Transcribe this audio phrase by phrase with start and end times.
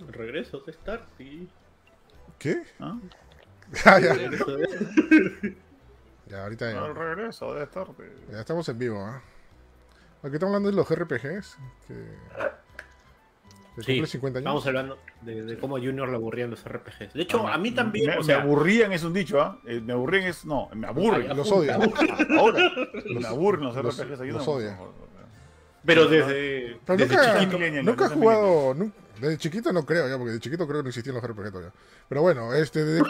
[0.00, 1.48] El regreso de Starty.
[2.38, 2.62] ¿Qué?
[2.80, 2.98] ¿Ah?
[3.84, 4.12] Ah, ya.
[4.12, 5.56] El regreso de-
[6.26, 8.02] Ya, ahorita El ya, regreso de Starty.
[8.32, 9.22] ya estamos en vivo, ¿ah?
[10.22, 11.56] Aquí estamos hablando de los RPGs.
[11.86, 11.94] Que,
[13.76, 14.46] Sí, cumple 50 años.
[14.48, 17.14] Estamos hablando de, de cómo Junior le aburrían los RPGs.
[17.14, 18.06] De hecho, Ah, a mí también.
[18.10, 19.58] Me, o me sea, aburrían es un dicho, ¿ah?
[19.66, 20.44] Eh, Me aburrían es.
[20.44, 21.30] No, me aburren.
[21.30, 21.72] Ay, Los odio.
[22.38, 22.70] Ahora.
[23.08, 24.32] Me aburren los Los- RPGs.
[24.32, 24.76] los odia.
[24.76, 24.92] favor.
[25.86, 27.82] pero desde, Pero desde nunca, chiquito.
[27.82, 28.74] nunca he jugado.
[28.74, 31.50] nu- desde chiquito no creo, ya, porque de chiquito creo que no existían los RPG
[31.50, 31.72] todavía.
[32.08, 32.84] Pero bueno, este.
[32.84, 33.02] de-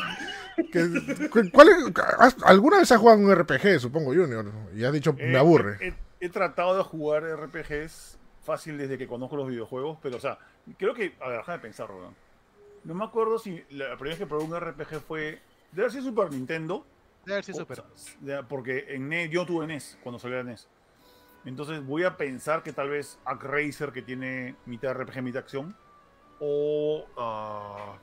[0.73, 1.85] que- cu- ¿cuál es-
[2.19, 4.45] has- ¿Alguna vez has jugado un RPG, supongo, Junior?
[4.75, 5.77] Y has dicho, Eh, me aburre.
[5.81, 10.21] He, he- he tratado de jugar RPGs fácil desde que conozco los videojuegos, pero, o
[10.21, 10.39] sea,
[10.79, 11.15] creo que.
[11.21, 12.15] A ver, déjame pensar, weón.
[12.85, 15.41] No me acuerdo si la primera vez que probé un RPG fue.
[15.73, 16.85] Debe haber sido Super Nintendo.
[17.25, 17.81] Debe haber sido super.
[17.81, 20.67] o sea, de- porque en NES, yo tuve NES cuando salió la NES.
[21.45, 25.75] Entonces voy a pensar que tal vez Racer que tiene mitad RPG, mitad acción.
[26.41, 27.07] O.
[27.17, 27.97] ah,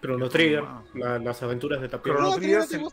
[0.00, 0.82] Chrono Trigger, Ah.
[0.94, 2.12] la- las aventuras de Tapio.
[2.14, 2.84] Chrono ¿No, Trigger ¿no te se-?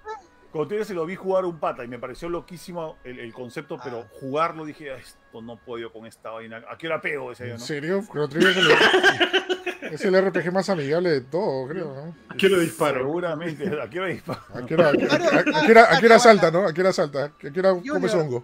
[0.51, 3.75] Cuando Trigger se lo vi jugar un pata y me pareció loquísimo el, el concepto,
[3.79, 3.81] Ah.
[3.83, 6.63] pero jugarlo dije, "Ah, esto no puedo con esta vaina.
[6.69, 7.31] ¿A qué hora pego?
[7.33, 7.59] Yo, ¿En ¿no?
[7.59, 8.03] serio?
[8.11, 8.67] Chrono Trigger es el,
[9.93, 12.15] es el RPG más amigable de todo, creo, ¿no?
[12.29, 12.99] ¿A qué lo disparo?
[12.99, 13.67] Seguramente.
[13.81, 14.41] ¿A qué hora disparo?
[14.53, 16.65] ¿A qué hora, a a- a- a qué hora- a hora salta, no?
[16.67, 17.25] ¿A qué hora salta?
[17.25, 18.15] ¿A qué hora Junior.
[18.17, 18.43] hongo?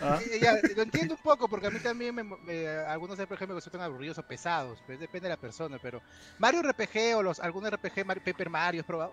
[0.00, 0.18] ¿Ah?
[0.40, 3.80] Ya, lo entiendo un poco, porque a mí también me, me- algunos RPG me resultan
[3.82, 6.00] aburridos o pesados, pero depende de la persona, pero
[6.38, 9.12] Mario RPG o los algún RPG Mario, Paper Mario has probado?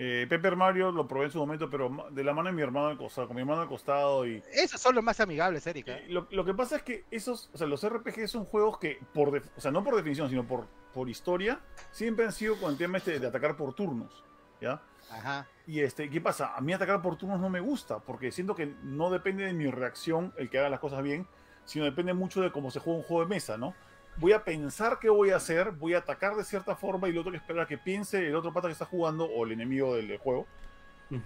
[0.00, 2.86] Eh, Paper Mario lo probé en su momento, pero de la mano de mi hermano
[2.88, 4.40] al costado, con mi hermano al costado y...
[4.52, 5.96] Esos son los más amigables, Erika.
[5.96, 9.00] Eh, Lo, lo que pasa es que esos, o sea, los RPG son juegos que,
[9.12, 12.78] por o sea, no por definición, sino por, por historia, siempre han sido con el
[12.78, 14.22] tema este de atacar por turnos,
[14.60, 14.80] ¿ya?
[15.10, 15.46] Ajá.
[15.66, 16.54] Y este, ¿qué pasa?
[16.56, 19.70] A mí atacar por turnos no me gusta, porque siento que no depende de mi
[19.70, 21.26] reacción el que haga las cosas bien,
[21.64, 23.74] sino depende mucho de cómo se juega un juego de mesa, ¿no?
[24.16, 27.20] Voy a pensar qué voy a hacer, voy a atacar de cierta forma y lo
[27.20, 29.94] otro que esperar a que piense el otro pata que está jugando o el enemigo
[29.94, 30.46] del juego,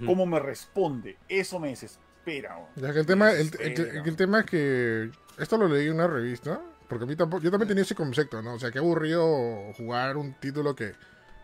[0.05, 1.17] cómo me responde.
[1.29, 2.59] Eso me desespera.
[2.77, 6.61] Ya que el tema, el, el tema es que esto lo leí en una revista,
[6.89, 8.55] porque a mí tampoco, yo también tenía ese concepto, ¿no?
[8.55, 10.93] O sea, qué aburrido jugar un título que,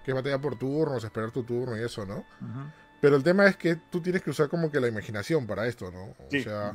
[0.04, 2.24] que es batalla por turnos, esperar tu turno y eso, ¿no?
[3.00, 5.90] Pero el tema es que tú tienes que usar como que la imaginación para esto,
[5.90, 6.04] ¿no?
[6.18, 6.72] O Sí, sea,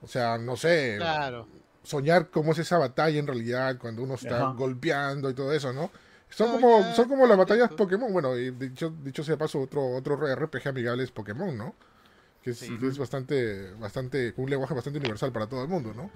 [0.00, 1.48] o sea, no sé, Claro.
[1.82, 4.52] soñar cómo es esa batalla en realidad cuando uno está Ajá.
[4.52, 5.90] golpeando y todo eso, ¿no?
[6.28, 7.70] Son No, como, ya, son como las batallas.
[7.72, 11.74] Pokémon, bueno, y dicho, dicho sea de paso, otro, otro RPG amigable es Pokémon, ¿no?
[12.42, 12.78] Que es, Sí.
[12.82, 16.10] es bastante, bastante, con un lenguaje bastante universal para todo el mundo, ¿no?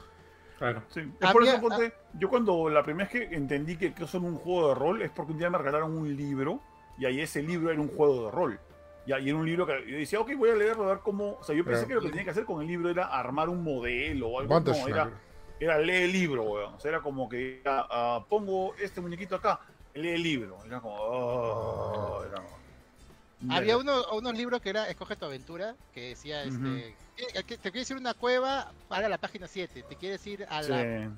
[0.61, 0.83] Claro.
[0.91, 4.07] Sí, es por Había- eso ponte, yo cuando la primera vez que entendí que, que
[4.07, 6.61] son un juego de rol es porque un día me regalaron un libro
[6.99, 8.61] y ahí ese libro era un juego de rol.
[9.07, 11.39] Y ahí era un libro que yo decía, ok, voy a leerlo, a ver cómo...
[11.41, 13.07] O sea, yo pensé Pero- que lo que tenía que hacer con el libro era
[13.07, 14.61] armar un modelo o algo.
[14.61, 15.11] No, era,
[15.59, 16.75] era leer el libro, weón.
[16.75, 19.61] O sea, era como que ah, pongo este muñequito acá,
[19.95, 20.59] lee el libro.
[20.67, 20.95] Era como...
[20.97, 26.57] oh, era como- Había uno, unos libros que era Escoge tu aventura, que decía, este,
[26.59, 26.65] Ujú.
[26.77, 30.47] "¿Qué- qué- te quieres ir a una cueva, para la página 7, te quieres ir
[30.49, 30.71] a Sí.
[30.71, 31.11] la-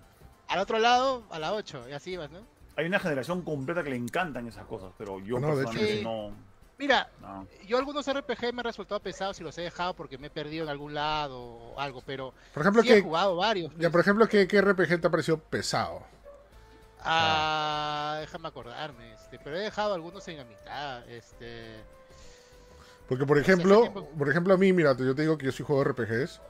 [0.49, 2.41] al otro lado, a la 8, y así vas, ¿no?
[2.77, 6.03] Hay una generación completa que le encantan esas cosas, pero yo No, personalmente sí.
[6.05, 6.33] no...
[6.79, 7.47] Mira, no.
[7.67, 10.65] yo algunos RPG me han resultado pesados y los he dejado porque me he perdido
[10.65, 13.73] en algún lado o algo, pero Por ejemplo, sí he que, jugado varios.
[13.79, 16.03] ya, por ejemplo, ¿qué, qué RPG te ha parecido pesado?
[17.05, 21.83] Ah, déjame acordarme, este, pero he dejado algunos en la mitad, este...
[23.09, 25.85] Porque, por ejemplo, por ejemplo, a mí, mira, yo te digo que yo soy juego
[25.85, 26.41] de RPGs.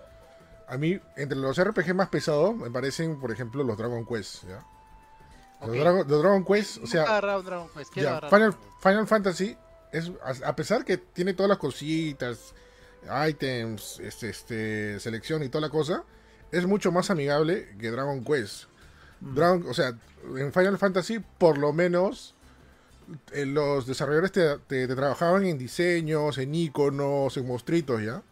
[0.69, 4.65] A mí, entre los RPG más pesados, me parecen, por ejemplo, los Dragon Quest, ¿ya?
[5.67, 5.77] Los.
[5.77, 8.57] Dragon, los Dragon Quest, o sea, Dragon Quest, ya, Final.
[8.81, 9.57] Final Fantasy,
[9.93, 12.55] es, a a pesar que tiene todas las cositas,
[13.29, 16.05] items, este, este, selección y toda la cosa,
[16.51, 18.65] es mucho más amigable que Dragon Quest.
[19.21, 19.97] Dragon, o sea,
[20.37, 22.35] en Final Fantasy, por lo menos,
[23.47, 28.23] los desarrolladores te, te- te trabajaban en diseños, en iconos, en monstruitos, ¿ya?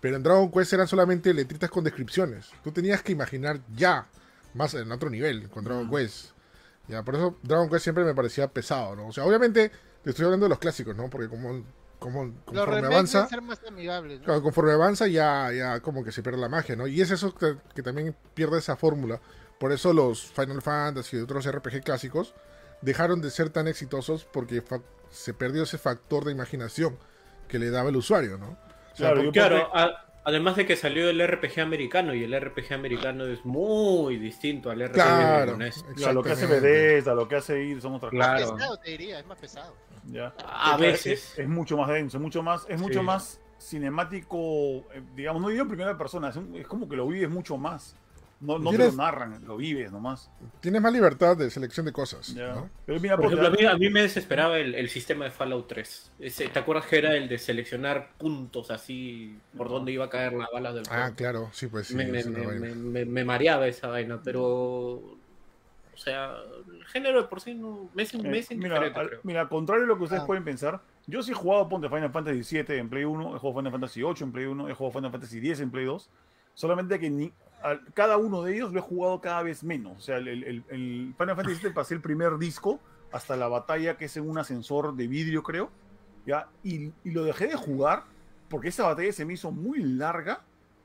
[0.00, 2.50] Pero en Dragon Quest eran solamente letritas con descripciones.
[2.62, 4.06] Tú tenías que imaginar ya,
[4.54, 6.30] más en otro nivel, con Dragon Quest.
[6.88, 9.08] Ya, por eso Dragon Quest siempre me parecía pesado, ¿no?
[9.08, 9.70] O sea, obviamente
[10.02, 11.08] te estoy hablando de los clásicos, ¿no?
[11.08, 11.64] Porque como,
[11.98, 14.42] como conforme avanza, ser más amigables, ¿no?
[14.42, 16.86] conforme avanza ya, ya como que se pierde la magia, ¿no?
[16.86, 19.18] Y es eso que, que también pierde esa fórmula.
[19.58, 22.34] Por eso los Final Fantasy y otros RPG clásicos
[22.82, 24.62] dejaron de ser tan exitosos porque
[25.10, 26.96] se perdió ese factor de imaginación
[27.48, 28.50] que le daba el usuario, ¿no?
[28.92, 32.72] O sea, Claro, Claro, a- además de que salió el RPG americano y el RPG
[32.74, 35.84] americano es muy distinto al RPG Claro, japonés.
[35.96, 36.46] Ya, lo que hace.
[36.46, 38.44] Bethesda, lo que hace ir son otras Claro.
[38.44, 39.74] Es pesado, te diría, es más pesado.
[39.74, 40.02] cosas.
[40.12, 40.34] Ya.
[40.46, 41.32] A Es- veces.
[41.34, 43.04] Es, es mucho más denso, es mucho más, es mucho Sí.
[43.06, 44.38] más cinemático,
[44.92, 47.56] eh, digamos, no digo en primera persona, es, un- es como que lo vives mucho
[47.56, 47.96] más.
[48.44, 50.30] No, no te lo narran, lo vives nomás.
[50.60, 52.34] Tienes más libertad de selección de cosas.
[52.34, 52.52] Ya.
[52.54, 52.70] ¿no?
[52.84, 55.30] Pero mira, Por ponte, ejemplo, a mí, a mí me desesperaba el, el sistema de
[55.30, 56.12] Fallout 3.
[56.20, 60.34] Ese, ¿Te acuerdas que era el de seleccionar puntos así por dónde iba a caer
[60.34, 61.16] la bala del Ah, juego?
[61.16, 61.94] claro, sí, pues sí.
[61.94, 65.18] me, me- me- me- me- me mareaba esa vaina, pero.
[65.92, 66.34] O sea,
[66.76, 67.88] el género de por sí no.
[67.94, 69.20] Me es, Eh, me es mira, indiferente, al, creo.
[69.22, 70.26] mira, al contrario de lo que ustedes Ah.
[70.26, 73.60] pueden pensar, yo sí he jugado ponte Final Fantasy VII en Play 1, he jugado
[73.60, 76.10] Final Fantasy 8 en Play 1, he jugado Final Fantasy 10 en Play 2,
[76.54, 77.32] solamente que ni,
[77.64, 79.96] al- cada uno de ellos lo he jugado cada vez menos.
[79.96, 82.78] O sea, el, el- el Final Fantasy pasé el primer disco
[83.12, 85.70] hasta la batalla que es en un ascensor de vidrio, creo,
[86.26, 86.48] ¿ya?
[86.62, 88.04] Y, y lo dejé de jugar
[88.48, 90.42] porque esa batalla se me hizo muy larga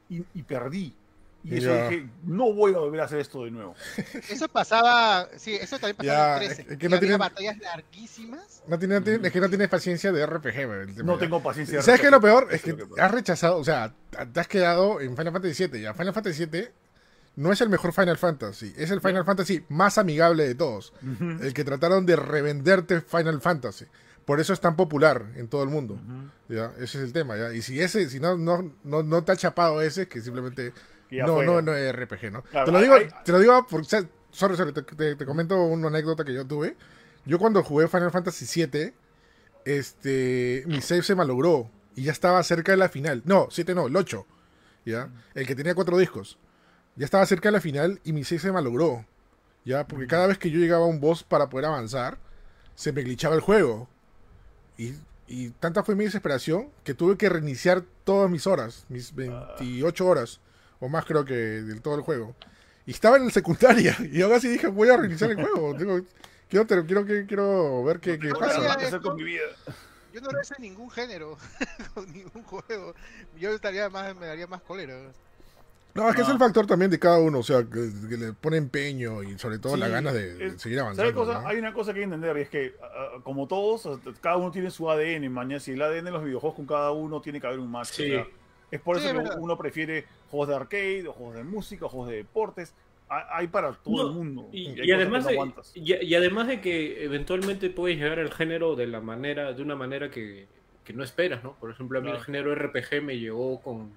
[0.09, 0.95] y perdí.
[1.43, 1.87] Y eso Ya.
[1.89, 3.73] dije, no voy a volver a hacer esto de nuevo.
[4.29, 6.73] Eso pasaba, sí, eso también pasaba Ya, en el 13.
[6.73, 8.63] es que no había tienen- batallas larguísimas.
[8.67, 11.19] No tiene, tiene- es que no tienes paciencia de RPG, güey, el tema, No ya.
[11.21, 11.77] tengo paciencia.
[11.77, 12.47] de ¿Sabes qué es lo peor?
[12.51, 13.93] Es Eso que has rechazado, o sea,
[14.33, 15.81] te has quedado en Final Fantasy VII.
[15.81, 16.67] Ya, Final Fantasy VII
[17.37, 20.93] no es el mejor Final Fantasy, es el Final Fantasy más amigable de todos.
[21.41, 23.85] El que trataron de revenderte Final Fantasy.
[24.25, 25.99] Por eso es tan popular en todo el mundo.
[26.49, 26.73] ¿ya?
[26.75, 27.37] Ese es el tema.
[27.37, 27.53] ¿ya?
[27.53, 30.73] Y si ese, si no, no, no, no te ha chapado ese, que simplemente
[31.11, 31.45] ya no, fue.
[31.45, 32.41] no, no es RPG, ¿no?
[32.43, 35.61] Claro, te lo digo, hay- te lo digo sea, sorry, sorry, te, te- te comento
[35.63, 36.75] una anécdota que yo tuve.
[37.25, 38.93] Yo cuando jugué Final Fantasy VII,
[39.65, 43.21] este, mi save se malogró y ya estaba cerca de la final.
[43.25, 44.25] No, 7 no, el 8,
[44.85, 45.09] ¿ya?
[45.33, 46.37] El que tenía cuatro discos.
[46.95, 49.05] Ya estaba cerca de la final y mi save se malogró,
[49.65, 49.85] ¿ya?
[49.87, 52.17] Porque cada vez que yo llegaba a un boss para poder avanzar,
[52.75, 53.87] se me glitchaba el juego.
[54.77, 54.93] Y,
[55.27, 60.39] y tanta fue mi desesperación que tuve que reiniciar todas mis horas, mis 28 horas,
[60.79, 62.35] o más creo que del todo el juego.
[62.85, 65.73] Y estaba en el secundaria, y aún así dije, voy a reiniciar el juego.
[65.73, 65.99] Digo,
[66.49, 68.57] quiero, quiero, quiero, quiero ver qué, qué No pasa.
[68.59, 69.43] Esto- hacer con mi vida.
[70.11, 71.37] Yo no lo hice en ningún género,
[71.93, 72.95] con ningún juego.
[73.39, 74.95] Yo estaría más, me daría más cólera.
[75.93, 76.33] No, es que es No.
[76.33, 79.57] el factor también de cada uno, o sea, que, que le pone empeño y sobre
[79.59, 81.13] todo Sí, la ganas de, de es- seguir ¿Sabes avanzando.
[81.25, 81.41] cosa?
[81.41, 81.47] ¿no?
[81.47, 82.75] Hay una cosa que hay que entender y es que,
[83.23, 85.59] como todos, cada uno tiene su ADN, mañana.
[85.59, 87.89] Si el ADN de los videojuegos con cada uno tiene que haber un match.
[87.91, 88.03] Sí.
[88.11, 88.27] o sea,
[88.71, 89.37] es por Sí, eso es que verdad.
[89.41, 92.73] uno prefiere juegos de arcade, o juegos de música, o juegos de deportes.
[93.11, 94.49] Hay, para todo No, el mundo.
[94.51, 95.71] Y, y además no de, aguantas.
[95.75, 99.75] y, y además de que eventualmente puedes llegar al género de la manera, de una
[99.75, 100.45] manera que,
[100.85, 101.53] que no esperas, ¿no?
[101.59, 102.19] Por ejemplo, a mí Claro.
[102.19, 103.91] el género RPG me llegó con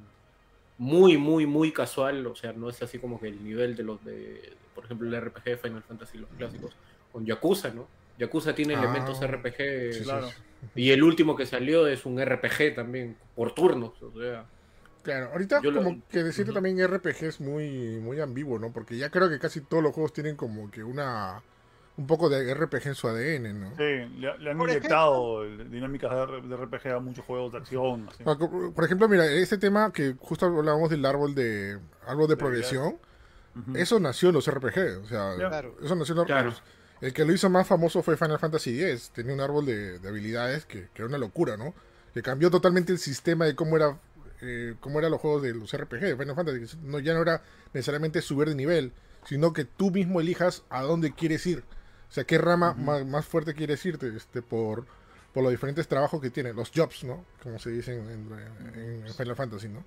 [0.78, 4.02] muy, muy, muy casual, o sea, no es así como que el nivel de los
[4.02, 6.74] de, por ejemplo, el RPG de Final Fantasy, los clásicos,
[7.12, 7.86] con Yakuza, ¿no?
[8.18, 10.28] Yakuza tiene Ah, elementos RPG Claro.
[10.74, 14.46] y el último que salió es un RPG también, por turnos, o sea.
[15.02, 18.72] Claro, ahorita Yo lo- como que decirte también RPG es muy, muy ambiguo, ¿no?
[18.72, 21.42] Porque ya creo que casi todos los juegos tienen como que una
[21.98, 23.70] un poco de RPG en su ADN, ¿no?
[23.76, 23.82] Sí,
[24.18, 27.58] le, le han Por inyectado el- dinámicas de, R- de RPG a muchos juegos de
[27.58, 28.08] acción.
[28.08, 28.24] así.
[28.26, 28.34] Ah,
[28.74, 32.96] Por ejemplo, mira, este tema que justo hablábamos del árbol de árbol de De progresión,
[33.74, 35.34] eso nació en los RPG, o sea.
[35.36, 35.76] Claro.
[35.82, 36.52] eso nació en los Claro.
[37.02, 40.08] El que lo hizo más famoso fue Final Fantasy X, tenía un árbol de, de
[40.08, 41.74] habilidades que, que era una locura, ¿no?
[42.14, 43.98] Que cambió totalmente el sistema de cómo era
[44.42, 46.76] eh, cómo eran los juegos de los RPG de Final Fantasy.
[46.82, 47.42] No, ya no era
[47.72, 48.92] necesariamente subir de nivel,
[49.24, 51.64] sino que tú mismo elijas a dónde quieres ir.
[52.10, 54.84] O sea, qué rama más, más fuerte quieres irte este, por,
[55.32, 57.24] por los diferentes trabajos que tiene, los jobs, ¿no?
[57.42, 59.82] Como se dicen en, en- en Final Fantasy, ¿no?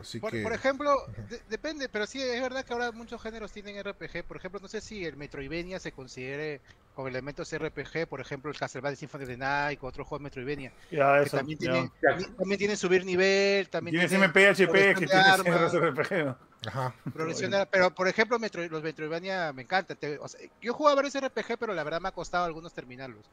[0.00, 0.42] Así Por, que...
[0.42, 0.92] por ejemplo,
[1.28, 4.24] de- depende, pero sí, es verdad que ahora muchos géneros tienen RPG.
[4.26, 6.60] Por ejemplo, no sé si el Metroidvania se considere
[6.94, 10.24] con elementos RPG, por ejemplo, el Castlevania Symphony of the Night o otro juego de
[10.24, 11.72] Metroidvania, Ya, que también ya.
[11.72, 12.16] tiene, Ya.
[12.16, 16.24] ni- también tiene subir nivel, también Tienes tiene MPHP que tienes armas, RPG.
[16.24, 16.38] ¿no?
[16.66, 16.94] Ajá.
[17.12, 19.96] progresión de- pero por ejemplo, Metro- los Metroidvania me encantan.
[19.98, 22.72] te- o sea, yo he jugado varios RPG, pero la verdad me ha costado algunos
[22.72, 23.26] terminarlos,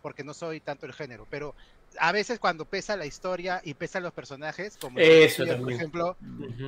[0.00, 1.54] porque no soy tanto el género, pero
[1.98, 5.78] a veces cuando pesa la historia y pesan los personajes, como Eso por también.
[5.78, 6.16] ejemplo.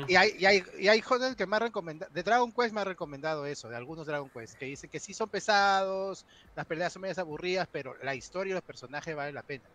[0.09, 2.81] Y hay, y hay, y hay juegos que me han recomendado, de Dragon Quest me
[2.81, 6.93] han recomendado eso, de algunos Dragon Quest, que dicen que sí son pesados, las peleas
[6.93, 9.71] son medias aburridas, pero la historia y los personajes valen la pena.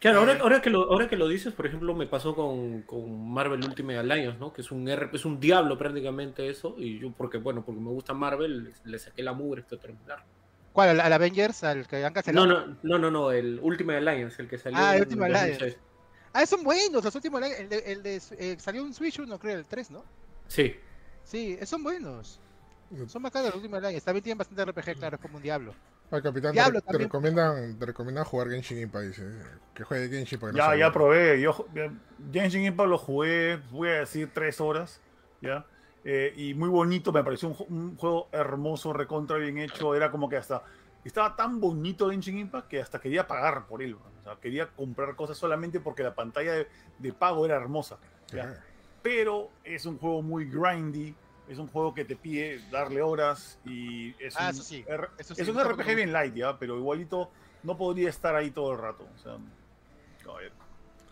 [0.00, 2.82] Claro, ahora, Eh, ahora, que lo, ahora que lo dices, por ejemplo, me pasó con,
[2.84, 4.52] con Marvel Ultimate Alliance, ¿no?
[4.52, 7.90] Que es un R- es un diablo prácticamente eso, y yo porque, bueno, porque me
[7.90, 10.24] gusta Marvel, le, le saqué la mugre hasta terminar.
[10.72, 10.90] ¿Cuál?
[10.90, 11.64] ¿Al, al Avengers?
[11.64, 12.46] ¿Al que han cancelado?
[12.46, 15.76] No, no, no, no, no, el Ultimate Alliance, el que salió Ah, el Ultimate 2006.
[16.32, 19.58] Ah, son buenos, los últimos, el de, el de- eh, salió un Switch 1, creo,
[19.58, 20.04] el 3, ¿no?
[20.46, 20.76] Sí.
[21.24, 22.38] Sí, eh, son buenos.
[23.08, 25.74] Son bacanos los últimos Alliance, también tienen bastante RPG, claro, es como un diablo.
[26.12, 27.08] Al capitán, te, Diablo te también.
[27.08, 29.22] recomiendan, te recomiendan jugar Genshin Impact, dice.
[29.74, 31.40] Que juegue Genshin no Ya, ya probé.
[31.40, 31.92] Yo ya-
[32.32, 35.00] Genshin Impact lo jugué, voy a decir, tres horas.
[35.40, 35.64] ¿ya?
[36.04, 39.94] Eh, y muy bonito, me pareció un, ju- un juego hermoso, recontra bien hecho.
[39.94, 40.62] Era como que hasta.
[41.04, 43.94] Estaba tan bonito Genshin Impact que hasta quería pagar por él.
[43.94, 47.98] O sea, quería comprar cosas solamente porque la pantalla de, de pago era hermosa.
[49.02, 51.14] Pero es un juego muy grindy.
[51.48, 55.08] es un juego que te pide darle horas y es Ah, un, eso sí, R-
[55.18, 56.58] eso sí, es un RPG bien light, ¿ya?
[56.58, 57.30] Pero igualito
[57.62, 59.06] no podría estar ahí todo el rato.
[59.14, 60.52] O sea, a ver.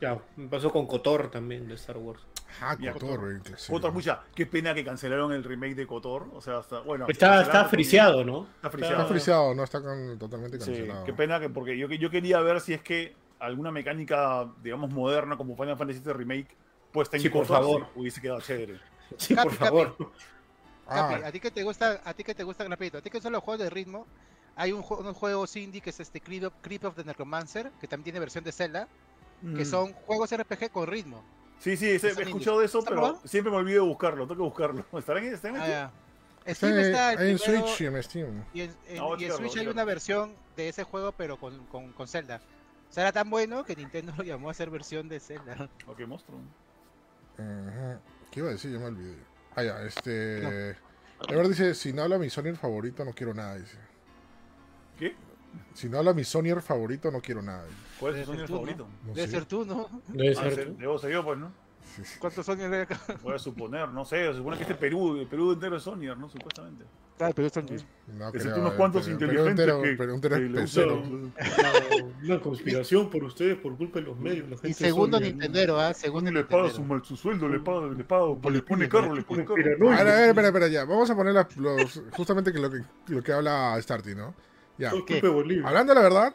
[0.00, 2.20] Ya, me pasó con Kotor también de Star Wars.
[2.60, 3.40] Ah, Ya, Kotor, Kotor.
[3.42, 3.70] güey, sí.
[3.72, 6.28] Kotor, mucha, qué pena que cancelaron el remake de Kotor.
[6.32, 7.06] O sea, hasta, bueno.
[7.08, 8.46] Está, está friseado, ¿no?
[8.56, 8.96] Está friseado.
[8.96, 11.04] Está friseado, no está con- totalmente Sí, cancelado.
[11.04, 15.36] qué pena que porque yo, yo quería ver si es que alguna mecánica, digamos, moderna
[15.36, 16.48] como Final Fantasy VII Remake
[16.92, 17.82] puesta en Sí, por favor.
[17.94, 18.80] sí, hubiese quedado chévere.
[19.16, 19.96] Sí, Capi, por favor.
[20.86, 23.10] Ah, Capi, a ti que te gusta, a ti que te gusta rapidito, a ti
[23.10, 24.06] que son los juegos de ritmo,
[24.56, 27.70] hay un juego, unos juegos indie que es este Creep of, Creep of the Necromancer,
[27.80, 28.88] que también tiene versión de Zelda,
[29.40, 29.64] que Mm.
[29.64, 31.22] son juegos RPG con ritmo.
[31.58, 33.26] Sí, sí, he escuchado de eso, ¿Está pero probado?
[33.26, 34.26] siempre me olvido de buscarlo.
[34.26, 34.84] Tengo que buscarlo.
[34.98, 35.90] ¿Estará en, está en Ah,
[36.54, 38.44] Steam en, está el hay en primero, Switch y en Steam.
[38.54, 38.70] y en,
[39.18, 42.40] y Switch hay una versión de ese juego pero con, con, con Zelda.
[42.88, 45.68] O sea, era tan bueno que Nintendo lo llamó a hacer versión de Zelda.
[45.86, 46.38] Ok, monstruo.
[47.38, 47.98] Ujú.
[48.30, 48.72] ¿Qué iba a decir?
[48.72, 49.16] Ya me olvidé.
[49.56, 50.70] Ah, ya, este.
[51.28, 53.56] Ever dice: Si no habla mi Sonyer favorito, no quiero nada.
[53.56, 53.76] Dice.
[54.98, 55.14] ¿Qué?
[55.74, 57.64] Si no habla mi Sonyer favorito, no quiero nada.
[58.00, 58.58] ¿Cuál es tu Sony ser tú, ¿no?
[58.60, 58.88] favorito?
[59.06, 59.32] No Debe sé.
[59.32, 59.88] ser tú, ¿no?
[60.08, 60.76] Debe Ah, ser se- tú.
[60.78, 61.52] debo ser yo, pues, ¿no?
[61.96, 62.18] Sí, sí.
[62.18, 63.00] ¿Cuántos son hay acá?
[63.22, 64.26] Voy a suponer, no sé.
[64.26, 66.28] Se supone que este Perú, el Perú entero es Sony, ¿no?
[66.28, 66.84] Supuestamente.
[67.16, 70.36] Claro, pero son No Excepto creo, unos cuantos pero- inteligentes pero entero, que, pero entero
[70.36, 71.32] que es usan-
[72.24, 74.44] Una conspiración por ustedes, por culpa de los medios.
[74.48, 75.18] La gente Y segundo.
[75.18, 75.92] Nintendero, ¿ah?
[75.94, 79.44] Segundo le paga su, su sueldo, le paga, le paga, le pone carro, le pone
[79.44, 79.60] carro.
[79.90, 80.84] A ver, a ver, espera, espera, ya.
[80.84, 84.34] Vamos a poner las- los, justamente que lo, que lo que habla Starty, ¿no?
[84.78, 84.90] Ya.
[84.90, 85.66] Culpa de Bolivia.
[85.66, 86.34] Hablando la verdad,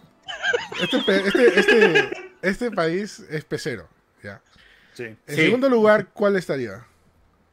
[0.81, 2.09] este, este, este,
[2.41, 3.87] este país es pecero.
[4.21, 4.41] ¿ya?
[4.93, 5.03] Sí.
[5.03, 5.35] En Sí.
[5.35, 6.85] segundo lugar, ¿cuál estaría?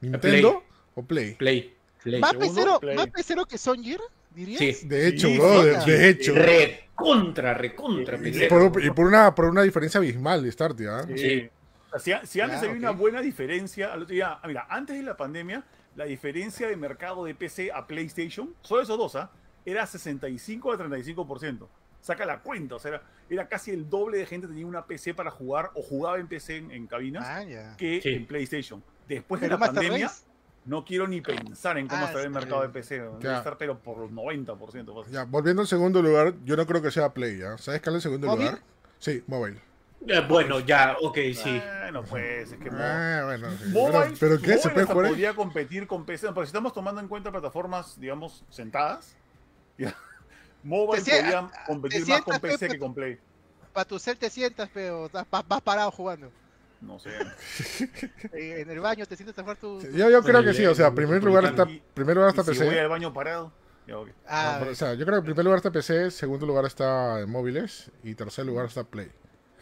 [0.01, 0.63] ¿Nintendo
[0.95, 1.35] o Play?
[1.35, 1.75] Play.
[2.03, 2.21] Play.
[2.21, 2.97] ¿Más pecero, Play.
[2.97, 4.01] ¿Más pecero que Sonyer?
[4.35, 4.59] ¿Dirías?
[4.79, 4.87] Sí.
[4.89, 5.91] De hecho, Sí, brother, sí.
[5.91, 6.35] de hecho.
[6.35, 8.17] Recontra, recontra.
[8.19, 8.73] Sí, pendejo.
[8.73, 11.05] Por- y por una, por una diferencia abismal de Starty, ¿ah?
[11.17, 11.49] Sí.
[11.93, 14.67] O sea, Si, si antes Ah, había una buena diferencia, al otro día, ah, mira,
[14.71, 15.65] antes de la pandemia,
[15.97, 19.31] la diferencia de mercado de PC a PlayStation, solo esos dos, ¿ah?
[19.65, 21.67] Era 65 a 35%.
[22.01, 24.87] Saca la cuenta, o sea, era, era casi el doble de gente que tenía una
[24.87, 27.45] PC para jugar o jugaba en PC en, en cabinas Ah,
[27.77, 28.09] que Sí.
[28.11, 28.83] en PlayStation.
[29.07, 30.25] Después de la pandemia, Race,
[30.65, 33.01] no quiero ni pensar en cómo Ah, estará el mercado de PC.
[33.01, 33.39] Debe Ya.
[33.39, 34.95] estar, pero por los 90%.
[34.95, 35.13] fácil.
[35.13, 37.59] Ya, volviendo al segundo lugar, yo no creo que sea Play, ¿ya?
[37.59, 38.47] ¿Sabes cuál es el segundo ¿Móvil?
[38.47, 38.61] lugar?
[38.99, 39.61] Sí, mobile.
[40.07, 41.61] Eh, bueno, ya, ok, sí.
[41.83, 43.51] Bueno, pues, es que Ah, bueno.
[43.59, 43.65] sí.
[43.73, 44.47] Mobile, pero, pero ¿qué?
[44.57, 45.05] ¿Se mobile puede hasta jugar?
[45.07, 45.11] ahí?
[45.13, 49.15] podría competir con PC, pero si estamos tomando en cuenta plataformas, digamos, sentadas,
[50.63, 51.03] mobile
[51.35, 53.19] ah, competir más con PC que con Play.
[53.73, 56.31] Para tu cel te sientas, pero vas, parado jugando.
[56.81, 57.11] No sé.
[58.33, 59.81] Eh, En el baño te sientas a jugar tu.
[59.93, 62.53] Yo, yo creo que sí, o sea, primer lugar está, y- primer lugar Y está
[62.53, 62.81] si voy PC.
[62.81, 63.53] al baño parado.
[64.29, 67.91] Ah, o sea, yo creo que en primer lugar está PC, segundo lugar está móviles
[68.05, 69.11] y tercer lugar está Play.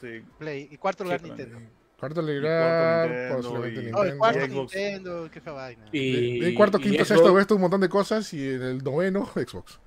[0.01, 0.23] Sí.
[0.39, 0.69] Play.
[0.71, 1.59] Y cuarto lugar Sí, Nintendo.
[1.99, 4.15] Cuarto lugar, Nintendo posiblemente y- Nintendo.
[4.15, 4.53] Oh, cuarto Xbox.
[4.75, 5.85] Nintendo, qué vaina.
[5.93, 8.63] Y, De, de cuarto, y quinto, Xbox- sexto, esto un montón de cosas y en
[8.63, 9.81] el noveno, Xbox.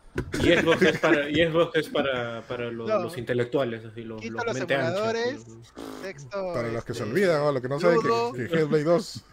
[0.43, 2.99] Y Xbox es para, y Xbox es para, para los, No.
[3.03, 5.47] los intelectuales, así, los, Quito los los mente ancha, emuladores.
[5.47, 6.53] los- Sexto.
[6.53, 7.99] Para los que se este, olvidan o los que no saben
[8.33, 9.25] que, que Hellblade 2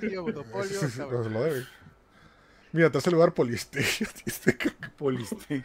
[0.00, 1.32] Tío, Monopolio, los cabrón.
[1.34, 1.66] lo deben.
[2.72, 4.08] Mira, tercer lugar, Polystation.
[4.24, 4.56] dice.
[4.96, 5.64] Polystation.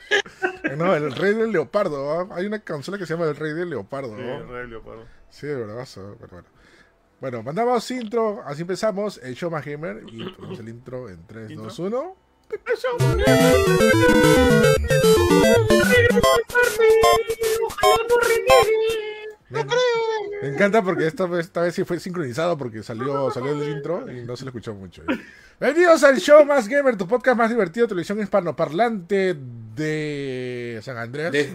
[0.78, 2.12] no, el Rey del Leopardo.
[2.12, 2.28] ¿ah?
[2.36, 4.16] Hay una consola que se llama El Rey del Leopardo.
[4.16, 4.46] Sí, ¿no?
[4.48, 5.06] re leopardo.
[5.30, 5.88] Sí, de verdad.
[5.96, 6.48] Bueno, bueno.
[7.22, 11.52] Bueno, mandamos intro, así empezamos el show más gamer y ponemos el intro en 3,
[11.52, 11.66] ¿Intro?
[11.66, 12.16] 2, 1.
[19.50, 19.64] Me,
[20.42, 24.10] me encanta porque esta vez, esta vez sí fue sincronizado porque salió, salió el intro
[24.12, 25.04] y no se lo escuchó mucho.
[25.60, 29.36] Bienvenidos al show más gamer, tu podcast más divertido, televisión hispanoparlante
[29.76, 31.32] de San Andreas.
[31.34, 31.54] Des-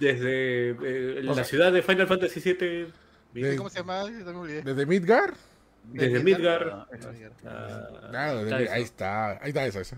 [0.00, 2.86] desde eh, la sea- ciudad de Final Fantasy VII,
[3.34, 4.04] de- ¿Cómo se llama?
[4.04, 5.34] Desde Midgar.
[5.92, 6.86] Desde Midgar.
[7.44, 9.80] Ah, ah, ahí está, ahí está eso.
[9.80, 9.96] eso.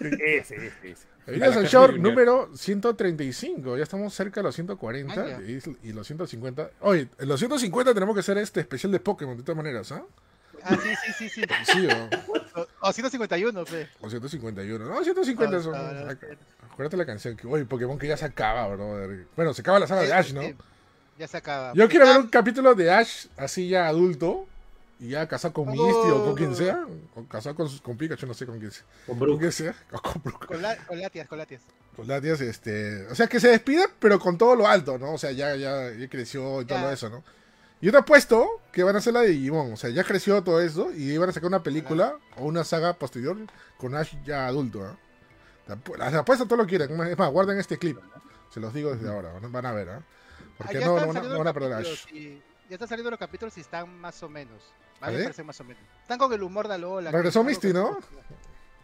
[0.00, 1.06] Ese, ese, ese.
[1.26, 2.00] Bienvenidos al Para show Midgar.
[2.00, 3.76] número 135.
[3.76, 6.70] Ya estamos cerca de los 140 Ah, y, y los 150.
[6.80, 10.02] Oye, en los 150 tenemos que hacer este especial de Pokémon de todas maneras, ¿ah?
[10.62, 11.42] Ah, sí, sí, sí, sí.
[11.64, 13.88] Sí, o, O, o 151, pe.
[14.00, 14.84] o 151.
[14.84, 15.74] No, 150 Ah, son.
[15.74, 16.14] ah,
[16.72, 19.26] Acuérdate la canción que, oye, Pokémon que ya se acaba, brother.
[19.36, 20.42] Bueno, se acaba la saga de Ash, ¿no?
[21.20, 21.72] Ya se acaba.
[21.74, 24.46] Yo quiero ver Ah, un capítulo de Ash así ya adulto
[24.98, 26.84] y ya casado con Misty o con quien sea.
[27.14, 28.84] O casado con, con Pikachu, no sé con quién sea.
[29.06, 29.38] Con Con Brook.
[29.40, 29.74] quien sea.
[29.92, 30.46] O con Brook.
[30.46, 31.62] Con, la, con latias, con latias.
[31.94, 33.06] Con Latias, este.
[33.08, 35.12] O sea, que se despida, pero con todo lo alto, ¿no?
[35.12, 36.92] O sea, ya, ya, ya creció y todo Ya.
[36.92, 37.22] eso, ¿no?
[37.82, 39.72] Y yo te apuesto que van a hacer la de Digimon.
[39.74, 42.94] O sea, ya creció todo eso y van a sacar una película o una saga
[42.94, 43.36] posterior
[43.78, 44.96] con Ash ya adulto, ¿no?
[45.98, 46.90] Las apuestas todo lo quieren.
[47.08, 47.98] Es más, guarden este clip.
[48.52, 49.32] Se los digo desde ahora.
[49.40, 50.02] Van a ver, ¿ah?
[50.60, 52.34] Porque Ah, ya no, no, no van a perder y
[52.68, 54.62] ya están saliendo los capítulos y están más o menos.
[55.00, 55.24] A ¿Ah, mí me sí?
[55.24, 55.82] parece más o menos.
[56.02, 57.10] Están con el humor de Alola.
[57.10, 57.98] Regresó Misty, ¿no?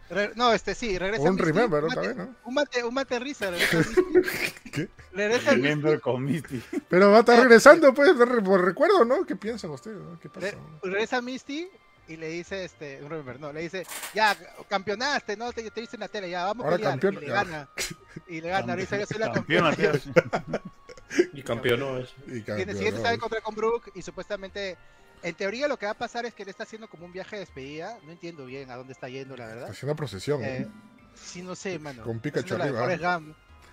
[0.09, 1.89] Re- no, este sí, regresa Un Misty, remember, ¿no?
[1.89, 2.35] un mate- También, ¿no?
[2.47, 3.77] Un mate, un mate risa, regresa
[4.13, 4.69] Misty.
[4.71, 4.89] ¿Qué?
[5.11, 5.61] Regresa Misty.
[5.67, 6.63] Remember con Misty.
[6.89, 9.25] Pero va a estar regresando, pues, por por recuerdo, ¿no?
[9.25, 9.97] ¿Qué piensan ustedes?
[9.99, 10.17] no?
[10.19, 10.57] ¿Qué Re- pasa?
[10.81, 11.69] regresa Misty
[12.07, 14.35] y le dice, este, un remember, no, le dice, ya,
[14.69, 15.51] campeonaste, ¿no?
[15.51, 16.91] Te, te viste en la tele, ya, vamos a pelear.
[16.91, 17.33] campeón, y le ya.
[17.33, 17.69] gana.
[18.27, 19.75] Y le gana, dice, yo soy la Campeona.
[21.33, 21.99] Y campeonó.
[21.99, 22.97] Y el siguiente ¿no?
[22.97, 24.77] se va a encontrar con Brooke y supuestamente,
[25.23, 27.35] en teoría lo que va a pasar es que él está haciendo como un viaje
[27.35, 27.97] de despedida.
[28.03, 29.69] No entiendo bien a dónde está yendo, la verdad.
[29.69, 30.41] Haciendo procesión.
[30.41, 30.47] ¿no?
[30.47, 30.67] Eh,
[31.15, 32.03] sí, no sé, mano.
[32.03, 33.21] Con Pikachu arriba.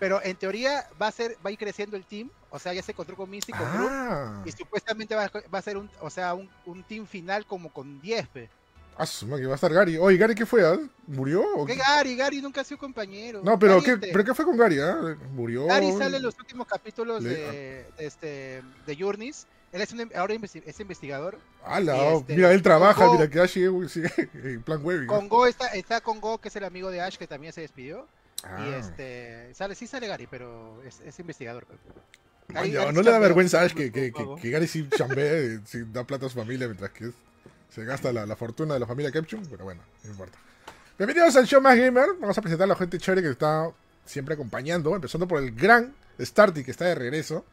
[0.00, 2.30] Pero en teoría va a ser, va a ir creciendo el team.
[2.50, 3.62] O sea, ya se encontró con Misty, con.
[3.62, 7.46] Ah, Y supuestamente va a, va a ser un, o sea, un, un team final
[7.46, 8.50] como con 10, pe.
[8.96, 9.96] Ah, su madre, que va a estar Gary.
[9.98, 10.66] Oye, ¿Gary qué fue?
[10.66, 10.78] ah?
[11.06, 11.42] ¿Murió?
[11.56, 11.78] o ¿Qué qué?
[11.80, 12.16] Gary?
[12.16, 13.40] Gary nunca ha sido compañero.
[13.44, 14.78] No, pero Gary, ¿qué, este, ¿pero qué fue con Gary?
[14.80, 15.16] ah?
[15.32, 15.66] ¿Murió?
[15.66, 19.46] Gary sale en los últimos capítulos Le- de, este, de Journeys.
[19.72, 21.36] Él es un, ahora investi- es investigador.
[21.64, 24.80] Ala, y oh, este, mira, él trabaja, Go- mira que Ash sigue, sigue en plan
[24.84, 25.06] web.
[25.06, 27.60] Con Go está, está con Go, que es el amigo de Ash, que también se
[27.62, 28.06] despidió.
[28.44, 28.66] Ah.
[28.68, 31.66] Y este, sale, sí sale Gary, pero es, es investigador.
[32.50, 34.68] Ah, Gary- Gary no le da chambea, vergüenza a Ash que, que, que, que Gary
[34.68, 37.14] sí chambee, sí da plata a su familia mientras que es-
[37.74, 40.38] se gasta la, la fortuna de la familia Kepchum, pero bueno, no importa.
[40.96, 42.10] Bienvenidos al show más gamer.
[42.20, 43.68] Vamos a presentar a la gente chévere que está
[44.04, 47.44] siempre acompañando, empezando por el gran Starty que está de regreso.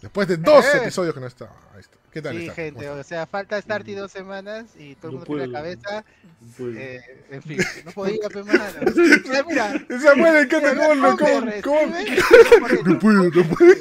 [0.00, 0.78] Después de dos Eh.
[0.78, 1.46] episodios que no está.
[1.74, 1.96] Ahí está.
[2.12, 2.54] ¿Qué tal Sí, está?
[2.54, 5.58] gente, ¿Cómo o sea, falta Starty dos semanas y todo el No mundo tiene la
[5.58, 6.04] cabeza.
[6.56, 8.62] Pues, eh, en fin, no podía, pe, mano.
[9.24, 12.82] Ya, mira, cómo, ¿cómo cómo, me cómo- recibe?
[12.84, 13.74] No puedo, no puedo.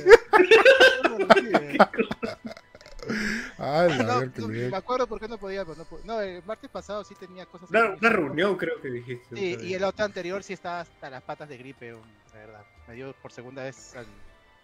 [3.57, 7.03] La No, ver, no, me acuerdo por qué no podía, pero no, el martes pasado
[7.03, 7.69] sí tenía cosas.
[7.69, 9.35] Una, reunión creo que dijiste.
[9.35, 12.01] Sí, y el otro anterior sí estaba hasta las patas de gripe, um,
[12.33, 12.65] la verdad.
[12.87, 14.05] Me dio por segunda vez en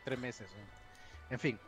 [0.04, 0.48] tres meses.
[0.52, 1.34] um.
[1.34, 1.60] En fin.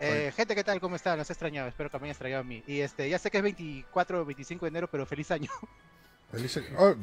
[0.00, 0.80] Eh, gente, ¿qué tal?
[0.80, 1.16] ¿Cómo están?
[1.18, 1.68] Los he extrañado.
[1.68, 2.62] Espero que me hayan extrañado a mí.
[2.66, 5.50] Y este, ya sé que es 24 o 25 de enero, pero feliz año.
[6.32, 6.66] Feliz año.
[6.78, 6.96] Oh,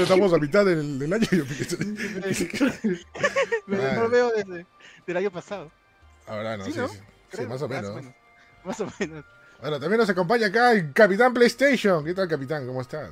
[0.00, 1.26] estamos a mitad del, del año.
[3.66, 4.66] Me- lo veo desde
[5.06, 5.70] el año pasado.
[6.26, 6.88] Ahora no, Sí, sí, ¿no?
[6.88, 6.96] sí.
[6.96, 8.04] Sí, creo, más o menos.
[8.64, 9.24] Más o menos.
[9.60, 12.04] Bueno, también nos acompaña acá el Capitán PlayStation.
[12.04, 12.66] ¿Qué tal, Capitán?
[12.66, 13.10] ¿Cómo estás?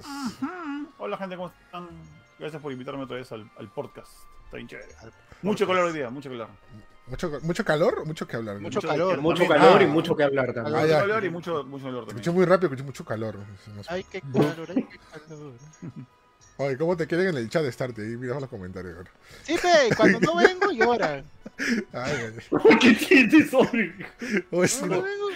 [0.98, 1.88] Hola gente, ¿cómo están?
[2.38, 4.10] Gracias por invitarme otra vez al, al podcast.
[4.46, 4.88] Está bien chévere.
[5.42, 6.48] Mucho color hoy día, mucho color.
[7.06, 8.58] ¿Mucho, mucho calor o mucho que hablar?
[8.60, 9.18] Mucho Mucho- calor.
[9.20, 9.88] Mucho También- calor y Ah.
[9.88, 10.76] mucho que hablar también.
[10.76, 11.00] Ah, Mucho ya.
[11.00, 12.34] color y mucho, mucho Escuché también.
[12.34, 13.36] muy rápido, escuché mucho calor.
[13.88, 15.52] Ay, qué calor, ay, qué calor.
[16.62, 18.02] Oye, ¿cómo te quieren en el chat de Starte?
[18.02, 18.94] Ahí miramos los comentarios.
[18.94, 19.10] ahora.
[19.44, 21.24] Sí, pe, cuando no vengo lloran.
[21.58, 22.78] Ay, ay, ay.
[22.78, 23.94] ¿Qué tienes hoy?
[24.20, 25.02] Sí, Cuando no.
[25.02, 25.26] vengo,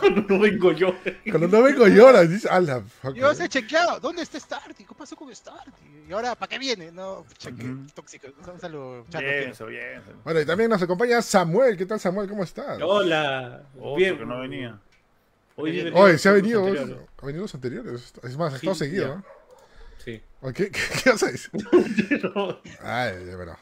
[0.00, 0.96] Cuando no vengo yo.
[1.30, 2.28] Cuando no vengo lloras.
[2.28, 4.84] Dice, a la fuck, Yo se he chequeado, ¿dónde está Starty?
[4.84, 5.70] ¿Qué pasó con Starty?
[6.08, 6.90] Y ahora, ¿para qué viene?
[6.90, 8.26] No, cheque, tóxico.
[8.52, 10.02] Un saludo, chato, Bien, eso, bien.
[10.24, 11.76] Bueno, y también nos acompaña Samuel.
[11.76, 12.28] ¿Qué tal, Samuel?
[12.28, 12.80] ¿Cómo estás?
[12.82, 13.62] Hola.
[13.78, 14.18] Otro Bien.
[14.18, 14.76] que no venía.
[15.54, 16.66] Hoy he Oye, se ha venido.
[16.66, 18.12] Ha venido los anteriores.
[18.24, 19.06] Es más, ha Sí, estado seguido.
[19.06, 19.14] ya.
[19.14, 19.43] ¿no?
[20.04, 20.22] Sí.
[20.54, 22.20] ¿Qué, qué, qué?
[22.34, 23.58] No, Ay, verá.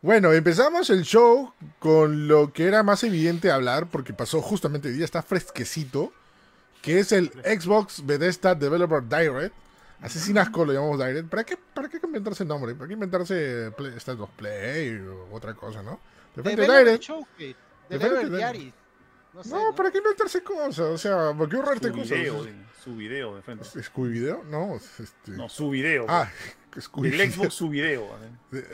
[0.00, 4.94] Bueno, empezamos el show con lo que era más evidente hablar, porque pasó justamente hoy
[4.94, 6.12] día, está fresquecito,
[6.80, 9.54] que es el Xbox Bethesda Developer Direct.
[10.00, 11.28] Asesinaco lo llamamos Direct.
[11.28, 12.74] ¿Para qué, ¿Para qué inventarse el nombre?
[12.74, 16.00] ¿Para qué inventarse Play, State of Play o otra cosa, no?
[16.36, 17.02] De repente Direct.
[17.02, 17.56] Showcase,
[17.88, 18.72] De repente.
[19.34, 19.74] No sé, No, ¿no?
[19.74, 20.78] ¿para qué inventarse cosas?
[20.80, 22.10] O sea, ¿por qué ahorrarte Su cosas?
[22.10, 22.50] video, sí,
[22.82, 23.64] su video de frente.
[23.78, 24.42] ¿Es- ¿Scooby Video?
[24.44, 25.32] No, es este...
[25.32, 26.06] No, su video.
[26.08, 26.28] Ah,
[26.80, 28.08] Scooby el Xbox su video.
[28.52, 28.64] ¿eh?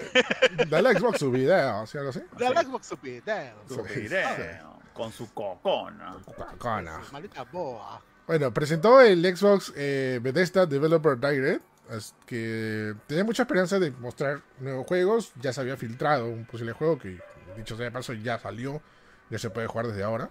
[0.69, 2.21] Dale Xbox su video, o sea, algo así.
[2.39, 3.53] De la Xbox Super Down.
[3.69, 4.01] Su Sí.
[4.01, 4.75] video.
[4.93, 6.17] Con su cocona.
[6.25, 7.01] Coca-Cola.
[7.13, 8.01] Maldita boa.
[8.27, 11.63] Bueno, presentó el Xbox eh, Bethesda Developer Direct,
[12.27, 15.33] que tenía mucha esperanza de mostrar nuevos juegos.
[15.41, 17.19] Ya se había filtrado un posible juego que,
[17.57, 18.81] dicho sea de paso, ya salió,
[19.35, 20.31] ya se puede jugar desde ahora.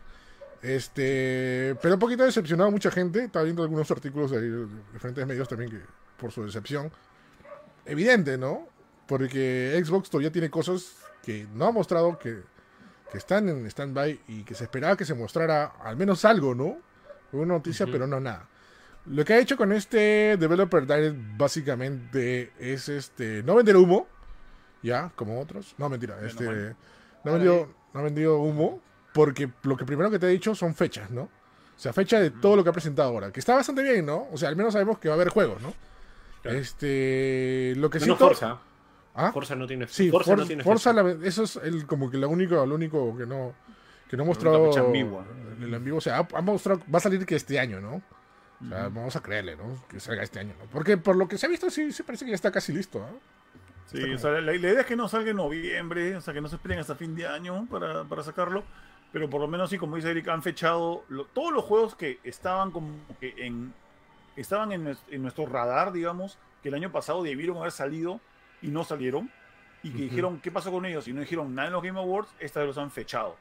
[0.62, 3.26] Este, pero un poquito decepcionado a mucha gente.
[3.26, 5.80] Estaba viendo algunos artículos de, diferentes medios también que
[6.18, 6.90] por su decepción.
[7.86, 8.68] Evidente, ¿no?
[9.06, 12.42] Porque Xbox todavía tiene cosas que no ha mostrado, que,
[13.12, 16.78] que están en stand-by y que se esperaba que se mostrara al menos algo, ¿no?
[17.34, 18.48] Una noticia, pero no nada.
[19.06, 24.08] Lo que ha hecho con este Developer Direct básicamente es este no vender humo,
[24.82, 25.76] ya, como otros.
[25.78, 26.76] No, mentira, Bueno, este bueno.
[27.26, 28.82] no, ha vendido, no ha vendido humo
[29.14, 31.24] porque lo que primero que te he dicho son fechas, ¿no?
[31.24, 34.28] O sea, fecha de todo lo que ha presentado ahora, que está bastante bien, ¿no?
[34.32, 35.74] O sea, al menos sabemos que va a haber juegos, ¿no?
[36.42, 36.58] Claro.
[36.58, 38.60] Este, lo que sí Menos to- Forza.
[39.16, 39.32] ¿Ah?
[39.32, 41.04] Forza no tiene Sí, Forza For- no tiene Forza, fecha.
[41.04, 43.54] la- eso es el, como que lo único, lo único que no,
[44.10, 45.24] que no ha mostrado fecha ambigua.
[45.58, 46.00] en el ambiguo.
[46.00, 48.02] O sea, ha, ha mostrado, va a salir que este año, ¿no?
[48.64, 49.84] O sea, vamos a creerle, ¿no?
[49.90, 50.66] Que salga este año, ¿no?
[50.72, 53.00] Porque por lo que se ha visto, sí, sí parece que ya está casi listo,
[53.00, 53.20] ¿no?
[53.86, 56.42] Sí, o sea, la, la idea es que no salga en noviembre, o sea, que
[56.42, 58.64] no se esperen hasta fin de año para, para sacarlo.
[59.14, 62.20] Pero por lo menos sí, como dice Eric, han fechado lo- todos los juegos que
[62.24, 62.90] estaban como
[63.22, 63.74] que en
[64.36, 68.20] estaban en, en nuestro radar, digamos, que el año pasado debieron haber salido
[68.62, 69.30] y no salieron.
[69.84, 70.04] Y que Ujú.
[70.06, 71.08] dijeron, ¿qué pasó con ellos?
[71.08, 73.36] Y no dijeron nada en los Game Awards, esta vez los han fechado.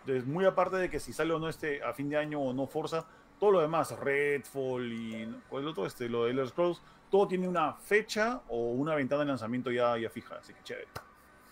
[0.00, 2.52] Entonces, muy aparte de que si sale o no este a fin de año o
[2.52, 3.06] no Forza,
[3.40, 5.86] todo lo demás, Redfall y ¿cuál es el otro?
[5.86, 9.96] Este, lo de Elder Scrolls, todo tiene una fecha o una ventana de lanzamiento ya,
[9.96, 10.88] ya fija, así que chévere.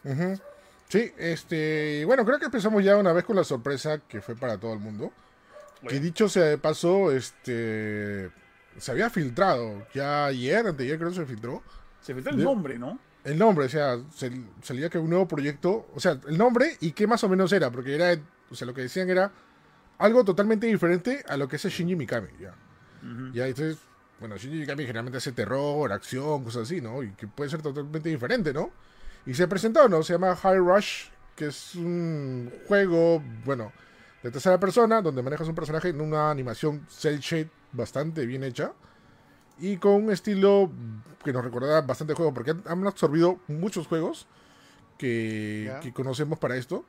[0.05, 0.43] Ujú.
[0.89, 4.59] Sí, este, bueno, creo que empezamos ya una vez con la sorpresa que fue para
[4.59, 5.13] todo el mundo.
[5.89, 8.31] Que dicho sea de paso, este,
[8.79, 11.63] se había filtrado ya ayer, anteayer creo que se filtró.
[12.01, 12.99] se filtró el de- nombre, ¿no?
[13.25, 14.31] El nombre, o sea, se-
[14.63, 17.71] salía que un nuevo proyecto, o sea, el nombre y qué más o menos era,
[17.71, 18.17] porque era,
[18.51, 19.33] o sea, lo que decían era
[19.99, 22.55] algo totalmente diferente a lo que hace Shinji Mikami, ya.
[23.03, 23.33] Ujú.
[23.33, 23.79] Ya, entonces,
[24.21, 27.03] bueno, Shinji Mikami generalmente hace terror, acción, cosas así, ¿no?
[27.03, 28.71] Y que puede ser totalmente diferente, ¿no?
[29.27, 30.03] Y se presentó, ¿no?
[30.03, 33.73] Se llama High Rush, que es un juego, bueno,
[34.23, 38.73] de tercera persona, donde manejas un personaje en una animación cel shade bastante bien hecha.
[39.59, 40.71] Y con un estilo
[41.25, 44.27] que nos recuerda bastante juego, porque han- absorbido muchos juegos
[44.99, 46.85] que, que conocemos para esto.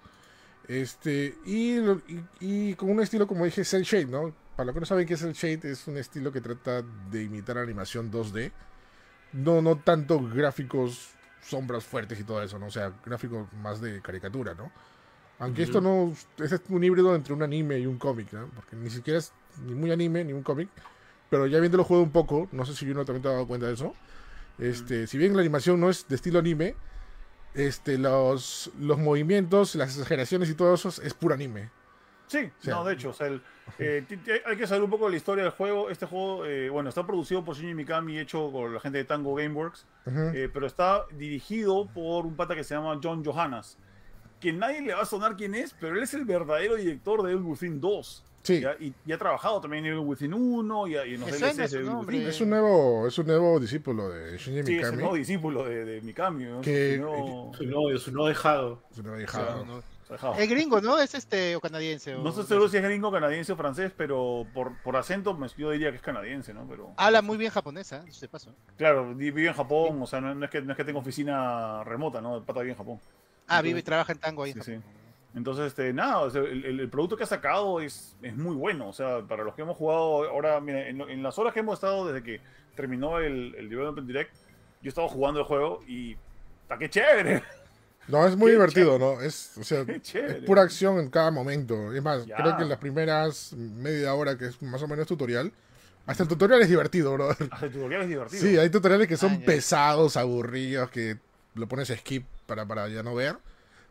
[0.67, 1.77] Este, y,
[2.41, 4.33] y con un estilo, como dije, cel shade, ¿no?
[4.55, 7.23] Para los que no saben qué es el shade, es un estilo que trata de
[7.23, 8.51] imitar animación 2D.
[9.33, 11.11] No, no tanto gráficos,
[11.47, 12.67] sombras fuertes y todo eso, ¿no?
[12.67, 14.71] O sea, gráficos más de caricatura, ¿no?
[15.39, 18.47] Aunque esto no es un híbrido entre un anime y un cómic, ¿no?
[18.55, 19.31] Porque ni siquiera es
[19.65, 20.69] ni muy anime ni un cómic.
[21.29, 23.67] Pero ya viéndolo juego un poco, no sé si uno también te ha dado cuenta
[23.67, 23.93] de eso.
[24.57, 26.75] Este, si bien la animación no es de estilo anime,
[27.53, 31.69] este, los, los movimientos, las exageraciones y todo eso es, es puro anime.
[32.27, 33.41] Sí, no, de hecho, o sea, el-
[33.79, 34.03] eh,
[34.45, 35.89] hay que saber un poco de la historia del juego.
[35.89, 39.33] Este juego, eh, bueno, está producido por Shinji Mikami, hecho por la gente de Tango
[39.35, 39.85] Gameworks,
[40.33, 43.77] eh, pero está dirigido por un pata que se llama John Johannes,
[44.39, 47.31] que nadie le va a sonar quién es, pero él es el verdadero director de
[47.31, 48.23] Evil Within 2.
[48.43, 48.75] sí, ¿ya?
[48.79, 51.79] Y, y ha trabajado también en Evil Within 1 y, y en los DLCs de
[51.79, 51.89] Evil.
[52.05, 52.27] Within.
[52.27, 54.97] es un nuevo, es un nuevo discípulo de Shinji Sí, es Mikami.
[54.97, 56.45] nuevo discípulo de, de Mikami.
[56.45, 56.61] ¿no?
[56.61, 58.83] Que- Su nuevo- Su no, su no dejado.
[58.91, 59.65] Es una o hija- sea, No, no.
[59.65, 59.96] su dejado.
[60.37, 60.99] Es gringo, ¿no?
[60.99, 62.15] Es este o canadiense.
[62.15, 65.47] o- No estoy seguro si es gringo, canadiense o francés, pero por, por acento me-
[65.57, 66.65] yo diría que es canadiense, ¿no?
[66.67, 68.53] Pero Habla muy bien japonesa, de paso.
[68.77, 70.99] claro, vi- vive en Japón, o sea, no, no es que, no es que tenga
[70.99, 72.37] oficina remota, ¿no?
[72.37, 72.99] El pata vive en Japón.
[73.01, 73.09] Ah,
[73.59, 74.51] Entonces- vive y trabaja en tango ahí.
[74.51, 74.75] en Sí, sí.
[74.77, 74.97] Japón.
[75.35, 78.87] Entonces, este, nada, o sea, el, producto que ha sacado es, es muy bueno.
[78.89, 82.07] O sea, para los que hemos jugado ahora, mira, en, las horas que hemos estado
[82.11, 82.41] desde que
[82.75, 84.33] terminó el, el Development Direct,
[84.81, 86.15] yo he estado jugando el juego y
[86.67, 87.43] ¡ta qué chévere!
[88.07, 89.21] No, es muy Qué divertido, ¿no?
[89.21, 90.39] Es, o sea, ¡Qué chévere!
[90.39, 91.93] es pura acción en cada momento.
[91.93, 92.37] Es más, Ya.
[92.37, 95.51] creo que en las primeras media hora, que es más o menos tutorial,
[96.05, 97.29] hasta el tutorial es divertido, bro.
[97.51, 98.41] Hace tutoriales divertidos.
[98.43, 99.45] Sí, hay tutoriales que son ya.
[99.45, 101.17] pesados, aburridos, que
[101.55, 103.37] lo pones a skip para, para ya no ver.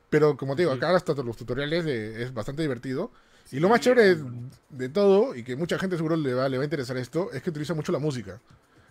[0.09, 3.11] Pero como te digo, acá hasta los tutoriales de- es bastante divertido.
[3.52, 4.50] Y lo más Sí, chévere bueno.
[4.70, 7.42] de todo, y que mucha gente seguro le va, le va a interesar esto, es
[7.42, 8.40] que utiliza mucho la música.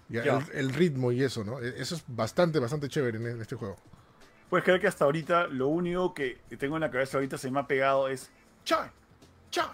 [0.08, 0.22] Ya.
[0.54, 1.60] El, el ritmo y eso, ¿no?
[1.60, 3.76] E- Eso es bastante, bastante chévere en, en este juego.
[4.50, 7.60] Puedes creer que hasta ahorita lo único que tengo en la cabeza ahorita se me
[7.60, 8.30] ha pegado es
[8.64, 8.92] cha,
[9.50, 9.74] cha,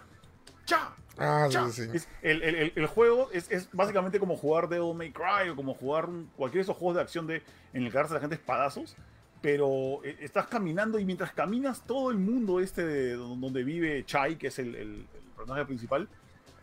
[0.65, 0.93] cha.
[1.17, 1.69] Ah, sí, cha.
[1.69, 1.81] sí.
[1.93, 5.73] Es- el, el- el- juego es, es básicamente como jugar Devil May Cry o como
[5.73, 8.35] jugar un- cualquier de esos juegos de acción de en el que a la gente
[8.35, 8.95] espadazos.
[9.41, 14.03] Pero eh, estás caminando y mientras caminas todo el mundo este de don- donde vive
[14.05, 15.05] Chai, que es el, el-
[15.35, 16.07] personaje principal,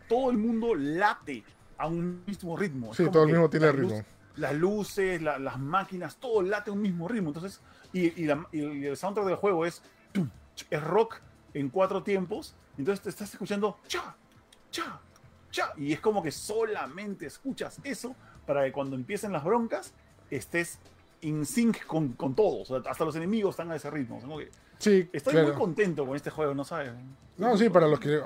[0.09, 1.43] todo el mundo late
[1.77, 2.95] a un mismo ritmo.
[2.95, 4.05] Sí, todo el mismo tiene las luz- ritmo.
[4.37, 7.31] las luces, la- las máquinas, todo late a un mismo ritmo.
[7.31, 7.61] Entonces,
[7.93, 9.83] y, y la- y el soundtrack del juego es,
[10.71, 11.21] es rock
[11.55, 12.55] en cuatro tiempos.
[12.77, 14.15] Entonces te estás escuchando cha,
[14.71, 15.01] cha,
[15.51, 15.73] cha.
[15.77, 18.15] Y es como que solamente escuchas eso
[18.47, 19.93] para que cuando empiecen las broncas
[20.31, 20.79] estés
[21.23, 22.71] in sync con, con todos.
[22.71, 24.19] O sea, hasta los enemigos están a ese ritmo.
[24.19, 25.49] O sea, que Sí, estoy claro.
[25.49, 26.93] muy contento con este juego, ¿no sabes?
[27.37, 28.21] No, sí, para los que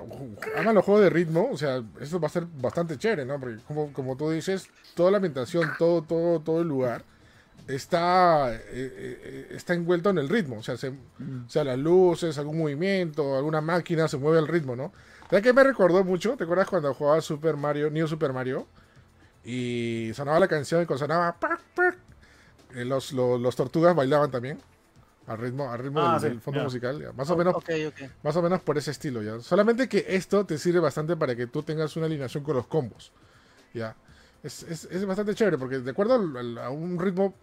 [0.54, 3.40] hagan los juegos de ritmo, o sea, eso va a ser bastante chévere, ¿no?
[3.40, 7.04] Porque como, como tú dices, toda la ambientación, todo, todo, todo el lugar
[7.68, 10.58] está, eh, eh, está envuelto en el ritmo.
[10.58, 14.76] O sea, se- o sea, las luces, algún movimiento, alguna máquina se mueve al ritmo,
[14.76, 14.92] ¿no?
[15.30, 16.36] ¿Sabes qué me recordó mucho?
[16.36, 18.66] ¿Te acuerdas cuando jugaba Super Mario, New Super Mario?
[19.44, 21.96] Y sonaba la canción y cuando sonaba pac, pac,
[22.74, 24.58] eh, los, los, los tortugas bailaban también.
[25.26, 27.00] Al ritmo, al ritmo Ah, del, sí, del fondo musical.
[27.00, 27.12] ya.
[27.12, 27.54] Más o menos
[28.22, 29.40] más o menos por ese estilo, ¿ya?
[29.40, 33.12] Solamente que esto te sirve bastante para que tú tengas una alineación con los combos,
[33.72, 33.94] ¿ya?
[34.42, 36.14] Es, es- es bastante chévere porque de acuerdo
[36.60, 37.34] a un ritmo,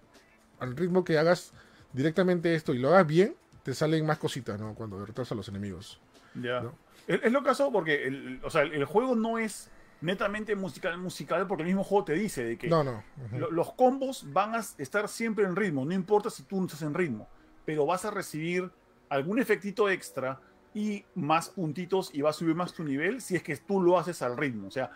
[0.59, 1.53] al ritmo que hagas
[1.93, 4.73] directamente esto y lo hagas bien, te salen más cositas, ¿no?
[4.75, 5.99] Cuando derrotas a los enemigos.
[6.35, 6.61] Ya.
[6.61, 6.73] ¿no?
[7.07, 9.69] Es, es lo caso porque el, o sea, el, el juego no es
[10.01, 13.03] netamente musical musical porque el mismo juego te dice de que No, no.
[13.25, 13.37] ujú.
[13.39, 16.83] lo- los combos van a estar siempre en ritmo, no importa si tú no estás
[16.83, 17.27] en ritmo,
[17.65, 18.69] pero vas a recibir
[19.09, 20.39] algún efectito extra
[20.73, 23.97] y más puntitos y va a subir más tu nivel si es que tú lo
[23.99, 24.67] haces al ritmo.
[24.67, 24.91] O sea,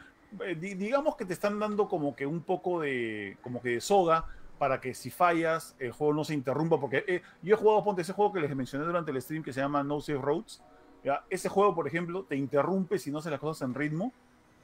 [0.45, 3.82] eh, di- digamos que te están dando como que un poco de, como que de
[3.82, 4.26] soga
[4.63, 6.80] para que si fallas el juego no se interrumpa.
[6.80, 9.52] Porque eh, yo he jugado, ponte ese juego que les mencioné durante el stream que
[9.52, 10.63] se llama No Safe Roads.
[11.04, 11.26] ¿ya?
[11.30, 14.13] Ese juego, por ejemplo, te interrumpe si no haces las cosas en ritmo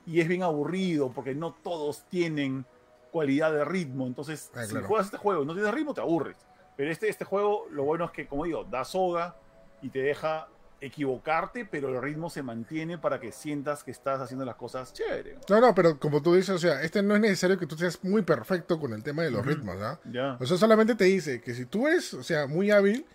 [0.05, 2.65] y es bien aburrido porque no todos tienen
[3.11, 4.07] cualidad de ritmo.
[4.07, 4.87] Entonces, Ah, si claro.
[4.87, 6.37] juegas este juego y no tienes ritmo, te aburres.
[6.77, 9.35] Pero este, este juego, lo bueno es que, como digo, da soga
[9.81, 10.47] y te deja
[10.81, 15.37] equivocarte, pero el ritmo se mantiene para que sientas que estás haciendo las cosas chévere.
[15.49, 18.03] No, no, pero como tú dices, o sea, este no es necesario que tú seas
[18.03, 19.99] muy perfecto con el tema de los ritmos, ¿ah?
[20.11, 20.37] Ya.
[20.39, 23.05] O sea, solamente te dice que si tú eres, o sea, muy hábil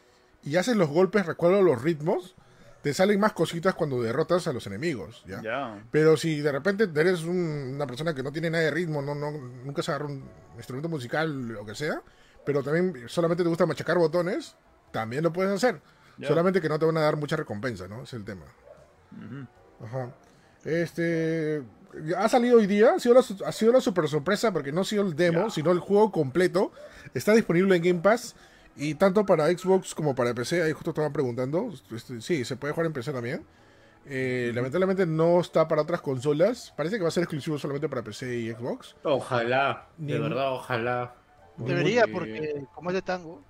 [0.43, 2.35] y haces los golpes, recuerdo los ritmos,
[2.83, 5.41] te salen más cositas cuando derrotas a los enemigos, ¿ya?
[5.43, 5.85] Ya.
[5.91, 9.15] Pero si de repente eres un- una persona que no tiene nada de ritmo, no,
[9.15, 10.23] no, nunca se agarra un
[10.57, 12.03] instrumento musical, lo que sea,
[12.45, 14.55] pero también solamente te gusta machacar botones,
[14.93, 15.81] también lo puedes hacer.
[16.23, 18.03] Solamente que no te van a dar mucha recompensa, ¿no?
[18.03, 18.45] Es el tema.
[19.83, 20.11] Ajá.
[20.65, 21.63] Este.
[22.17, 24.81] Ha salido hoy día, ha sido, la, su- ha sido la super sorpresa porque no
[24.81, 26.73] ha sido el demo, sino el juego completo.
[27.15, 28.35] Está disponible en Game Pass
[28.77, 30.63] y tanto para Xbox como para PC.
[30.63, 31.71] Ahí justo estaban preguntando.
[31.95, 33.45] Este, sí, se puede jugar en PC también.
[34.07, 36.75] Eh, Lamentablemente no está para otras consolas.
[36.77, 38.97] Parece que va a ser exclusivo solamente para PC y Xbox.
[39.05, 41.15] Ojalá, de Ni- verdad, ojalá.
[41.57, 43.41] Debería, Porque- porque como es de tango.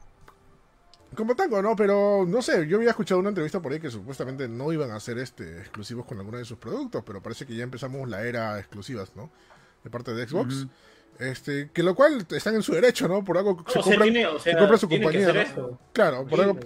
[1.17, 1.77] Como tango, ¿no?
[1.77, 5.01] Pero no sé, yo había escuchado una entrevista por ahí que supuestamente no iban a
[5.01, 8.59] ser este, exclusivos con alguno de sus productos, pero parece que ya empezamos la era
[8.59, 9.31] exclusivas, ¿no?
[9.83, 10.67] De parte de Xbox.
[11.19, 13.23] Este, que lo cual están en su derecho, ¿no?
[13.23, 15.79] Por algo No, se compran, tiene- o sea, se compra su tiene que compañía.
[15.93, 16.59] Claro, por Sí, algo,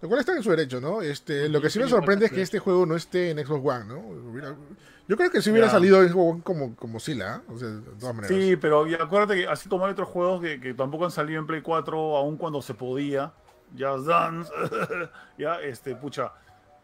[0.00, 1.02] lo cual está en su derecho, ¿no?
[1.02, 3.84] Este, lo que sí me sorprende es que este juego no esté en Xbox One,
[3.86, 4.60] ¿no?
[5.08, 7.52] Yo creo que si hubiera salido en Xbox One como, como Sila, ¿eh?
[7.52, 8.28] o sea, de todas maneras.
[8.28, 11.40] Sí, pero y acuérdate que así como hay otros juegos que, que tampoco han salido
[11.40, 13.32] en Play 4, aun cuando se podía.
[13.74, 14.52] Ya Dance,
[15.38, 16.32] ya, este, pucha.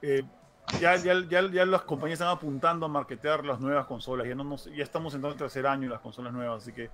[0.02, 0.22] eh,
[0.80, 4.26] ya, ya, ya, ya las compañías están apuntando a marketear las nuevas consolas.
[4.26, 6.72] Ya, no, nos- ya estamos entrando en el tercer año y las consolas nuevas, así
[6.72, 6.90] que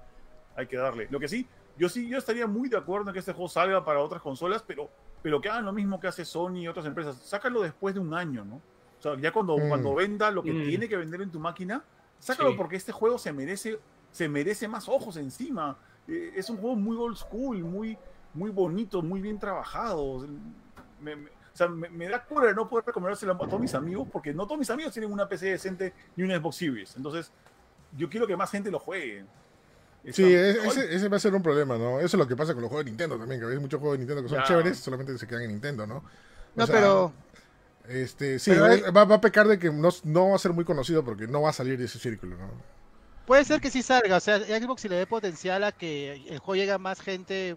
[0.57, 1.09] hay que darle.
[1.11, 1.47] Lo que sí,
[1.79, 4.63] yo sí, yo estaría muy de acuerdo en que este juego salga para otras consolas,
[4.67, 4.91] pero,
[5.23, 7.17] pero que hagan lo mismo que hace Sony y otras empresas.
[7.17, 8.57] Sácalo después de un año, ¿no?
[8.57, 9.69] O sea, ya cuando, Mm.
[9.69, 10.69] cuando venda lo que Mm.
[10.69, 11.83] tiene que vender en tu máquina,
[12.19, 12.57] sácalo Sí.
[12.59, 15.77] porque este juego se merece, se merece más ojos encima.
[16.07, 17.97] Eh, es un juego muy old school, muy,
[18.35, 20.27] muy bonito, muy bien trabajado.
[21.01, 24.09] Me- me- o sea, me, me da cura no poder recomendárselo a todos mis amigos,
[24.11, 26.97] porque no todos mis amigos tienen una PC decente ni una Xbox Series.
[26.97, 27.31] Entonces,
[27.97, 29.25] yo quiero que más gente lo juegue.
[30.11, 31.99] Sí, Está- es- ese, ese va a ser un problema, ¿no?
[31.99, 33.99] Eso es lo que pasa con los juegos de Nintendo también, que hay muchos juegos
[33.99, 34.45] de Nintendo que son Ya.
[34.45, 35.97] chéveres, solamente se quedan en Nintendo, ¿no?
[35.99, 36.03] O
[36.57, 37.13] No, sea, pero
[37.89, 40.39] Este, sí, Pero es- hay- va, va a pecar de que no, no va a
[40.39, 42.49] ser muy conocido porque no va a salir de ese círculo, ¿no?
[43.27, 44.17] puede ser que sí salga.
[44.17, 47.57] O sea, Xbox si le dé potencial a que el juego llegue a más gente,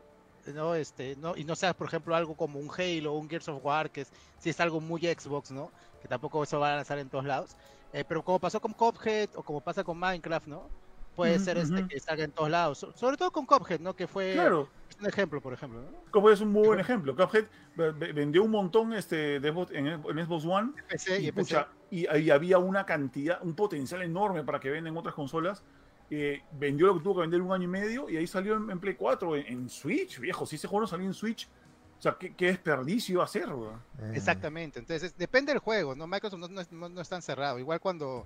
[0.54, 3.48] no, este, no, y no sea, por ejemplo, algo como un Halo o un Gears
[3.50, 5.72] of War, que es, sí es algo muy Xbox, ¿no?
[6.02, 7.56] Que tampoco eso va a lanzar en todos lados.
[7.94, 10.70] Eh, pero como pasó con Cuphead o como pasa con Minecraft, ¿no?
[11.16, 12.78] Puede ser este que salga en todos lados.
[12.80, 13.96] So- sobre todo con Cuphead, ¿no?
[13.96, 14.68] Que fue Claro,
[15.00, 15.88] un ejemplo, por ejemplo, ¿no?
[16.12, 17.16] como es un muy buen ejemplo.
[17.78, 21.56] Ve- vendió un montón este, de Xbox- en, en Xbox One PC y y, PC.
[21.56, 25.64] pucha, y ahí había una cantidad, un potencial enorme para que venden otras consolas.
[26.12, 28.70] Eh, vendió lo que tuvo que vender un año y medio y ahí salió en,
[28.70, 30.46] en Play 4, en, en Switch, viejo.
[30.46, 31.48] Si ese juego no salió en Switch,
[31.98, 33.82] o sea, qué, qué desperdicio weón.
[34.00, 34.14] Mm.
[34.16, 36.06] Exactamente, entonces depende del juego, ¿no?
[36.06, 37.58] Microsoft no, no es- no- no es tan cerrado.
[37.58, 38.26] Igual cuando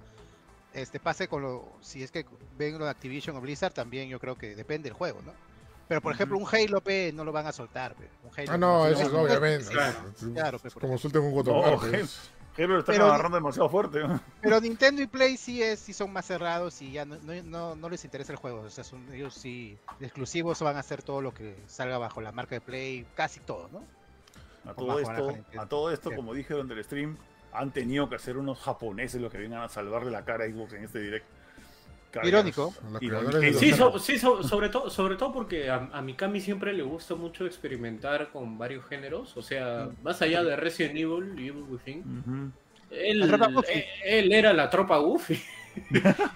[0.73, 2.25] este pase con lo, si es que
[2.57, 5.31] ven lo de Activision o Blizzard, también yo creo que depende del juego, ¿no?
[5.87, 8.07] Pero por ejemplo, un Halo P no lo van a soltar, pe.
[8.23, 9.71] Un Halo Ah, no, eso es obviamente.
[9.71, 9.97] claro.
[10.15, 11.33] es- Claro, pues, como suelten un.
[11.33, 11.79] No,
[12.63, 13.99] Halo lo están Pero- agarrando demasiado fuerte.
[13.99, 14.19] ¿no?
[14.41, 17.75] Pero Nintendo y Play sí es, sí son más cerrados y ya no, no, no-
[17.75, 18.61] no les interesa el juego.
[18.61, 22.21] O sea, son, ellos sí, de exclusivos van a hacer todo lo que salga bajo
[22.21, 23.83] la marca de Play, casi todo, ¿no?
[24.69, 26.15] A todo esto, a todo esto, Sí.
[26.15, 27.17] como dije durante el stream,
[27.53, 30.73] han tenido que ser unos japoneses los que vengan a salvarle la cara a Xbox
[30.73, 31.25] en este direct.
[33.01, 33.31] Irónico.
[33.59, 37.15] Sí, so- sí so- sobre, todo, sobre todo porque a, a Mikami siempre le gusta
[37.15, 39.35] mucho experimentar con varios géneros.
[39.37, 42.03] O sea, más allá de Resident Evil y Evil Within,
[42.91, 43.21] él,
[43.69, 45.39] él, él era la tropa Goofy.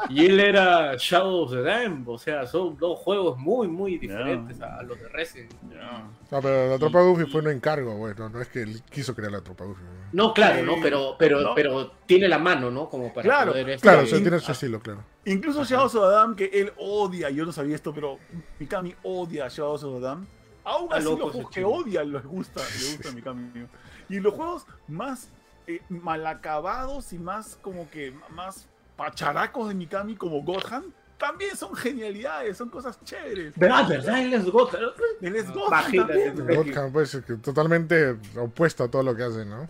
[0.10, 2.04] Y él era Shadow of the Dam.
[2.08, 5.52] O sea, son dos juegos muy, muy diferentes a, a los de Resident.
[5.72, 6.08] Ya.
[6.32, 9.32] No, pero la tropa Goofy fue un encargo, bueno, no es que él quiso crear
[9.32, 9.82] la tropa Goofy.
[9.84, 10.28] ¿no?
[10.28, 10.66] No, claro, Sí.
[10.66, 10.76] ¿no?
[10.82, 11.56] Pero, pero, No.
[11.56, 12.90] pero tiene la mano, ¿no?
[12.90, 13.70] Como para Claro, poder...
[13.72, 15.04] este, Claro, o sea, tiene su estilo, claro.
[15.26, 18.20] Incluso Shadows of the Dam, que él odia, yo no sabía esto, pero
[18.60, 20.26] Mikami odia a Shadows of the Dam.
[20.66, 23.68] Aún así loco los juegos que odia les gusta, le gusta a Mikami.
[24.10, 25.30] Y los juegos más
[25.68, 30.86] eh, mal acabados y más como que más pacharacos de Mikami como Gotham
[31.18, 33.56] también son genialidades, son cosas chéveres.
[33.56, 33.88] ¿Verdad?
[33.88, 34.22] ¿Verdad?
[34.22, 34.82] Él es Gotham.
[35.22, 39.70] Él es Gotham pues, que totalmente opuesto a todo lo que hace, ¿no?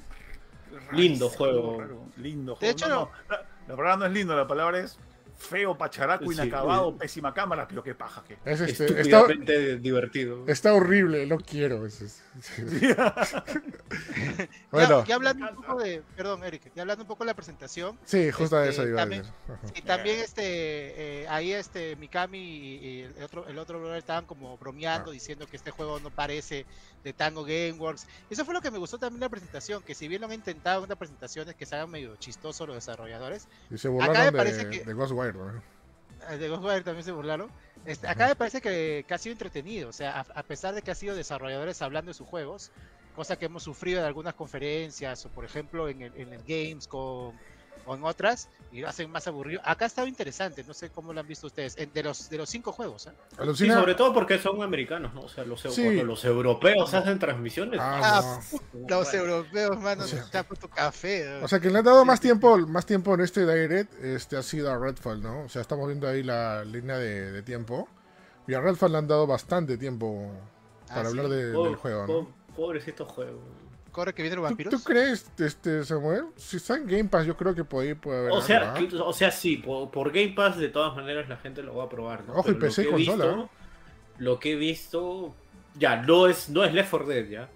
[0.92, 1.80] Lindo juego.
[1.80, 2.72] raro, Lindo De juego.
[2.72, 4.98] hecho, No, no, la, la palabra no es lindo, la palabra es
[5.38, 6.98] feo, pacharaco, Sí, inacabado, sí.
[7.00, 8.38] pésima cámara, pero qué paja que.
[8.46, 10.44] Es este, está, Estúpidamente divertido.
[10.48, 11.86] está horrible, no quiero.
[11.86, 12.22] es- es-
[12.82, 13.14] Ya-
[14.72, 17.98] bueno, ya, hablando un poco de, perdón, Eric, ya hablando un poco de la presentación,
[18.06, 19.72] sí, justo a este, eso iba a también- decir.
[19.76, 20.44] Y también este,
[21.24, 25.14] eh, ahí este Mikami y, y el otro, el otro brother estaban como bromeando, Ah.
[25.14, 26.66] diciendo que este juego no parece
[27.04, 28.08] de Tango Gameworks.
[28.30, 30.34] Eso fue lo que me gustó también de la presentación, que si bien lo han
[30.34, 34.26] intentado en otras presentaciones que se hagan medio chistosos los desarrolladores, Y se me burlaron
[34.26, 34.94] de, parece que- de
[35.32, 35.54] Ghostwire.
[35.54, 35.64] ¿no?
[36.30, 37.52] eh, de Ghostwire también se burlaron.
[37.86, 40.82] Este, acá me parece que, que ha sido entretenido, o sea, a, a pesar de
[40.82, 42.72] que ha sido desarrolladores hablando de sus juegos,
[43.16, 47.36] cosa que hemos sufrido en algunas conferencias, o por ejemplo en el, en el Gamescom
[47.86, 49.62] o en otras, y lo hacen más aburrido.
[49.64, 52.38] Acá ha estado interesante, no sé cómo lo han visto ustedes, en- de los de
[52.38, 53.08] los cinco juegos.
[53.08, 53.12] ¿eh?
[53.56, 55.22] Sí, sobre todo porque son americanos, ¿no?
[55.22, 55.84] O sea, los, Sí.
[55.84, 57.80] cuando los europeos hacen transmisiones.
[57.82, 58.40] Ah,
[58.74, 58.88] no.
[58.88, 61.38] Los europeos, mano, O sea- ha puesto café.
[61.40, 61.46] ¿no?
[61.46, 64.44] O sea, que le han dado más tiempo, más tiempo en este Direct este, ha
[64.44, 65.44] sido a Redfall, ¿no?
[65.44, 67.88] O sea, estamos viendo ahí la línea de, de tiempo.
[68.48, 70.32] Y a Redfall le han dado bastante tiempo
[70.90, 71.08] Ah, para sí.
[71.08, 72.08] hablar de- Pobre- del juego, ¿no?
[72.08, 73.40] po- Pobrecito juego.
[73.94, 74.74] Corre que vienen los ¿Tú, vampiros.
[74.74, 76.26] tú crees, este, Samuel?
[76.36, 78.32] Si está en Game Pass, yo creo que por ahí puede haber.
[78.34, 81.38] O sea, algo, que- o sea, sí, por, por Game Pass de todas maneras la
[81.38, 82.34] gente lo va a probar, ¿no?
[82.34, 83.50] Ojo, y Pero lo PC y que he consola, visto- ¿no?
[84.18, 85.34] Lo que he visto,
[85.76, 87.50] ya, no es, no es Left 4 Dead, ya.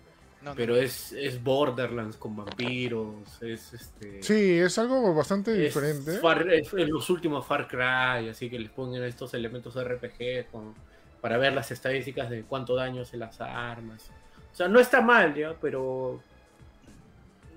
[0.43, 0.56] No, no.
[0.56, 4.21] Pero es, es Borderlands con vampiros, es este...
[4.21, 6.19] Sí, es algo bastante es diferente.
[6.19, 10.76] Far- es- es los últimos Far Cry, así que les ponen estos elementos RPG con,
[11.19, 14.12] para ver las estadísticas de cuánto daño hacen las armas.
[14.58, 16.20] O sea, no está mal, ya, pero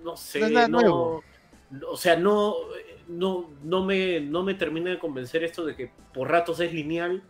[0.04, 1.22] no sé, No no,
[1.88, 2.54] o sea, no,
[3.08, 7.22] no, no me, no me termina de convencer esto de que por ratos es lineal,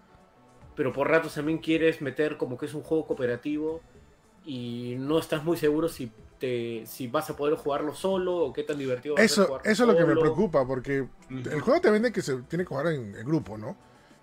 [0.76, 3.82] pero por ratos también quieres meter como que es un juego cooperativo
[4.44, 8.64] y no estás muy seguro si te, si vas a poder jugarlo solo o qué
[8.64, 11.60] tan divertido va a ser Eso, jugarlo eso es lo que me preocupa, porque el
[11.60, 13.76] juego te vende que se tiene que jugar en, en grupo, ¿no?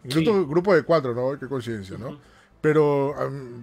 [0.03, 0.25] En Sí.
[0.47, 1.37] grupo, de cuatro, ¿no?
[1.37, 2.07] Qué coincidencia, ¿no?
[2.07, 2.17] Ujú.
[2.61, 3.13] Pero,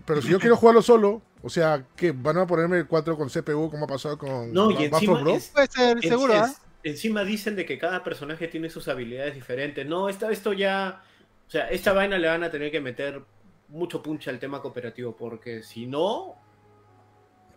[0.07, 3.29] pero si yo quiero jugarlo solo, o sea, que van a ponerme el 4 con
[3.29, 6.55] CPU como ha pasado con No, y encima, es- Puede ser, en- seguro, ¿ah?
[6.83, 9.85] encima dicen de que cada personaje tiene sus habilidades diferentes.
[9.87, 11.03] No, esta, esto ya.
[11.47, 13.23] O sea, esta vaina le van a tener que meter
[13.69, 16.37] mucho punch al tema cooperativo, porque si no.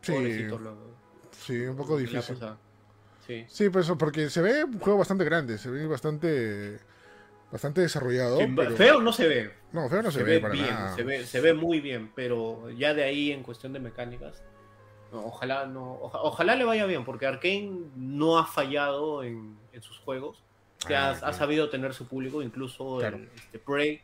[0.01, 0.77] Sí, lo-
[1.31, 2.37] sí, un poco difícil.
[3.25, 3.45] Sí.
[3.47, 6.79] Sí, pues porque se ve un juego bastante grande, se ve bastante
[7.51, 8.37] bastante desarrollado.
[8.39, 9.53] Sí, pero- Feo no se ve.
[9.71, 10.95] No, feo no se, se, ve, ve, para bien, nada.
[10.95, 14.43] se ve, se ve muy bien, pero ya de ahí en cuestión de mecánicas.
[15.11, 19.81] no, ojalá no, oja- ojalá le vaya bien, porque Arkane no ha fallado en, en
[19.81, 20.43] sus juegos.
[20.85, 21.33] que Ah, ha, ha claro.
[21.37, 23.17] sabido tener su público, incluso Claro.
[23.17, 24.01] el, este, Prey,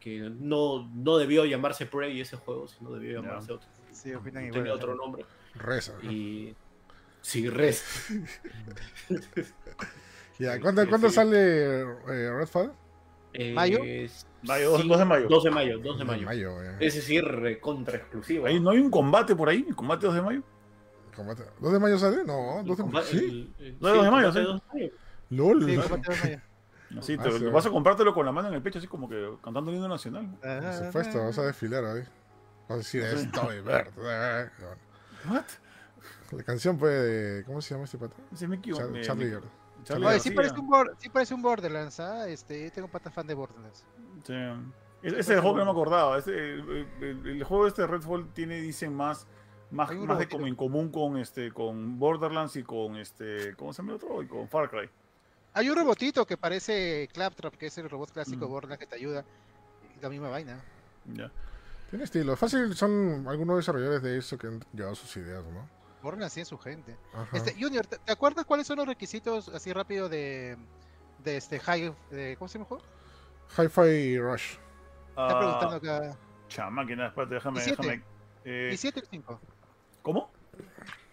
[0.00, 3.68] que no, no debió llamarse Prey ese juego, sino debió llamarse otro.
[3.92, 4.60] Sí, opinan igual.
[4.62, 5.24] Tenía otro nombre.
[5.54, 5.92] Reza.
[6.02, 6.54] Y.
[7.22, 7.84] Sí, Res.
[10.38, 11.14] Ya, sí, ¿cuándo, sí, cuándo sí.
[11.14, 12.72] sale eh, Redfall?
[13.32, 13.78] Eh, ¿Mayo?
[14.42, 15.28] Mayo, dos- dos de mayo.
[15.28, 16.62] 2 de mayo, 2 de mayo.
[16.62, 16.76] ya.
[16.80, 18.46] Es decir, recontra exclusivo.
[18.46, 19.64] Ahí, ¿No hay un combate por ahí?
[19.68, 20.42] ¿El combate 2 de mayo?
[21.14, 22.24] Combate- ¿2 de mayo sale?
[22.24, 23.06] No, 2 de mayo.
[23.06, 23.16] ¿Sí?
[23.58, 24.40] el- el- No, 2 de mayo, sí.
[24.40, 24.92] 2 de mayo.
[25.30, 25.64] LOL.
[25.64, 26.40] Sí, combate de mayo.
[26.98, 27.52] Así, Ah, te, sí, te va.
[27.52, 29.88] vas a comprártelo con la mano en el pecho, así como que cantando el himno
[29.88, 30.28] nacional.
[30.40, 32.02] Por supuesto, vas a desfilar ahí.
[32.68, 33.90] Vas a decir, estoy verde.
[35.28, 35.44] ¿What?
[36.32, 37.44] La canción fue de.
[37.44, 38.14] ¿Cómo se llama este pata?
[38.32, 39.02] Ese me me- Charlie.
[39.02, 39.38] Charlie
[39.94, 42.28] Oye, sí parece, un Bor- sí parece un Borderlands, ¿ah?
[42.28, 43.84] Este, tengo pata fan de Borderlands.
[44.24, 44.34] Sí.
[45.02, 46.18] Ese es el juego que no me acordaba.
[46.18, 49.26] Ese, el, el- el juego este de Redfall tiene, dicen, más,
[49.70, 53.54] más, más de como en común con este con Borderlands y con este.
[53.56, 54.22] ¿Cómo se llama el otro?
[54.22, 54.88] Y con Far Cry.
[55.52, 58.50] Hay un robotito que parece Claptrap, que es el robot clásico de Mm.
[58.50, 59.24] Borderlands que te ayuda.
[59.96, 60.60] Y la misma vaina.
[61.14, 61.30] Ya.
[61.90, 62.34] Tiene estilo.
[62.36, 65.68] Fácil son algunos desarrolladores de eso que han llevado sus ideas, ¿no?
[66.06, 66.96] Borderlands sí en su gente.
[67.12, 67.36] Ajá.
[67.36, 70.56] Este, Junior, ¿te, te acuerdas cuáles son los requisitos así rápido de,
[71.24, 72.78] de este High, de, ¿cómo se llama?
[73.58, 74.52] Hi-Fi Rush.
[74.52, 74.58] Está
[75.16, 76.16] Ah, preguntando acá.
[76.48, 77.58] Chamáquina, espérate, déjame.
[77.58, 77.82] ¿Y siete?
[77.82, 78.02] déjame
[78.44, 79.40] eh, ¿Y 7 o 5?
[80.02, 80.30] ¿Cómo?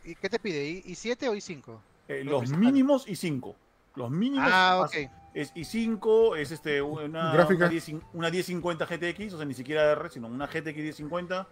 [0.04, 0.64] ¿Y qué te pide?
[0.70, 1.82] ¿Y, y 7 o y 5?
[2.08, 2.66] Eh, Lo los principal.
[2.66, 3.56] mínimos y 5.
[3.96, 5.10] Los mínimos Ah, ok.
[5.34, 7.66] es i5, es este, una, Gráfica.
[7.66, 11.48] una, 10 una 1050 GTX, o sea, ni siquiera R, sino una GTX 1050.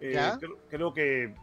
[0.00, 1.34] Eh, creo, creo que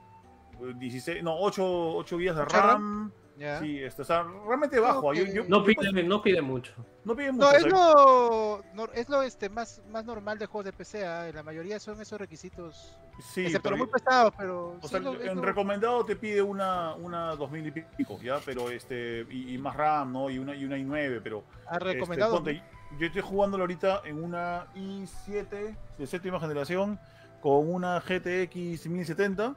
[0.78, 3.12] 16, no, 8, 8 GB de ¿Ocho RAM.
[3.38, 3.60] Ya.
[3.60, 5.10] Sí, este, o sea, realmente bajo.
[5.10, 5.16] Ok.
[5.16, 6.74] Yo- yo- No yo, pide, pues, no pide mucho.
[7.04, 7.46] no pide mucho.
[7.46, 11.06] No, es lo, no, es lo este, más, más normal de juegos de PC.
[11.06, 11.30] ¿ah?
[11.34, 12.98] La mayoría son esos requisitos.
[13.20, 14.68] sí, Excepto pero- muy pesados, pero.
[14.70, 18.40] O sí sea, lo- en lo- recomendado te pide una, una 2000 y pico, ¿ya?
[18.46, 20.30] Pero este, y, y más RAM, ¿no?
[20.30, 22.36] Y una, y una i9, pero ha Este, recomendado.
[22.36, 22.64] ponte,
[22.98, 26.98] yo estoy jugándolo ahorita en una i7 de séptima generación
[27.42, 29.56] con una GTX 1070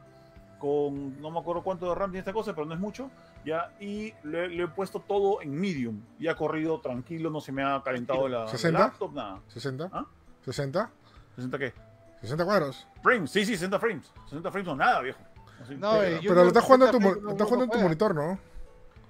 [0.59, 3.11] con no me acuerdo cuánto de RAM tiene esta cosa, pero no es mucho,
[3.45, 7.53] ya, y le, le he puesto todo en medium, y ha corrido tranquilo, no se
[7.53, 8.79] me ha calentado la, la 60?
[8.79, 9.41] laptop, nada.
[9.55, 9.89] ¿60?
[9.93, 10.05] ¿Ah?
[10.45, 10.89] ¿60?
[11.39, 11.73] ¿60 qué?
[12.27, 12.87] ¿60 cuadros?
[13.03, 14.13] Frames, sí, sí, 60 frames.
[14.25, 15.21] 60 frames no nada, viejo.
[15.63, 17.71] Así, No, pero- eh, Pero lo estás jugando en tu, no- lo estás jugando en
[17.71, 18.39] tu monitor, ¿no?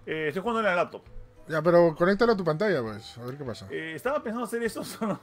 [0.06, 1.02] eh, estoy jugando en la laptop.
[1.48, 3.16] Ya, pero conéctalo a tu pantalla, pues.
[3.18, 3.66] A ver qué pasa.
[3.70, 5.18] Eh, estaba pensando hacer eso, solo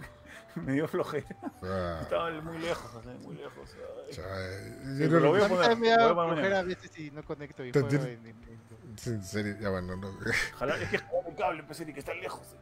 [0.54, 1.28] que me dio flojera.
[1.64, 3.70] Ah, Estaba muy lejos, así, muy lejos.
[4.10, 6.08] o sea, eh, Sí, yo pero lo no- voy a poner, también me voy a
[6.08, 6.60] da poner flojera mañana.
[6.60, 8.64] a veces si no conecto y Te juego tiene- en- en-
[9.08, 9.96] en- serio, ya bueno.
[9.96, 10.10] no.
[10.56, 12.56] Ojalá, es que jugar el cable, pues, y que está lejos.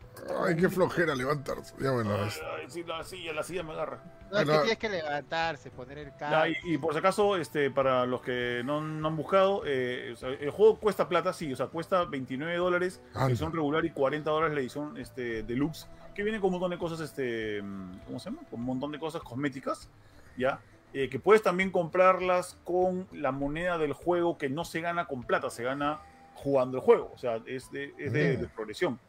[0.45, 1.73] Ay, qué flojera levantarse.
[1.79, 2.13] Ya bueno.
[2.15, 3.99] Ay, es- ay, sí, la silla, la silla me agarra.
[4.31, 6.57] No, es que tienes que levantarse, poner el Ya, cable.
[6.63, 10.15] y, y por si acaso, este, para los que no, no han buscado, eh, o
[10.15, 13.91] sea, el juego cuesta plata, sí, o sea, cuesta 29 dólares la edición regular y
[13.91, 17.59] 40 dólares la edición este, deluxe, que viene con un montón de cosas, este,
[18.05, 18.41] ¿cómo se llama?
[18.49, 19.89] Con un montón de cosas cosméticas,
[20.37, 20.59] ¿ya?
[20.95, 25.23] Eh, que puedes también comprarlas con la moneda del juego que no se gana con
[25.23, 26.01] plata, se gana
[26.35, 28.99] jugando el juego, o sea, es de, es de, de progresión.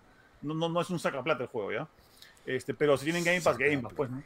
[0.42, 1.88] No, no, no es un sacaplata el juego, ¿ya?
[2.46, 4.22] Este, pero si tienen Game Pass, Game Pass, pues, ¿no?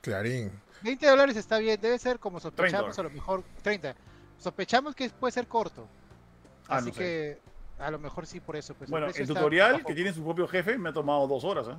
[0.00, 0.50] Clarín.
[0.82, 3.94] 20 dólares está bien, debe ser como 30 sospechamos, a lo mejor 30.
[4.38, 5.86] Sospechamos que puede ser corto.
[6.68, 7.00] Ah, Así no sé.
[7.00, 7.38] que
[7.78, 8.74] a lo mejor sí por eso.
[8.74, 11.68] Pues, Bueno, el está tutorial que tiene su propio jefe me ha tomado dos horas,
[11.68, 11.76] ¿eh?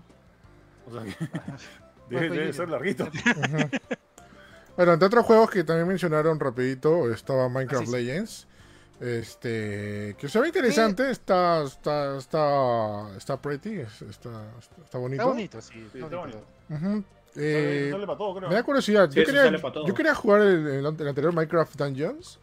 [0.88, 1.16] O sea que
[2.09, 3.07] debe, debe ser larguito.
[4.76, 7.97] Bueno, entre otros juegos que también mencionaron rapidito, estaba Minecraft Ah, sí, sí.
[7.97, 8.47] Legends.
[9.00, 14.43] Este, que se ve interesante, está, está, está, está pretty, es- está,
[14.84, 15.22] está bonito.
[15.22, 15.74] Está bonito, sí.
[15.91, 16.41] Sí, está bonito.
[16.70, 17.04] Ujú.
[17.34, 18.50] Sale, Eh, sale para todo, creo.
[18.50, 22.39] me da curiosidad, Sí, yo, quería, sale yo quería jugar el, el anterior Minecraft Dungeons,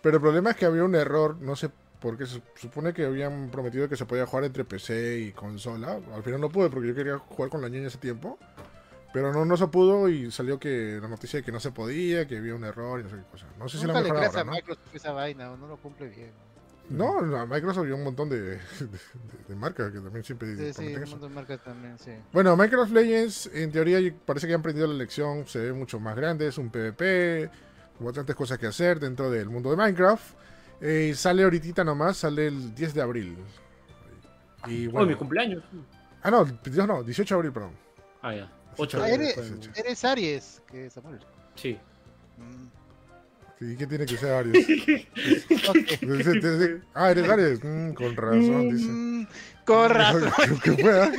[0.00, 1.70] pero el problema es que había un error, no sé
[2.00, 5.98] por qué, se supone que habían prometido que se podía jugar entre PC y consola,
[6.14, 8.38] al final no pude porque yo quería jugar con la niña ese tiempo,
[9.12, 12.26] pero no, no se pudo y salió que la noticia de que no se podía,
[12.26, 13.46] que había un error y no sé qué cosa.
[13.58, 14.52] No sé si la Nunca le creas a ahora, ¿no?
[14.52, 16.30] Microsoft esa vaina, o no lo cumple bien.
[16.90, 18.58] No, no, Microsoft y un montón de, de,
[19.48, 22.12] de marcas que también siempre Sí, sí, un montón de marcas también, sí.
[22.32, 25.46] Bueno, Minecraft Legends, en teoría, parece que han aprendido la lección.
[25.46, 27.50] Se ve mucho más grande, es un PvP,
[27.96, 30.34] con bastantes cosas que hacer dentro del mundo de Minecraft.
[30.80, 33.36] Eh, sale ahorita nomás, sale el 10 de abril.
[34.66, 35.08] Y Oh, bueno.
[35.08, 35.62] mi cumpleaños.
[36.22, 37.72] ah, no, Dios no, 18 de abril, perdón.
[38.22, 38.50] Ah, ya.
[38.78, 39.08] 8 Ocho de Ah,
[39.76, 41.18] eres, Aries, que Samuel.
[41.56, 41.78] Sí.
[43.60, 44.66] ¿Y qué tiene que ser Aries?
[44.66, 45.06] Dice-
[46.00, 47.60] dice- ah, eres Aries.
[47.64, 48.88] Mm, con razón, dice.
[48.88, 49.26] Mm,
[49.64, 50.60] Con razón.
[50.62, 51.12] ¿Qué fue, ah?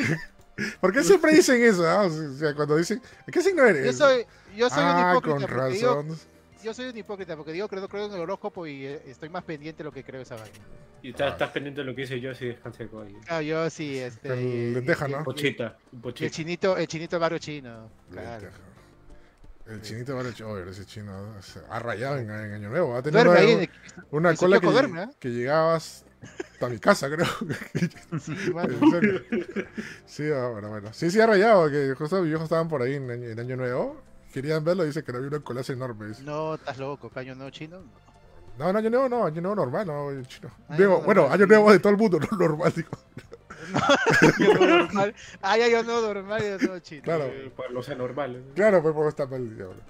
[0.80, 1.86] ¿Por qué siempre dicen eso?
[1.88, 2.04] ah?
[2.06, 3.02] O sea, cuando dicen,
[3.32, 3.86] ¿qué signo eres?
[3.86, 5.54] Yo soy, yo soy ah, un hipócrita.
[5.54, 6.20] con digo- razón.
[6.64, 9.30] Yo soy un hipócrita porque digo que no creo en el horóscopo y eh, estoy
[9.30, 10.58] más pendiente de lo que creo esa vaina.
[11.02, 13.16] Y estás, estás pendiente de lo que dice yo, así descanse con ahí.
[13.30, 14.34] Ah, yo sí, este.
[14.34, 15.24] El lenteja, ¿no?
[15.24, 15.78] Pochita.
[15.92, 16.30] y el Pochita.
[16.32, 17.90] chinito, el chinito barrio chino.
[18.12, 18.42] Claro.
[18.42, 18.62] Lenteja.
[19.68, 21.36] El chinito vale oh, ese chino
[21.70, 22.96] ha rayado en, en Año Nuevo.
[22.96, 23.70] Ha tenido Duerme
[24.10, 25.10] una, el- cola que, duerme, ¿eh?
[25.20, 26.06] que llegabas
[26.60, 27.28] a mi casa, creo.
[28.20, 28.34] Sí.
[30.06, 30.92] Sí, ahora bueno.
[30.92, 33.56] Sí, sí ha rayado, que justo mis viejos estaban por ahí en, Año- en Año
[33.58, 34.02] Nuevo.
[34.34, 36.08] Querían verlo y dice que no había una colaza enorme.
[36.08, 36.24] dice.
[36.24, 37.82] No, estás loco, caño no chino.
[38.58, 40.50] No, no, Año Nuevo no, Año Nuevo normal, no, el chino.
[40.68, 41.46] Año Digo, Nuevo bueno, Año.
[41.48, 42.90] Nuevo de todo el mundo, no normal, digo.
[44.40, 45.16] No normal.
[45.42, 47.04] Ya yo no normal, yo no chino.
[47.04, 47.26] Claro.
[47.26, 48.44] Eh, Para los anormales.
[48.56, 49.82] Claro, pues porque está mal el diablo.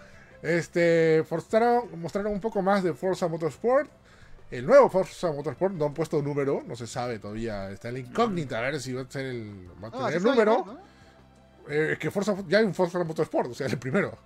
[0.41, 3.89] Este, mostraron, mostraron un poco más de Forza Motorsport.
[4.51, 7.69] El nuevo Forza Motorsport no han puesto número, no se sabe todavía.
[7.71, 9.69] Está en la incógnita, a ver si va a ser el.
[9.83, 10.63] Va a No, tener va a número.
[10.65, 10.88] ¿no?
[11.69, 14.17] Eh, es que Forza, ya hay un Forza Motorsport, o sea, el primero.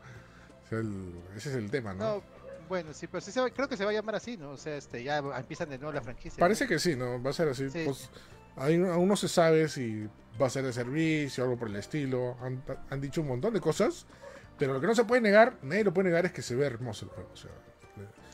[0.65, 2.15] O sea, el- ese es el tema, ¿no?
[2.15, 2.23] No,
[2.69, 4.51] bueno, sí, pero sí se va- creo que se va a llamar así, ¿no?
[4.51, 6.39] O sea, este, ya empiezan de nuevo la franquicia.
[6.39, 7.21] Parece que sí, ¿no?
[7.21, 7.69] Va a ser así.
[7.69, 7.83] Sí.
[7.85, 8.09] Pues,
[8.55, 10.07] ahí aún no se sabe si
[10.41, 12.37] va a ser de servicio o algo por el estilo.
[12.41, 14.05] Han, han dicho un montón de cosas.
[14.57, 16.65] Pero lo que no se puede negar, nadie lo puede negar, es que se ve
[16.67, 17.29] hermoso el juego.
[17.33, 17.49] O sea,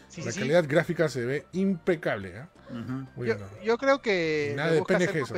[0.09, 2.45] Sí, la sí, calidad gráfica se ve impecable, ¿eh?
[2.71, 2.91] Ujú.
[3.15, 3.39] Muy Yo, bien.
[3.39, 3.63] ¿no?
[3.63, 5.35] yo creo que nada de PNG eso.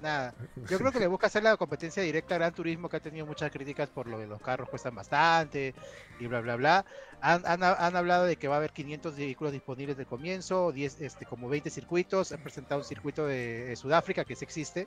[0.00, 0.32] Nada.
[0.68, 3.26] Yo creo que le busca hacer la competencia directa a Gran Turismo, que ha tenido
[3.26, 5.74] muchas críticas por lo de los carros cuestan bastante
[6.20, 6.84] y bla, bla, bla.
[7.20, 11.00] Han, han, han hablado de que va a haber 500 vehículos disponibles del comienzo, 10,
[11.00, 12.30] este, como 20 circuitos.
[12.32, 14.86] Han presentado un circuito de, de Sudáfrica que sí existe,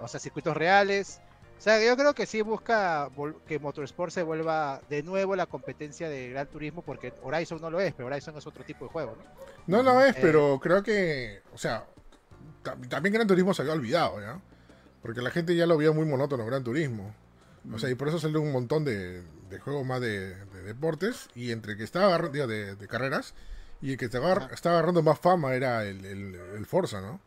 [0.00, 1.20] o sea, circuitos reales.
[1.58, 3.08] O sea, yo creo que sí busca
[3.46, 7.78] que Motorsport se vuelva de nuevo la competencia de Gran Turismo, porque Horizon no lo
[7.80, 9.16] es, pero Horizon es otro tipo de juego,
[9.68, 9.78] ¿no?
[9.78, 10.18] No lo es, Eh.
[10.20, 11.86] pero creo que, o sea,
[12.62, 14.40] también Gran Turismo se había olvidado, ¿ya?
[15.02, 17.14] Porque la gente ya lo veía muy monótono, Gran Turismo.
[17.72, 21.28] O sea, y por eso salió un montón de, de juegos más de, de deportes.
[21.34, 23.34] Y entre que estaba agarrando, digo, de, de carreras,
[23.80, 27.20] y el que estaba, estaba agarrando más fama era el, el, el Forza, ¿no?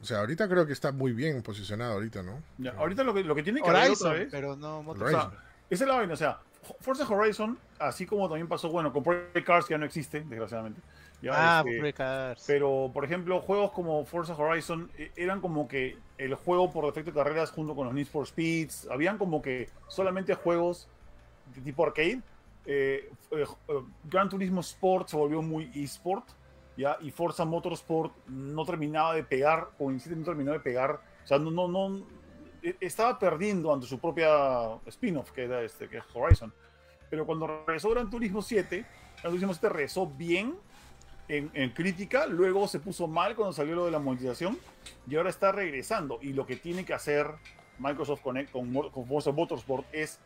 [0.00, 2.42] O sea, ahorita creo que está muy bien posicionado ahorita, ¿no?
[2.58, 4.28] Ya, ahorita lo que, lo que tiene que haber otra Horizon, vez.
[4.30, 5.32] pero no O sea,
[5.70, 6.38] esa es la vaina, o sea,
[6.80, 10.80] Forza Horizon, así como también pasó, bueno, con Project Cars, que ya no existe, desgraciadamente.
[11.20, 16.34] Ya, Ah, este, pero, por ejemplo, juegos como Forza Horizon eh, eran como que el
[16.34, 18.88] juego por defecto de carreras junto con los Need for Speeds.
[18.90, 20.88] Habían como que solamente juegos
[21.54, 22.20] de tipo arcade.
[22.66, 23.72] Eh, eh, eh,
[24.04, 26.24] Gran Turismo Sport se volvió muy eSport.
[26.78, 26.96] ¿ya?
[27.00, 31.00] Y Forza Motorsport no terminaba de pegar, o en sí no terminó de pegar.
[31.24, 32.06] O sea, no, no, no,
[32.62, 36.54] eh, estaba perdiendo ante su propia spin-off, que era este, que es Horizon.
[37.10, 38.86] Pero cuando regresó Gran Turismo 7,
[39.20, 40.54] Gran Turismo 7 regresó bien
[41.28, 44.58] en, en crítica, luego se puso mal cuando salió lo de la monetización
[45.06, 46.18] y ahora está regresando.
[46.22, 47.26] Y lo que tiene que hacer
[47.78, 50.18] Microsoft Connect con, con Forza Motorsport es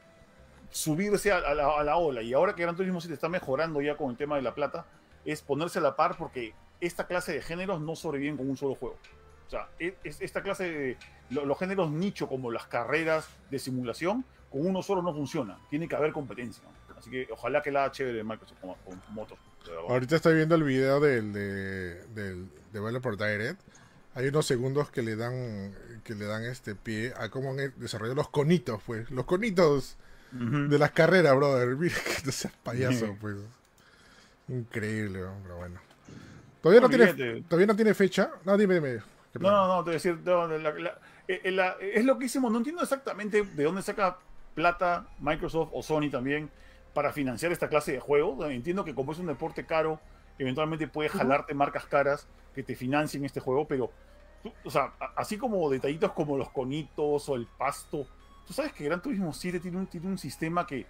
[0.70, 2.22] subirse a, a la, a la ola.
[2.22, 4.86] Y ahora que Gran Turismo 7 está mejorando ya con el tema de la plata,
[5.24, 8.74] es ponerse a la par porque esta clase de géneros no sobreviven con un solo
[8.74, 8.96] juego.
[9.46, 10.96] O sea, es, es- esta clase de
[11.30, 15.58] lo- los géneros nicho como las carreras de simulación, con uno solo no funciona.
[15.70, 16.64] Tiene que haber competencia.
[16.96, 19.51] Así que ojalá que la haga chévere Microsoft con, con Motorsport.
[19.88, 23.60] Ahorita estoy viendo el video del de, del Developer Direct.
[24.14, 28.16] Hay unos segundos que le dan que le dan este pie a cómo han desarrollado
[28.16, 29.10] los conitos, pues.
[29.10, 29.96] Los conitos
[30.32, 31.68] de las carreras, brother.
[31.76, 33.36] Mira que no seas payaso, pues.
[34.48, 35.34] Increíble, ¿no?
[35.42, 35.80] pero bueno.
[36.62, 37.42] Todavía no, tiene, Olvídate.
[37.48, 38.30] todavía no tiene fecha.
[38.44, 39.02] No, dime, dime.
[39.32, 40.98] ¿Qué No, no, no, te voy a decir, no, la- la-
[41.28, 42.50] eh, eh, la- es loquísimo.
[42.50, 44.18] No entiendo exactamente de dónde saca
[44.54, 46.50] plata Microsoft o Sony también
[46.94, 48.50] para financiar esta clase de juegos.
[48.50, 50.00] Entiendo que como es un deporte caro,
[50.38, 53.90] eventualmente puede jalarte marcas caras que te financien este juego, pero,
[54.42, 58.06] tú- o sea, así como detallitos como los conitos o el pasto,
[58.46, 60.86] tú sabes que Gran Turismo 7 tiene un, tiene un sistema que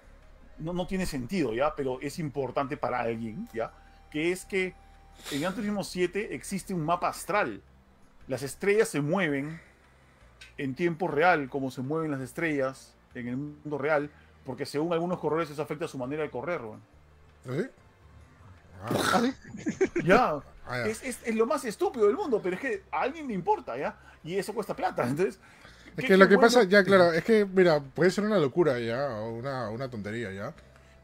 [0.58, 1.74] no, no tiene sentido, ¿ya?
[1.74, 3.72] Pero es importante para alguien, ¿ya?
[4.10, 4.74] Que es que
[5.30, 7.62] en Gran Turismo 7 existe un mapa astral
[8.28, 9.60] las estrellas se mueven
[10.56, 14.10] en tiempo real, como se mueven las estrellas en el mundo real,
[14.44, 16.60] porque según algunos corredores eso afecta su manera de correr.
[16.62, 16.80] weón.
[17.44, 17.66] ¿Sí?
[18.84, 19.22] Ah,
[20.04, 20.26] Ya,
[20.66, 20.86] ah, ya.
[20.86, 23.76] es, es- es lo más estúpido del mundo, pero es que a alguien le importa,
[23.76, 23.96] ¿ya?
[24.24, 25.38] Y eso cuesta plata, entonces...
[25.96, 28.78] Es que lo que bueno- pasa, ya claro, es que, mira, puede ser una locura
[28.78, 30.54] ya, o una, una tontería ya.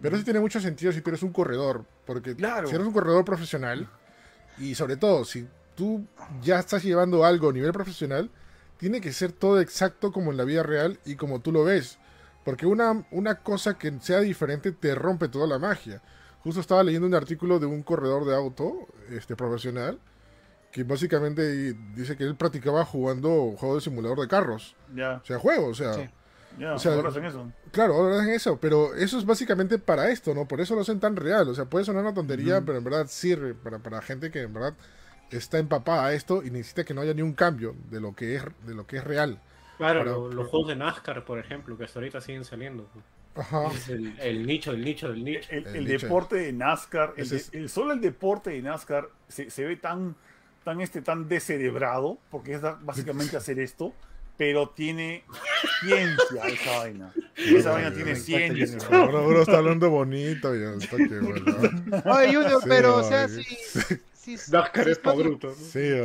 [0.00, 1.84] Pero eso tiene mucho sentido si tú eres un corredor.
[2.06, 2.68] Porque Claro.
[2.68, 3.86] si eres un corredor profesional,
[4.56, 6.06] y sobre todo, si tú
[6.40, 8.30] ya estás llevando algo a nivel profesional,
[8.78, 11.98] tiene que ser todo exacto como en la vida real y como tú lo ves.
[12.48, 16.00] Porque una, una cosa que sea diferente te rompe toda la magia.
[16.42, 19.98] Justo estaba leyendo un artículo de un corredor de auto este, profesional
[20.72, 24.74] que básicamente dice que él practicaba jugando juegos de simulador de carros.
[24.94, 26.08] Ya, O sea, juego, o sea, Sí.
[26.72, 27.52] O sea, ahora hacen eso.
[27.70, 30.48] claro, ahora hacen eso, pero eso es básicamente para esto, ¿no?
[30.48, 33.08] Por eso lo hacen tan real, o sea, puede sonar una tontería, pero en verdad
[33.10, 34.72] sirve para, para gente que en verdad
[35.30, 38.36] está empapada a esto y necesita que no haya ni un cambio de lo que
[38.36, 39.38] es, de lo que es real.
[39.78, 42.86] Claro, los juegos de NASCAR, por ejemplo, que hasta ahorita siguen saliendo.
[43.36, 43.68] Ajá.
[43.72, 45.48] Es el, el nicho, el nicho del nicho.
[45.50, 46.06] El, El el nicho.
[46.06, 50.16] deporte de NASCAR, el, es- el- solo el deporte de NASCAR se, se ve tan,
[50.64, 53.92] tan, este, tan descerebrado, porque es básicamente hacer esto,
[54.36, 55.24] pero tiene
[55.80, 57.12] ciencia esa vaina.
[57.36, 58.78] Esa vaina tiene ciencia.
[58.90, 60.78] Ahora, está hablando bonito y el
[61.20, 61.56] bueno.
[62.04, 63.42] Oye, Junior, Sí, pero, o sea, si.
[64.36, 65.46] Si NASCAR si es pa' Sony- bruto.
[65.48, 65.54] ¿no?
[65.54, 65.62] Sí,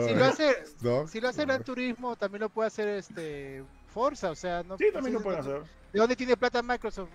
[0.08, 1.08] Si lo hace, ¿no?
[1.08, 4.86] si lo hace Gran Turismo, también lo puede hacer este Forza, o sea, no Sí,
[4.94, 5.62] también lo pueden hacer.
[5.92, 7.10] ¿De dónde tiene plata Microsoft?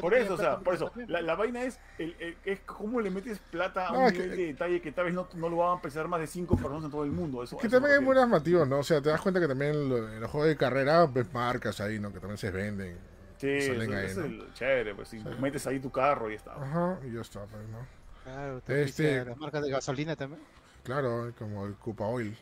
[0.00, 0.90] Por eso, o sea, por eso.
[1.06, 4.12] La, la vaina es, el, el- es cómo le metes plata a No, un es
[4.14, 6.26] que- nivel de detalle que tal vez no, no lo van a apreciar más de
[6.26, 7.44] 5 personas en todo el mundo.
[7.44, 8.80] Eso, Que eso también hay buenos motivos, ¿no?
[8.80, 11.80] O sea, te das cuenta que también lo- en los juegos de carrera ves marcas
[11.80, 12.12] ahí, ¿no?
[12.12, 12.98] Que también se venden.
[13.38, 14.26] Sí, salen eso- ahí, eso ¿no?
[14.26, 15.24] es el chévere, pues si Sí.
[15.40, 16.54] metes ahí tu carro y ya está.
[16.54, 18.01] Ajá, y ya está, pues, ¿no?
[18.24, 20.40] Claro, te Este- las marcas de gasolina también.
[20.84, 22.36] Claro, como el Cupa Oil.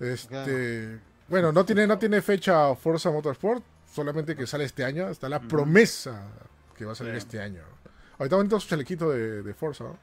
[0.00, 0.98] Este,
[1.28, 3.62] bueno, no tiene, no tiene fecha Forza Motorsport,
[3.92, 5.08] solamente que sale este año.
[5.08, 6.28] Está la promesa
[6.76, 7.18] que va a salir Sí.
[7.18, 7.62] este año.
[8.18, 9.98] Ahorita bonito su chalequito de, de Forza, ¿no?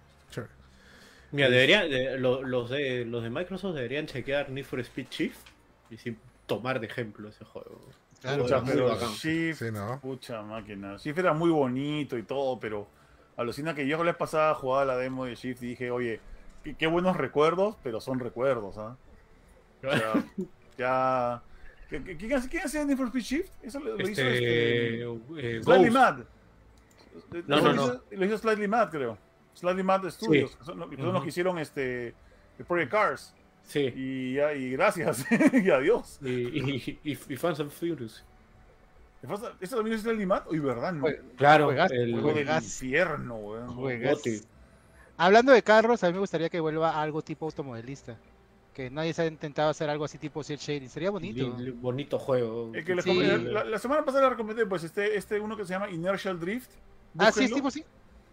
[1.33, 5.47] Mira, debería, de- lo- los, de, los de Microsoft deberían chequear Need for Speed Shift
[5.89, 7.79] y sí, tomar de ejemplo ese juego.
[8.21, 9.13] Claro, Pucha, pero bacán.
[9.13, 9.97] Shift, Sí, ¿no?
[10.01, 10.97] pucha máquina.
[10.97, 12.85] Shift era muy bonito y todo, pero
[13.37, 16.19] alucina que yo la vez pasada jugaba la demo de Shift y dije, oye,
[16.63, 18.97] qué, qué buenos recuerdos, pero son recuerdos, ¿ah?
[19.83, 20.23] O sea,
[20.77, 21.41] ya.
[21.89, 23.51] ¿Qué- qué- ¿Quién hace, quién hace Need for Speed Shift?
[23.63, 25.57] Eso lo, lo hizo Este, este.
[25.57, 25.93] eh, Slightly Ghost.
[25.93, 26.17] Mad.
[27.47, 29.17] No, Lo no, hizo- Lo hizo Slightly Mad, creo.
[29.53, 32.13] Slightly Mad Studios, que son, los que hicieron este.
[32.67, 33.35] Project Cars.
[33.63, 35.25] Sí, Y, ya- y gracias.
[35.53, 36.19] y adiós.
[36.23, 38.23] y, y, y, y Fans and Furious.
[39.59, 40.43] ¿Eso también es Slightly Mad?
[40.49, 40.93] Uy, ¿verdad?
[40.93, 41.05] No?
[41.37, 42.63] Claro, Juegazo, el juegas.
[42.63, 43.67] infierno, weón.
[43.75, 44.21] Juegas.
[45.17, 48.17] Hablando de carros, a mí me gustaría que vuelva algo tipo automodelista.
[48.73, 50.89] Que nadie se ha intentado hacer algo así tipo cel shading.
[50.89, 51.55] Sería bonito.
[51.81, 52.71] Bonito juego.
[52.73, 53.11] El que les Sí.
[53.11, 56.39] comenté- la, la semana pasada les recomendé, pues, este, este uno que se llama Inertial
[56.39, 56.71] Drift.
[57.17, 57.55] Ah, sí, es Búsquenlo.
[57.57, 57.83] tipo sí.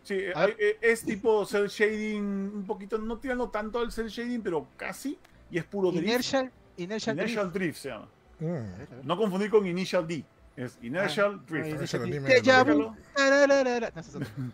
[0.05, 4.09] Sí, eh, A eh, es tipo cel shading, un poquito, no tirando tanto al cel
[4.09, 5.19] shading, pero casi,
[5.51, 6.07] y es puro drift.
[6.07, 7.55] Inertial, inertial, Inertial drift.
[7.59, 8.09] drift se llama.
[8.39, 9.07] Mm.
[9.07, 10.25] No confundir con Initial D.
[10.59, 11.95] Es Inertial Ah, Drift.
[11.95, 12.97] me vu.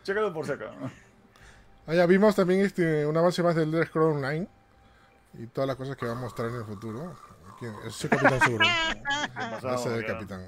[0.02, 0.74] Chécalo, por si acaso.
[1.86, 4.46] Ah, ya vimos también este, un avance más del Elder Scrolls Online
[5.38, 7.16] y todas las cosas que va a mostrar en el futuro.
[7.62, 8.66] El Capitán Seguro.
[9.64, 10.04] Va a ser el.
[10.06, 10.44] Capitán.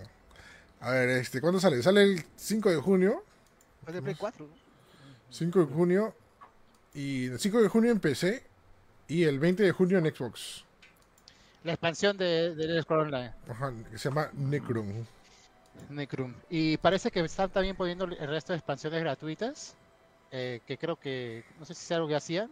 [0.81, 1.83] A ver, este, ¿cuándo sale?
[1.83, 3.25] Sale el 5 de junio.
[3.87, 4.47] De Play 4.
[5.31, 6.15] 5 de junio.
[6.93, 8.45] Y el 5 de junio en PC.
[9.09, 10.65] Y el 20 de junio en Xbox.
[11.65, 15.07] La expansión de, de Elder Scrolls Online, Ajá, que se llama Necrum.
[15.91, 16.35] Necrum.
[16.51, 19.77] Y parece que están también poniendo el resto de expansiones gratuitas.
[20.33, 22.51] eh, que creo que, no sé si es algo que hacían.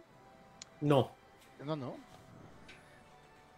[0.81, 1.11] No.
[1.63, 1.97] No, no.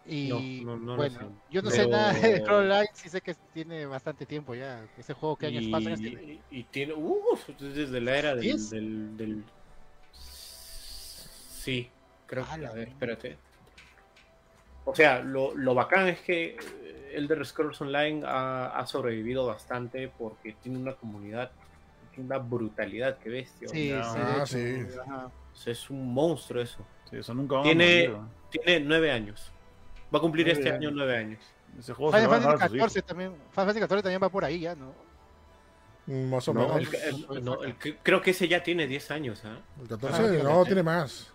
[0.06, 0.28] Y
[0.64, 3.84] No, no, no bueno, yo no sé nada de Scroll Online, sí sé que tiene
[3.86, 4.84] bastante tiempo ya.
[4.96, 6.08] Ese juego que años Y, pasan este.
[6.08, 6.94] y- y tiene.
[6.94, 8.70] Uf, desde la era del.
[8.70, 9.44] Del, del-
[10.12, 11.90] Sí,
[12.26, 12.66] creo que.
[12.66, 13.36] A ver, espérate.
[14.84, 16.56] O sea, lo, lo bacán es que
[17.18, 21.50] Elder Scrolls Online ha, ha sobrevivido bastante porque tiene una comunidad,
[22.14, 23.68] tiene una brutalidad que bestia.
[23.68, 25.70] Sí, sí, Ah, sí.
[25.70, 26.84] es un monstruo eso.
[27.10, 28.26] Sí, eso nunca va Tiene- a morir.
[28.50, 29.50] Tiene nueve años.
[30.14, 30.80] Va a cumplir Nueve este años.
[30.86, 31.40] año nueve años.
[31.78, 32.86] Ese juego Final Fantasy dejar a sus hijos.
[32.94, 34.92] 14 también, Final Fantasy 14 también va por ahí ya, ¿no?
[36.06, 36.94] Mm, Más o No, menos.
[36.94, 39.58] El, el- no, el que- creo que ese ya tiene 10 años, ¿ah?
[39.80, 41.30] El 14, Ah, no, tiene más.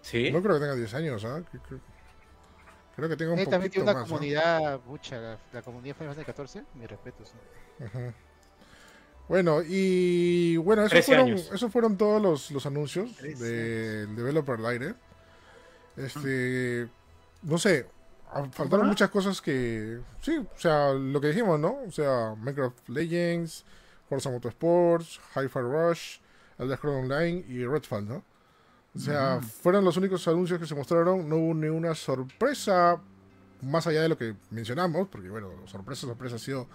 [0.00, 0.30] Sí.
[0.32, 1.42] No creo que tenga 10 años, ¿ah?
[2.98, 4.02] Creo que tenga un Eh, también tiene una más.
[4.02, 4.08] ¿ah?
[4.08, 7.24] comunidad, mucha, la, la comunidad Final Fantasy 14, mi respeto.
[7.24, 7.38] sí.
[9.28, 11.50] Bueno, y bueno, esos 13 fueron, años.
[11.52, 14.98] esos fueron todos los, los anuncios 13 del Developer Direct.
[15.96, 16.88] Este,
[17.42, 17.86] no sé,
[18.32, 21.78] ah, faltaron muchas cosas que, sí, o sea, lo que dijimos, ¿no?
[21.86, 23.64] O sea, Minecraft Legends,
[24.08, 26.18] Forza Motorsports, Hi-Fi Rush,
[26.58, 28.24] Elder Scrolls Online y Redfall, ¿no?
[28.94, 33.00] O sea, fueron los únicos anuncios que se mostraron, no hubo ni una sorpresa
[33.62, 36.66] más allá de lo que mencionamos, porque bueno, sorpresa, sorpresa ha sido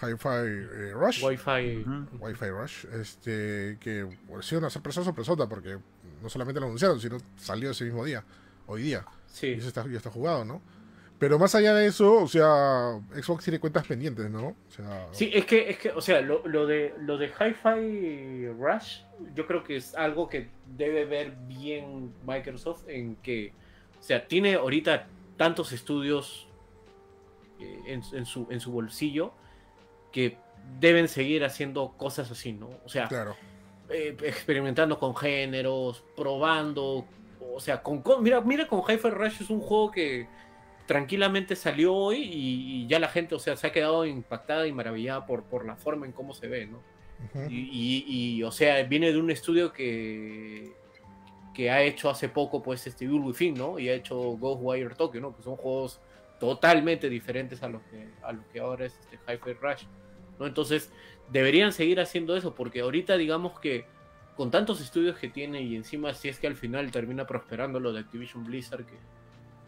[0.00, 1.24] Hi-Fi eh, Rush.
[1.24, 1.84] Wi-Fi.
[2.20, 4.06] Wi-Fi Rush, este, que
[4.38, 5.78] ha sido una sorpresa sorpresota porque
[6.22, 8.24] no solamente lo anunciaron, sino salió ese mismo día,
[8.66, 9.46] hoy día, y Sí.
[9.52, 10.60] eso está, ya está jugado, ¿no?
[11.22, 14.48] Pero más allá de eso, o sea, Xbox tiene cuentas pendientes, ¿no?
[14.48, 18.48] O sea, Sí, es que, es que, o sea, lo, lo de lo de Hi-Fi
[18.58, 19.02] Rush,
[19.32, 23.52] yo creo que es algo que debe ver bien Microsoft en que,
[24.00, 25.06] o sea, tiene ahorita
[25.36, 26.48] tantos estudios
[27.60, 29.32] eh, en, en su, en su bolsillo
[30.10, 30.36] que
[30.80, 32.68] deben seguir haciendo cosas así, ¿no?
[32.84, 33.36] O sea, claro,
[33.90, 37.04] eh, experimentando con géneros, probando,
[37.54, 40.26] o sea, con, con- mira, mira con Hi-Fi Rush es un juego que
[40.86, 44.72] tranquilamente salió hoy y, y ya la gente, o sea, se ha quedado impactada y
[44.72, 46.80] maravillada por, por la forma en cómo se ve, ¿no?
[47.48, 48.04] Y, y-
[48.38, 50.72] y, o sea, viene de un estudio que
[51.54, 53.78] que ha hecho hace poco, pues, este Within, ¿no?
[53.78, 55.36] Y ha hecho Ghostwire Tokyo, ¿no?
[55.36, 56.00] Que son juegos
[56.40, 59.82] totalmente diferentes a lo que, a lo que ahora es este Hi-Fi Rush,
[60.38, 60.46] ¿no?
[60.46, 60.90] Entonces,
[61.30, 63.84] deberían seguir haciendo eso, porque ahorita, digamos que
[64.34, 67.92] con tantos estudios que tiene y encima si es que al final termina prosperando lo
[67.92, 68.94] de Activision Blizzard, que,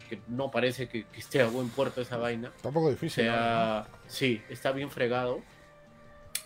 [0.05, 2.91] que no parece que, que esté a buen puerto esa vaina, está un poco o
[2.91, 3.25] difícil.
[3.25, 3.31] ¿no?
[3.31, 5.41] sea, sí, está bien fregado.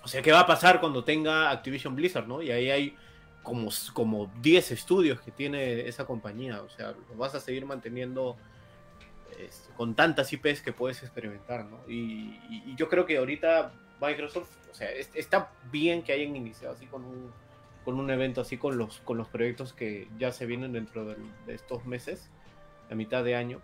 [0.03, 2.41] O sea, ¿qué va a pasar cuando tenga Activision Blizzard, no?
[2.41, 2.95] Y ahí hay
[3.43, 6.61] como, como 10 estudios que tiene esa compañía.
[6.61, 8.37] O sea, lo vas a seguir manteniendo
[9.37, 11.79] este, con tantas IPs que puedes experimentar, ¿no?
[11.87, 16.35] Y, y- y yo creo que ahorita Microsoft, o sea, es- está bien que hayan
[16.35, 17.31] iniciado así con un,
[17.85, 21.15] con un evento así con los, con los proyectos que ya se vienen dentro de
[21.53, 22.29] estos meses,
[22.89, 23.61] a mitad de año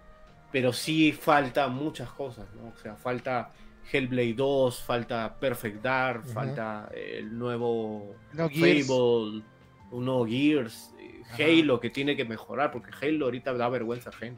[0.52, 2.70] pero sí falta muchas cosas, ¿no?
[2.70, 3.50] O sea, falta
[3.92, 8.88] Hellblade 2, falta Perfect Dark, falta el nuevo No, Gears.
[8.88, 9.44] Fable,
[9.92, 11.44] un nuevo Gears, eh, Ajá.
[11.44, 14.38] Halo que tiene que mejorar, porque Halo ahorita da vergüenza ajena.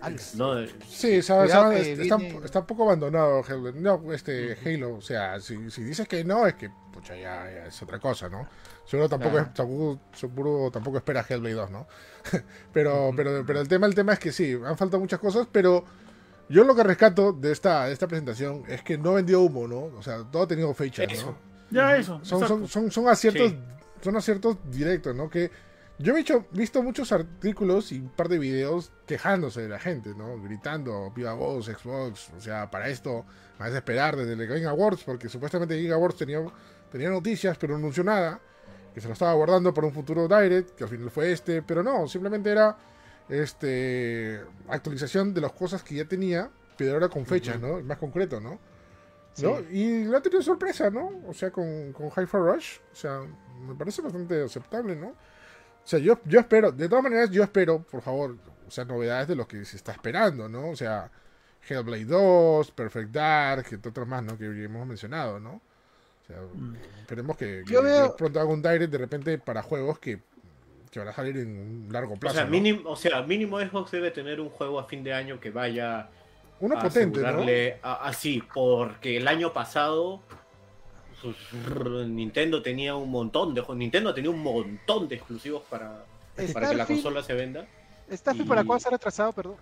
[0.00, 0.16] Ala.
[0.36, 0.58] ¿no?
[0.58, 3.44] Eh, Sí, o sea, Cuidado o sea, que es- está, viene- está un poco abandonado
[3.46, 3.72] Halo.
[3.72, 7.66] No, este Halo, o sea, si, si dices que no, es que pucha, ya, ya
[7.66, 8.48] es otra cosa, ¿no?
[8.84, 11.86] Seguro tampoco, es, tampoco, seguro tampoco espera Hellblade 2, ¿no?
[12.72, 15.84] pero, pero, pero el tema, el tema es que sí, han faltado muchas cosas, pero
[16.48, 19.84] yo lo que rescato de esta, de esta presentación es que no vendió humo, ¿no?
[19.96, 21.12] O sea, todo ha tenido fecha, ¿no?
[21.12, 21.34] Eso.
[21.70, 22.20] Ya, eso.
[22.22, 23.58] Son, son, son, son aciertos, Sí.
[24.02, 25.30] son aciertos directos, ¿no?
[25.30, 25.50] Que
[25.98, 30.14] yo he hecho, visto muchos artículos y un par de videos quejándose de la gente,
[30.16, 30.42] ¿no?
[30.42, 33.24] Gritando, viva voz, Xbox, o sea, para esto,
[33.58, 36.40] a desesperar desde el Game Awards, porque supuestamente Game Awards tenía,
[36.90, 38.40] tenía noticias, pero no anunció nada,
[38.94, 41.82] que se lo estaba guardando para un futuro Direct, que al final fue este, pero
[41.82, 42.76] no, simplemente era
[43.28, 47.66] este actualización de las cosas que ya tenía, pero ahora con fecha, Ujú.
[47.66, 47.80] ¿no?
[47.82, 48.58] Más concreto, ¿no?
[49.32, 49.44] Sí.
[49.44, 49.60] ¿no?
[49.70, 51.10] Y lo ha tenido sorpresa, ¿no?
[51.26, 53.20] O sea, con, con Hi-Fi Rush, o sea,
[53.66, 55.08] me parece bastante aceptable, ¿no?
[55.08, 58.36] O sea, yo, yo espero, de todas maneras, yo espero, por favor,
[58.66, 60.68] o sea, novedades de lo que se está esperando, ¿no?
[60.68, 61.10] O sea,
[61.68, 64.36] Hellblade 2, Perfect Dark, y otras más, ¿no?
[64.36, 65.60] Que hemos mencionado, ¿no?
[66.32, 69.98] O sea, esperemos que, que- que veo- pronto haga un direct de repente para juegos
[69.98, 70.20] que,
[70.90, 72.36] que van a salir en un largo O plazo.
[72.36, 72.50] sea, ¿no?
[72.50, 76.08] mínimo, o sea, mínimo Xbox debe tener un juego a fin de año que vaya
[76.60, 77.44] Uno a potente, ¿no?
[77.82, 80.20] así, porque el año pasado
[81.20, 81.36] pues,
[82.08, 83.76] Nintendo tenía un montón de juegos.
[83.76, 86.04] Nintendo tenía un montón de exclusivos para,
[86.52, 87.66] para que la consola se venda.
[88.10, 89.56] Starfield Y- para cuándo se ha retrasado, perdón.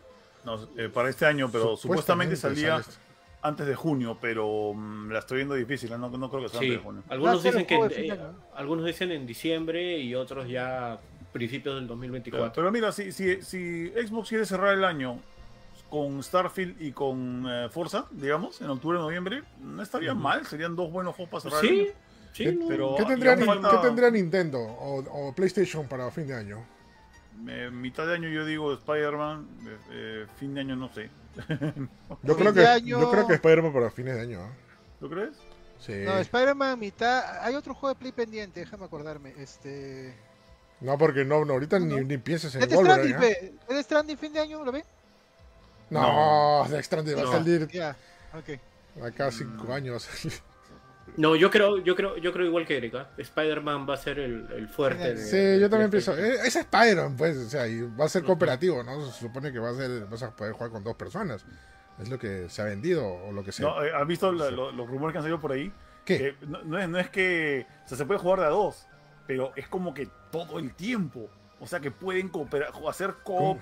[0.45, 2.95] No, eh, para este año, pero supuestamente salía sale esto.
[3.43, 5.99] Antes de junio, pero mm, la estoy viendo difícil, ¿eh?
[5.99, 7.03] no, no creo que sea antes Sí, de junio.
[7.09, 8.35] algunos dicen el que eh, año.
[8.55, 10.99] algunos dicen en diciembre y otros ya
[11.33, 12.53] principios del Pero, 2024.
[12.55, 15.21] pero mira, si, si, si Xbox quiere cerrar el año
[15.89, 20.91] con Starfield y con eh, Forza, digamos, en octubre noviembre, no estaría mal, serían dos
[20.93, 21.91] buenos juegos para cerrar el sí, año.
[22.33, 22.69] sí, ¿Qué- no.
[22.69, 26.35] pero- ¿Qué tendría, aún Nin- falta- qué tendría Nintendo o, o PlayStation para fin de
[26.35, 26.65] año?
[27.49, 31.09] Eh, mitad de año yo digo Spider-Man, eh, eh, fin de año no sé.
[32.23, 34.41] Yo creo, que, año- yo creo que Spider-Man para fines de año.
[34.99, 35.37] ¿Tú crees?
[35.79, 35.93] Sí.
[36.05, 37.43] No, Spider-Man mitad.
[37.45, 39.35] Hay otro juego de Play pendiente, déjame acordarme.
[39.39, 40.15] Este.
[40.81, 43.15] No, porque no, no ahorita No, ni, ni pienses en Death Wolverine.
[43.19, 44.85] Stranding, Stranding fin de año, ¿lo ven?
[45.91, 47.97] No, Death Stranding va a salir Ya,
[48.35, 49.05] ok.
[49.05, 50.09] acá cinco años.
[51.17, 53.09] No, yo creo, yo creo, yo creo igual que Erika.
[53.17, 55.15] Spider-Man va a ser el, el fuerte.
[55.15, 56.17] de- sí, yo también pienso.
[56.17, 57.37] Es Spider-Man, pues.
[57.37, 59.05] O sea, y va a ser cooperativo, ¿no?
[59.11, 61.45] Se supone que va a ser, vas a poder jugar con dos personas.
[62.01, 63.67] Es lo que se ha vendido o lo que sea.
[63.67, 65.73] No, eh, ¿Has visto la- lo- los rumores que han salido por ahí?
[66.05, 66.19] ¿Qué?
[66.41, 68.87] Que no, no es, no es que o sea, se puede jugar de a dos,
[69.27, 71.29] pero es como que todo el tiempo.
[71.59, 73.61] O sea que pueden cooperar, hacer coop ¿Cómo?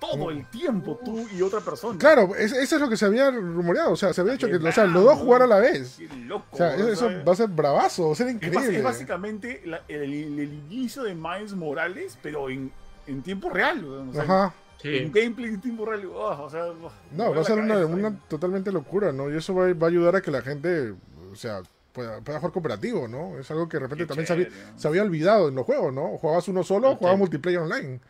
[0.00, 1.98] Todo el tiempo, tú y otra persona.
[1.98, 3.92] Claro, es- eso es lo que se había rumoreado.
[3.92, 5.96] O sea, se había dicho que o sea, los dos jugar a la vez.
[5.98, 6.46] Qué loco.
[6.52, 8.78] O sea, eso, va a ser bravazo, va a ser increíble.
[8.78, 10.02] es básicamente la- el,
[10.40, 12.72] el inicio de Miles Morales, pero en,
[13.06, 13.84] en tiempo real.
[13.84, 14.54] o sea, Ajá.
[14.82, 14.96] Sí.
[14.96, 16.06] En gameplay en tiempo real.
[16.06, 16.64] oh, o sea,
[17.12, 19.30] No, va a ser una, totalmente locura, ¿no?
[19.30, 20.94] Y eso va, va a ayudar a que la gente,
[21.30, 21.60] o sea,
[21.92, 23.38] pueda, pueda jugar cooperativo, ¿no?
[23.38, 25.92] Es algo que de repente Qué también se había, se había olvidado en los juegos,
[25.92, 26.16] ¿no?
[26.16, 26.96] Jugabas uno solo, Sí.
[26.98, 28.00] jugabas multiplayer online.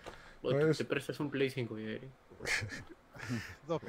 [0.43, 2.11] O te- Pues- te prestas un Play 5 y Eric.
[3.67, 3.81] Dos.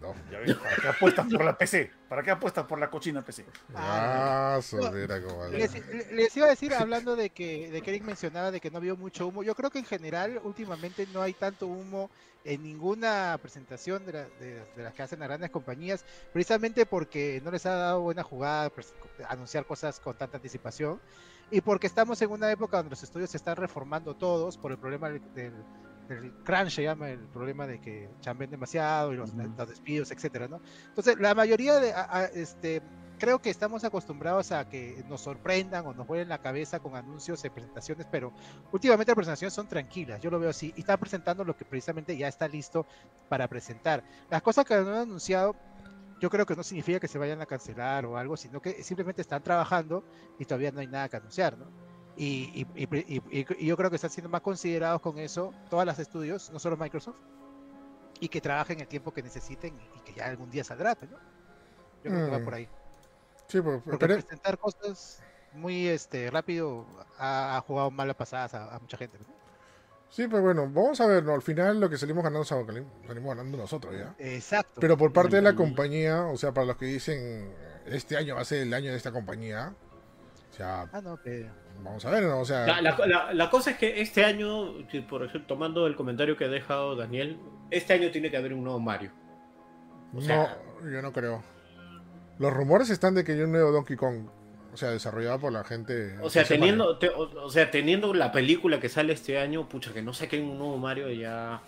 [0.00, 0.14] No.
[0.30, 1.90] Ya ves, ¿para qué apuestas por la PC?
[2.08, 3.44] ¿Para qué apuestas por la cochina PC?
[3.74, 5.58] Ah, solera, comadre.
[5.58, 8.80] Les, les iba a decir, hablando de que, de que Eric mencionaba de que no
[8.80, 12.10] vio mucho humo, yo creo que en general últimamente no hay tanto humo
[12.44, 17.42] en ninguna presentación de, la- de- de las que hacen las grandes compañías, precisamente porque
[17.44, 18.94] no les ha dado buena jugada pres-
[19.28, 20.98] anunciar cosas con tanta anticipación
[21.50, 24.78] y porque estamos en una época donde los estudios se están reformando todos por el
[24.78, 25.66] problema del, del-
[26.08, 29.54] del crunch, se llama el problema de que chamben demasiado y los, Ujú.
[29.56, 30.60] los despidos, etcétera, ¿no?
[30.88, 32.82] Entonces, la mayoría de, a- a- este,
[33.16, 37.42] creo que estamos acostumbrados a que nos sorprendan o nos vuelen la cabeza con anuncios
[37.44, 38.34] y presentaciones, pero
[38.70, 42.16] últimamente las presentaciones son tranquilas, yo lo veo así, y están presentando lo que precisamente
[42.18, 42.86] ya está listo
[43.28, 44.04] para presentar.
[44.28, 45.56] Las cosas que no han anunciado,
[46.20, 49.22] yo creo que no significa que se vayan a cancelar o algo, sino que simplemente
[49.22, 50.04] están trabajando
[50.38, 51.66] y todavía no hay nada que anunciar, ¿no?
[52.16, 55.98] Y, y- y- y- yo creo que están siendo más considerados con eso todas las
[55.98, 57.16] estudios, no solo Microsoft,
[58.20, 61.18] y que trabajen el tiempo que necesiten y que ya algún día saldrá, ¿no?
[62.04, 62.44] Yo creo que va Mm.
[62.44, 62.68] por ahí.
[63.48, 66.86] Sí, pues, Porque pero- presentar cosas muy este rápido
[67.18, 69.18] ha, ha jugado malas pasadas a, a mucha gente.
[69.18, 69.26] ¿no?
[70.08, 71.34] Sí, pues bueno, vamos a ver, ¿no?
[71.34, 74.14] Al final lo que salimos ganando salimos salimos ganando nosotros, ¿ya?
[74.18, 74.80] Exacto.
[74.80, 77.52] Pero por parte de la compañía, o sea, para los que dicen,
[77.86, 79.74] este año va a ser el año de esta compañía,
[80.52, 81.50] o sea, Ah, no, pero-
[81.82, 82.38] vamos a ver, ¿no?
[82.40, 85.86] O sea, La, la- la- la cosa es que este año, que, por ejemplo, tomando
[85.86, 87.38] el comentario que ha dejado Daniel,
[87.70, 89.10] este año tiene que haber un nuevo Mario.
[90.14, 91.42] O sea- no, yo no creo.
[92.38, 94.28] Los rumores están de que hay un nuevo Donkey Kong,
[94.74, 96.16] o sea, desarrollado por la gente.
[96.20, 99.92] O sea, teniendo, te- o, o sea, teniendo la película que sale este año, pucha,
[99.92, 101.62] que no saquen un nuevo Mario ya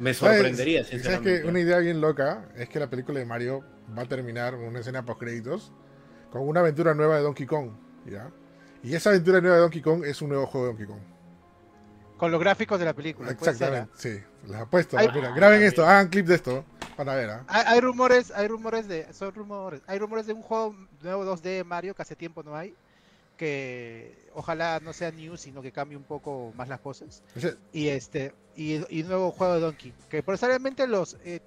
[0.00, 1.42] me sorprendería, ¿Sabes sinceramente.
[1.42, 3.64] que Una idea bien loca es que la película de Mario
[3.96, 5.72] va a terminar con una escena post créditos
[6.30, 7.70] con una aventura nueva de Donkey Kong,
[8.06, 8.30] ¿ya?
[8.82, 11.02] Y esa aventura nueva de Donkey Kong es un nuevo juego de Donkey Kong.
[12.16, 13.30] Con los gráficos de la película.
[13.30, 14.20] Exactamente, sí.
[14.46, 14.98] Les apuesto.
[14.98, 16.64] Ay, Mira, ah, graben esto, hagan clip de esto.
[17.00, 17.30] Para ver.
[17.46, 21.40] Hay, hay rumores, hay rumores de, son rumores, hay rumores de un juego nuevo 2D
[21.40, 22.74] de Mario que hace tiempo no hay,
[23.38, 27.22] que ojalá no sea news, sino que cambie un poco más las cosas.
[27.72, 31.40] Y este, y, y nuevo juego de Donkey, que probablemente los, eh,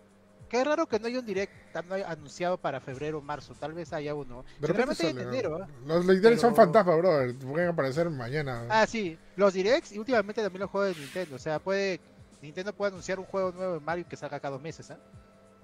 [0.50, 1.54] qué raro que no haya un direct
[1.88, 4.46] no haya anunciado para febrero o marzo, tal vez haya uno.
[4.60, 5.66] hay en enero, ¿no?
[5.66, 5.68] ¿ah?
[5.86, 7.36] Los leaders son fantasmas, brother.
[7.36, 8.66] Pueden aparecer mañana.
[8.72, 11.36] Ah, sí, los directs y últimamente también los juegos de Nintendo.
[11.36, 12.00] O sea, puede
[12.44, 14.98] Nintendo puede anunciar un juego nuevo de Mario que salga cada dos meses, ¿ah?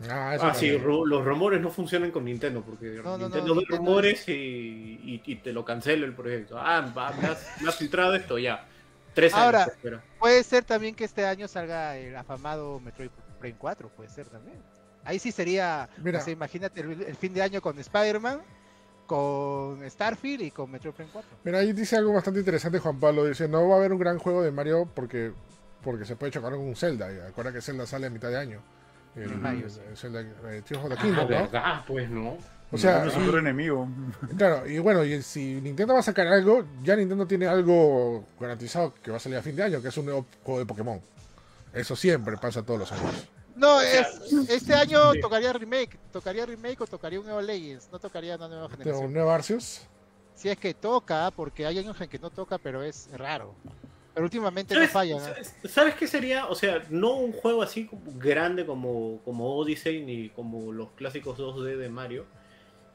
[0.09, 3.53] Ah, Ah, sí, ru- los rumores no funcionan con Nintendo, porque No, no, no, Nintendo
[3.55, 6.57] ve Nintendo rumores y, y- y te lo cancela el proyecto.
[6.57, 8.65] Ah, va, me, has, me has filtrado esto, ya.
[9.13, 9.45] Tres años.
[9.45, 10.03] Ahora- te espera.
[10.19, 14.57] Puede ser también que este año salga el afamado Metroid Prime 4, puede ser también.
[15.03, 16.19] Ahí sí sería, Mira.
[16.19, 18.41] o sea, imagínate el, el fin de año con Spider-Man,
[19.05, 21.29] con Starfield y con Metroid Prime 4.
[21.43, 23.25] Mira, ahí dice algo bastante interesante Juan Pablo.
[23.25, 25.31] Dice, no va a haber un gran juego de Mario porque,
[25.83, 27.11] porque se puede chocar con un Zelda.
[27.11, 28.61] Y acuerda que Zelda sale a mitad de año.
[29.16, 29.80] El, mayo, el- sí.
[29.89, 31.28] el Zelda, eh, Tears of the Ah, Kingdom, ¿no?
[31.28, 32.38] verdad, pues, ¿no?
[32.72, 33.88] O sea, es un y- peor enemigo.
[34.38, 38.93] Claro, y bueno, y si Nintendo va a sacar algo, ya Nintendo tiene algo garantizado
[39.01, 41.01] que va a salir a fin de año, que es un nuevo juego de Pokémon.
[41.74, 43.28] Eso siempre pasa todos los años.
[43.55, 44.07] No, es,
[44.49, 48.68] este año tocaría remake, tocaría remake o tocaría un nuevo Legends, no tocaría una nueva
[48.70, 49.14] Tengo un generación.
[49.14, 49.82] nuevo Arceus.
[50.36, 53.53] Si es que toca, porque hay años en que no toca, pero es raro.
[54.20, 55.15] Pero últimamente no ¿Sabes, falla.
[55.15, 55.22] ¿no?
[55.26, 56.47] sabes- ¿Sabes qué sería?
[56.47, 61.38] O sea, no un juego así como grande como, como Odyssey ni como los clásicos
[61.39, 62.26] 2D de Mario,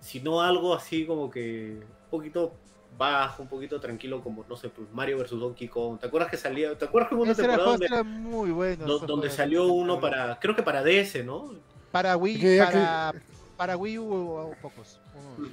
[0.00, 2.52] sino algo así como que un poquito
[2.98, 5.30] bajo, un poquito tranquilo, como, no sé, pues Mario vs.
[5.30, 5.98] Donkey Kong.
[5.98, 6.76] ¿Te acuerdas que salía?
[6.76, 8.84] ¿Te acuerdas que hubo una temporada donde, era muy bueno.
[8.84, 11.54] do- donde salió uno para, creo que para DS, ¿no?
[11.90, 13.14] Para Wii, para,
[13.56, 15.00] para Wii U hubo pocos.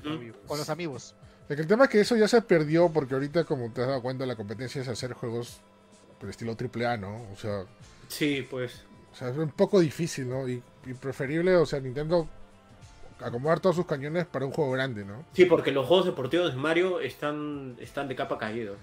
[0.05, 1.15] Wii U, Con los amigos.
[1.49, 4.25] El tema es que eso ya se perdió porque ahorita, como te has dado cuenta,
[4.25, 5.59] la competencia es hacer juegos
[6.19, 7.27] por estilo AAA, ¿no?
[7.31, 7.65] O sea,
[8.07, 8.83] Sí, pues.
[9.11, 10.47] o sea, es un poco difícil, ¿no?
[10.47, 12.27] Y, y preferible, o sea, Nintendo
[13.19, 15.25] acomodar todos sus cañones para un juego grande, ¿no?
[15.33, 18.75] Sí, porque los juegos deportivos de Mario están, están de capa caído.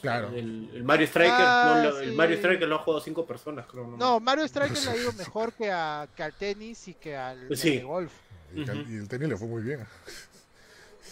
[0.00, 0.28] Claro.
[0.30, 2.14] El, el Mario Striker, Ah, no lo- el.
[2.14, 3.86] Mario Striker lo han jugado cinco personas, creo.
[3.98, 7.46] No, Mario Striker le ha ido mejor que, a, que al tenis y que al,
[7.48, 8.12] Pues al golf.
[8.54, 9.80] Y, y el tenis le fue muy bien.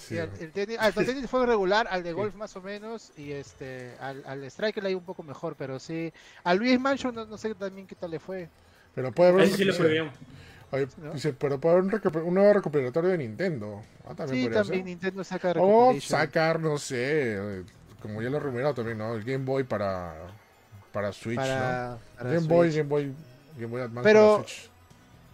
[0.03, 3.33] Sí, al, el tenis, al tenis fue regular, al de golf más o menos, y
[3.33, 6.13] este al, al Striker le ha ido un poco mejor, pero sí.
[6.45, 8.49] A Luis Mansion no, no sé también qué tal le fue.
[8.95, 10.11] Pero puede haber sí le fue bien.
[10.71, 11.13] Oye, ¿no?
[11.13, 13.83] dice, pero puede haber un, recuper- un nuevo recuperatorio de Nintendo.
[14.07, 14.85] Ah, también Sí, también ser.
[14.87, 17.63] Nintendo saca O sacar, no sé,
[18.01, 19.15] como ya lo he rumoreado también, ¿no?
[19.15, 20.15] El Game Boy para,
[20.93, 21.99] para Switch, para, ¿no?
[22.17, 22.77] para Game Boy, Switch.
[22.79, 23.13] Game Boy,
[23.57, 24.71] Game Boy Advance Pero- para Switch.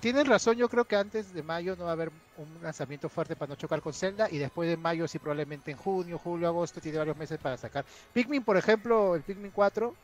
[0.00, 3.36] Tienen razón, yo creo que antes de mayo no va a haber un lanzamiento fuerte
[3.36, 6.80] para no chocar con Zelda y después de mayo sí probablemente en junio, julio, agosto
[6.80, 7.84] tiene varios meses para sacar.
[8.14, 9.94] Pikmin, por ejemplo, el Pikmin 4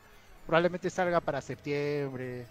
[0.45, 2.45] probablemente salga para septiembre.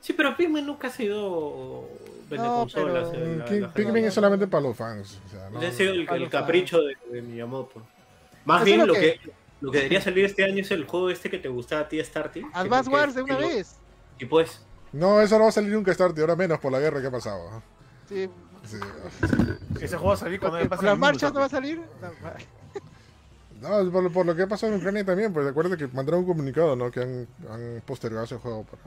[0.00, 1.88] Sí, pero Pikmin nunca ha sido
[2.28, 3.08] vende No, consolas.
[3.10, 5.18] pero- eh, la- King- la- Pikmin no, no, es solamente para los fans.
[5.26, 7.82] O sea, no, Ese ha sido el, capricho de, de Miyamoto.
[8.44, 9.30] Más Eso bien lo que- que...
[9.60, 12.02] lo que debería salir este año es el juego este que te gustaba a ti,
[12.02, 12.42] Starty.
[12.52, 13.76] Advance Wars de una vez vez.
[14.18, 16.80] Y pues, No, eso no va a salir nunca Start, y ahora menos por la
[16.80, 17.62] guerra que ha pasado.
[18.08, 18.28] Sí.
[19.80, 21.80] Ese juego va a salir cuando por las marchas no va a salir.
[23.60, 26.26] No, por, por lo que ha pasado en Ucrania también, pues acuérdate que mandaron un
[26.26, 26.90] comunicado, ¿no?
[26.90, 28.82] Que han, han postergado ese juego para...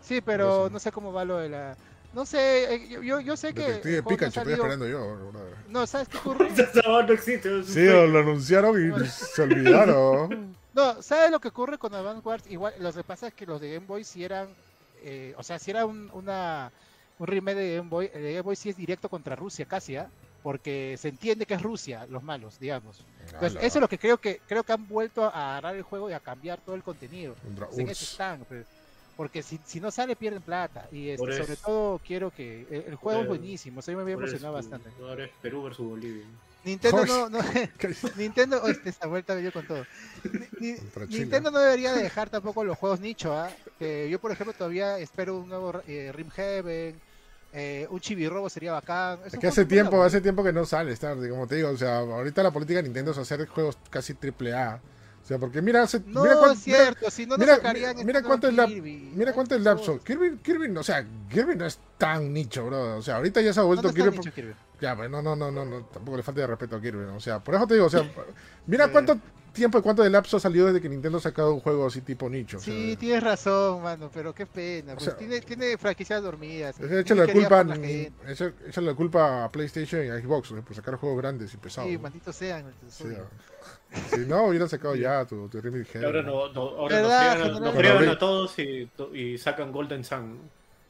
[0.00, 1.76] Sí, pero no sé cómo va lo de la.
[2.12, 3.62] No sé, eh, yo, yo, yo sé que.
[3.62, 5.32] Detective Pikachu, estoy esperando yo.
[5.68, 6.50] No, ¿sabes qué ocurre?
[6.84, 7.62] no existe.
[7.62, 10.58] Sí, lo anunciaron y se olvidaron.
[10.72, 12.44] No, ¿sabes lo que ocurre con Advance Wars?
[12.48, 14.46] Igual, lo que pasa es que los de Game Boy si eran,
[15.02, 16.70] eh, o sea, si era un, una,
[17.20, 20.10] un remake de Game Boy, de Game Boy sí es directo contra Rusia casi, ¿ah?
[20.42, 23.04] Porque se entiende que es Rusia, los malos, digamos.
[23.26, 25.82] Entonces, Ala, eso es lo que creo que creo que han vuelto a agarrar el
[25.82, 27.36] juego y a cambiar todo el contenido.
[27.58, 28.12] Pues en eso URSS.
[28.12, 28.66] están, pues.
[29.18, 30.88] porque si, si no sale pierden plata.
[30.90, 34.54] Y este, sobre todo quiero que el, el juego es buenísimo, eso me había emocionado
[34.54, 34.90] bastante.
[35.02, 36.24] Ahora es Perú versus Bolivia.
[36.64, 37.38] Nintendo no, no.
[38.16, 39.84] Nintendo, oh, esta vuelta me dio con todo.
[40.58, 40.76] Ni-.
[41.08, 43.50] Nintendo no debería de dejar tampoco los juegos nicho, ¿ah?
[43.78, 47.00] Que yo, por ejemplo, todavía espero un nuevo eh, Rim Heaven,
[47.52, 49.18] eh, un Chibi-Robo sería bacán.
[49.24, 51.98] Es que hace tiempo, hace tiempo que no sale Star, como te digo, o sea,
[51.98, 54.80] ahorita la política de Nintendo es hacer juegos casi triple A.
[55.22, 57.90] O sea, porque mira, hace- No, mira cuán- es cierto, si no, mira, sacarían mira,
[57.92, 59.12] este mira cuánto es la, Kirby.
[59.14, 60.00] mira cuánto es lapso.
[60.02, 62.96] Kirby, Kirby, o sea, Kirby no es tan nicho, bro.
[62.96, 64.16] O sea, ahorita ya se ha vuelto Kirby.
[64.18, 64.54] nicho, Kirby.
[64.80, 67.16] Ya, pues no, no, no, no, no, tampoco le falta de respeto a Kirby, ¿no?
[67.16, 68.00] O sea, por eso te digo, o sea,
[68.66, 69.18] mira cuánto
[69.52, 72.00] tiempo y cuánto de lapso ha salido desde que Nintendo ha sacado un juego así
[72.00, 72.56] tipo nicho.
[72.58, 74.94] o sea, Sí, tienes razón, mano, pero qué pena.
[74.94, 76.78] pues, sea, tiene, tiene franquicias dormidas.
[76.80, 77.74] Échale la culpa, la
[78.68, 80.62] échale culpa a PlayStation y a Xbox ¿no?
[80.62, 81.88] por sacar juegos grandes y pesados.
[81.90, 82.02] Sí, ¿no?
[82.02, 82.64] malditos sean.
[82.88, 83.26] Sí, odio.
[84.10, 87.74] Si no, hubieran sacado ya tu, tu Remedy Y ahora, no, no- ahora nos ¿Verdad?
[87.74, 90.38] friegan, a todos y, to- y sacan Golden Sun.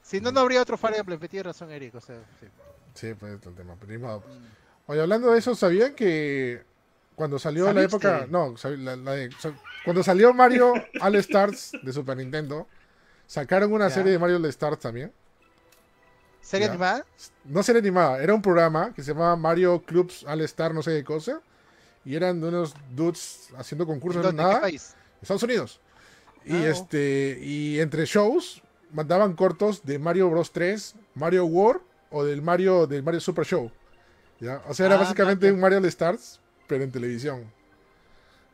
[0.03, 1.95] Si no, no habría otro Fire Emblem, tienes razón, Eric.
[1.95, 2.47] O sea, sí.
[2.95, 3.75] Sí, pues es el tema.
[3.81, 4.35] pero modo, pues.
[4.35, 4.43] Mm.
[4.87, 6.63] Oye, hablando de eso, ¿sabían que
[7.21, 7.97] cuando salió la ¿Sabiste?
[7.97, 8.27] época...
[8.31, 9.29] No, la- la de-
[9.85, 12.67] cuando salió Mario All Stars de Super Nintendo,
[13.27, 15.13] sacaron una serie de Mario All Stars también.
[16.41, 17.05] ¿Serie animada?
[17.45, 20.93] No serie animada, era un programa que se llamaba Mario Clubs All Star no sé
[20.93, 21.43] qué cosa.
[22.07, 24.31] Y eran de unos dudes haciendo concursos ¿En?
[24.31, 24.61] ¿En qué nada.
[24.63, 24.95] país?
[25.21, 25.79] Estados Unidos.
[26.47, 26.67] Y Ah, oh.
[26.71, 28.63] este y entre shows
[28.93, 33.71] mandaban cortos de Mario Bros 3, Mario World o del Mario del Mario Super Show.
[34.41, 34.63] ¿ya?
[34.67, 36.41] O sea, era Ah, básicamente un Mario All Stars,
[36.71, 37.45] pero en televisión.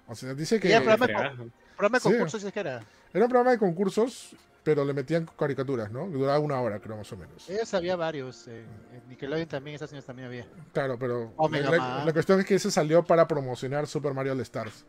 [0.09, 1.51] O sea, dice que era programa, Fregazo.
[1.77, 2.09] programa de Sí.
[2.11, 2.79] concursos es que era.
[3.15, 6.07] un programa de concursos, pero le metían caricaturas, ¿no?
[6.09, 7.49] Duraba una hora, creo, más o menos.
[7.51, 8.49] Ellos había varios.
[8.49, 10.47] eh, en Nickelodeon también, esas señores también había.
[10.73, 14.85] Claro, pero la, cuestión es que ese salió para promocionar Super Mario All Stars.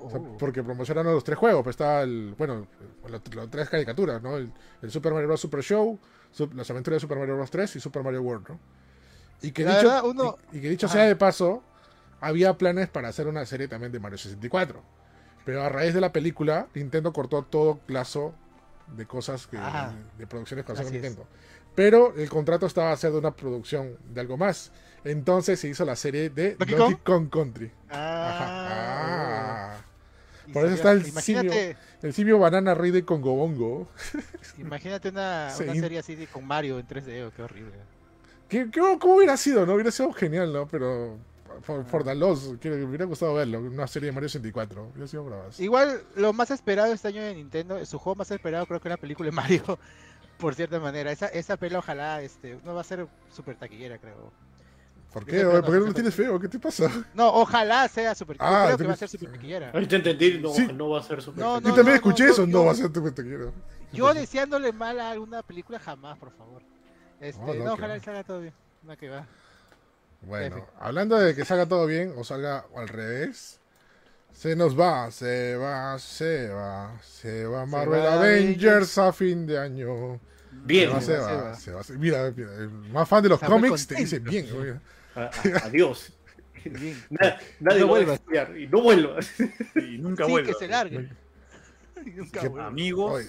[0.00, 0.36] O sea, Oh.
[0.38, 1.62] porque promocionaron los tres juegos.
[1.64, 2.34] Pues estaba el.
[2.38, 2.68] Bueno,
[3.08, 4.36] los, los tres caricaturas, ¿no?
[4.36, 4.52] El,
[4.82, 5.40] el Super Mario Bros.
[5.40, 5.98] Super Show,
[6.54, 7.50] las aventuras de Super Mario Bros.
[7.50, 8.60] 3 y Super Mario World, ¿no?
[9.42, 10.94] Y que La dicho, verdad, uno- y, y que dicho Ajá.
[10.94, 11.62] sea de paso,
[12.20, 14.82] había planes para hacer una serie también de Mario 64.
[15.44, 18.34] Pero a raíz de la película, Nintendo cortó todo plazo
[18.96, 19.92] de cosas que, Ajá.
[20.18, 21.00] de producciones que hacía con es.
[21.02, 21.26] Nintendo.
[21.74, 24.72] Pero el contrato estaba a ser de una producción de algo más.
[25.04, 27.70] Entonces se hizo la serie de ¿Donkey Donkey Kong Country.
[27.88, 29.74] Ah, Ajá.
[29.74, 29.76] Ah.
[30.52, 33.88] por eso está el Imagínate, El simio Banana Rey de Congo Bongo.
[34.58, 35.64] imagínate una, Sí.
[35.64, 37.72] una serie así de- con Mario en 3D, oh, qué horrible.
[38.48, 39.64] ¿Qué, qué- cómo hubiera sido?
[39.66, 39.74] ¿No?
[39.74, 40.66] Hubiera sido genial, ¿no?
[40.66, 41.18] Pero
[41.66, 43.60] por, por the loss, que me hubiera gustado verlo.
[43.60, 44.90] Una serie de Mario 64.
[44.92, 45.58] Hubiera sido bravas.
[45.60, 48.96] Igual, lo más esperado este año de Nintendo, su juego más esperado creo que era
[48.96, 49.62] la película de Mario,
[50.38, 51.10] por cierta manera.
[51.12, 54.32] Esa, esa pela ojalá este, no va a ser super taquillera, creo.
[55.12, 55.42] ¿Por qué?
[55.42, 56.38] ¿Por qué no, no lo tienes feo?
[56.38, 56.90] ¿Qué te pasa?
[57.14, 59.70] No, ojalá sea super Ah, creo que va a ser super taquillera.
[59.74, 60.68] Ahí te entendí, no, Sí.
[60.74, 61.42] no va a ser super.
[61.42, 62.46] No, Yo no, también escuché no, eso.
[62.46, 63.52] No, yo- va a ser te quiero.
[63.92, 66.62] Yo deseándole mal a alguna película jamás, por favor.
[67.20, 68.52] Este, No, no, ojalá salga todo bien.
[68.82, 69.26] No, que va.
[70.22, 70.66] Bueno, F.
[70.80, 73.60] hablando de que salga todo bien o salga al revés.
[74.32, 79.58] Se nos va, se va, se va, se va Marvel va Avengers a fin de
[79.58, 80.20] año.
[80.52, 81.98] Bien, se va, se se va, se va.
[81.98, 84.46] Mira, mira, el más fan de los cómics te dice bien.
[84.48, 84.80] contento.
[85.14, 85.24] oye.
[85.54, 86.12] a- a- adiós.
[86.64, 87.02] Bien.
[87.10, 89.30] Nadie No lo va a estudiar y no vuelvas.
[89.76, 90.52] Y nunca sí, vuelva.
[90.52, 91.08] que se largue.
[92.04, 92.66] Y nunca vuelva.
[92.66, 93.28] Amigos, Oye.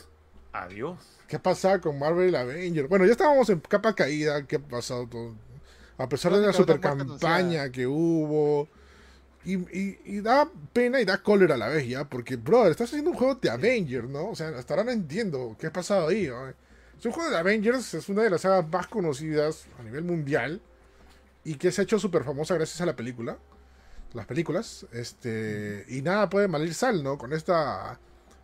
[0.52, 0.98] adiós.
[1.28, 2.90] ¿Qué pasa con Marvel Avengers?
[2.90, 4.46] Bueno, ya estábamos en capa caída.
[4.46, 5.08] ¿Qué ha pasado?
[5.08, 5.36] Todo?
[6.00, 8.68] A pesar de La super campaña que hubo.
[9.45, 12.06] Y, y- y da pena y da cólera a la vez ya.
[12.10, 14.30] Porque, brother, estás haciendo un juego de Avengers, ¿no?
[14.30, 16.28] O sea, hasta ahora no entiendo qué ha pasado ahí.
[16.28, 16.50] ¿no?
[16.50, 20.62] Es un juego de Avengers, es una de las sagas más conocidas a nivel mundial.
[21.45, 23.38] Y que se ha hecho súper famosa gracias a la película.
[24.14, 24.86] Las películas.
[24.91, 25.86] Este.
[25.88, 27.18] Y nada puede malir sal, ¿no?
[27.18, 28.00] Con esta.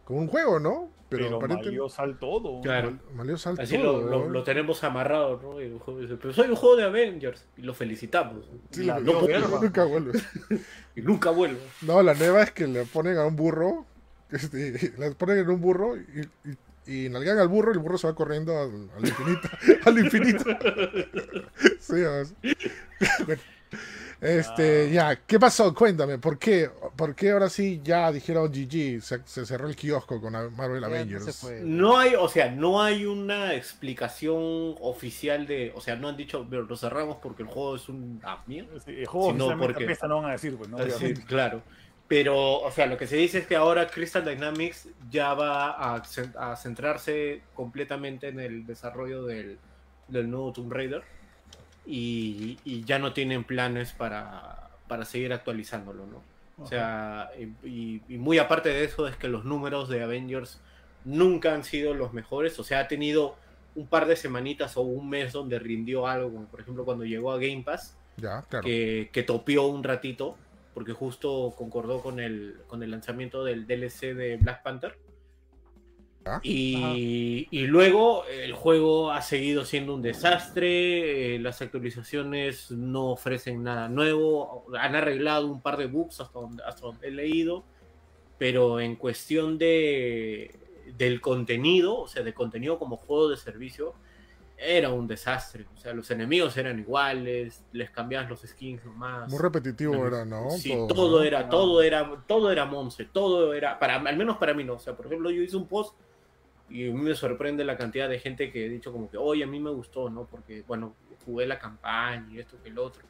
[0.06, 0.89] Con un juego, ¿no?
[1.10, 1.70] Pero, Pero, aparentemente.
[1.70, 2.62] Mario sal todo.
[2.62, 2.97] Claro.
[3.14, 5.62] Malió sal Así todo, lo, lo- tenemos amarrado, ¿no?
[5.62, 7.45] Y el juego dice, pero soy un juego de Avengers.
[7.58, 8.45] Y lo felicitamos.
[8.72, 10.20] Sí, La- lo- no, nunca vuelve.
[10.95, 11.60] y nunca vuelvo.
[11.84, 13.86] No, la nueva es que le ponen a un burro,
[14.32, 16.28] este, le ponen en un burro y,
[16.88, 19.49] y, y nalgan al burro y el burro se va corriendo al, al infinito.
[19.86, 20.43] al infinito.
[21.80, 22.01] sí.
[23.26, 23.41] Bueno,
[24.22, 25.74] este, ya, ¿qué pasó?
[25.74, 26.70] Cuéntame, ¿por qué?
[26.95, 29.01] ¿Por qué ahora sí ya dijeron GG?
[29.01, 31.43] Se, se cerró el kiosco con Marvel Ya Avengers.
[31.63, 36.45] No hay, o sea, no hay una explicación oficial de, o sea, no han dicho,
[36.49, 38.80] pero lo cerramos porque el juego es un ah, mierda.
[38.80, 40.78] Sí, El juego Si no, oficialmente porque- no van a decir, pues, ¿no?
[40.78, 41.24] Sí, Obviamente.
[41.26, 41.61] claro.
[42.07, 46.03] Pero, o sea, lo que se dice es que ahora Crystal Dynamics ya va a,
[46.39, 49.57] a centrarse completamente en el desarrollo del,
[50.07, 51.03] del nuevo Tomb Raider
[51.86, 56.22] y, y ya no tienen planes para, para seguir actualizándolo, ¿no?
[56.58, 57.32] O sea,
[57.64, 60.62] y, y muy aparte de eso es que los números de Avengers
[61.04, 63.36] nunca han sido los mejores, o sea, ha tenido
[63.76, 67.32] un par de semanitas o un mes donde rindió algo, como por ejemplo cuando llegó
[67.34, 68.64] a Game Pass, Ya, claro.
[68.66, 70.38] que, que topió un ratito,
[70.74, 74.98] porque justo concordó con el, con el lanzamiento del DLC de Black Panther.
[76.26, 76.39] Ah.
[76.41, 83.63] Y, y luego el juego ha seguido siendo un desastre, eh, las actualizaciones no ofrecen
[83.63, 87.63] nada nuevo, han arreglado un par de bugs hasta donde, hasta donde he leído,
[88.39, 90.55] pero en cuestión de,
[90.97, 93.93] del contenido, o sea, de contenido como juego de servicio,
[94.57, 95.65] era un desastre.
[95.76, 99.30] O sea, los enemigos eran iguales, les cambiabas los skins nomás.
[99.30, 100.49] Muy repetitivo era, ¿no?
[100.51, 101.23] Sí, todo, ¿no?
[101.23, 104.73] era, todo era, todo era Monse, todo era, para, al menos para mí no.
[104.73, 105.95] O sea, por ejemplo, yo hice un post
[106.70, 109.59] y me sorprende la cantidad de gente que he dicho como que, oye, a mí
[109.59, 110.26] me gustó, ¿no?
[110.26, 113.03] Porque, bueno, jugué la campaña y esto que el otro.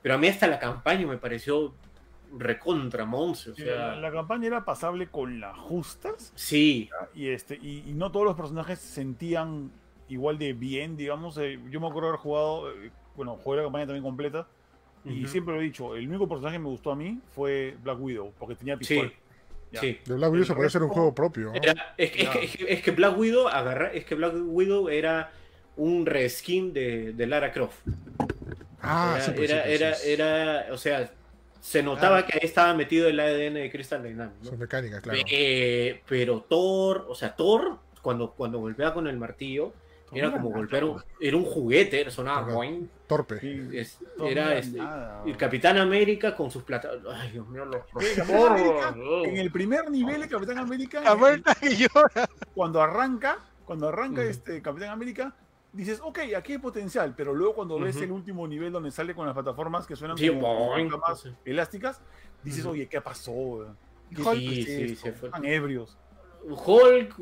[0.00, 1.74] Pero a mí hasta la campaña me pareció
[2.36, 7.58] recontra Monse, o sea, la, la campaña era pasable con las justas sí, y este
[7.60, 9.70] y, y no todos los personajes se sentían
[10.08, 11.36] igual de bien, digamos.
[11.38, 14.46] eh, yo me acuerdo haber jugado, eh, bueno, jugué la campaña también completa
[15.04, 18.00] y siempre lo he dicho, el único personaje que me gustó a mí fue Black
[18.00, 19.08] Widow porque tenía pistola.
[19.10, 19.14] sí.
[19.80, 19.98] Sí.
[20.04, 21.46] De Black Widow se puede hacer un juego propio.
[21.46, 21.54] ¿no?
[21.54, 24.34] Era- es, que, es que- es que- es que Black Widow agarra, es que Black
[24.36, 25.30] Widow era
[25.76, 27.78] un reskin de, de Lara Croft.
[28.80, 31.10] Ah, era, sí, pues, sí, era, pues, era, sí, era, o sea,
[31.60, 32.26] se notaba Ah.
[32.26, 34.42] que ahí estaba metido el ADN de Crystal Dynamics.
[34.42, 34.50] ¿no?
[34.50, 35.18] Son mecánicas, claro.
[35.30, 39.72] Eh, pero Thor, o sea, Thor cuando, cuando golpeaba con el martillo,
[40.14, 42.88] era como golpear un, era un juguete, era- sonaba boing.
[43.06, 43.40] Torpe.
[43.78, 45.22] Es- era este, nada.
[45.26, 46.90] el Capitán América con sus plata.
[47.14, 48.94] Ay, Dios mío, los, El América,
[49.24, 52.28] En el primer nivel de Capitán América, La vuelta que llora.
[52.54, 55.34] cuando arranca, cuando arranca este Capitán América,
[55.72, 59.24] dices, ok, aquí hay potencial, pero luego cuando ves el último nivel donde sale con
[59.26, 60.88] las plataformas que suenan Sí, como, como boing.
[60.98, 62.00] más elásticas,
[62.42, 63.74] dices, oye, ¿qué pasó?
[64.14, 65.28] ¿Qué Sí, es sí, se fue.
[65.28, 65.96] Están ebrios.
[66.48, 67.14] Hulk.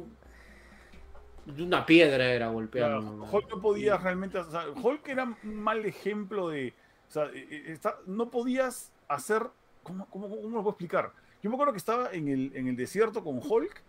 [1.59, 3.01] Una piedra era golpeando.
[3.19, 6.75] Claro, Hulk no podía realmente, o sea, Hulk era un mal ejemplo de,
[7.09, 9.47] o sea, eh, está- no podías hacer,
[9.83, 11.13] ¿cómo, cómo, cómo lo puedo explicar?
[11.43, 13.83] Yo me acuerdo que estaba en el, en el desierto con Hulk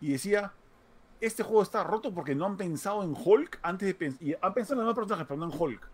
[0.00, 0.52] y decía,
[1.20, 4.54] este juego está roto porque no han pensado en Hulk antes de pensar, y han
[4.54, 5.90] pensado en los demás personajes, pero no en Hulk.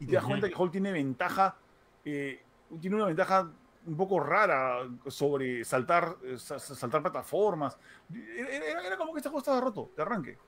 [0.00, 1.56] Y te das cuenta que Hulk tiene ventaja,
[2.04, 2.42] eh,
[2.80, 3.50] tiene una ventaja
[3.86, 7.78] un poco rara sobre saltar, eh, sa- sa- saltar plataformas.
[8.12, 10.38] Era, era- era como que este juego estaba roto, de arranque.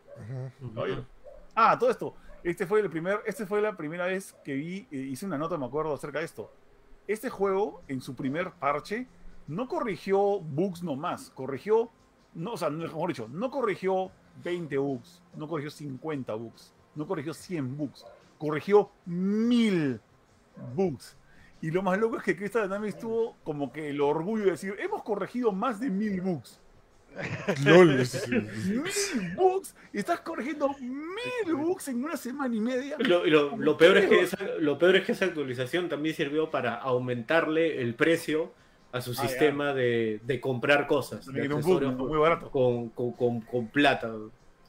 [1.54, 2.14] Ah, todo esto.
[2.44, 5.58] Este fue el primer, este fue la primera vez que vi, eh, hice una nota,
[5.58, 6.52] me acuerdo, acerca de esto.
[7.08, 9.08] Este juego, en su primer parche,
[9.48, 11.90] no corrigió bugs nomás, corrigió,
[12.34, 14.10] no, o sea, no, mejor dicho, no corrigió
[14.44, 18.06] 20 bugs, no corrigió 50 bugs, no corrigió 100 bugs,
[18.38, 20.00] corrigió 1000
[20.74, 21.16] bugs.
[21.60, 24.76] Y lo más loco es que Crystal Dynamics tuvo como que el orgullo de decir,
[24.78, 26.60] hemos corregido más de 1000 bugs.
[27.64, 27.96] LOL.
[28.28, 32.96] mil bugs y estás corrigiendo mil bugs en una semana y media.
[32.98, 36.50] Lo, lo- lo peor es que esa, lo peor es que esa actualización también sirvió
[36.50, 38.52] para aumentarle el precio
[38.92, 42.50] a su Ah, sistema de, de comprar cosas, de bug muy barato.
[42.50, 44.12] con, con, con- con plata,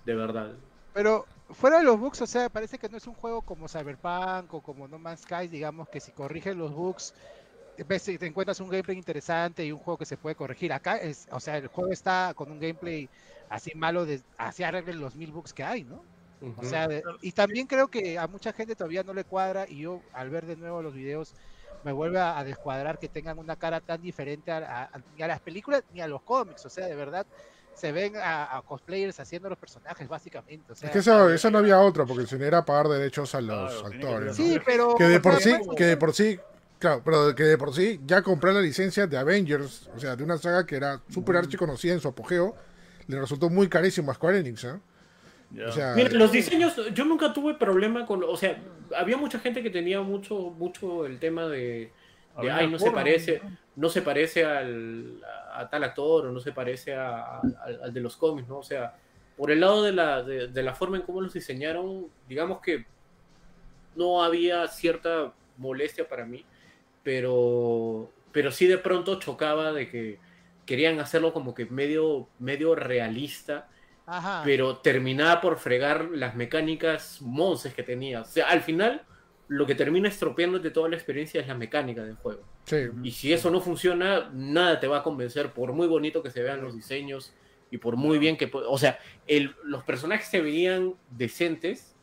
[0.05, 0.53] de verdad.
[0.93, 4.53] Pero fuera de los bugs, o sea, parece que no es un juego como Cyberpunk
[4.53, 7.13] o como No Man's Sky, digamos que si corriges los bugs,
[7.85, 10.73] ves, te encuentras un gameplay interesante y un juego que se puede corregir.
[10.73, 13.09] Acá es, o sea, el juego está con un gameplay
[13.49, 16.07] así malo, de, así arreglen los mil bugs que hay, ¿no?
[16.55, 19.79] O sea, de- y también creo que a mucha gente todavía no le cuadra y
[19.79, 21.33] yo al ver de nuevo los videos
[21.81, 25.21] me vuelve a, a descuadrar que tengan una cara tan diferente a, a- a- ni
[25.21, 27.25] a las películas ni a los cómics, o sea, de verdad
[27.73, 31.51] se ven a, a cosplayers haciendo los personajes básicamente, o sea, Es que eso, eso
[31.51, 34.35] no había otra, porque si no era pagar derechos a los Claro, tenía que actores.
[34.35, 36.39] sí, pero Que de por sí, que de por sí,
[36.79, 40.23] claro, pero que de por sí ya comprar la licencia de Avengers, o sea, de
[40.23, 42.55] una saga que era súper archi conocida en su apogeo,
[43.07, 44.79] le resultó muy carísimo a Square Enix, ¿eh?
[45.51, 45.67] Ya.
[45.67, 48.61] O sea, Mira, los diseños, yo nunca tuve problema con, o sea,
[48.95, 51.91] había mucha gente que tenía mucho, mucho el tema de,
[52.35, 53.57] ay, no se parece, ¿no?
[53.75, 55.19] no se parece al,
[55.53, 58.59] a, tal actor o no se parece a- a- al, al de los cómics, ¿no?
[58.59, 58.95] O sea,
[59.35, 62.85] por el lado de la, de, de la forma en cómo los diseñaron, digamos que
[63.95, 66.45] no había cierta molestia para mí,
[67.09, 70.19] pero, pero sí de pronto chocaba de que
[70.67, 73.67] querían hacerlo como que medio, medio realista
[74.05, 74.43] Ajá.
[74.45, 78.21] pero terminaba por fregar las mecánicas monces que tenía.
[78.21, 79.01] O sea, al final,
[79.47, 82.43] lo que termina estropeándote toda la experiencia es la mecánica del juego.
[82.65, 82.77] sí.
[83.03, 86.43] Y si eso no funciona, nada te va a convencer, por muy bonito que se
[86.43, 87.33] vean los diseños
[87.71, 88.51] y por muy bien que...
[88.53, 91.95] O sea, el- los personajes se veían decentes,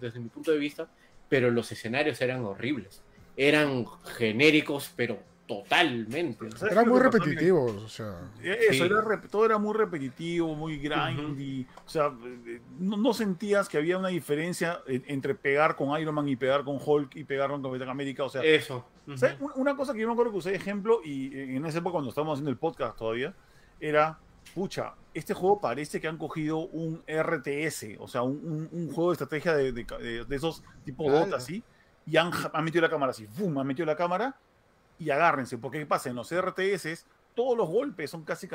[0.00, 0.88] desde mi punto de vista,
[1.28, 3.02] pero los escenarios eran horribles.
[3.36, 3.84] Eran
[4.16, 6.50] genéricos, pero totalmente.
[6.56, 8.14] ¿Sabes Eran muy repetitivos, o sea.
[8.42, 8.90] Eh, Eso, Sí.
[8.90, 11.66] era rep- todo era muy repetitivo, muy grindy.
[11.84, 16.14] O sea, eh, no, no sentías que había una diferencia en- entre pegar con Iron
[16.14, 18.24] Man y pegar con Hulk y pegar con Capitán América.
[18.24, 18.86] O sea, Eso.
[19.54, 22.08] Una cosa que yo me acuerdo que usé de ejemplo, y en esa época cuando
[22.10, 23.32] estábamos haciendo el podcast todavía,
[23.78, 24.18] era,
[24.52, 29.10] pucha, este juego parece que han cogido un RTS, o sea, un, un- un juego
[29.10, 31.20] de estrategia de, de- esos tipo Ala.
[31.20, 31.62] Dota, así,
[32.06, 33.58] y han, han metido la cámara así, ¡fum!
[33.58, 34.36] Han metido la cámara
[34.98, 36.08] y agárrense, porque ¿qué pasa?
[36.08, 37.04] En los RTS
[37.34, 38.48] todos los golpes son casi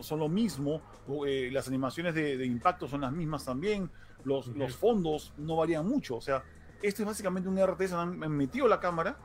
[0.00, 0.80] son lo mismo,
[1.24, 3.88] eh, las animaciones de, de impacto son las mismas también,
[4.24, 4.58] los, Ujú.
[4.58, 6.42] los fondos no varían mucho, o sea,
[6.82, 9.16] este es básicamente un RTS, han, han metido la cámara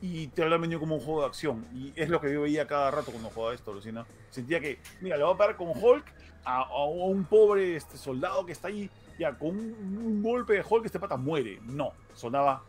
[0.00, 2.42] y te lo han vendido como un juego de acción, y es lo que yo
[2.42, 4.06] veía cada rato cuando jugaba esto, Lucina.
[4.30, 6.04] Sentía que, mira, le voy a parar con Hulk
[6.44, 8.88] a, a un pobre este, soldado que está ahí,
[9.18, 11.58] ya, con un, un golpe de Hulk este pata muere.
[11.64, 12.62] No, sonaba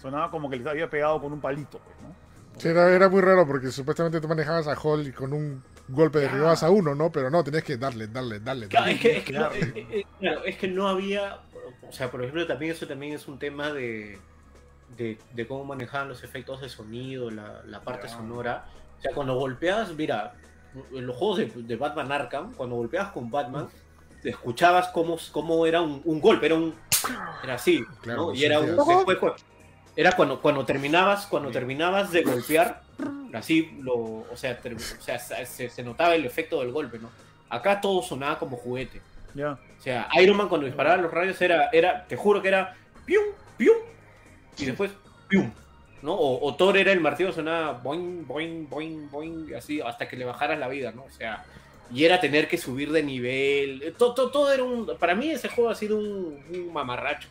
[0.00, 2.14] sonaba como que le había pegado con un palito, pues, ¿no?
[2.56, 6.18] Sí, era, era muy raro porque supuestamente tú manejabas a Hall y con un golpe
[6.18, 7.10] derribabas a uno, ¿no?
[7.12, 8.66] Pero no, tenías que darle, darle, darle.
[8.68, 8.96] Claro, darle.
[8.96, 9.54] es que, es que no, Claro.
[9.54, 11.38] eh, eh, claro, es que no había,
[11.88, 14.18] o sea, por ejemplo, también eso también es un tema de,
[14.96, 18.14] de, de cómo manejaban los efectos de sonido, la, la parte Ya.
[18.16, 18.66] sonora.
[18.98, 20.34] O sea, cuando golpeabas, mira,
[20.92, 23.68] en los juegos de, de Batman Arkham, cuando golpeabas con Batman,
[24.22, 26.74] te escuchabas cómo, cómo era un, un golpe, era un...
[27.44, 28.34] Era así, Claro, ¿no?
[28.34, 28.66] Y sí, era un...
[28.66, 28.94] sí.
[29.06, 29.32] después,
[29.98, 32.82] era cuando, cuando terminabas, cuando terminabas de golpear,
[33.32, 37.10] así lo, o sea, ter- o sea se, se notaba el efecto del golpe, ¿no?
[37.50, 39.00] Acá todo sonaba como juguete.
[39.34, 39.52] Ya.
[39.78, 43.24] O sea, Iron Man cuando disparaba los rayos era, era te juro que era pium,
[43.56, 43.76] pium,
[44.56, 44.92] y después
[45.26, 45.50] pium,
[46.02, 46.14] ¿no?
[46.14, 50.24] O, o Thor era el martillo, sonaba boing, boing, boing, boing, así, hasta que le
[50.24, 51.02] bajaras la vida, ¿no?
[51.04, 51.44] O sea,
[51.92, 53.82] y era tener que subir de nivel.
[53.82, 54.86] eh, Todo, todo, todo era un.
[54.98, 57.28] Para mí ese juego ha sido un, un mamarracho.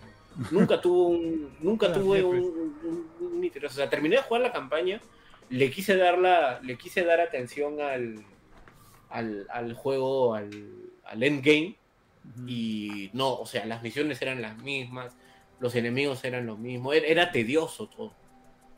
[0.52, 1.56] Nunca tuvo un.
[1.62, 2.90] Nunca Ah, tuve un, siempre.
[2.90, 3.72] un- un interés.
[3.72, 5.02] O sea, terminé de jugar la campaña,
[5.50, 8.24] le quise dar la, le quise dar atención al,
[9.10, 10.52] al, al juego, al,
[11.06, 11.76] al endgame.
[12.46, 15.14] Y no, o sea, las misiones eran las mismas,
[15.60, 18.14] los enemigos eran los mismos, era, era tedioso todo.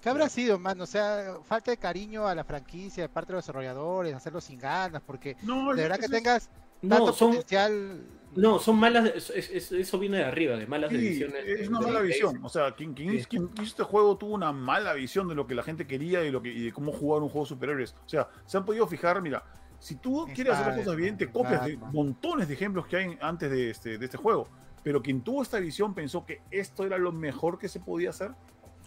[0.02, 0.80] ¿Qué habrá sido, man?
[0.80, 4.60] O sea, falta de cariño a la franquicia de parte de los desarrolladores, hacerlo sin
[4.60, 6.50] ganas, porque No, de verdad que es- tengas
[6.82, 8.02] tanto No, son, potencial.
[8.36, 11.44] no, son malas, es- es- es- eso viene de arriba, de malas Sí, decisiones.
[11.48, 12.40] es una de mala visión.
[12.44, 15.46] O sea, quien, quien hizo- quien hizo este juego tuvo una mala visión de lo
[15.48, 17.96] que la gente quería y, lo que, y de cómo jugar un juego de superhéroes.
[18.06, 19.44] O sea, se han podido fijar, mira,
[19.80, 23.18] si tú quieres hacer las cosas bien, te copias de montones de ejemplos que hay
[23.22, 24.48] antes de este, de este juego.
[24.84, 28.32] Pero quien tuvo esta visión pensó que esto era lo mejor que se podía hacer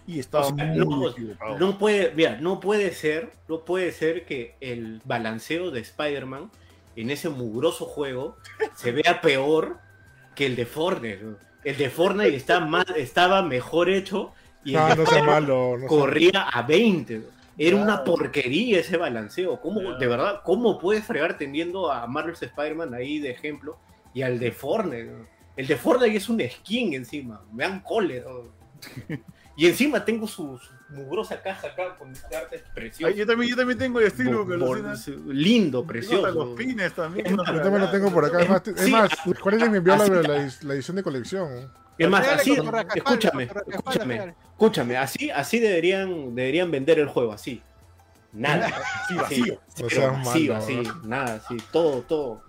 [0.06, 1.58] y estaba O sea, muy no, equivocado.
[1.58, 6.50] No puede, mira, no puede ser, no puede ser que el balanceo de Spider-Man
[6.96, 8.36] en ese mugroso juego
[8.74, 9.78] se vea peor
[10.34, 11.22] que el de Fortnite.
[11.22, 11.36] ¿no?
[11.64, 14.32] El de Fortnite está más, estaba mejor hecho
[14.64, 15.72] y el de no sea malo.
[15.78, 17.18] No sea- corría a 20.
[17.18, 17.24] ¿no?
[17.58, 19.60] Era una porquería ese balanceo.
[19.60, 19.98] ¿Cómo, Claro.
[19.98, 23.78] de verdad, ¿cómo puedes fregar tendiendo a Marvel's Spider-Man ahí de ejemplo
[24.14, 25.12] y al de Fortnite?
[25.56, 27.42] El de Fortnite es un skin encima.
[27.52, 27.82] Me dan.
[29.54, 33.12] Y encima tengo su, su mugrosa caja acá con arte precioso.
[33.12, 36.30] Ay, yo, también, yo también tengo el estilo Bo- bo- lindo, precioso.
[36.30, 37.26] Los pines también.
[37.26, 38.42] Es Yo también lo tengo por acá.
[38.42, 39.10] Es más, es Sí, más
[39.40, 41.72] Juárez me envió la, la, la edición de colección.
[41.98, 42.56] Es más, así,
[42.94, 47.62] escúchame, escúchame, escúchame, así, así deberían, deberían vender el juego, así.
[48.32, 48.74] Nada, Sí,
[49.18, 49.60] así, vacío.
[49.74, 52.42] cero, seas vacío, malo, así, nada, así, todo, todo.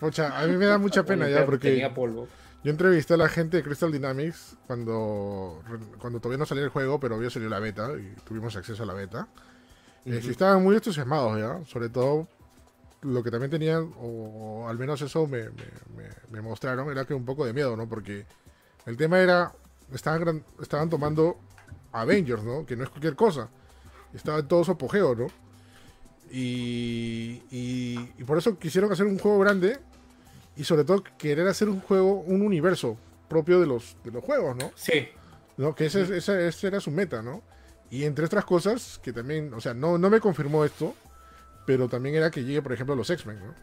[0.00, 2.26] Ocha, a mí me da mucha pena ya porque Tenía polvo.
[2.62, 5.62] Yo entrevisté a la gente de Crystal Dynamics cuando,
[5.98, 8.86] cuando todavía no salió el juego, pero había salido la beta y tuvimos acceso a
[8.86, 9.28] la beta.
[10.04, 10.30] Eh, sí Ujú.
[10.30, 12.28] estaban muy entusiasmados ya, sobre todo
[13.02, 15.54] lo que también tenían, o, al menos eso me, me-
[15.96, 17.88] me- me mostraron, era que un poco de miedo, ¿no?
[17.88, 18.26] Porque
[18.84, 19.52] el tema era,
[19.92, 21.38] estaban, gran- estaban tomando
[21.92, 22.66] Avengers, ¿no?
[22.66, 23.48] Que no es cualquier cosa.
[24.12, 25.26] Estaba en todo su apogeo, ¿no?
[26.30, 29.78] Y, y, y por eso quisieron hacer un juego grande
[30.60, 32.96] y sobre todo querer hacer un juego, un universo
[33.28, 34.70] propio de los, de los juegos, ¿no?
[34.74, 35.08] Sí,
[35.56, 35.74] ¿no?
[35.74, 37.42] Que ese, ese, ese era su meta, ¿no?
[37.90, 40.94] Y entre otras cosas, que también, o sea, no, no me confirmó esto,
[41.66, 43.54] pero también era que llegue, por ejemplo, los X-Men, ¿no?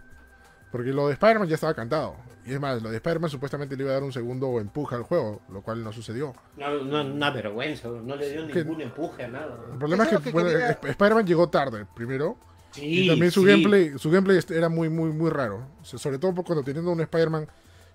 [0.71, 2.15] Porque lo de Spider-Man ya estaba cantado.
[2.45, 5.03] Y es más, lo de Spider-Man supuestamente le iba a dar un segundo empuje al
[5.03, 6.33] juego, lo cual no sucedió.
[6.57, 9.57] no, no, una vergüenza, no le dio Que- ningún empuje a nada.
[9.71, 12.37] El problema es que, que bueno, quería- Spider-Man llegó tarde, primero.
[12.79, 13.47] Sí, y también su sí.
[13.47, 15.67] gameplay, su gameplay est- era muy, muy, muy raro.
[15.81, 17.47] O sea, sobre todo cuando teniendo un Spider-Man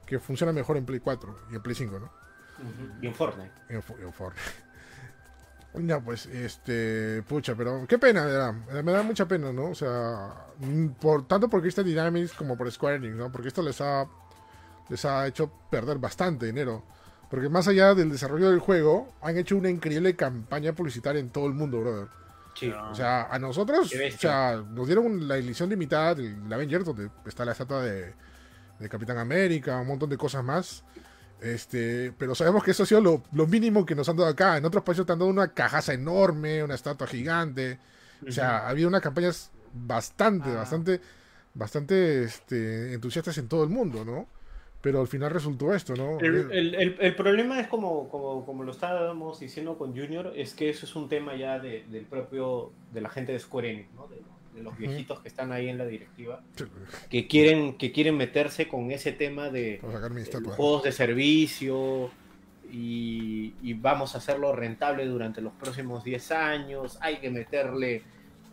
[0.06, 2.10] que funciona mejor en Play 4 y en Play 5, ¿no?
[3.00, 3.52] Y en Fortnite.
[3.68, 4.42] En, en Fortnite.
[5.74, 9.52] Ya, pues, este, pucha, pero qué pena, me da, me da- me da mucha pena,
[9.52, 9.70] ¿no?
[9.70, 13.32] O sea, mm, por, tanto por Crystal Dynamics como por Square Enix, ¿no?
[13.32, 14.06] Porque esto les ha,
[14.90, 16.82] les ha hecho perder bastante dinero.
[17.30, 21.46] Porque más allá del desarrollo del juego, han hecho una increíble campaña publicitaria en todo
[21.46, 22.08] el mundo, brother.
[22.54, 22.70] Sí.
[22.70, 27.44] O sea, a nosotros, o sea, nos dieron la edición limitada del Avengers, donde está
[27.44, 28.14] la estatua de,
[28.78, 30.84] de Capitán América, un montón de cosas más.
[31.40, 34.56] Este, pero sabemos que eso ha sido lo, lo mínimo que nos han dado acá.
[34.58, 37.78] En otros países te han dado una cajaza enorme, una estatua gigante.
[38.26, 40.56] O sea, ha habido unas campañas bastante, Ah.
[40.58, 41.00] bastante,
[41.54, 44.28] bastante este, entusiastas en todo el mundo, ¿no?
[44.82, 46.18] Pero al final resultó esto, ¿no?
[46.20, 50.54] El, el- el- el problema es como, como, como lo estábamos diciendo con Junior, es
[50.54, 53.94] que eso es un tema ya de- del propio, de la gente de Square Enix,
[53.94, 54.08] ¿no?
[54.08, 54.16] de,
[54.56, 56.42] de los viejitos que están ahí en la directiva,
[57.08, 59.78] que quieren, que quieren meterse con ese tema de
[60.38, 62.10] eh, juegos de servicio
[62.70, 68.02] y, y vamos a hacerlo rentable durante los próximos 10 años, hay que meterle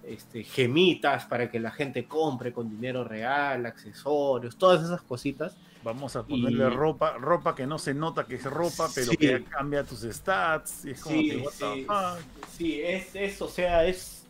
[0.05, 5.57] este, gemitas para que la gente compre con dinero real, accesorios, todas esas cositas.
[5.83, 9.17] Vamos a ponerle Y- ropa, ropa que no se nota que es ropa, pero Sí.
[9.17, 10.83] que cambia tus stats.
[10.85, 12.47] Y es como Sí, que, what the sí, fuck.
[12.57, 14.25] sí, es, es, o sea, es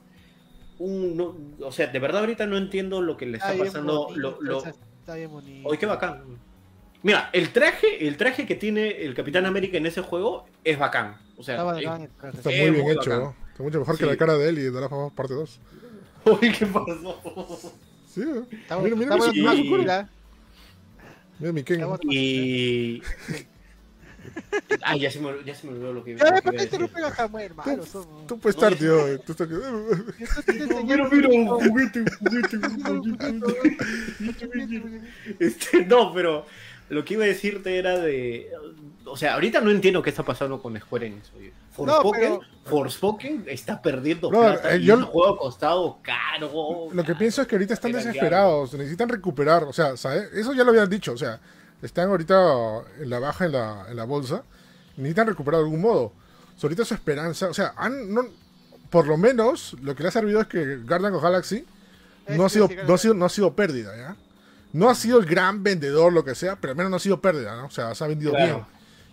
[0.77, 1.35] un, no-
[1.65, 4.03] o sea, de verdad ahorita no entiendo lo que le está pasando.
[4.05, 4.69] bonito, Lo, lo, esa-
[4.99, 5.67] está bien bonito.
[5.67, 6.21] Oye, qué bacán.
[7.01, 11.17] Mira, el traje, el traje que tiene el Capitán América en ese juego es bacán.
[11.38, 12.09] O sea, Está bacán
[12.43, 13.19] muy bien muy hecho, bacán.
[13.21, 13.35] ¿no?
[13.51, 15.59] Está mucho mejor que la cara de él y de la famosa parte 2.
[16.26, 17.71] Uy, ¿qué pasó?
[18.07, 18.21] Sí.
[18.51, 19.39] Está Mira, mira, está mira, bueno, sí.
[19.41, 20.09] mira, Mira
[21.39, 21.75] mi Ken.
[21.77, 22.01] está bueno.
[22.11, 23.01] Y
[24.83, 27.03] Ah, ya se me, ya se me olvidó lo que iba, Ya, ¿por qué interrumpen
[27.03, 27.53] a Samuel?
[27.55, 28.27] Malo somos.
[28.27, 29.19] Tú puedes estar, tío.
[29.21, 29.47] Tú estás...
[30.83, 33.69] Mira, mira, juguete, juguete, juguete.
[35.39, 36.45] Este, no, pero
[36.89, 38.49] lo que iba a decirte era de.
[39.05, 41.31] O sea, ahorita no entiendo qué está pasando con Square Enix.
[41.37, 41.51] oye.
[41.71, 44.75] Forspoken, pero- Forspoken está perdiendo Brother, plata.
[44.75, 46.89] eh, y yo- el juego ha costado caro.
[46.91, 50.31] Lo que pienso es que ahorita están Era desesperados, necesitan recuperar, o sea, ¿sabes?
[50.33, 51.39] Eso ya lo habían dicho, o sea,
[51.81, 52.35] están ahorita
[52.99, 54.43] en la baja en la, en la bolsa,
[54.97, 56.11] necesitan recuperar de algún modo.
[56.61, 58.25] Ahorita su esperanza, o sea, han, no-
[58.89, 61.65] por lo menos lo que le ha servido es que Guardian of Galaxy
[62.27, 64.15] no ha sido, no ha sido, no ha sido pérdida, ¿ya?
[64.73, 67.19] No ha sido el gran vendedor, lo que sea, pero al menos no ha sido
[67.21, 67.65] pérdida, ¿no?
[67.67, 68.55] O sea, se ha vendido Claro.
[68.55, 68.65] bien,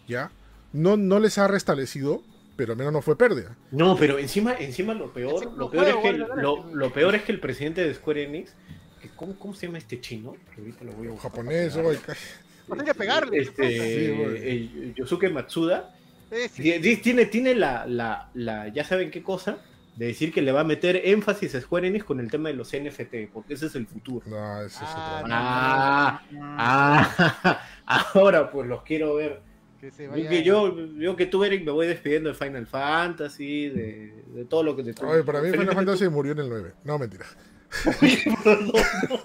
[0.09, 0.31] ¿ya?
[0.73, 2.23] No, no les ha restablecido,
[2.57, 3.57] pero al menos no fue pérdida.
[3.71, 7.23] No, pero encima, encima lo peor, lo peor es que el- lo, lo peor es
[7.23, 8.53] que el presidente de Square Enix,
[9.01, 10.37] que ¿cómo, cómo se llama este chino?
[10.55, 11.99] Que ahorita lo voy a buscar Japonés, oye.
[12.69, 13.39] No que pegarle.
[13.39, 15.95] Este, Sí, Yosuke Matsuda
[16.53, 16.81] sí.
[17.03, 19.59] Tiene, tiene la, la, la, ya saben qué cosa,
[19.97, 22.55] de decir que le va a meter énfasis a Square Enix con el tema de
[22.55, 24.27] los NFT, porque ese es el futuro.
[24.29, 25.29] No, ese es Ah, otro.
[25.29, 25.35] no.
[26.59, 27.61] Ah, ah,
[28.15, 29.41] ahora pues los quiero ver.
[29.81, 32.67] Que se Yo vaya- que, yo, yo que tú, Eric, me voy despidiendo de Final
[32.67, 36.49] Fantasy, de, de todo lo que te Oye, para mí Final Fantasy murió en el
[36.49, 36.73] 9.
[36.85, 37.27] No, mentira.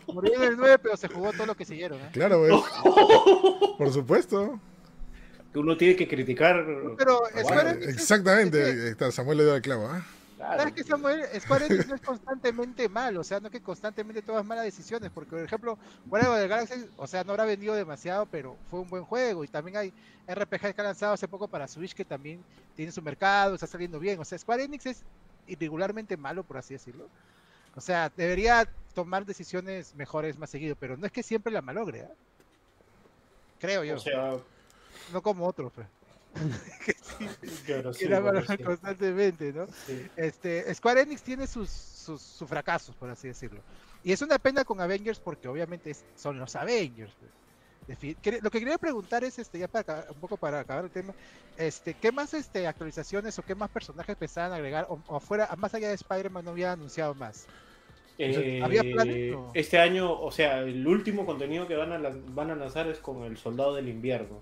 [0.07, 1.99] Murió en el 9, pero se jugó todo lo que siguieron.
[1.99, 2.09] ¿eh?
[2.11, 2.51] Claro, güey.
[3.77, 4.59] Por supuesto.
[5.53, 6.65] que uno tiene que criticar.
[6.97, 9.11] Pero Ah, Square bueno, Enix Exactamente.
[9.11, 9.87] Samuel le dio el clavo.
[9.89, 10.05] ¿ah?
[10.41, 10.59] Claro.
[10.59, 11.25] ¿Sabes qué, Samuel?
[11.39, 15.11] Square Enix no es constantemente malo, o sea, no es que constantemente tomas malas decisiones,
[15.11, 18.79] porque por ejemplo, Guardians of the Galaxy, o sea, no habrá vendido demasiado, pero fue
[18.79, 19.93] un buen juego, y también hay
[20.27, 22.43] RPGs que han lanzado hace poco para Switch que también
[22.75, 25.03] tienen su mercado, está saliendo bien, o sea, Square Enix es
[25.47, 27.07] irregularmente malo, por así decirlo.
[27.75, 32.01] O sea, debería tomar decisiones mejores más seguido, pero no es que siempre la malogre,
[32.01, 32.11] ¿ah?
[33.59, 34.37] Creo yo, O sea,
[35.13, 35.87] no como otros, pues,
[36.85, 37.27] que sí,
[37.65, 39.67] claro, que sí, la bueno, malogran sí, constantemente, ¿no?
[39.85, 40.07] sí.
[40.15, 43.61] Este, Square Enix tiene sus, sus, sus fracasos, por así decirlo.
[44.03, 47.13] Y es una pena con Avengers porque obviamente es- son los Avengers.
[48.41, 51.13] Lo que quería preguntar es, este, ya para un poco para acabar el tema,
[51.57, 54.85] este, ¿qué más este, actualizaciones o qué más personajes pensaban agregar?
[54.89, 57.47] O, o fuera, más allá de Spider-Man no había anunciado más.
[58.17, 59.51] Eh, ¿había planes o?
[59.53, 63.23] Este año, o sea, el último contenido que van a, van a lanzar es con
[63.23, 64.41] el Soldado del Invierno.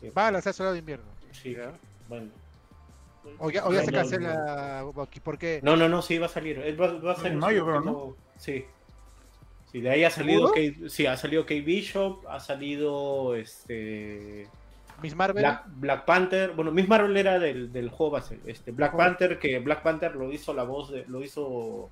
[0.00, 1.06] Que- Va a lanzar solo de invierno.
[1.32, 1.72] Sí, ¿Ya?
[2.08, 2.30] bueno.
[3.38, 6.26] O ya, o ya No, se no, cancela aquí, porque No, no, no, sí, va
[6.26, 6.58] a salir.
[6.80, 8.64] Va, va a ser En mayo, último- creo, Sí.
[9.72, 10.48] Sí, de ahí ha salido.
[10.48, 14.46] Kate, sí, ha salido Kate Bishop, ha salido este
[15.02, 15.42] Miss Marvel.
[15.42, 18.96] Black, Black Panther, bueno, Miss Marvel era del, del juego base, este Black.
[18.96, 21.90] Panther, que Black Panther lo hizo la voz de, lo hizo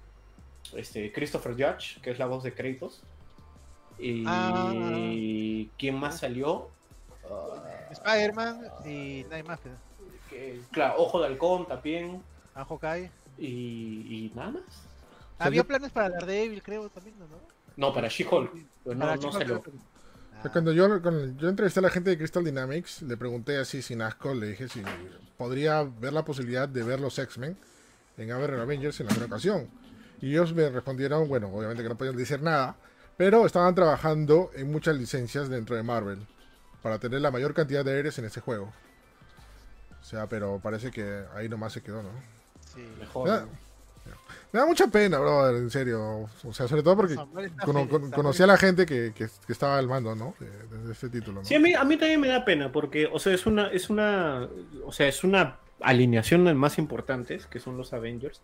[0.76, 3.02] este Christopher Judge, que es la voz de Kratos.
[3.98, 4.72] Y Ah.
[5.76, 6.68] ¿quién más salió?
[7.30, 9.60] Ah, Spider-Man y nadie más.
[10.30, 12.22] que- claro, Ojo de Halcón también.
[12.54, 13.10] Ah, Hawkeye.
[13.38, 13.46] Y,
[14.26, 14.62] y nada más.
[15.38, 17.26] sea, Había yo- planes para Daredevil, creo, también, ¿no?
[17.76, 18.52] No, para She-Hulk.
[18.84, 19.62] Pues no, no
[20.42, 20.50] Ah.
[20.52, 24.02] Cuando yo, cuando yo entrevisté a la gente de Crystal Dynamics, le pregunté así sin
[24.02, 24.82] asco, le dije si
[25.38, 27.56] podría ver la posibilidad de ver los X-Men
[28.18, 29.68] en Aver Avengers en alguna ocasión.
[30.20, 32.76] Y ellos me respondieron, bueno, obviamente que no podían decir nada,
[33.16, 36.26] pero estaban trabajando en muchas licencias dentro de Marvel
[36.84, 38.70] para tener la mayor cantidad de aéreos en ese juego.
[40.02, 42.10] O sea, pero parece que ahí nomás se quedó, ¿no?
[42.74, 42.86] Sí.
[43.00, 43.26] Mejor.
[43.26, 43.46] Ya.
[44.52, 46.28] Me da mucha pena, brother, en serio.
[46.44, 47.14] O sea, sobre todo porque
[47.64, 50.34] cono- con- conocí a la gente que, que- que estaba al mando, ¿no?
[50.38, 51.44] De, de este título, ¿no?
[51.46, 53.88] Sí, a mí, a mí también me da pena, porque, o sea, es una, es
[53.88, 54.46] una,
[54.84, 58.42] o sea, es una alineación de más importantes, que son los Avengers,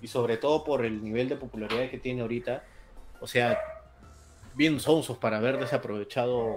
[0.00, 2.64] y sobre todo por el nivel de popularidad que tiene ahorita,
[3.20, 3.58] o sea,
[4.54, 6.56] bien sonsos para haber desaprovechado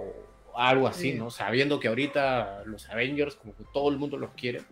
[0.58, 1.18] algo así, Sí.
[1.18, 1.30] ¿no?
[1.30, 4.62] Sabiendo que ahorita los Avengers, como que todo el mundo los quiere,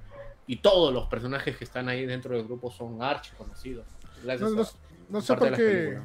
[0.47, 3.87] y todos los personajes que están ahí dentro del grupo son archi conocidos.
[4.25, 4.67] No, no- a-
[5.09, 5.99] no sé por qué.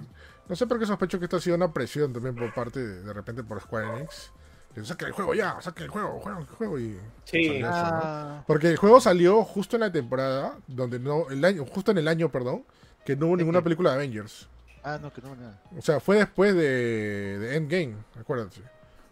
[0.50, 3.02] No sé por qué sospecho que esto ha sido una presión también por parte de,
[3.04, 4.32] de repente por Square Enix.
[4.74, 6.98] Que saquen el juego ya, saquen el juego, jueguen el juego y.
[7.26, 7.46] Sí.
[7.48, 8.00] salió eso, ¿no?
[8.04, 11.98] Ah, Porque el juego salió justo en la temporada, donde no, el año, justo en
[11.98, 12.64] el año, perdón,
[13.06, 13.64] que no hubo ¿De ninguna qué?
[13.64, 14.48] película de Avengers.
[14.84, 15.62] ah, no, que no, nada.
[15.78, 18.62] O sea, fue después de, de Endgame, acuérdate.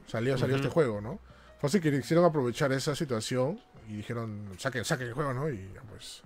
[0.10, 1.20] Salió, salió este juego, ¿no?
[1.60, 5.50] Fue así que quisieron aprovechar esa situación y dijeron, saquen, saquen el juego, ¿no?
[5.50, 6.22] Y ya, pues.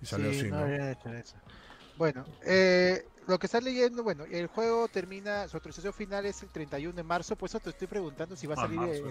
[0.00, 0.62] Y salió Sí, así, no ¿no?
[0.64, 1.36] había hecho eso.
[1.98, 6.48] Bueno, eh, lo que estás leyendo, bueno, el juego termina, su autorización final es el
[6.48, 9.08] 31 de marzo, por eso te estoy preguntando si va a Ah, salir marzo.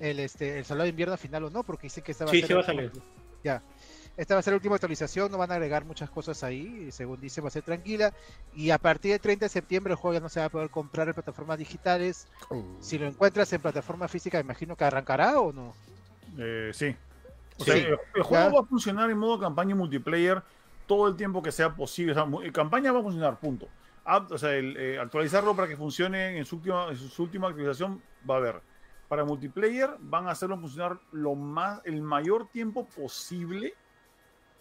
[0.00, 2.30] el, el, este, el soldado de invierno final o no, porque dice que esta va
[2.30, 2.90] Sí, sí va a salir.
[3.42, 3.62] Ya.
[4.16, 7.20] Esta va a ser la última actualización, no van a agregar muchas cosas ahí, según
[7.20, 8.12] dice va a ser tranquila.
[8.54, 10.70] Y a partir del 30 de septiembre el juego ya no se va a poder
[10.70, 12.28] comprar en plataformas digitales.
[12.48, 12.62] Oh.
[12.80, 15.74] Si lo encuentras en plataforma física, imagino que arrancará o no.
[16.38, 16.94] Eh, sí.
[17.58, 17.70] O Sí.
[17.72, 18.52] sea, el, el juego Ya.
[18.54, 20.42] va a funcionar en modo campaña y multiplayer
[20.86, 22.12] todo el tiempo que sea posible.
[22.12, 23.68] O sea, mu- campaña va a funcionar, punto.
[24.04, 27.48] Ah, o sea, el, eh, actualizarlo para que funcione en su, última, en su última
[27.48, 28.60] actualización va a haber.
[29.08, 33.74] Para multiplayer van a hacerlo funcionar lo más, el mayor tiempo posible,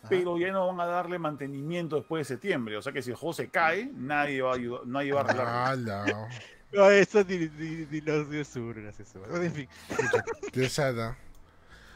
[0.10, 2.78] pero ya no van a darle mantenimiento después de septiembre.
[2.78, 5.24] O sea que si el juego se cae, nadie va a ayudar, nadie va a
[5.24, 5.94] arreglarlo.
[5.94, 6.28] ¡Hala!
[6.72, 9.20] No, eso ni, ni, ni los de surgas, eso.
[9.36, 9.70] En fin.
[10.52, 11.18] ¡Qué sada!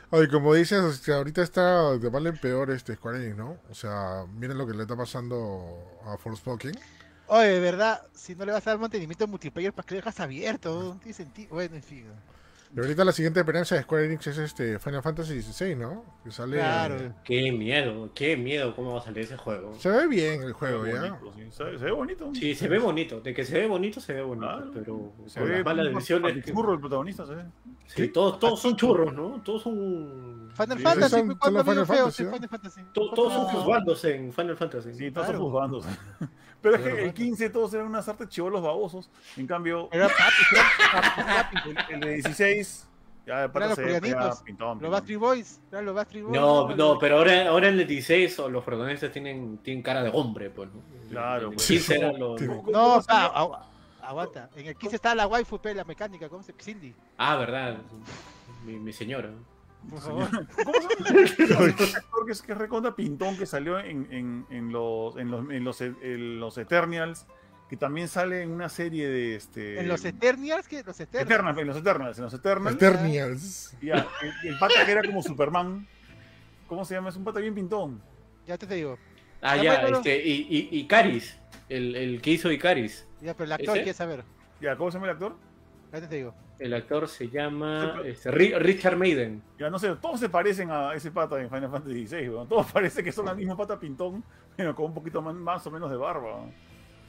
[0.10, 3.58] Oye, como dices, ahorita está de mal en peor este Square Enix, ¿no?
[3.70, 6.78] O sea, miren lo que le está pasando a Forspoken.
[7.28, 10.00] Oye, de verdad, si no le vas a dar mantenimiento en multiplayer, ¿para qué lo
[10.00, 10.94] dejas abierto?
[10.94, 11.50] No tiene sentido.
[11.54, 12.06] Bueno, en fin.
[12.76, 16.04] Y ahorita la siguiente experiencia de Square Enix es este Final Fantasy XVI, ¿no?
[16.24, 16.58] Que sale...
[16.58, 17.14] Claro.
[17.24, 19.74] Qué miedo, qué miedo cómo va a salir ese juego.
[19.80, 21.14] Se ve bien el juego, ¿ya?
[21.14, 21.44] bonito, sí.
[21.50, 22.32] Se, se ve bonito.
[22.36, 23.22] Sí, se ve bonito.
[23.22, 24.46] De que se ve bonito, se ve bonito.
[24.48, 24.72] Claro.
[24.74, 26.44] Pero Se con ve las malas más decisiones.
[26.46, 27.44] que- churro el protagonista, se ve.
[27.88, 29.42] Sí, todos, todos son churros, ¿no?
[29.44, 30.50] Todos son.
[30.54, 32.26] Final Sí, Fantasy, son- ¿cuándo son los Final Fantasy.
[32.26, 32.82] Final Fantasy?
[32.94, 34.94] to- todos son juzgandos en Final Fantasy.
[34.94, 35.40] Sí, todos Claro.
[35.42, 35.86] son juzgandos.
[36.60, 39.12] Pero es que el 15 todos eran unas artes chivolos babosos.
[39.38, 41.70] En cambio, Era papi, era papi.
[41.70, 42.57] el, el de 16
[43.26, 43.84] ya de los se.
[44.90, 46.40] Backstreet Boys, eran los Backstreet Boys.
[46.40, 50.12] No, no, pero ahora, ahora en el 16 o los protagonistas tienen, tienen cara de
[50.14, 50.82] hombre, pues, ¿no?
[51.10, 51.68] Claro, pues.
[51.68, 52.40] 15 eran los.
[52.40, 52.48] Sí.
[52.72, 53.68] No, pa,
[54.02, 54.50] aguanta.
[54.56, 57.78] En el 15 estaba la waifu, la mecánica, ¿cómo se Cindy, Ah, verdad.
[58.66, 59.32] Mi, mi señora.
[59.90, 60.30] por favor.
[60.64, 61.66] ¿Cómo se llama?
[61.66, 65.32] El actor que es, que es recontra pintón que salió en, en, en los, en,
[65.32, 67.26] los, en, los, en los Eternals,
[67.70, 69.80] que también sale en una serie de este.
[69.80, 70.84] En los Eternials, ¿qué?
[70.84, 71.30] Los Eternials.
[71.32, 72.76] Eternals, en los Eternals, en los Eternals.
[72.76, 73.78] Eternials.
[73.82, 75.88] ya, el, el pata que era como Superman.
[76.68, 77.10] ¿Cómo se llama?
[77.10, 78.02] Es un pata bien pintón.
[78.46, 78.98] Ya te digo.
[79.42, 81.38] Ah, Ya, ya, bueno, este, y, y, Icaris,
[81.70, 83.06] el, el que hizo Icaris.
[83.22, 83.84] Ya, pero el actor, ¿Ese?
[83.84, 84.24] ¿quieres saber?
[84.62, 85.36] Ya, ¿cómo se llama el actor?
[85.94, 86.34] Ya te digo.
[86.60, 89.44] El actor se llama este, Ri- Richard Maiden.
[89.60, 92.50] Ya no sé, todos se parecen a ese pata en Final Fantasy XVI, weón.
[92.50, 94.24] Todos parecen que son la misma pata pintón,
[94.56, 96.46] pero con un poquito más, más o menos de barba.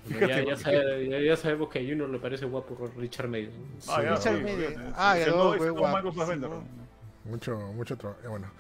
[0.09, 3.28] Ya, Fíjate, ya, porque- sabe- ya- ya sabemos que a Junior le parece guapo Richard
[3.28, 3.52] Maiden.
[3.89, 4.76] Ah, ya, Richard sí, fíjate.
[4.97, 5.60] Ah, no, es.
[7.24, 8.20] Mucho, mucho trabajo.
[8.28, 8.51] Bueno.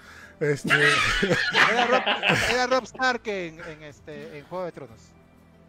[0.40, 0.68] Este.
[1.72, 2.02] Era Rob,
[2.52, 5.00] era Rob Stark en, en, este, en Juego de Tronos,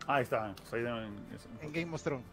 [0.06, 0.54] Ah, ahí está.
[0.56, 0.82] pues ahí
[1.62, 2.26] en- Game of Thrones.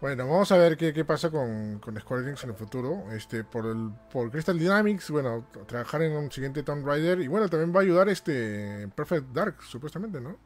[0.00, 3.04] bueno, vamos a ver qué, qué pasa con, con Square Enix en el futuro.
[3.12, 7.20] Este, por el, por Crystal Dynamics, bueno, trabajar en un siguiente Tomb Raider.
[7.20, 10.38] Y bueno, también va a ayudar este Perfect Dark, supuestamente, ¿no?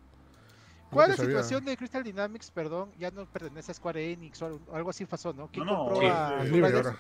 [0.95, 1.31] ¿Cuál es la sabía.
[1.43, 2.51] situación de Crystal Dynamics?
[2.51, 5.49] Perdón, ya no pertenece a Square Enix o algo, algo así pasó, ¿no?
[5.49, 6.97] ¿Quién No, no, compró sí, a Es libre ahora.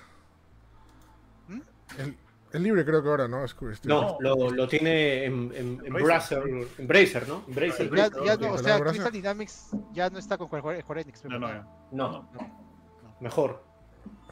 [1.48, 1.60] ¿Mm?
[1.98, 2.08] Es,
[2.52, 3.44] es libre, creo que ahora, ¿no?
[3.44, 6.42] Es- este- No, lo, lo tiene en, en, en Bracer,
[6.78, 7.42] en Bracer, ¿no?
[7.48, 7.90] En Bracer.
[7.94, 11.24] Ya, ya no, o ¿Con sea, Crystal Dynamics ya no está con Square Square Enix.
[11.24, 11.64] No, no.
[11.92, 12.28] No,
[13.20, 13.62] mejor.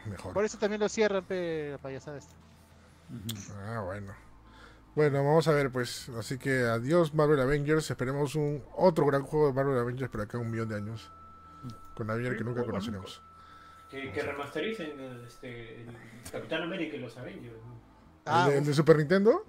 [0.07, 0.33] Mejor.
[0.33, 2.35] Por eso también lo cierran, pe, la payasada esta.
[3.67, 4.13] Ah, bueno.
[4.95, 6.09] Bueno, vamos a ver, pues.
[6.11, 7.91] Así que adiós, Marvel Avengers.
[7.91, 11.11] Esperemos un otro gran juego de Marvel Avengers, pero acá un millón de años.
[11.95, 13.23] Con Avengers que nunca conoceremos.
[13.91, 14.91] Que, que remastericen
[15.27, 15.97] este, el
[16.31, 17.55] Capitán América y los Avengers.
[17.57, 17.81] ¿no?
[18.27, 19.45] Ah, ¿El, de, el de Super Nintendo?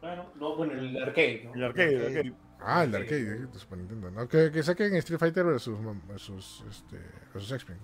[0.00, 1.54] Claro, no, bueno, el arcade, ¿no?
[1.54, 2.34] El arcade, el arcade.
[2.60, 4.10] Ah, el de arcade eh, de Super Nintendo.
[4.10, 4.28] ¿no?
[4.28, 5.78] Que, que saquen Street Fighter versus,
[6.08, 6.98] versus, este,
[7.32, 7.78] versus X-Men.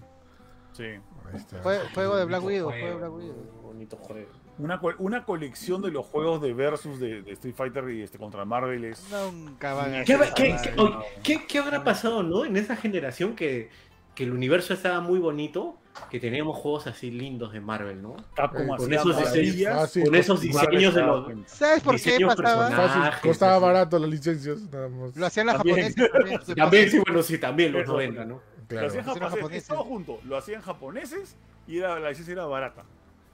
[0.72, 0.84] Sí.
[0.84, 1.62] Ahí está.
[1.62, 3.60] Fue- juego de Black Widow, juego de Black Widow.
[3.62, 4.30] Bonito juego.
[4.58, 8.18] Una, co- una colección de los juegos de versus de, de Street Fighter y este
[8.18, 9.02] contra Marvel es.
[9.10, 10.74] Nunca van a ¿Qué, qué- esa qué- madre.
[10.82, 12.44] oye, qué- qué habrá pasado, no?
[12.44, 13.70] En esa generación que,
[14.14, 15.76] que el universo estaba muy bonito,
[16.10, 18.16] que teníamos juegos así lindos de Marvel, ¿no?
[18.34, 21.26] Capcom Eh, con esos Fácil, Con esos diseños se de los...
[21.46, 22.70] ¿Sabes por qué diseños pasaba?
[22.70, 25.16] Fácil, costaba barato las licencias, nada más.
[25.16, 25.76] Lo hacían los También.
[25.94, 26.90] japoneses también.
[26.90, 27.92] sí, bueno, sí, también los Eso.
[27.92, 28.40] 90, ¿no?
[28.68, 29.66] Lo hacían japoneses.
[29.68, 30.20] todo junto.
[30.24, 31.36] Lo hacían japoneses
[31.66, 32.84] y era, la licencia era barata.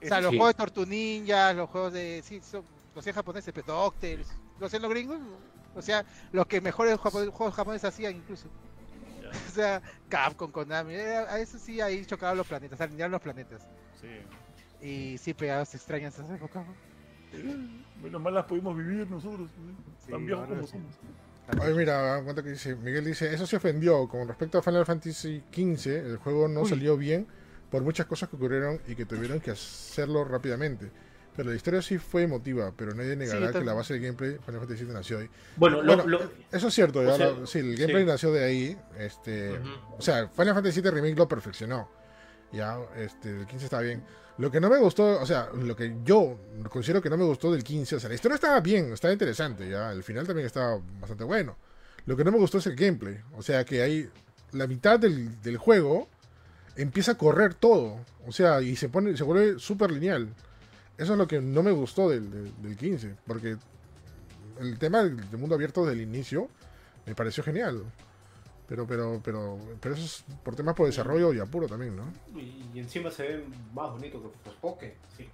[0.03, 0.37] O sea, los Sí.
[0.37, 2.23] juegos de Tortu Ninja, los juegos de.
[2.25, 2.63] Sí, son,
[2.95, 4.29] los japoneses, pero Doctors.
[4.61, 5.19] Los hacían los gringos.
[5.75, 8.49] O sea, los que mejores juegos japoneses hacían incluso.
[9.49, 10.95] O sea, Capcom, Konami.
[10.95, 13.63] era- A eso sí, ahí chocaban los planetas, alinearon los planetas.
[14.01, 14.87] Sí.
[14.87, 16.65] Y sí, pegados se extrañan esas épocas.
[16.67, 18.03] ¿no?
[18.03, 19.49] Menos mal las pudimos vivir nosotros.
[19.51, 19.75] ¿eh?
[20.05, 20.69] Sí, Tan viejos como sí.
[20.73, 21.63] somos.
[21.65, 24.09] Oye, mira, cuenta que dice, Miguel dice, eso se ofendió.
[24.09, 26.69] Con respecto a Final Fantasy XV, el juego no Uy.
[26.69, 27.27] salió bien
[27.77, 30.91] por muchas cosas que ocurrieron y que tuvieron que hacerlo rápidamente.
[31.37, 34.61] Pero la historia sí fue emotiva, pero nadie negará que la base del gameplay Final
[34.63, 35.29] Fantasy VII nació ahí.
[35.57, 38.09] Bueno, lo- Bueno, lo- Eso es cierto, ya sea, sí, el gameplay sí.
[38.09, 38.79] nació de ahí.
[38.99, 39.69] Este, Ujú.
[39.99, 41.91] O sea, Final Fantasy VII Remake lo perfeccionó.
[42.53, 44.03] Ya, este, el 15 estaba bien.
[44.39, 46.39] Lo que no me gustó, o sea, lo que yo
[46.71, 49.69] considero que no me gustó del 15, o sea, la historia estaba bien, estaba interesante,
[49.69, 51.57] ya, el final también estaba bastante bueno.
[52.07, 54.09] Lo que no me gustó es el gameplay, o sea, que hay
[54.53, 56.09] la mitad del, del juego
[56.77, 60.29] empieza a correr todo, o sea, y se pone, se vuelve súper lineal.
[60.99, 63.57] eso es lo que no me gustó del, del, del 15, porque
[64.61, 66.49] el tema del, mundo abierto del inicio
[67.07, 67.83] me pareció genial.
[68.69, 72.13] Pero, pero, pero, pero eso es por temas por desarrollo y apuro también, ¿no?
[72.35, 74.93] Y, y encima se ve más bonito que Forspoken.
[75.17, 75.29] Sí.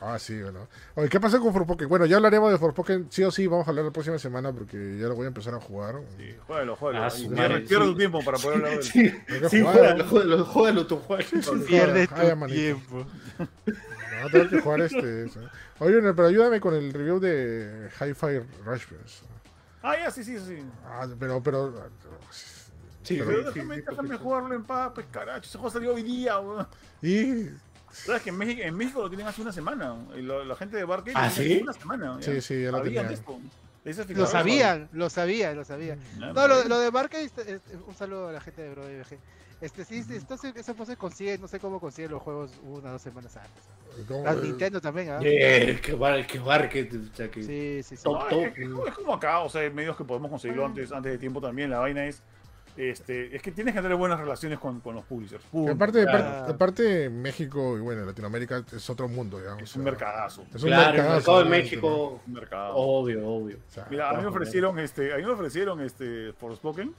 [0.00, 0.66] Ah, sí, bueno.
[0.96, 1.88] Oye, ¿qué pasó con Forspoken?
[1.88, 4.98] Bueno, ya hablaremos de Forspoken, sí o sí, vamos a hablar la próxima semana porque
[4.98, 5.96] ya lo voy a empezar a jugar.
[6.18, 7.04] Sí, juégalo, juégalo.
[7.06, 7.28] Ah, sí.
[7.68, 8.82] tu tiempo para poder hablar de.
[8.82, 9.10] Sí,
[9.50, 9.74] sí, jugar.
[9.76, 11.64] juégalo, juégalo, juégalo tú, juégalo.
[11.64, 13.06] Pierde Ay, tu tiempo.
[13.38, 15.24] No, tengo que jugar este.
[15.26, 15.40] eso.
[15.78, 18.84] Oye, pero ayúdame con el review de Hi-Fi Rush.
[18.88, 19.22] pues.
[19.82, 20.58] Ah, ya, sí, sí, sí.
[20.84, 21.72] Ah, pero, pero.
[22.30, 25.40] Sí, Pero- Pero déjame, déjame jugarlo en paz, pues carajo.
[25.40, 26.66] Ese juego salió hoy día, weón.
[27.02, 27.50] Y.
[27.94, 29.96] ¿Sabes que en México, en México lo tienen hace una semana?
[30.16, 31.60] Y lo- la gente de Barcade ¿Ah, sí?
[31.62, 32.16] una semana.
[32.20, 33.24] Sí, sí, ya lo Sabían tenían.
[34.14, 36.00] Lo sabían, lo sabían, lo sabían.
[36.18, 39.18] Ya, No, lo, lo de Barca, este, un saludo a la gente de Bro BG.
[39.60, 42.50] Este, sí, sí, esto se, eso pues se consigue, no sé cómo consigue los juegos
[42.64, 43.62] una o dos semanas antes.
[44.08, 44.24] ¿cómo?
[44.24, 45.20] La Nintendo también, ¿ah?
[45.22, 48.02] Eh, que bar, que bar, que, o sea, que Sí, sí, sí.
[48.02, 48.44] Top, No, top.
[48.46, 51.18] es, es- es como acá, o sea, hay medios que podemos conseguirlo antes, antes de
[51.18, 51.70] tiempo también.
[51.70, 52.22] La vaina es,
[52.76, 55.44] este, es que tienes que tener buenas relaciones con, con los publishers.
[55.44, 55.72] Punto.
[55.72, 56.24] aparte, Claro.
[56.28, 60.44] aparte, aparte, México y bueno, Latinoamérica es otro mundo, o es sea, un mercadazo.
[60.54, 62.74] Es un Claro, el mercadazo, mercado de México, Un mercado.
[62.76, 63.56] obvio, obvio.
[63.68, 66.94] O sea, Mira, a mí me ofrecieron este, a mí me ofrecieron este Forspoken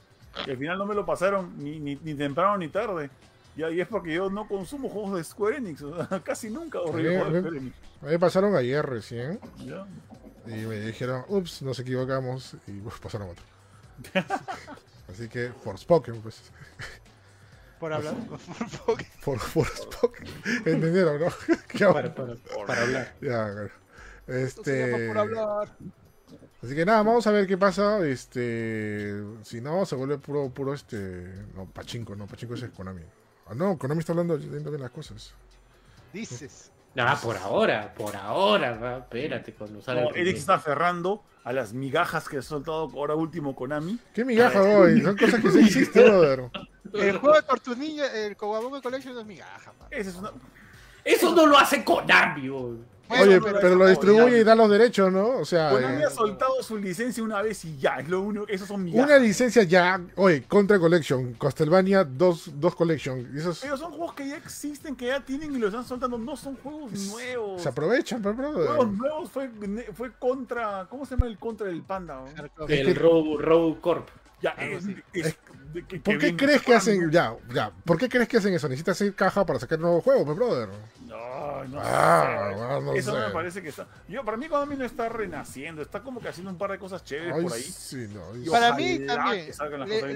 [0.46, 3.10] y al final no me lo pasaron ni, ni, ni temprano ni tarde.
[3.56, 6.78] Y ahí es porque yo no consumo juegos de Square Enix, o sea, casi nunca
[6.78, 7.72] a mí
[8.02, 9.86] me pasaron ayer recién ¿ya?
[10.46, 13.44] y me dijeron, ups, nos equivocamos y uf, pasaron otro.
[15.08, 16.50] Así que, Forspoken, pues.
[17.78, 18.14] Por hablar.
[18.26, 18.38] por-
[19.20, 20.26] For, Forspoken.
[20.64, 21.26] ¿Entendieron, no?
[21.92, 22.34] Para, para,
[22.66, 23.14] para hablar.
[23.20, 23.70] ya, claro.
[24.26, 25.08] Esto se llama Este.
[25.08, 25.68] por hablar.
[26.62, 28.04] Así que nada, vamos a ver qué pasa.
[28.06, 29.22] Este.
[29.42, 30.96] Si no, se vuelve puro, puro este.
[31.54, 33.02] No, Pachinko, no, Pachinko es Konami.
[33.46, 35.34] Ah, no, Konami está hablando viendo bien las cosas.
[36.12, 36.72] Dices.
[36.98, 41.52] Ah, por ahora, por ahora, va, espérate cuando salga No, el Eric está aferrando a
[41.52, 44.00] las migajas que ha soltado ahora último Konami.
[44.12, 45.00] ¿Qué migaja hoy?
[45.00, 46.50] Son cosas que sí existen, brother.
[46.92, 49.86] El juego de Tortugas Ninja, el Kawabunga Collection no es migaja, man.
[49.92, 50.32] Esa es una...
[51.04, 52.78] Eso no lo hace Konami, bro.
[53.08, 55.28] Bueno, Oye, pero- pero lo distribuye y da los derechos, ¿no?
[55.38, 58.46] O sea, Konami eh, ha soltado su licencia una vez y ya, es lo único,
[58.48, 59.06] esos son migajas.
[59.08, 60.00] una licencia ya.
[60.16, 63.30] Oye, Contra Collection, Castlevania, dos, dos Collection.
[63.34, 66.18] Y esos Pero son juegos que ya existen, que ya tienen y los están soltando,
[66.18, 67.62] no son juegos nuevos.
[67.62, 68.66] se aprovechan, pero, brother.
[68.66, 69.50] Juegos nuevos fue,
[69.94, 70.86] fue contra.
[70.90, 72.24] ¿Cómo se llama el contra del panda?
[72.58, 72.66] no?
[72.66, 74.08] El Row, Row Corp.
[74.42, 75.36] Ya, Algo es-
[75.88, 78.66] que- ¿Por qué crees que hacen, ya, ya, ¿por qué crees que hacen eso?
[78.68, 80.68] Necesitas hacer caja para sacar nuevos juegos, pues, brother.
[81.38, 82.54] No, no Ah, sé.
[82.56, 83.18] bueno, no Eso sé.
[83.18, 83.86] me parece que está.
[84.08, 87.04] Yo, para mí, Konami no está renaciendo, está como que haciendo un par de cosas
[87.04, 87.62] chéveres Ay, por ahí.
[87.62, 89.50] sí, no, Y Para mí también.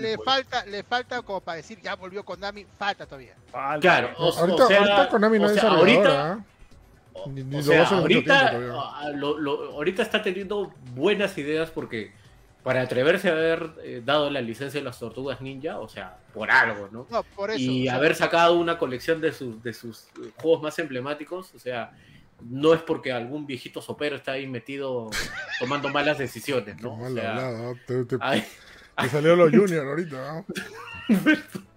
[0.02, 3.34] Le, falta, le falta como para decir ya volvió Konami, falta todavía.
[3.50, 3.80] Falta.
[3.80, 6.44] Claro, o, ahorita, o sea, ahorita Konami no o es sea, ahorita, ¿ah?
[7.26, 12.12] Ni- ni o lo sea, ah, lo- lo- ahorita está teniendo buenas ideas porque
[12.62, 16.50] para atreverse a haber eh, dado la licencia de las tortugas ninja, o sea, por
[16.50, 17.06] algo, ¿no?
[17.10, 17.60] No, por eso.
[17.60, 21.54] y o sea, haber sacado una colección de sus, de sus eh, juegos más emblemáticos,
[21.54, 21.92] o sea,
[22.48, 25.10] no es porque algún viejito sopero está ahí metido
[25.58, 26.94] tomando malas decisiones, Qué ¿no?
[26.94, 28.16] O mal sea, hablado, te, te,
[29.22, 30.44] los Junior ahorita, ¿ah?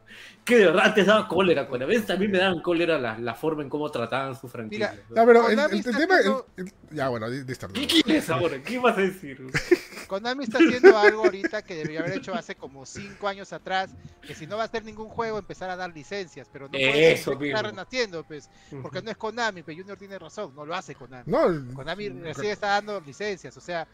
[0.45, 3.33] que de verdad antes daba cólera, con a veces también me daban cólera la, la
[3.33, 4.91] forma en cómo trataban su franquicia.
[4.91, 5.25] Mira, ¿no?
[5.27, 6.13] Pero el, Konami el- el está tema.
[6.15, 7.73] el- haciendo- el- ya, bueno, di- di start.
[7.73, 8.61] ¿Qué quieres ahora?
[8.61, 9.39] ¿Qué vas a decir?
[10.07, 13.91] Konami está haciendo algo ahorita que debería haber hecho hace como 5 años atrás,
[14.21, 17.13] que si no va a hacer ningún juego empezar a dar licencias, pero no puede
[17.13, 18.49] Eso está renaciendo, pues,
[18.81, 21.23] porque no es Konami, pero Junior tiene razón, no lo hace Konami.
[21.31, 23.87] No, Konami recién está dando licencias, o sea,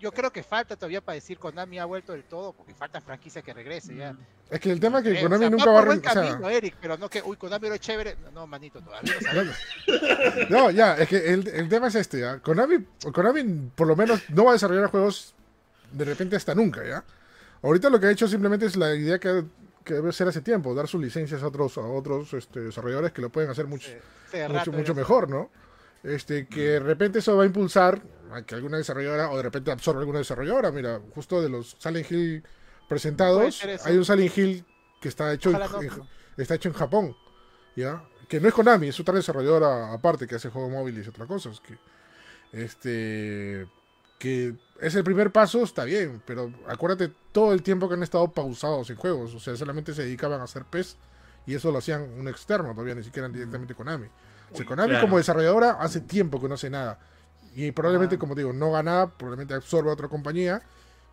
[0.00, 3.42] yo creo que falta todavía para decir Konami ha vuelto del todo, porque falta franquicia
[3.42, 4.14] que regrese ya.
[4.50, 5.80] es que el tema es que Eh, o Konami sea, nunca va va a.
[5.82, 8.16] por buen re- o sea, Eric, pero no que, uy, Konami lo es chévere.
[8.24, 9.52] No, no, manito, todavía no.
[10.50, 12.38] No, ya, es que el, el tema es este, ¿ya?
[12.40, 15.34] Konami, Konami por lo menos no va a desarrollar juegos
[15.92, 17.04] de repente hasta nunca, ¿ya?
[17.62, 19.44] Ahorita lo que ha hecho simplemente es la idea que,
[19.84, 23.20] que debe ser hace tiempo, dar sus licencias a otros, a otros este, desarrolladores que
[23.22, 23.88] lo pueden hacer mucho,
[24.30, 25.50] Sí, hace mucho, mucho mejor, ¿no?
[26.04, 28.00] Este, que de repente eso va a impulsar
[28.46, 30.70] que alguna desarrolladora, o de repente absorba alguna desarrolladora.
[30.70, 32.44] Mira, justo de los Silent Hill
[32.88, 34.64] presentados, hay un Silent Hill
[35.00, 35.90] que está hecho, en, no, en-
[36.36, 37.16] está hecho en Japón,
[37.76, 38.02] ¿ya?
[38.28, 41.60] Que no es Konami, es otra desarrolladora aparte que hace juegos móviles y otras cosas.
[41.60, 41.78] Que,
[42.52, 43.66] este,
[44.18, 48.30] que es el primer paso, está bien, pero acuérdate todo el tiempo que han estado
[48.32, 50.96] pausados en juegos, o sea, solamente se dedicaban a hacer PES
[51.46, 54.06] y eso lo hacían un externo todavía, ni siquiera directamente Konami.
[54.52, 55.04] O sea, Konami claro.
[55.06, 56.98] como desarrolladora hace tiempo que no hace nada.
[57.54, 58.18] Y probablemente, Ah.
[58.18, 60.62] como digo, no gana, probablemente absorba a otra compañía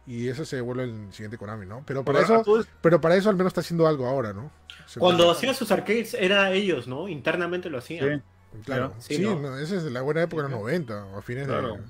[0.08, 1.84] y ese se vuelve el siguiente Konami, ¿no?
[1.86, 2.44] Pero para eso,
[2.82, 4.52] pero para eso al menos está haciendo algo ahora, ¿no?
[4.86, 7.08] Se Cuando hacía sus arcades era ellos, ¿no?
[7.08, 8.24] Internamente lo hacían.
[8.54, 8.62] Sí.
[8.64, 9.38] Claro, Sí, sí, ¿no?
[9.40, 11.74] no, esa es la buena época de los 90 o a fines Claro.
[11.76, 11.82] de,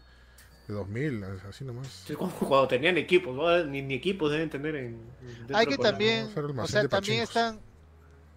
[0.69, 2.05] de 2000, así nomás.
[2.39, 3.63] Cuando tenían equipos, ¿no?
[3.65, 4.99] ni, ni equipos deben tener en.
[5.53, 6.27] Hay que también,
[6.57, 7.59] o sea, también están,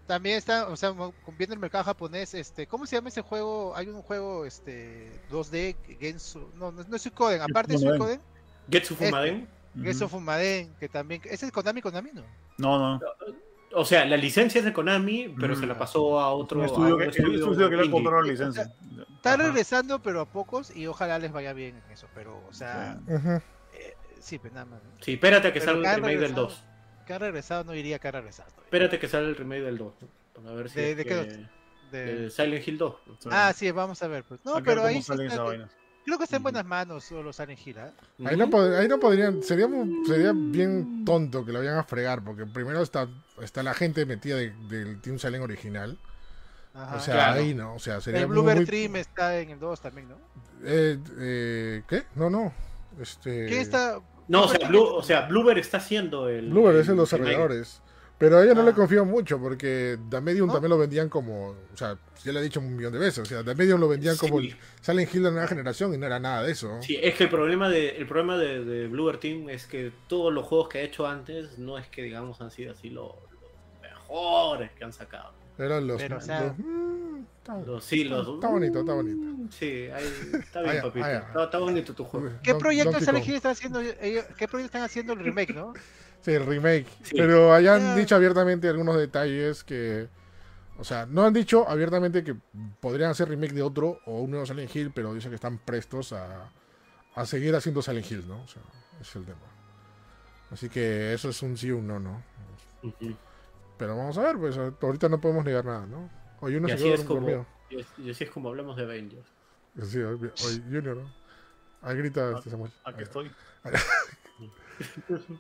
[0.09, 0.93] también están, o sea,
[1.37, 3.77] viendo el mercado japonés, este, ¿cómo se llama ese juego?
[3.77, 8.21] Hay un juego, este, 2D, Gensu, no, no, no es Suikoden, aparte de Suikoden.
[8.71, 9.47] Getsu Fumaden.
[9.81, 10.17] Gensu Ujú.
[10.17, 12.23] Fumaden, que también, ese es Konami, Konami, ¿no?
[12.57, 13.01] No, no.
[13.75, 15.61] O sea, la licencia es de Konami, pero Mm.
[15.61, 16.63] se la pasó a otro.
[16.63, 18.63] A estudio que, el estudio que le comprado la licencia.
[19.17, 19.43] Está Ajá.
[19.43, 23.43] regresando, pero a pocos, y ojalá les vaya bien en eso, pero, o sea, Ujú.
[23.75, 24.81] eh, sí, pues nada más.
[25.03, 26.47] Sí, espérate a que Pero salga el remake del regresado.
[26.47, 26.65] 2.
[27.09, 28.49] Que ha regresado, no diría que ha regresado.
[28.51, 28.65] todavía.
[28.67, 29.95] Espérate que salga el remake del 2.
[30.01, 30.43] ¿no?
[30.43, 30.77] Para ver si.
[30.77, 31.49] ¿De- es de que- qué
[31.97, 32.95] De- de Silent Hill 2.
[33.19, 33.29] Sí.
[33.33, 34.41] Ah, sí, vamos a ver, pues.
[34.45, 35.43] No, pero ahí sí sale está-
[36.05, 36.45] creo que está en Ujú.
[36.45, 37.91] buenas manos solo Silent Hill, ¿ah?
[38.27, 38.45] Ahí no,
[38.77, 39.67] ahí no podrían, sería,
[40.07, 43.09] sería bien tonto que lo vayan a fregar, porque primero está,
[43.43, 45.99] está la gente metida de- del Team Silent original.
[46.75, 46.97] Ajá.
[46.97, 47.41] o sea, claro.
[47.41, 50.11] ahí no, o sea, sería el muy- Bluebird muy- Dream está en el 2 también,
[50.11, 50.17] ¿no?
[50.63, 52.05] eh, eh, ¿Qué?
[52.15, 52.53] No, no.
[53.01, 53.99] Este, ¿Quién está?
[54.29, 56.51] No, o sea, Blue, está- o sea, Bluebird está haciendo el.
[56.51, 57.83] Bluebird es el los desarrolladores.
[58.19, 58.65] Pero a ella no Ah.
[58.65, 60.53] le confío mucho porque The Medium ¿No?
[60.55, 63.25] también lo vendían como, o sea, ya le he dicho un millón de veces, o
[63.25, 64.49] sea, The Medium lo vendían como Sí.
[64.49, 66.79] el Silent Hill de la nueva generación y no era nada de eso.
[66.83, 70.33] Sí, es que el problema de el problema de, de Bluebird Team es que todos
[70.35, 73.81] los juegos que ha hecho antes no es que digamos han sido así los, los
[73.83, 75.33] mejores que han sacado.
[75.59, 78.93] Eran los, Pero, o sea- los- mm, está, Los, sí, está- los, está bonito, está
[78.95, 79.49] bonito.
[79.51, 80.05] Sí, ahí,
[80.41, 81.07] está bien, papito.
[81.07, 82.31] Está, está bonito tu juego.
[82.43, 83.29] ¿Qué Don- proyecto Donkey Silent Kong.
[83.29, 83.81] Hill están haciendo?
[83.81, 85.73] ellos- ¿Qué proyecto están haciendo el remake, no?
[86.21, 86.87] Sí, el remake.
[87.03, 87.15] Sí.
[87.17, 87.95] Pero hayan Ya.
[87.97, 90.09] dicho abiertamente algunos detalles que.
[90.81, 92.37] O sea, no han dicho abiertamente que
[92.81, 96.13] podrían hacer remake de otro o un nuevo Silent Hill, pero dicen que están prestos
[96.13, 96.51] a,
[97.17, 98.43] a seguir haciendo Silent Hill, ¿no?
[98.45, 98.63] O sea,
[99.01, 99.39] es el tema.
[100.53, 102.23] Así que eso es un sí o un no, ¿no?
[102.85, 103.17] Ujú.
[103.79, 106.11] Pero vamos a ver, pues ahorita no podemos negar nada, ¿no?
[106.41, 107.47] Hoy uno Y se así quedó es como dormido.
[107.71, 109.27] y, así es como hablamos de Avengers.
[109.85, 111.13] Sí, hoy, hoy Junior, ¿no?
[111.83, 112.73] Ahí grita este Samuel.
[112.85, 113.31] Aquí estoy.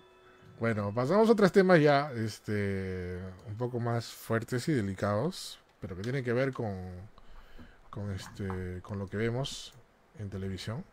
[0.61, 3.17] Bueno, pasamos a otros temas ya, este,
[3.47, 6.75] un poco más fuertes y delicados, pero que tienen que ver con,
[7.91, 9.73] con este, con lo que vemos
[10.19, 10.85] en televisión.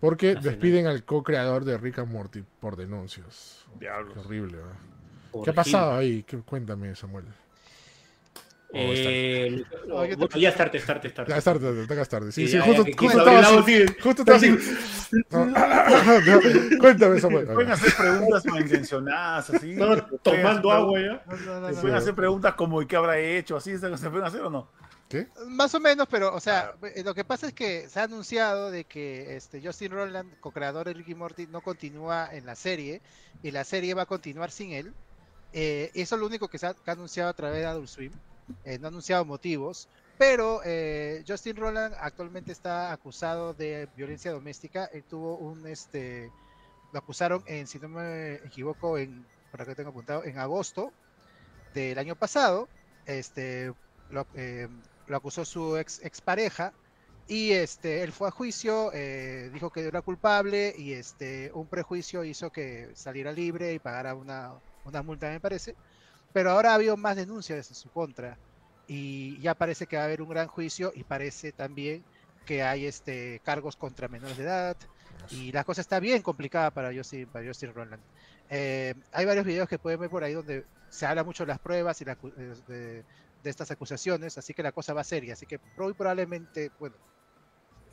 [0.00, 3.66] Porque despiden al co-creador de Rick and Morty por denuncias.
[3.78, 4.14] Diablos.
[4.14, 4.76] Qué horrible, ¿verdad?
[5.32, 6.22] Por ¿Qué ha pasado ahí?
[6.22, 7.24] ¿Qué- cuéntame, Samuel.
[8.74, 11.30] Eh, Oh, te- bueno, ya es tarde, es tarde, es tarde.
[11.30, 12.32] Ya es tarde, ya es tarde.
[12.32, 13.82] Sí, Sí, sí, ya, justo, ya, justo estaba así.
[13.82, 14.58] voz, Justo estaba así.
[15.30, 17.46] No, no, cuéntame, Samuel.
[17.46, 19.74] Pueden hacer preguntas malintencionadas, así.
[20.22, 21.22] Tomando agua ya.
[21.26, 21.80] No, no, no, Se no.
[21.80, 23.56] pueden hacer preguntas como ¿y qué habrá hecho?
[23.56, 24.70] ¿Así se se pueden hacer o no?
[25.08, 25.28] ¿Qué?
[25.46, 28.70] Más o menos, pero, o sea, eh, lo que pasa es que se ha anunciado
[28.70, 33.00] de que este Justin Roland, co-creador de Ricky Morty, no continúa en la serie
[33.42, 34.92] y la serie va a continuar sin él.
[35.52, 38.12] Eh, eso es lo único que se ha, que anunciado a través de Adult Swim.
[38.64, 44.86] Eh, no ha anunciado motivos, pero eh, Justin Roland actualmente está acusado de violencia doméstica.
[44.86, 46.30] Él tuvo un, este,
[46.92, 50.92] lo acusaron en, si no me equivoco, en, por acá tengo apuntado, en agosto
[51.74, 52.68] del año pasado.
[53.06, 53.72] Este,
[54.10, 54.68] lo, eh,
[55.06, 56.72] lo acusó su ex expareja
[57.26, 62.24] y este él fue a juicio, eh, dijo que era culpable y este un prejuicio
[62.24, 64.54] hizo que saliera libre y pagara una,
[64.88, 65.74] una multa me parece,
[66.32, 68.38] pero ahora ha habido más denuncias en su contra
[68.86, 72.02] y ya parece que va a haber un gran juicio y parece también
[72.46, 74.76] que hay este cargos contra menores de edad
[75.30, 78.02] y la cosa está bien complicada para Justin, para Justin Roland.
[78.50, 81.58] Eh, hay varios videos que pueden ver por ahí donde se habla mucho de las
[81.58, 83.04] pruebas y la, eh, de,
[83.42, 86.96] de estas acusaciones, así que la cosa va seria, así que probablemente, bueno,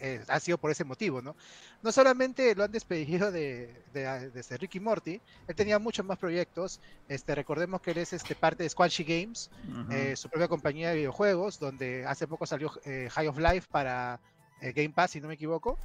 [0.05, 1.35] eh, ha sido por ese motivo, ¿no?
[1.81, 6.17] No solamente lo han despedido de, de, de este Ricky Morty, él tenía muchos más
[6.19, 9.49] proyectos, este, recordemos que él es este, parte de Squanchy Games,
[9.91, 14.19] eh, su propia compañía de videojuegos, donde hace poco salió eh, High of Life para
[14.61, 15.77] eh, Game Pass, si no me equivoco.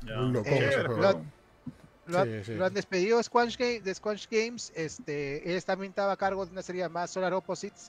[1.00, 1.24] Loco.
[2.06, 2.54] Lo, han- Sí, sí.
[2.54, 4.72] lo han despedido de Squanch, Ga- de Squanch Games.
[4.74, 7.88] Este, él también estaba a cargo de una serie llamada Solar Opposites,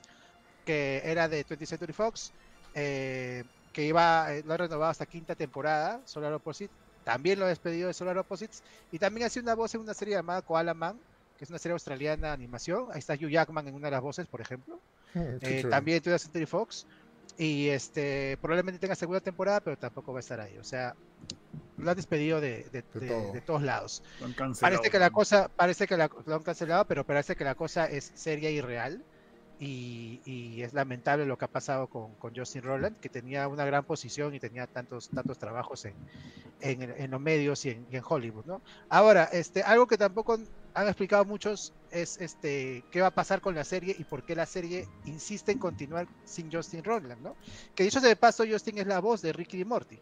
[0.64, 2.32] que era de 20th Century Fox,
[2.74, 3.42] eh,
[3.72, 6.74] que iba, eh, lo ha renovado hasta quinta temporada, Solar Opposites.
[7.04, 8.62] También lo ha despedido de Solar Opposites.
[8.92, 10.98] Y también hace una voz en una serie llamada Koala Man,
[11.38, 12.86] que es una serie australiana de animación.
[12.92, 14.78] Ahí está Hugh Jackman en una de las voces, por ejemplo.
[15.14, 15.68] Eh, chévere.
[15.70, 16.86] también 20th Century Fox.
[17.38, 20.58] Y este probablemente tenga segunda temporada, pero tampoco va a estar ahí.
[20.58, 20.94] O sea,
[21.78, 23.32] lo han despedido de, de- De de- todo.
[23.32, 24.02] de todos lados.
[24.20, 24.76] Lo han cancelado.
[24.76, 27.86] Parece que la cosa, parece que la, lo han cancelado, pero parece que la cosa
[27.86, 29.02] es seria y real.
[29.64, 33.84] Y, y es lamentable lo que ha pasado con, Justin Roland, que tenía una gran
[33.84, 35.94] posición y tenía tantos, tantos trabajos en,
[36.60, 38.60] en, los medios y en, Hollywood, ¿no?
[38.88, 40.36] Ahora, este, algo que tampoco
[40.74, 44.34] han explicado muchos es este qué va a pasar con la serie y por qué
[44.34, 47.36] la serie insiste en continuar sin Justin Roiland, ¿no?
[47.76, 50.00] Que dicho de paso, Justin es la voz de Ricky Morty.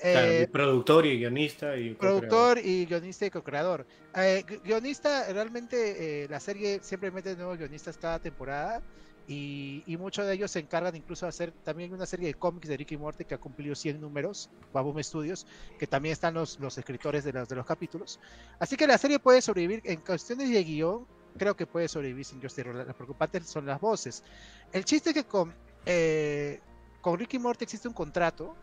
[0.00, 3.86] Claro, Eh, productor y guionista y productor y guionista y co-creador.
[4.14, 8.80] Eh, gu- guionista, realmente eh, la serie siempre mete nuevos guionistas cada temporada
[9.26, 12.68] y, y muchos de ellos se encargan incluso de hacer también una serie de cómics
[12.68, 15.46] de Ricky Morty que ha cumplido 100 números, Boom Studios,
[15.78, 18.20] que también están los, los escritores de los, de los capítulos.
[18.60, 21.06] Así que la serie puede sobrevivir en cuestiones de guion,
[21.36, 22.78] creo que puede sobrevivir sin Justin.
[22.86, 24.22] Las preocupantes son las voces.
[24.72, 25.52] El chiste es que con,
[25.84, 26.60] eh,
[27.00, 28.56] con Ricky Morty existe un contrato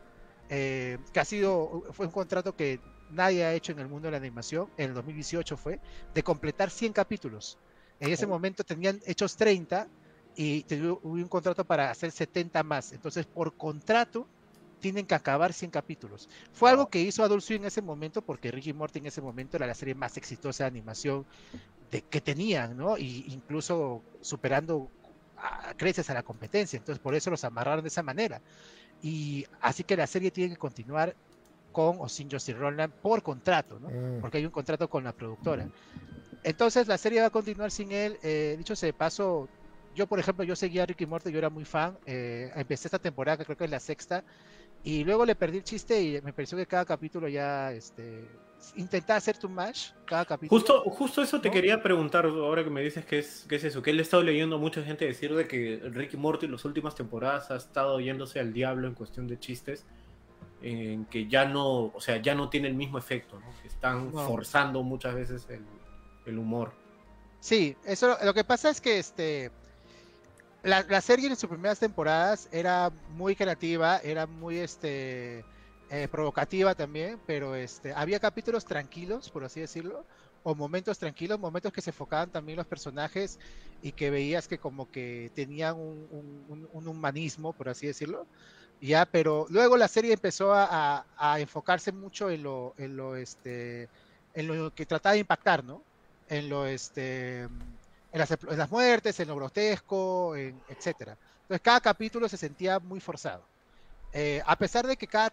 [0.50, 4.12] eh, que ha sido, fue un contrato que nadie ha hecho en el mundo de
[4.14, 5.80] la animación, en el 2018 fue,
[6.14, 7.60] de completar 100 capítulos.
[8.00, 8.30] En ese Oh.
[8.30, 9.90] momento tenían hechos 30
[10.36, 12.92] y hubo un contrato para hacer 70 más.
[12.92, 14.30] Entonces, por contrato,
[14.80, 16.28] tienen que acabar 100 capítulos.
[16.52, 19.58] Fue algo que hizo Adult Swim en ese momento, porque Ricky Morty en ese momento
[19.58, 21.26] era la serie más exitosa de animación
[21.80, 22.98] de, que tenían, ¿no?
[22.98, 24.92] Y incluso superando
[25.38, 26.78] a creces a la competencia.
[26.78, 28.42] Entonces, por eso los amarraron de esa manera.
[29.02, 31.16] Y así que la serie tiene que continuar
[31.72, 33.90] con o sin Justin Roiland por contrato, ¿no?
[33.90, 34.22] Mm.
[34.22, 35.68] Porque hay un contrato con la productora.
[36.44, 38.18] Entonces la serie va a continuar sin él.
[38.24, 39.50] Eh, dicho sea de paso,
[39.96, 41.98] yo por ejemplo, yo seguía a Ricky Morty, yo era muy fan.
[42.06, 44.24] eh, empecé esta temporada, que creo que es la sexta,
[44.84, 48.24] y luego le perdí el chiste y me pareció que cada capítulo ya este,
[48.76, 50.60] intentaba hacer tu match, cada capítulo.
[50.60, 51.54] Justo, justo eso te ¿No?
[51.54, 54.24] quería preguntar ahora que me dices que es, que es eso, que él ha estado
[54.24, 58.00] leyendo a mucha gente decir de que Ricky Morty en las últimas temporadas ha estado
[58.00, 59.86] yéndose al diablo en cuestión de chistes,
[60.62, 63.46] en que ya no, o sea, ya no tiene el mismo efecto, ¿no?
[63.62, 64.26] Que están No.
[64.28, 65.64] forzando muchas veces el,
[66.26, 66.74] el humor.
[67.40, 69.52] Sí, eso lo que pasa es que este
[70.64, 75.46] la, la serie en sus primeras temporadas era muy creativa, era muy este
[75.96, 80.06] eh, provocativa también, pero este había capítulos tranquilos, por así decirlo,
[80.44, 83.40] o momentos tranquilos, momentos que se enfocaban también los personajes
[83.82, 88.28] y que veías que como que tenían un, humanismo, por así decirlo.
[88.82, 91.06] Ya, pero luego la serie empezó a,
[91.40, 93.88] enfocarse mucho en lo, en lo este
[94.34, 95.82] en lo que trataba de impactar, ¿no?
[96.30, 98.20] en lo este en
[98.58, 101.18] las, muertes, en lo grotesco, en, etcétera.
[101.44, 103.44] Entonces cada capítulo se sentía muy forzado.
[104.14, 105.32] Eh, a pesar de que cada,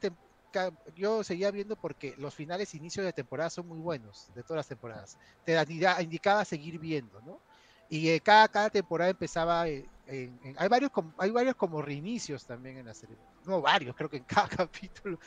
[0.95, 4.69] yo seguía viendo porque los finales inicios de temporada son muy buenos, de todas las
[4.69, 5.19] temporadas.
[5.45, 7.43] Te indi- indicaba seguir viendo, ¿no?
[7.89, 11.83] Y eh, cada, cada temporada empezaba eh, en- en- hay varios como, hay varios como
[11.83, 13.19] reinicios también en la serie.
[13.45, 15.19] No, varios, creo que en cada capítulo.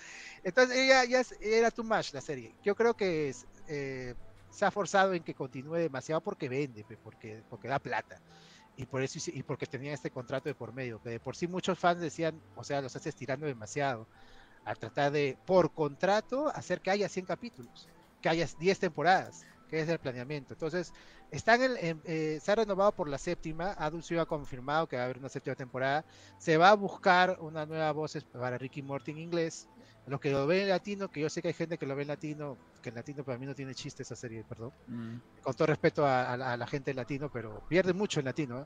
[0.43, 2.55] Entonces ya es- era too much la serie.
[2.61, 4.15] Yo creo que es, eh,
[4.49, 8.21] se ha forzado en que continúe demasiado porque vende, porque, porque da plata.
[8.75, 11.47] Y por eso y porque tenía este contrato de por medio, que de por sí
[11.47, 14.09] muchos fans decían, o sea, los estás estirando demasiado
[14.65, 17.89] a tratar de, por contrato, hacer que haya 100 capítulos,
[18.21, 20.53] que haya 10 temporadas, que es el planeamiento.
[20.53, 20.93] Entonces,
[21.31, 24.95] están en, en- eh, se ha renovado por la séptima, Adult Swim ha confirmado que
[24.97, 26.05] va a haber una séptima temporada,
[26.37, 29.69] se va a buscar una nueva voz para Ricky Morty en inglés,
[30.05, 32.03] los que lo ven en latino, que yo sé que hay gente que lo ve
[32.03, 35.17] en latino, que en latino para mí no tiene chiste esa serie, perdón Mm.
[35.41, 38.25] con todo respeto a, a la, a la gente en latino, pero pierde mucho en
[38.25, 38.65] latino, ¿eh?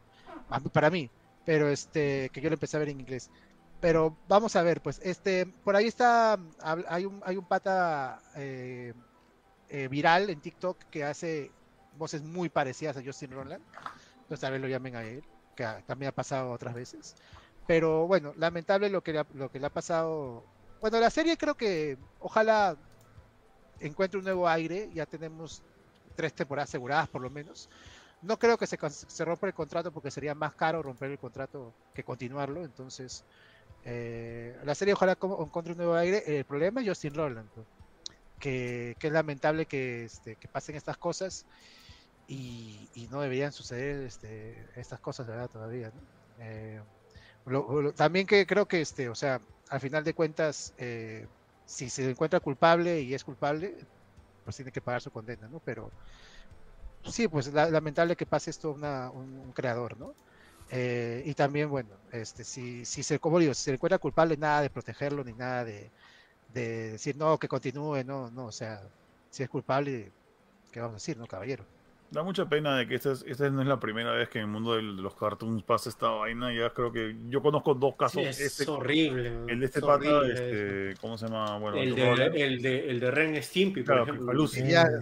[0.73, 1.11] Para mí,
[1.43, 3.29] pero este, que yo lo empecé a ver en inglés.
[3.79, 6.37] Pero vamos a ver, pues, este, por ahí está,
[6.87, 8.93] hay un, hay un pata eh,
[9.69, 11.55] eh, viral en TikTok que hace
[11.91, 13.65] voces muy parecidas a Justin Roland,
[14.21, 15.25] entonces tal vez lo llamen a él,
[15.55, 17.15] que también ha pasado otras veces.
[17.67, 20.49] Pero bueno, lamentable lo que, le ha- lo que le ha pasado.
[20.81, 22.77] Bueno, la serie creo que ojalá
[23.79, 25.63] encuentre un nuevo aire, ya tenemos
[26.15, 27.69] tres temporadas aseguradas por lo menos.
[28.21, 31.75] No creo que se, se rompa el contrato porque sería más caro romper el contrato
[31.93, 32.65] que continuarlo.
[32.65, 33.25] Entonces,
[33.83, 36.23] eh, la serie ojalá encuentre un nuevo aire.
[36.25, 37.49] El problema es Justin Roland,
[38.39, 41.45] que, es lamentable que, este, que pasen estas cosas
[42.27, 45.91] y, y no deberían suceder este, estas cosas, todavía.
[45.93, 46.01] ¿no?
[46.43, 46.81] Eh,
[47.95, 51.27] también que creo que, este, o sea, al final de cuentas, eh,
[51.65, 53.75] si se encuentra culpable y es culpable,
[54.43, 55.59] pues tiene que pagar su condena, ¿no?
[55.59, 55.91] Pero
[57.05, 60.13] sí, pues la- lamentable que pase esto a un, un creador, ¿no?
[60.71, 64.61] Eh, y también, bueno, este, si, si se, como digo, si se encuentra culpable, nada
[64.61, 65.89] de protegerlo ni nada de,
[66.53, 68.81] de decir no, que continúe, no, no, o sea,
[69.31, 70.11] si es culpable,
[70.71, 71.63] ¿qué vamos a decir, no, caballero?
[72.11, 74.45] Da mucha pena de que esta, es- esta no es la primera vez que en
[74.45, 76.51] el mundo de los cartoons pasa esta vaina.
[76.51, 78.23] Ya creo que yo conozco dos casos.
[78.23, 79.27] Sí, es este- horrible.
[79.47, 81.59] el de este es pata, este, ¿cómo se llama?
[81.59, 82.11] Bueno, El de,
[82.43, 84.25] el, de, el de Ren Stimpy, por Claro, ejemplo.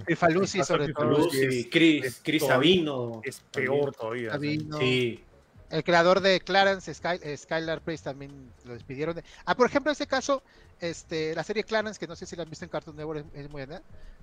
[0.06, 0.64] Pifalusi.
[0.66, 1.16] Sobre todo.
[1.16, 3.22] Pifalusi Chris, Chris Sabino.
[3.24, 4.32] es peor todavía.
[4.32, 4.78] Sabino.
[4.78, 5.24] Sí.
[5.70, 9.16] El creador de Clarence, Sky, eh, Skylar Place también lo despidieron.
[9.16, 9.24] De...
[9.46, 10.42] Ah, por ejemplo, en este caso,
[10.80, 13.46] este, la serie Clarence, que no sé si la han visto en Cartoon Network, es,
[13.46, 13.82] es muy buena.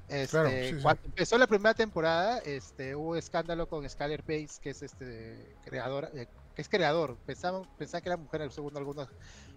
[0.09, 0.83] Este, Claro, sí, sí.
[0.83, 6.11] Cuando empezó la primera temporada, este, hubo escándalo con Skylar Pace, que es este creador,
[6.15, 7.17] eh, que es creador.
[7.27, 9.09] Pensaban, pensaban que era mujer, según algunos,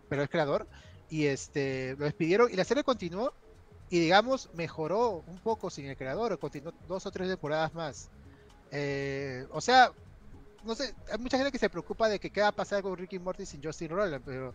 [0.10, 0.68] pero es creador.
[1.10, 3.34] Y este, lo despidieron y la serie continuó
[3.90, 8.10] y digamos mejoró un poco sin el creador, continuó dos o tres temporadas más.
[8.72, 9.92] Eh, o sea,
[10.64, 12.98] no sé, hay mucha gente que se preocupa de que qué va a pasar con
[12.98, 14.54] Ricky Morty sin Justin Roland, pero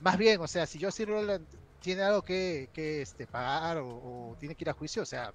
[0.00, 1.46] más bien, o sea, si Justin Roland
[1.80, 3.86] tiene algo que, que este, pagar o,
[4.32, 5.32] o tiene que ir a juicio, o sea,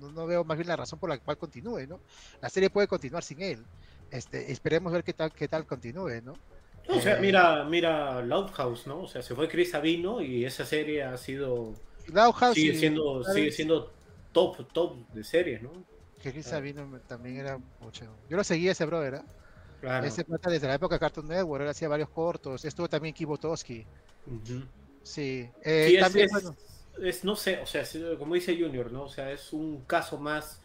[0.00, 2.00] no, no veo más bien la razón por la cual continúe, ¿no?
[2.40, 3.64] La serie puede continuar sin él.
[4.10, 6.34] Este, esperemos ver qué tal, qué tal continúe, ¿no?
[6.88, 9.02] O sea, Eh, mira, mira Loudhouse, ¿no?
[9.02, 11.72] O sea, se fue Chris Sabino y esa serie ha sido.
[12.12, 13.90] Lauhaus Sigue y- siendo, sigue siendo
[14.32, 15.72] top, top de series, ¿no?
[16.22, 18.04] que Chris Sabino me- también era mucho.
[18.28, 19.22] Yo lo seguía ese brother, ¿eh?
[19.84, 20.06] Claro.
[20.06, 23.14] Ese pata desde la época de Cartoon Network, él hacía varios cortos, estuvo también.
[23.14, 23.26] Sí,
[25.62, 26.56] eh, Sí, es, también, es- bueno,
[27.02, 27.84] es- no sé, o sea,
[28.18, 29.02] como dice Junior, ¿no?
[29.02, 30.58] O sea, es un caso más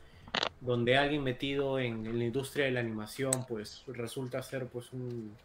[0.62, 5.36] donde alguien metido en, en la industria de la animación, pues resulta ser pues un,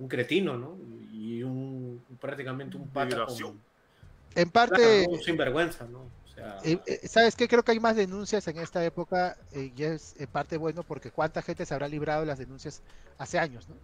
[0.00, 0.76] un cretino, ¿no?
[1.12, 3.60] Y un prácticamente un pata con,
[4.34, 5.12] en parte, ¿no?
[5.12, 6.10] un sinvergüenza, ¿no?
[6.34, 7.48] Sea, eh, eh, ¿sabes qué?
[7.48, 11.10] Creo que hay más denuncias en esta época eh, y es en parte bueno porque
[11.10, 12.82] cuánta gente se habrá librado de las denuncias
[13.18, 13.76] hace años, ¿no?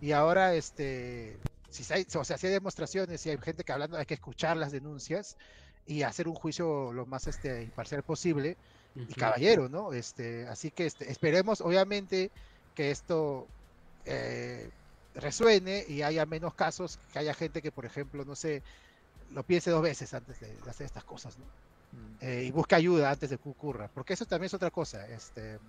[0.00, 1.38] Y ahora, este,
[1.70, 4.56] si hay, o sea, si hay demostraciones, si hay gente que hablando, hay que escuchar
[4.56, 5.36] las denuncias
[5.86, 8.56] y hacer un juicio lo más este, imparcial posible
[8.94, 9.92] y caballero, ¿no?
[9.92, 12.30] Este, así que este, esperemos, obviamente,
[12.74, 13.46] que esto
[14.04, 14.70] eh,
[15.14, 18.62] resuene y haya menos casos, que haya gente que, por ejemplo, no sé,
[19.30, 21.46] lo piense dos veces antes de hacer estas cosas, ¿no?
[22.20, 25.06] Eh, y busque ayuda antes de que ocurra, porque eso también es otra cosa.
[25.08, 25.60] Este,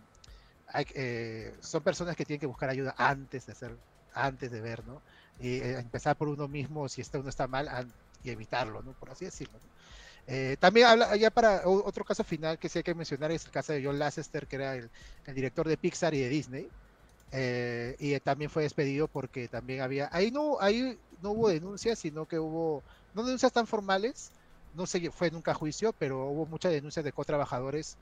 [0.67, 3.79] hay, eh, son personas que tienen que buscar ayuda antes de hacer,
[4.11, 5.03] antes de ver, ¿no?
[5.37, 7.69] Y eh, empezar por uno mismo si está, uno está mal
[8.21, 8.93] y evitarlo, ¿no?
[8.95, 9.59] Por así decirlo.
[9.61, 9.69] ¿no?
[10.27, 13.51] Eh, también habla, ya para otro caso final que sí hay que mencionar es el
[13.51, 14.91] caso de John Lasseter, que era el,
[15.25, 16.71] el director de Pixar y de Disney.
[17.31, 22.25] eh, y también fue despedido porque también había, ahí no, ahí no hubo denuncias, sino
[22.25, 24.33] que hubo, no denuncias tan formales,
[24.75, 27.97] no se fue nunca a juicio, pero hubo muchas denuncias de co-trabajadores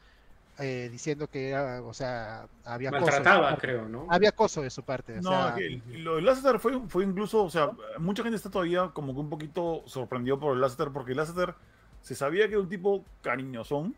[0.57, 3.61] eh, diciendo que era, o sea, había acoso de su Maltrataba, parte.
[3.67, 4.07] creo, ¿no?
[4.09, 5.19] Había acoso de su parte.
[5.19, 8.49] o No, sea, que lo de Lasseter fue, fue incluso, o sea, mucha gente está
[8.49, 11.55] todavía como que un poquito sorprendido por el Lasseter, porque el Lasseter
[12.01, 13.95] se sabía que era un tipo cariñosón,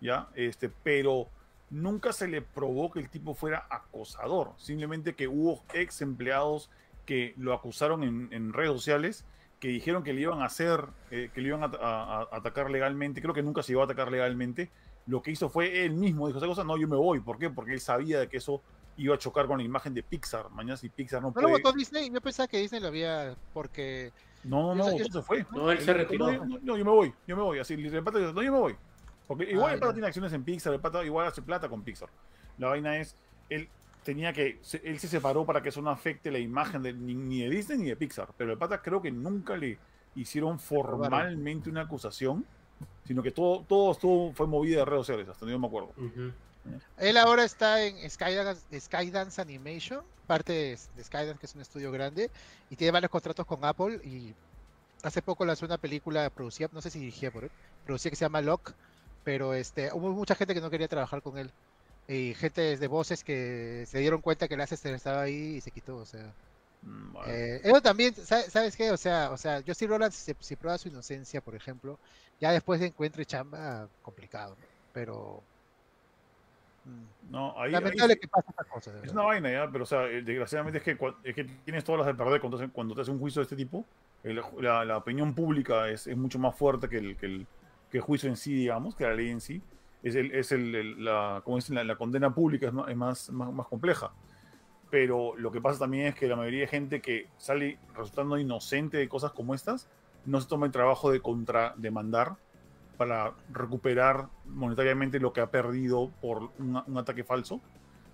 [0.00, 0.28] ¿ya?
[0.34, 1.28] Este, pero
[1.68, 6.70] nunca se le probó que el tipo fuera acosador, simplemente que hubo ex empleados
[7.04, 9.24] que lo acusaron en, en redes sociales,
[9.62, 12.68] que dijeron que le iban a hacer, eh, que le iban a, a- a atacar
[12.68, 14.72] legalmente, creo que nunca se llegó a atacar legalmente,
[15.06, 17.48] lo que hizo fue él mismo, dijo esa cosa, no, yo me voy, ¿por qué?
[17.48, 18.60] Porque él sabía de que eso
[18.96, 20.50] iba a chocar con la imagen de Pixar.
[20.50, 21.62] Mañana si Pixar no ¿No lo puede.
[21.62, 22.10] votó Disney?
[22.10, 24.10] Yo pensaba que Disney lo había porque
[24.42, 25.46] No, no, no, Eso- votó, se fue.
[25.52, 26.32] No, él se retiró.
[26.32, 27.60] No, no, no, yo me voy, yo me voy.
[27.60, 28.76] Así, el pata dice, no, yo me voy.
[29.28, 29.94] Porque igual Ah, el pata ya.
[29.94, 32.08] tiene acciones en Pixar, el pata igual hace plata con Pixar.
[32.58, 33.16] La vaina es,
[33.48, 33.68] él
[34.04, 37.14] tenía que, se- él se separó para que eso no afecte la imagen de, ni,
[37.14, 38.28] ni de Disney ni de Pixar.
[38.36, 39.78] Pero el pata creo que nunca le
[40.14, 42.44] hicieron formalmente una acusación,
[43.06, 45.90] sino que todo, todo estuvo, fue movida de redes sociales, hasta yo me acuerdo.
[45.96, 46.32] Ujú.
[46.98, 51.90] él ahora está en Skydance, Skydance Animation, parte de, de Skydance, que es un estudio
[51.90, 52.30] grande,
[52.70, 54.00] y tiene varios contratos con Apple.
[54.04, 54.34] Y
[55.02, 57.50] hace poco lanzó una película producida, no sé si dirigía por él,
[57.84, 58.72] producida que se llama Lock,
[59.24, 61.50] pero este, hubo mucha gente que no quería trabajar con él.
[62.08, 65.70] Y gente de voces que se dieron cuenta que el Ancestor estaba ahí y se
[65.70, 66.32] quitó, o sea.
[66.82, 67.16] Mm.
[67.26, 68.90] Eh, eso también, ¿sabes, ¿sabes qué?
[68.90, 71.98] O sea, o sea, Justin Roland, si, si prueba su inocencia, por ejemplo,
[72.40, 74.66] ya después de encuentre chamba, complicado, ¿no?
[74.92, 75.42] Pero.
[76.84, 78.92] mm, no, ahí, lamentable que esta cosa.
[79.04, 79.70] Es una vaina, ¿ya?
[79.70, 82.72] Pero, o sea, eh, desgraciadamente es que, es que tienes todas las de perder cuando,
[82.72, 83.84] cuando te hace un juicio de este tipo.
[84.24, 87.46] El- la, la opinión pública es, es mucho más fuerte que el, que, el,
[87.90, 89.62] que el juicio en sí, digamos, que la ley en sí.
[90.02, 93.52] Es, el, es el, la, como dicen, la, condena pública es, ma- es más, más,
[93.52, 94.12] más compleja.
[94.90, 98.98] Pero lo que pasa también es que la mayoría de gente que sale resultando inocente
[98.98, 99.88] de cosas como estas,
[100.26, 102.36] no se toma el trabajo de contrademandar
[102.96, 107.60] para recuperar monetariamente lo que ha perdido por una- un ataque falso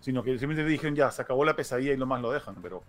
[0.00, 2.82] sino que simplemente dijeron ya, se acabó la pesadilla y lo más lo dejan, pero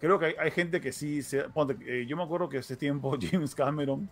[0.00, 2.76] creo que hay, hay gente que sí, se, ponte, eh, yo me acuerdo que hace
[2.76, 4.08] tiempo James Cameron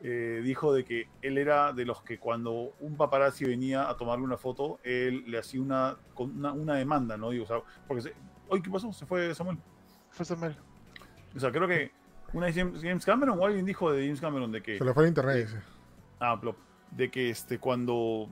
[0.00, 4.24] eh, dijo de que él era de los que cuando un paparazzi venía a tomarle
[4.24, 7.30] una foto, él le hacía una, una, una demanda, ¿no?
[7.30, 8.14] Digo, o sea, porque, se,
[8.48, 8.92] oye, ¿qué pasó?
[8.92, 9.58] Se fue Samuel.
[10.10, 10.56] Fue Samuel.
[11.34, 11.90] O sea, creo que
[12.32, 14.78] una vez James, Cameron o alguien dijo de James Cameron de que...
[14.78, 15.36] Se le fue el internet.
[15.36, 15.58] ese.
[16.20, 16.56] Ah, plop.
[16.90, 18.28] De que este, cuando,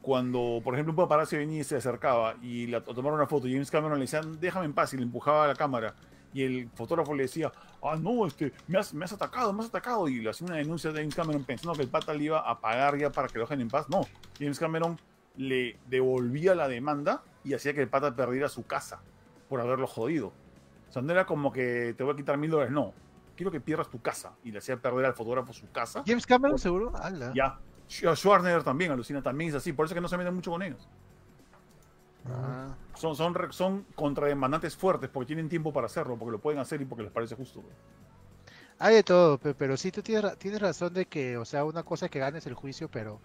[0.00, 3.48] cuando, por ejemplo, un paparazzi venía y se acercaba y la, a tomar una foto,
[3.48, 5.94] y James Cameron le decía, déjame en paz, y le empujaba a la cámara.
[6.32, 7.52] y el fotógrafo le decía,
[7.82, 10.56] ah, no, este, me has, me has atacado, me has atacado, y le hacía una
[10.56, 13.38] denuncia de James Cameron pensando que el pata le iba a pagar ya para que
[13.38, 13.88] lo dejen en paz.
[13.88, 14.06] No,
[14.38, 14.98] James Cameron
[15.36, 19.00] le devolvía la demanda y hacía que el pata perdiera su casa
[19.48, 20.28] por haberlo jodido.
[20.88, 22.92] O sea, no era como que te voy a quitar mil dólares, no.
[23.34, 24.34] Quiero que pierdas tu casa.
[24.44, 26.02] Y le hacía perder al fotógrafo su casa.
[26.06, 26.92] James Cameron, seguro.
[26.94, 27.32] Ala.
[27.34, 27.58] Ya.
[27.88, 29.72] Sch- Schwarzenegger también, alucina, también es así.
[29.72, 30.86] Por eso es que no se meten mucho con ellos.
[32.30, 32.74] Ah.
[32.94, 36.84] Son, son, son contrademandantes fuertes porque tienen tiempo para hacerlo, porque lo pueden hacer y
[36.84, 37.62] porque les parece justo.
[38.78, 41.82] Hay de todo, pe- pero sí tú tienes, tienes razón de que, o sea, una
[41.82, 43.20] cosa es que ganes el juicio, pero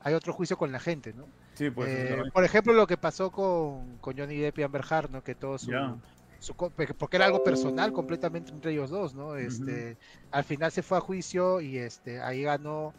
[0.00, 1.26] hay otro juicio con la gente, ¿no?
[1.54, 1.88] Sí, pues.
[1.88, 5.22] Eh, por ejemplo, lo que pasó con, con Johnny Depp y Amber Heard, ¿no?
[5.22, 5.96] Que todo su, Ya.
[6.38, 9.36] su porque era algo personal completamente entre ellos dos, ¿no?
[9.36, 9.96] Este,
[10.30, 12.92] al final se fue a juicio y este, ahí ganó.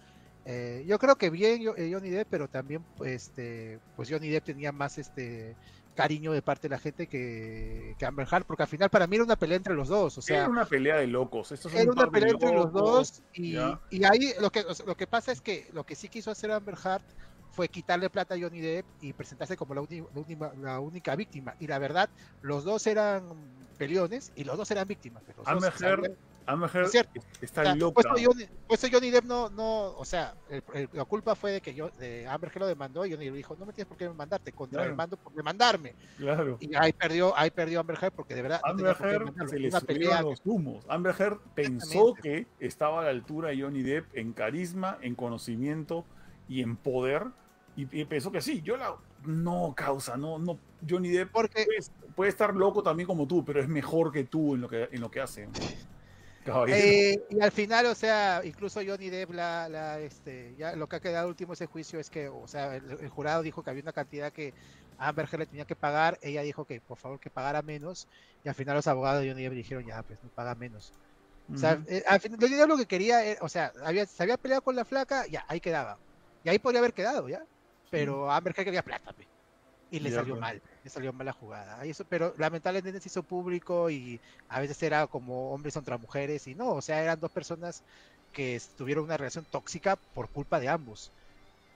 [0.45, 4.43] Eh, yo creo que bien yo- eh, Johnny Depp, pero también, este, pues Johnny Depp
[4.45, 5.57] tenía más este
[5.95, 9.15] cariño de parte de la gente que, que Amber Heard, porque al final para mí
[9.15, 11.51] era una pelea entre los dos, o sea, era una pelea de locos.
[11.73, 13.53] Era un una pelea entre los dos y,
[13.89, 16.75] y ahí lo que, lo que pasa es que lo que sí quiso hacer Amber
[16.83, 17.03] Heard
[17.51, 20.03] fue quitarle plata a Johnny Depp y presentarse como la, uni-
[20.39, 21.53] la la única víctima.
[21.59, 22.09] Y la verdad,
[22.41, 25.23] los dos eran peleones y los dos eran víctimas.
[25.37, 25.63] los dos
[26.45, 26.95] Amber Heard Es
[27.41, 27.93] está o sea, loca.
[28.01, 28.45] puesto Johnny,
[28.91, 32.27] Johnny Depp no, no, o sea, el- el- la culpa fue de que yo, de
[32.27, 34.79] Amber Heard lo demandó y Johnny Depp dijo, no me tienes por qué demandarte, contra
[34.79, 34.91] Claro.
[34.91, 35.95] el mando por demandarme.
[36.17, 36.57] Claro.
[36.59, 39.59] Y ahí perdió, ahí perdió Amber Heard porque de verdad no Amber qué Heard se
[39.59, 40.85] le subieron pelea los humos.
[40.89, 46.05] Amber Heard pensó que estaba a la altura de Johnny Depp en carisma, en conocimiento
[46.49, 47.27] y en poder.
[47.75, 48.95] Y, y pensó que sí, yo la...
[49.25, 50.59] No, causa, no, no.
[50.87, 54.53] Johnny Depp porque puede, puede estar loco también como tú, pero es mejor que tú
[54.55, 55.47] en lo que, en lo que hace.
[56.65, 60.97] Eh, y al final, o sea, incluso Johnny Depp, la, la, este, ya lo que
[60.97, 63.81] ha quedado último ese juicio es que, o sea, el, el jurado dijo que había
[63.83, 64.53] una cantidad que
[64.97, 68.07] Amber Heard le tenía que pagar, ella dijo que por favor que pagara menos,
[68.43, 70.95] y al final los abogados de Johnny Depp dijeron, ya, pues no paga menos.
[71.47, 74.37] O sea, eh, al final, Johnny Depp lo que quería, o sea, había, se había
[74.37, 76.01] peleado con la flaca, ya, ahí quedaba.
[76.43, 77.47] Y ahí podría haber quedado, ya.
[77.89, 79.15] Pero Amber Heard quería plata.
[79.89, 80.39] Y le Ya, salió pues.
[80.39, 81.83] mal, le salió mal la jugada.
[81.85, 84.19] Eso, pero lamentablemente se hizo público y
[84.49, 87.83] a veces era como hombres contra mujeres y no, o sea, eran dos personas
[88.31, 91.11] que tuvieron una relación tóxica por culpa de ambos.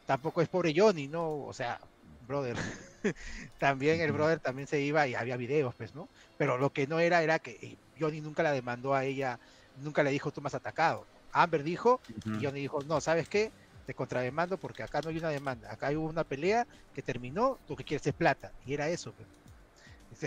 [0.05, 1.45] Tampoco es pobre Johnny, ¿no?
[1.45, 1.79] O sea,
[2.27, 2.55] brother.
[3.59, 6.07] también el brother también se iba y había videos, pues, ¿no?
[6.37, 9.39] Pero lo que no era era que eh, Johnny nunca la demandó a ella,
[9.77, 11.05] nunca le dijo tú me has atacado.
[11.31, 13.51] Amber dijo y Johnny dijo, no, ¿sabes qué?
[13.87, 17.73] Te contrademando porque acá no hay una demanda, acá hubo una pelea que terminó, tú
[17.75, 18.51] que quieres es plata.
[18.65, 19.13] Y era eso.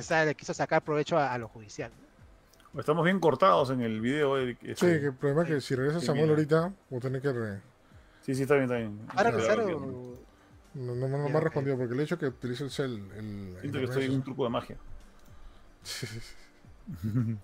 [0.01, 1.93] sabe, le quiso sacar provecho a, a lo judicial.
[2.73, 2.81] ¿no?
[2.81, 4.39] Estamos bien cortados en el video.
[4.39, 5.01] eh, Sí, este.
[5.01, 6.37] que el problema es que si regresa Sí, Samuel mira.
[6.37, 7.32] ahorita, voy a tener que...
[7.32, 7.61] re-
[8.23, 8.99] sí, sí, está bien, está bien.
[9.15, 10.15] ¿Va a regresar o...?
[10.73, 12.93] No, no, no me ha respondido porque el hecho que utilice el cel...
[13.15, 14.77] El, Siento el que estoy en un truco de magia.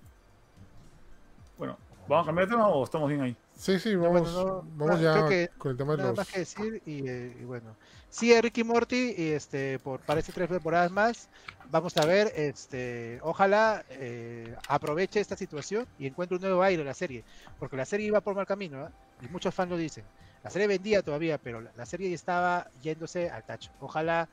[1.59, 3.36] Bueno, ¿vamos a cambiar de tema o estamos bien ahí?
[3.56, 6.08] Sí, sí, bueno, vamos, no, vamos no, ya creo que con el tema de Nada
[6.10, 6.18] los...
[6.18, 7.76] más que decir y, eh, y bueno.
[8.10, 11.28] Sí, Ricky Morty, y este, por parece tres temporadas más,
[11.70, 16.88] vamos a ver, este, ojalá eh, aproveche esta situación y encuentre un nuevo aire en
[16.88, 17.24] la serie,
[17.58, 18.90] porque la serie iba por mal camino, ¿ah?
[19.20, 20.04] y muchos fans lo dicen.
[20.42, 23.72] La serie vendía todavía, pero la, la serie ya estaba yéndose al tacho.
[23.80, 24.28] Ojalá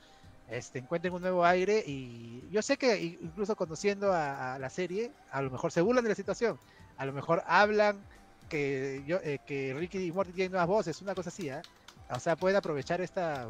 [0.47, 5.11] este, encuentren un nuevo aire y yo sé que incluso conociendo a, a la serie,
[5.31, 6.59] a lo mejor se burlan de la situación,
[6.97, 8.01] a lo mejor hablan
[8.49, 11.61] que yo eh, que Ricky y Morty tienen nuevas voces, una cosa así, ¿ah?
[12.09, 13.47] O sea, pueden aprovechar esta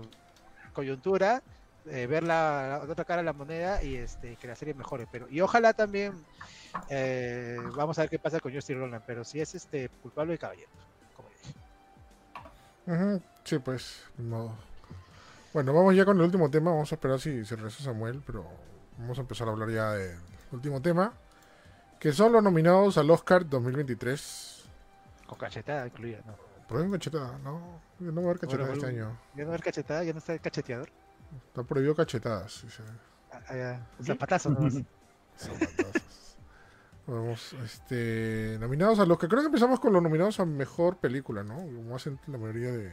[0.73, 1.41] coyuntura,
[1.87, 5.07] eh, ver la, otra cara de la moneda y este que la serie mejore.
[5.11, 6.13] Pero y ojalá también
[6.89, 10.37] eh, vamos a ver qué pasa con Justin Roland, pero si es este culpable y
[10.37, 10.69] caballero,
[11.15, 13.21] como dije.
[13.43, 14.55] Sí, pues, modo.
[15.53, 16.71] Bueno, vamos ya con el último tema.
[16.71, 18.45] Vamos a esperar si, si regresa Samuel, pero
[18.97, 20.17] vamos a empezar a hablar ya del
[20.51, 21.13] último tema.
[22.03, 24.65] Que son los nominados al Oscar 2023.
[25.25, 26.35] Con cachetada incluida, ¿no?
[26.67, 27.79] Prohíben cachetada, ¿no.
[27.97, 29.05] No va a haber cachetada Bueno, este bueno.
[29.07, 29.19] año.
[29.37, 30.89] Ya no hay cachetada, ya no está el cacheteador.
[31.47, 32.61] Está prohibido cachetadas.
[32.65, 32.83] dice.
[33.31, 34.73] Ah, ah, ya, Zapatazo nomás.
[35.37, 36.37] Zapatazos.
[37.07, 38.57] Vamos, este.
[38.59, 41.55] Nominados a los que creo que empezamos con los nominados a mejor película, ¿no?
[41.55, 42.91] Como hacen la mayoría de.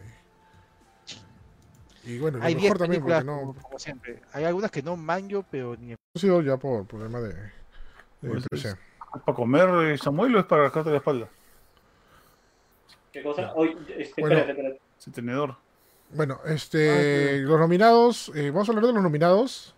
[2.05, 3.41] Y bueno, lo Hay 10 mejor también, porque no.
[3.41, 4.23] como, como siempre.
[4.32, 7.35] Hay algunas que no manjo, pero ni Ha sido ya por problema de.
[8.20, 8.90] de PC.
[9.15, 11.28] ¿Es para comer eh, Samuel o es para rascarte la espalda?
[13.12, 13.53] ¿Qué cosa?
[13.55, 14.37] Hoy, este, Bueno.
[14.37, 14.81] espérate, espérate.
[14.99, 15.57] Ese tenedor.
[16.11, 19.74] Bueno, este, los nominados, eh, vamos a hablar de los nominados.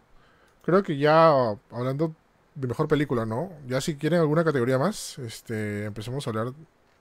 [0.64, 1.28] Creo que ya
[1.70, 2.14] hablando
[2.54, 3.52] de mejor película, ¿no?
[3.66, 6.52] Ya si quieren alguna categoría más, este, empecemos a hablar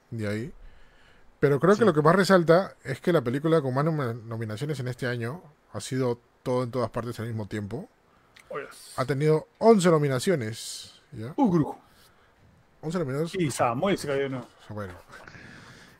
[0.09, 0.53] de ahí.
[1.39, 1.79] Pero creo Sí.
[1.79, 5.07] que lo que más resalta es que la película con más nom- nominaciones en este
[5.07, 5.41] año
[5.73, 7.89] ha sido todo en todas partes al mismo tiempo.
[8.49, 8.65] Oye.
[8.97, 11.33] Ha tenido 11 nominaciones, ¿ya?
[11.35, 11.79] Uh, grupo.
[12.81, 13.35] 11 nominados.
[13.35, 14.45] Y Samuel se cayó, ¿no?
[14.69, 14.93] Bueno.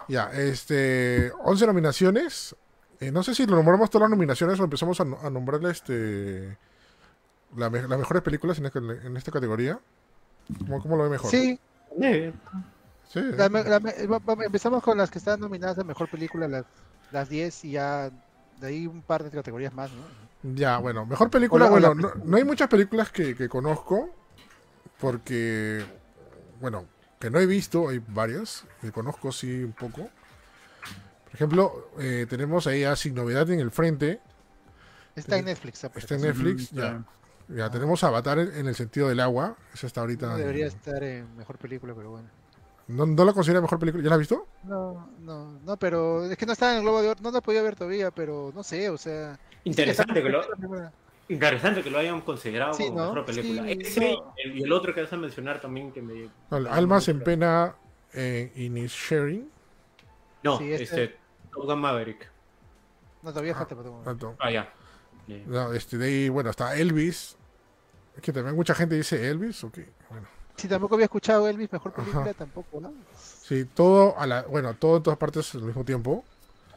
[0.08, 1.32] Ya, este.
[1.44, 2.56] 11 nominaciones.
[3.00, 6.58] Eh, no sé si lo nombramos todas las nominaciones o empezamos a, a nombrar este.
[7.56, 9.80] la me- las mejores películas en, esta- en esta categoría.
[10.60, 11.30] ¿Cómo, cómo lo ve mejor?
[11.32, 11.60] Sí,
[13.10, 16.08] Sí, la me- la me- va- va- empezamos con las que están nominadas a mejor
[16.10, 16.66] película, las,
[17.12, 18.10] las 10 y ya
[18.60, 20.54] de ahí un par de categorías más, ¿no?
[20.56, 21.66] Ya, bueno, mejor película.
[21.66, 22.14] Hola, bueno, hola.
[22.18, 24.10] no, no hay muchas películas que, que conozco.
[25.00, 25.84] Porque,
[26.62, 26.86] bueno,
[27.20, 28.66] que no he visto, hay varias.
[28.82, 30.10] Que conozco, sí, un poco.
[31.26, 34.20] Por ejemplo, eh, tenemos ahí a Sin Novedad en el Frente.
[35.16, 35.84] Está en Netflix.
[35.84, 36.22] ah, por Está en.
[36.22, 37.04] Netflix, ya.
[37.50, 39.58] Ya tenemos Avatar en, el sentido del agua.
[39.74, 40.28] Esa está ahorita.
[40.28, 42.30] No en- debería estar en mejor película, pero bueno.
[42.88, 44.04] ¿No, no la considera mejor película?
[44.04, 44.48] ¿Ya la has visto?
[44.64, 47.42] No, no, no, pero es que no está en el Globo de Oro, no la
[47.42, 49.38] podía ver todavía, pero no sé, o sea.
[49.64, 50.92] interesante que la primera.
[51.34, 53.06] Interesante que lo hayan considerado Sí, como ¿no?
[53.14, 53.64] mejor película.
[53.64, 54.34] Sí, Ese no.
[54.38, 56.30] y el, y el otro que vas a mencionar también que me.
[56.70, 57.76] Almas en pena
[58.14, 58.52] eh,
[58.90, 59.50] Sharing.
[60.44, 61.18] No, Sí, este- este.
[61.54, 62.30] Top Gun Maverick.
[63.24, 63.76] No, todavía falta.
[63.76, 64.36] pero- Tanto.
[64.40, 64.74] Ah, ya.
[65.28, 67.38] Eh, No, este, de ahí, bueno, está Elvis.
[68.16, 69.80] Es que también mucha gente dice Elvis, ok.
[70.10, 70.28] Bueno.
[70.56, 72.02] Sí, tampoco había escuchado Elvis, mejor Ajá.
[72.04, 72.94] película, tampoco, ¿no?
[73.16, 76.24] Sí, todo a la, bueno, todo en todas partes al mismo tiempo.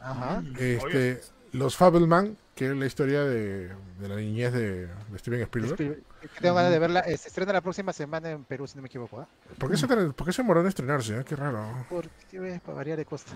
[0.01, 0.43] Ajá.
[0.59, 1.21] Este,
[1.51, 3.67] los Fableman, que es la historia de,
[3.99, 6.01] de la niñez de, de Steven Spielberg.
[6.41, 7.01] Tengo ganas de verla.
[7.01, 9.19] eh, Se estrena la próxima semana en Perú, si no me equivoco.
[9.19, 9.27] ¿ah?
[9.59, 11.19] ¿Por qué se, por qué se demoró en estrenarse?
[11.19, 11.23] eh?
[11.25, 11.85] Qué raro.
[11.89, 13.33] Porque ves, para variar de costa.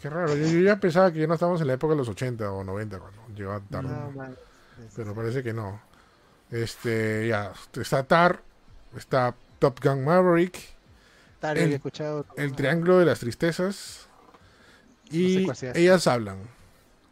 [0.00, 0.36] Qué raro.
[0.36, 2.62] Yo, yo ya pensaba que ya no estábamos en la época de los 80 o
[2.62, 3.22] 90 cuando.
[3.82, 4.36] No, man.
[4.94, 5.80] Pero parece que no.
[6.50, 8.42] Este, ya, está Tar,
[8.96, 10.58] está Top Gun Maverick,
[11.40, 12.24] Tal el- escuchado.
[12.36, 14.08] El Triángulo de las Tristezas
[15.10, 16.38] y ellas hablan.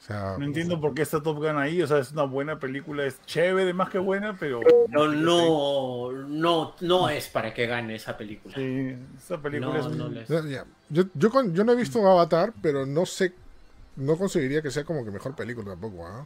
[0.07, 3.05] Sea, No entiendo por qué está Top Gun ahí, o sea, es una buena película,
[3.05, 4.61] es chévere más que buena, pero...
[4.89, 8.55] No, no, no, no es para que gane esa película.
[8.55, 9.97] Sí, esa película No, es...
[9.97, 10.29] no les-.
[10.91, 13.33] Yo, yo, con- yo no he visto Avatar, pero no sé,
[13.97, 16.07] no conseguiría que sea como que mejor película tampoco.
[16.07, 16.25] ¿ah?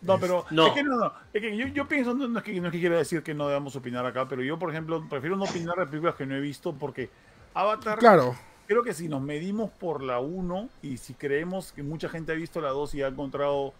[0.00, 0.68] No, pero No.
[0.68, 2.72] es que no, no, es que yo, yo pienso, no, no es que, no es
[2.72, 5.76] que quiera decir que no debamos opinar acá, pero yo, por ejemplo, prefiero no opinar
[5.76, 7.10] de películas que no he visto porque
[7.52, 8.34] Avatar, Claro,
[8.66, 12.34] creo que si nos medimos por la 1 y si creemos que mucha gente ha
[12.34, 13.72] visto la 2 y ha encontrado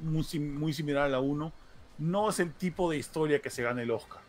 [0.00, 1.52] muy, sim- muy similar a la 1,
[1.98, 4.20] no es el tipo de historia que se gane el Oscar.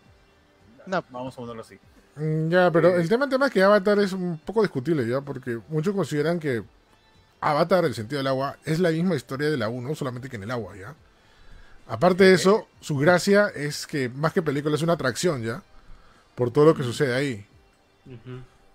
[0.85, 1.03] No.
[1.09, 1.77] Vamos a ponerlo así.
[2.15, 3.01] Mm, ya, pero Eh.
[3.01, 6.39] el tema, el tema es que Avatar es un poco discutible ya, porque muchos consideran
[6.39, 6.63] que
[7.41, 10.43] Avatar, el sentido del agua, es la misma historia de la 1, solamente que en
[10.43, 10.95] el agua, ¿ya?
[11.88, 15.63] Aparte de eso, su gracia es que más que película es una atracción, ¿ya?
[16.35, 17.45] Por todo lo que sucede ahí.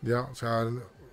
[0.02, 0.66] Ya, o sea,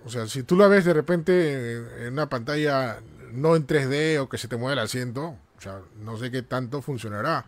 [0.04, 3.00] o sea, si tú la ves de repente en, en una pantalla
[3.32, 6.42] no en 3D o que se te mueve el asiento, o sea, no sé qué
[6.42, 7.44] tanto funcionará.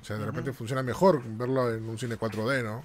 [0.00, 2.84] O sea, de repente funciona mejor verlo en un cine 4D, ¿no?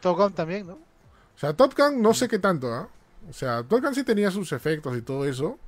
[0.00, 0.74] Top Gun también, ¿no?
[0.74, 2.88] O sea, Top Gun no sé qué tanto, ¿ah?
[3.28, 5.58] O sea, Top Gun sí tenía sus efectos y todo eso,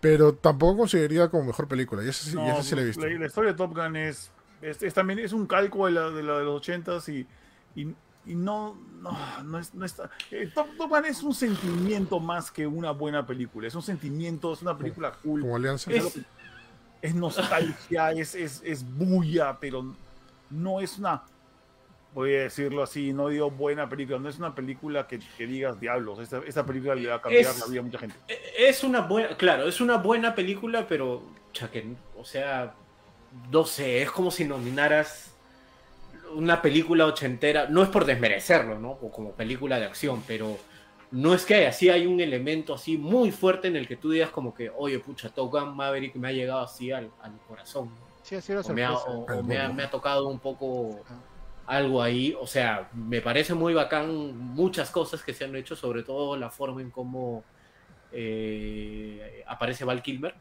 [0.00, 2.02] pero tampoco consideraría como mejor película.
[2.04, 3.06] Y esa sí, y No, esa sí la he visto.
[3.06, 4.30] La, la historia de Top Gun es,
[4.60, 7.26] es, es también es un calco de la de, la de los 80s y,
[7.80, 7.94] y,
[8.24, 10.10] y no, no, no, es, no está.
[10.30, 13.66] eh, Top, Top Gun es un sentimiento más que una buena película.
[13.66, 15.40] Es un sentimiento, es una película cool.
[15.40, 15.90] Como Alianza.
[15.90, 16.20] Es,
[17.02, 19.96] es nostalgia, es, es, es bulla, pero
[20.50, 21.24] no es una.
[22.14, 25.80] Voy a decirlo así, no digo buena película, no es una película que, que digas
[25.80, 26.18] diablos.
[26.20, 28.16] Esta, esta película le va a cambiar Es- la vida a mucha gente.
[28.28, 31.22] E- Es una buena, claro, es una buena película, pero,
[32.16, 32.74] o sea,
[33.50, 35.31] no sé, es como si nominaras
[36.34, 38.90] una película ochentera, no es por desmerecerlo, ¿no?
[38.92, 40.56] O como película de acción, pero
[41.10, 44.30] no es que así hay un elemento así muy fuerte en el que tú digas
[44.30, 48.06] como que, oye, pucha, Top Gun Maverick me ha llegado así al, al corazón, ¿no?
[48.22, 49.74] Sí, sido una o, me ha, o- me ha- bobo.
[49.74, 51.04] me ha tocado un poco
[51.66, 52.34] algo ahí.
[52.40, 56.50] O sea, me parece muy bacán muchas cosas que se han hecho, sobre todo la
[56.50, 57.44] forma en cómo
[58.12, 60.34] eh, aparece Val Kilmer.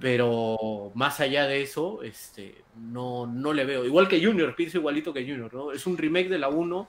[0.00, 3.84] Pero más allá de eso, este, no, no le veo.
[3.84, 5.72] Igual que Junior, pienso igualito que Junior, ¿no?
[5.72, 6.88] Es un remake de la 1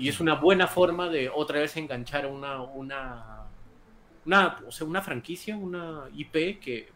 [0.00, 3.44] y es una buena forma de otra vez enganchar una, una,
[4.24, 6.88] una, o sea, una franquicia, una IP que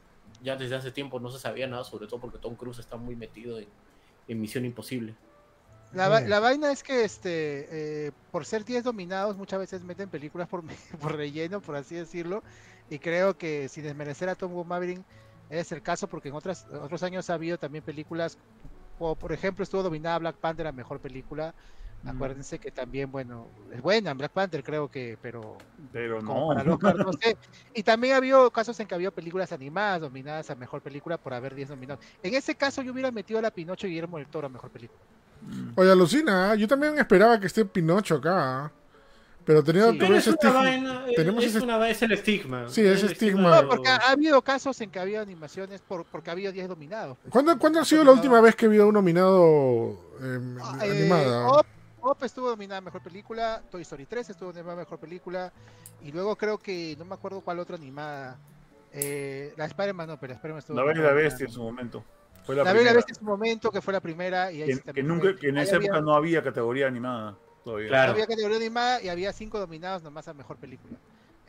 [0.42, 3.16] ya desde hace tiempo no se sabía nada, sobre todo porque Tom Cruise está muy
[3.16, 3.68] metido en,
[4.28, 5.14] en Misión Imposible.
[5.96, 10.10] La, va- la vaina es que este eh, por ser 10 dominados muchas veces meten
[10.10, 10.62] películas por,
[11.00, 12.42] por relleno, por así decirlo,
[12.90, 15.02] y creo que sin desmerecer a Tom Gun Maverick
[15.48, 18.38] es el caso porque en otras, otros años ha habido también películas,
[18.98, 21.54] o por ejemplo estuvo dominada Black Panther, la mejor película,
[22.04, 25.56] acuérdense que también, bueno, es buena Black Panther creo que, pero
[25.92, 26.46] Pero como no.
[26.46, 27.38] para el Oscar, no sé.
[27.74, 31.32] Y también ha habido casos en que había películas animadas nominadas a mejor película por
[31.34, 32.04] haber 10 nominados.
[32.22, 34.70] En ese caso yo hubiera metido a la Pinocho y Guillermo del Toro a mejor
[34.70, 35.04] película.
[35.76, 36.58] Oye, alucina, ¿eh?
[36.58, 38.70] yo también esperaba que esté Pinocho acá.
[39.44, 39.96] Pero tenía, Sí.
[40.00, 40.60] Pero ese es una estigma.
[40.62, 42.68] vaina, tenemos es, ese- una, es el estigma.
[42.68, 43.62] Sí, es el estigma.
[43.62, 47.16] No, porque ha, ha habido casos en que había animaciones por, porque había 10 dominados.
[47.22, 47.30] pues.
[47.32, 50.90] ¿Cuándo, ¿cuándo ha sido la última vez que ha habido un nominado eh, Ah, eh,
[50.90, 51.60] animada?
[51.60, 51.66] Up,
[52.02, 55.52] Up estuvo nominada Mejor Película, Toy Story 3 estuvo nominada Mejor Película,
[56.02, 58.36] y luego creo que, no me acuerdo cuál otra animada,
[58.92, 61.12] eh, la Spider-Man no, pero la Spider-Man estuvo La Bella y la.
[61.12, 62.02] Bestia en su momento.
[62.46, 62.92] Fue la, La primera.
[62.94, 65.58] Bestia en su momento, que fue la primera, y ahí Que, que nunca, que en
[65.58, 67.88] ahí esa había- época no había categoría animada todavía.
[67.88, 68.12] Claro.
[68.12, 70.96] Había categoría animada y había cinco dominados nomás a mejor película.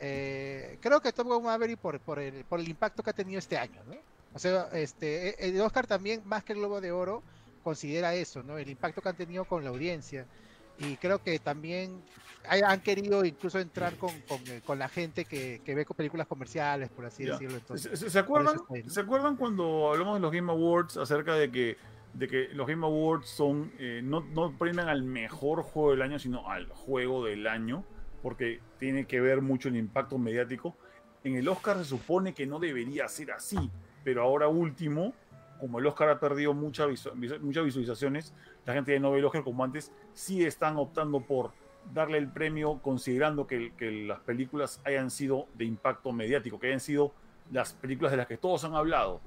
[0.00, 3.38] Eh, creo que Top Gun Maverick por, por, el, por el impacto que ha tenido
[3.38, 3.94] este año, ¿no?
[4.34, 7.22] O sea, este, e- el Oscar también, más que el Globo de Oro,
[7.64, 8.58] considera eso, ¿no?
[8.58, 10.26] El impacto que han tenido con la audiencia.
[10.78, 12.00] Y creo que también
[12.48, 15.96] hay- han querido incluso entrar con, con, eh, con la gente que, que ve con
[15.96, 17.50] películas comerciales, por así decirlo.
[17.50, 18.56] ¿Se, Entonces, se- se acuerdan.
[18.86, 21.76] ¿Se acuerdan cuando hablamos de los Game Awards acerca de que,
[22.14, 26.18] de que los Game Awards son eh, no, no premian al mejor juego del año,
[26.18, 27.84] sino al juego del año?
[28.22, 30.76] Porque tiene que ver mucho el impacto mediático.
[31.24, 33.70] En el Oscar se supone que no debería ser así,
[34.04, 35.12] pero ahora último,
[35.58, 39.24] como el Oscar ha perdido mucha visu- muchas visualizaciones, la gente de no ve el
[39.24, 41.52] Oscar como antes, sí están optando por
[41.92, 46.80] darle el premio considerando que, que las películas hayan sido de impacto mediático, que hayan
[46.80, 47.12] sido
[47.50, 49.20] las películas de las que todos han hablado.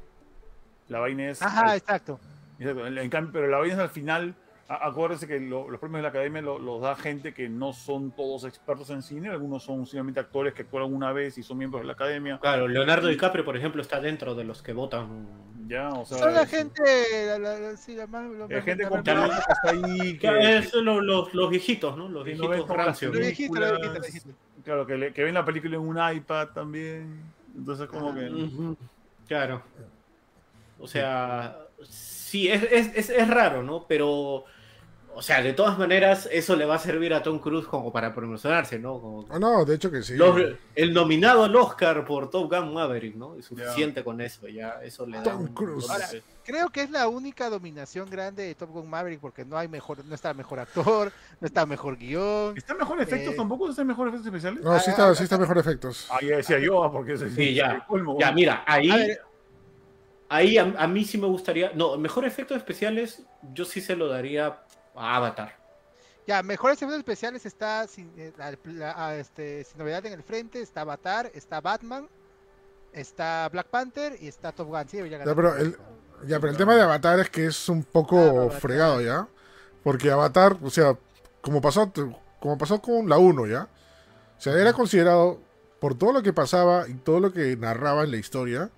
[0.87, 1.41] La vaina es...
[1.41, 2.19] Ajá, exacto.
[2.59, 4.35] Exacto, en, en cambio, pero la vaina es al final,
[4.75, 8.11] acuérdense que lo- los premios de la academia lo- los da gente que no son
[8.11, 11.81] todos expertos en cine, algunos son simplemente actores que actuaron una vez y son miembros
[11.81, 12.39] de la academia.
[12.39, 15.27] Claro, Leonardo DiCaprio, por ejemplo, está dentro de los que votan.
[15.67, 16.81] Ya, o sea, Son la es- gente,
[17.27, 20.27] la, la- la- sí, la más- lo hay más- gente con que está ahí, Que
[20.29, 22.03] que, es lo- los, los viejitos, ¿no?
[22.09, 23.13] Los no viejitos las rancios.
[23.13, 24.35] Lo viejito, lo viejito, lo películas, viejito.
[24.65, 27.21] claro, que, le- que ven la película en un iPad también.
[27.55, 28.75] Entonces, como que.
[29.27, 29.61] Claro.
[30.79, 33.85] O sea, sí, es, es, es, es raro, ¿no?
[33.87, 34.45] Pero,
[35.13, 38.13] o sea, de todas maneras, eso le va a servir a Tom Cruise como para
[38.13, 38.99] promocionarse, ¿no?
[38.99, 40.15] Como- Ah, no, de hecho que sí.
[40.15, 40.39] Los-
[40.75, 43.35] el nominado al Oscar por Top Gun Maverick, ¿no?
[43.35, 45.89] Es suficiente con eso, ya, eso le da Tom un Cruise.
[45.89, 46.07] Ahora.
[46.43, 50.03] Creo que es la única dominación grande de Top Gun Maverick porque no hay mejor,
[50.05, 52.57] no está mejor actor, no está mejor guion.
[52.57, 53.69] ¿Está mejor efectos Eh, tampoco?
[53.69, 54.63] ¿Está mejor efectos especiales?
[54.63, 56.07] No, sí está, sí está mejor efectos.
[56.09, 57.85] Ah, ya decía yo, porque ese Sí, ya.
[57.85, 58.17] colmo.
[58.19, 58.89] Ya, mira, ahí,
[60.29, 61.71] ahí a, a mí sí me gustaría.
[61.75, 63.23] No, mejor efectos especiales,
[63.53, 64.59] yo sí se lo daría
[64.95, 65.57] Avatar.
[66.27, 70.23] ya, mejores efectos especiales está sin, eh, la- la- ah, este, sin novedad en el
[70.23, 72.07] frente, está Avatar, está Batman,
[72.93, 74.87] está Black Panther y está Top Gun.
[74.87, 76.27] Sí, Ya, pero el, Gun.
[76.27, 79.27] ya, pero el tema de Avatar es que es un poco Ah, fregado, ¿ya?
[79.83, 80.95] Porque Avatar, o sea,
[81.41, 81.91] como pasó,
[82.39, 83.67] como pasó con la 1, ¿ya?
[84.37, 85.39] O sea, era considerado,
[85.79, 88.69] por todo lo que pasaba y todo lo que narraba en la historia,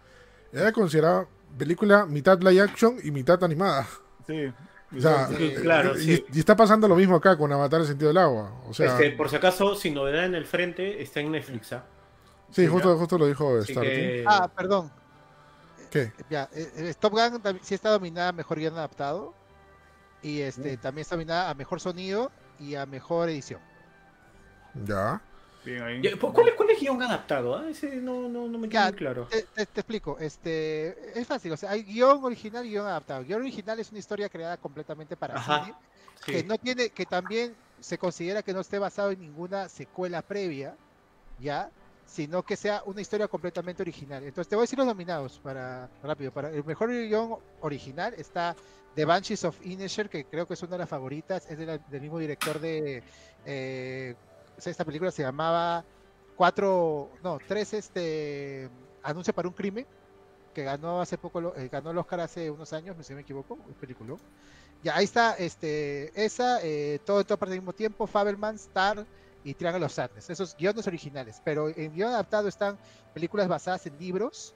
[0.53, 1.27] era considerada
[1.57, 3.85] película mitad live action y mitad animada.
[4.25, 4.51] Sí.
[4.95, 6.25] O sea, Sí, eh, claro, y, sí.
[6.33, 8.51] y está pasando lo mismo acá con Avatar el sentido del agua.
[8.67, 11.73] O sea, Este, por si acaso, sin novedad en el frente, está en Netflix.
[11.73, 11.83] ¿ah?
[12.51, 13.83] sí, justo, justo lo dijo Starkey.
[13.91, 14.91] que- Ah, perdón.
[15.89, 16.11] ¿Qué?
[16.29, 19.33] Ya, eh, eh, Top Gun también sí está dominada a mejor guion adaptado.
[20.21, 23.59] Y este también está dominada a mejor sonido y a mejor edición.
[24.85, 25.21] Ya.
[25.65, 26.01] Bien ahí.
[26.01, 27.55] Ya, ¿Cuál es, cuál es guion adaptado?
[27.55, 27.69] ah?
[27.69, 29.27] Ese no, no, no me queda Ya, muy claro.
[29.29, 33.23] Te, te- te explico, este es fácil, o sea, hay guion original y guion adaptado.
[33.23, 35.77] Guión original es una historia creada completamente para Ajá, cine,
[36.25, 36.31] Sí.
[36.31, 40.75] que no tiene, que también se considera que no esté basado en ninguna secuela previa,
[41.39, 41.69] ya,
[42.05, 44.23] sino que sea una historia completamente original.
[44.23, 46.31] Entonces te voy a decir los nominados para rápido.
[46.31, 48.55] Para el mejor guion original está
[48.95, 51.77] The Banshees of Inisherin, que creo que es una de las favoritas, es de la-
[51.77, 53.01] del mismo director de
[53.45, 54.15] eh,
[54.57, 55.85] esta película se llamaba
[56.35, 58.69] cuatro, no, tres este
[59.01, 59.85] anuncio para un crimen
[60.53, 63.77] que ganó hace poco, eh, ganó el Oscar hace unos años, si me equivoco, es
[63.77, 64.15] película.
[64.81, 69.07] Ya, ahí está, este, esa, eh, todo en toda parte al mismo tiempo, Fabelman, Star
[69.43, 72.79] y Triangle of Sadness, esos guiones originales, pero en guion adaptado están
[73.13, 74.55] películas basadas en libros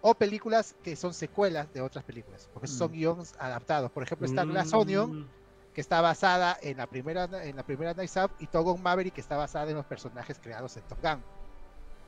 [0.00, 2.94] o películas que son secuelas de otras películas, porque son Mm.
[2.94, 3.90] guiones adaptados.
[3.92, 5.34] Por ejemplo, está Glass Mm, Onion,
[5.74, 9.14] que está basada en la primera en la primera Night Out y Top Gun Maverick
[9.14, 11.22] que está basada en los personajes creados en Top Gun.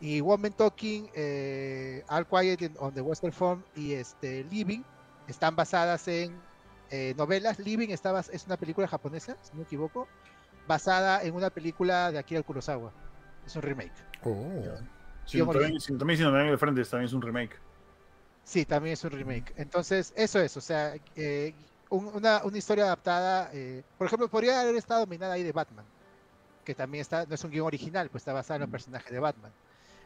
[0.01, 4.82] Y Woman Talking, eh, All Quiet on the Western Front y este Living
[5.28, 6.36] están basadas en
[6.90, 7.59] eh, novelas.
[7.60, 10.09] Living está es una película japonesa, si no me equivoco,
[10.66, 12.93] basada en una película de Akira Kurosawa.
[13.47, 13.93] Es un remake.
[14.24, 14.62] Oh.
[15.24, 17.56] Sí, también, sí, también si no me ven el frente, también es un remake.
[18.44, 19.52] Sí, también es un remake.
[19.56, 21.55] Entonces, eso es, o sea, eh,
[21.93, 25.85] un- una, una historia adaptada, eh, por ejemplo, podría haber estado dominada ahí de Batman,
[26.64, 29.20] que también está, no es un guion original, pues está basada en el personaje de
[29.20, 29.52] Batman.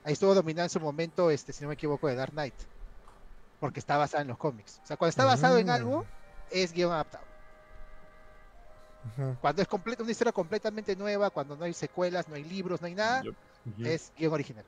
[0.04, 2.54] Ahí estuvo dominada en su momento, este, si no me equivoco, de Dark Knight,
[3.60, 4.80] porque está basada en los cómics.
[4.84, 6.04] O sea, cuando está basado en algo,
[6.50, 7.24] es guion adaptado.
[9.40, 12.86] Cuando es completa, una historia completamente nueva, cuando no hay secuelas, no hay libros, no
[12.88, 13.22] hay nada,
[13.86, 14.64] es guion original.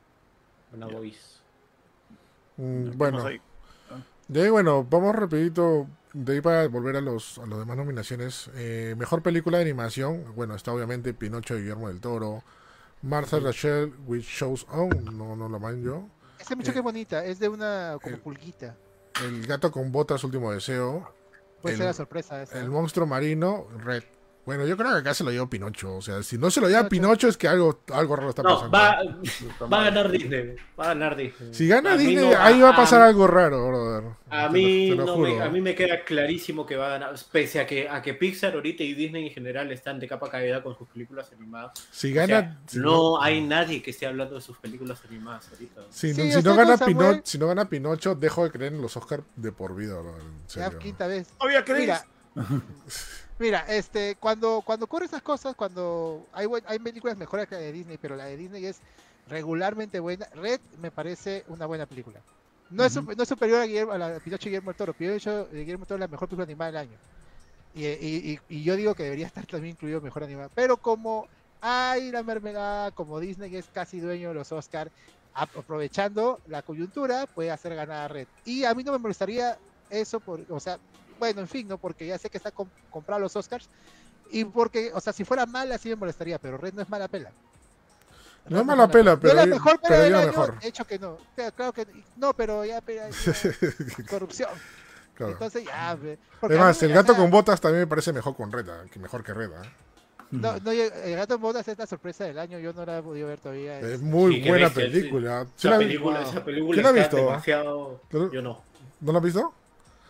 [0.71, 1.19] Una voice.
[2.57, 3.17] Mm, ¿qué bueno?
[4.29, 5.87] De ahí, bueno, vamos rapidito.
[6.13, 8.49] De ahí para volver a los, a las demás nominaciones.
[8.55, 10.23] Eh, mejor película de animación.
[10.35, 12.43] Bueno, está obviamente Pinocho de Guillermo del Toro.
[13.01, 14.89] Martha Rachel with Shows On.
[15.17, 16.07] No, no la yo.
[16.39, 18.75] Esa mucho Eh, que bonita, es de una como el- pulguita.
[19.23, 21.13] El gato con botas, último deseo.
[21.61, 22.59] Puede el- ser la sorpresa esa.
[22.59, 24.03] El monstruo marino, Red.
[24.49, 25.97] Bueno, yo creo que acá se lo llevó Pinocho.
[25.97, 26.89] O sea, si no se lo lleva Pinocho.
[27.09, 28.71] Pinocho es que algo, algo raro está No, pasando.
[29.69, 30.55] va, a ganar Disney.
[30.79, 31.53] Va a ganar Disney.
[31.53, 34.03] Si gana A Disney, no- ahí va a pasar a- algo raro, brother.
[34.31, 36.87] A Te mí, lo- te lo no me, a mí me queda clarísimo que va
[36.87, 40.07] a ganar, pese a que, a que Pixar ahorita y Disney en general están de
[40.07, 41.73] capa caída con sus películas animadas.
[41.91, 42.27] Si O gana.
[42.27, 45.81] sea, si no hay nadie que esté hablando de sus películas animadas ahorita.
[45.91, 47.21] Si, Sí, no, si está no gana con Pino- Samuel.
[47.23, 50.47] si no gana Pinocho, dejo de creer en los Oscars de por vida, brother, En
[50.49, 51.27] Ya quinta vez.
[51.37, 52.03] ¿Todavía crees?
[53.39, 57.71] Mira, este, cuando, cuando ocurren esas cosas, cuando hay, hay películas mejores que la de
[57.71, 58.83] Disney, pero la de Disney es
[59.25, 60.27] regularmente buena.
[60.33, 62.25] Red me parece una buena película.
[62.67, 64.75] No, es, sup- no es superior a, Guillermo, a la de Pinocho y Guillermo del
[64.75, 64.93] Toro.
[64.93, 66.99] Pinocho y Guillermo del Toro es la mejor película animada del año.
[67.73, 70.49] Y, y- y- y yo digo que debería estar también incluido mejor animada.
[70.49, 71.29] Pero como
[71.61, 74.91] hay la mermelada, como Disney es casi dueño de los Oscars,
[75.33, 78.29] aprovechando la coyuntura, puede hacer ganar a Red.
[78.43, 79.59] Y a mí no me molestaría
[79.89, 80.79] eso, por, o sea,
[81.19, 81.77] bueno, en fin, ¿no?
[81.77, 83.69] Porque ya sé que está com- comprado los Oscars.
[84.31, 87.07] Y porque, o sea, si fuera mala sí me molestaría, pero Red no es mala
[87.07, 87.31] pela.
[88.47, 90.59] No es mala pela, pero no es la mejor pero pela del año, mejor.
[90.59, 91.17] de hecho que no.
[91.35, 94.49] Claro, claro que no, pero ya, pero ya- corrupción.
[95.15, 95.33] Claro.
[95.33, 95.97] Entonces ya,
[96.41, 99.33] Además, el gato sea, con botas también me parece mejor con Reda, que mejor que
[99.33, 99.61] Reda.
[100.31, 102.99] No, no, yo- el gato en botas es la sorpresa del año, yo no la
[102.99, 103.79] he podido ver todavía.
[103.79, 105.45] Es es- muy Sí, buena película.
[105.55, 106.29] ¿Sí Esa la- película, Wow.
[106.29, 107.29] esa película ¿Quién la ha está visto?
[107.31, 108.01] demasiado.
[108.09, 108.61] ¿Tú- Yo no.
[109.01, 109.53] ¿No la has visto?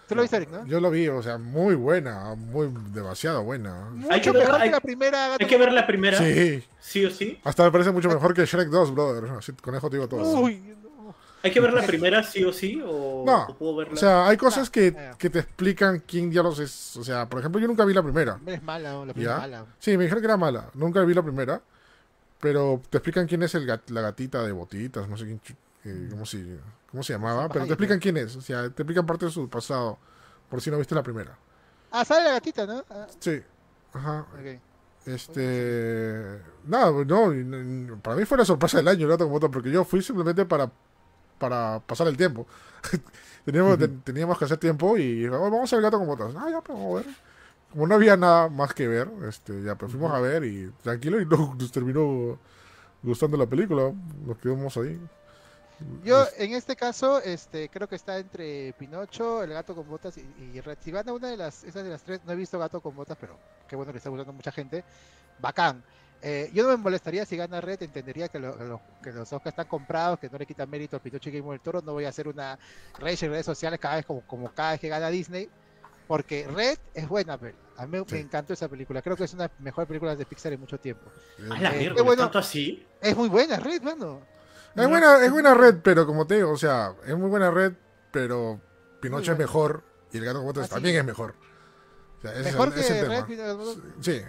[0.09, 0.65] ¿Tú lo viste, Eric, no?
[0.65, 3.89] Yo lo vi, o sea, muy buena, muy demasiado buena.
[4.09, 5.33] Hay que Mucho ver- mejor hay- que la primera.
[5.39, 7.39] Hay que ver la primera, sí, Sí, o sí.
[7.43, 9.29] hasta me parece mucho mejor que Shrek 2, brother.
[9.37, 10.21] Así, con eso te digo todo.
[10.41, 11.15] Uy, no.
[11.43, 12.81] Hay que ver la primera, sí o sí.
[12.85, 13.93] O, No, o puedo verla.
[13.93, 16.97] O sea, hay cosas que, que te explican quién diablos es.
[16.97, 18.39] O sea, por ejemplo, yo nunca vi la primera.
[18.45, 19.05] Es mala, ¿no?
[19.05, 19.45] la primera ¿Ya?
[19.45, 19.65] es mala.
[19.79, 20.69] Sí, me dijeron que era mala.
[20.73, 21.61] Nunca vi la primera.
[22.41, 25.41] Pero te explican quién es el gat- la gatita de botitas, no sé quién,
[25.83, 26.37] eh, cómo, se,
[26.91, 27.47] cómo se llamaba.
[27.49, 28.35] Pero te explican quién es.
[28.35, 29.97] O sea, te explican parte de su pasado.
[30.49, 31.37] Por si no viste la primera.
[31.91, 32.83] Ah, sale la gatita, ¿no?
[32.89, 33.41] Ah, Sí.
[33.93, 34.25] Ajá.
[34.33, 34.59] ok.
[35.05, 36.39] Este.
[36.65, 39.83] Nada, no, para mí fue la sorpresa del año, el gato con botas, porque yo
[39.83, 40.69] fui simplemente para,
[41.37, 42.45] para pasar el tiempo.
[43.45, 46.33] teníamos, te- teníamos que hacer tiempo y "Oh, vamos al gato con botas.
[46.37, 47.15] Ah, ya, pues vamos a ver.
[47.71, 51.21] Como no había nada más que ver, este, ya pues fuimos a ver y tranquilo
[51.21, 52.37] y no, nos terminó
[53.03, 53.91] gustando la película.
[54.25, 54.99] Nos quedamos ahí.
[56.03, 60.21] Yo, en este caso, este, creo que está entre Pinocho, el gato con botas y,
[60.53, 60.77] y Red.
[60.81, 63.17] Si gana una de las, esas de las tres, no he visto gato con botas,
[63.19, 63.37] pero
[63.67, 64.83] qué bueno que está gustando a mucha gente.
[65.39, 65.83] Bacán.
[66.21, 69.53] Eh, yo no me molestaría si gana Red, entendería que, lo- lo- que los Oscars
[69.53, 71.81] están comprados, que no le quitan mérito a Pinocho y Guillermo del Toro.
[71.81, 72.59] No voy a hacer una
[72.97, 75.49] rage en redes sociales cada vez como, como cada vez que gana Disney,
[76.09, 78.15] porque Red es buena, pero a mí Sí.
[78.15, 79.01] me encantó esa película.
[79.01, 81.09] Creo que es una de las mejores películas de Pixar en mucho tiempo.
[81.51, 82.23] A la eh, mierda, qué bueno.
[82.23, 82.85] tanto así.
[82.99, 84.19] Es muy buena, Red, mano.
[84.81, 87.73] Es buena, es buena red, pero como te digo, o sea, es muy buena red,
[88.11, 88.59] pero
[89.01, 90.73] Pinocho es mejor y el gato con botas Ah, sí.
[90.75, 91.35] también es mejor.
[92.17, 93.25] O sea, ese es Mejor el- que ese es el Red.
[94.01, 94.21] Sí,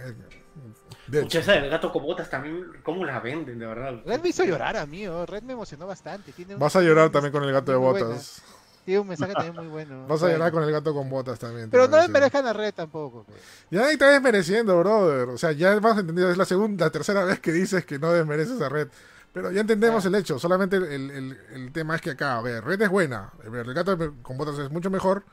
[1.07, 1.39] de hecho.
[1.39, 4.01] esa del gato con botas también, ¿cómo la venden, de verdad?
[4.05, 6.31] Red me hizo llorar a mí, oh, Red me emocionó bastante.
[6.31, 8.05] Tiene Vas a llorar también con el gato de buena.
[8.07, 8.41] botas.
[8.85, 10.05] Tiene un mensaje también muy bueno.
[10.07, 10.37] Vas a Bueno.
[10.37, 11.69] llorar con el gato con botas también.
[11.69, 12.13] Pero no a me decir.
[12.13, 13.25] merezcan a Red tampoco.
[13.25, 13.37] pues.
[13.69, 15.29] Ya ahí estás desmereciendo, brother.
[15.29, 16.31] O sea, ya vas entendido.
[16.31, 18.87] Es la segunda, la tercera vez que dices que no desmereces a Red.
[19.33, 20.07] Pero ya entendemos Ah.
[20.09, 20.37] el hecho.
[20.39, 23.31] Solamente el, el- el tema es que acá, a ver, Red es buena.
[23.43, 25.23] El gato con botas es mucho mejor.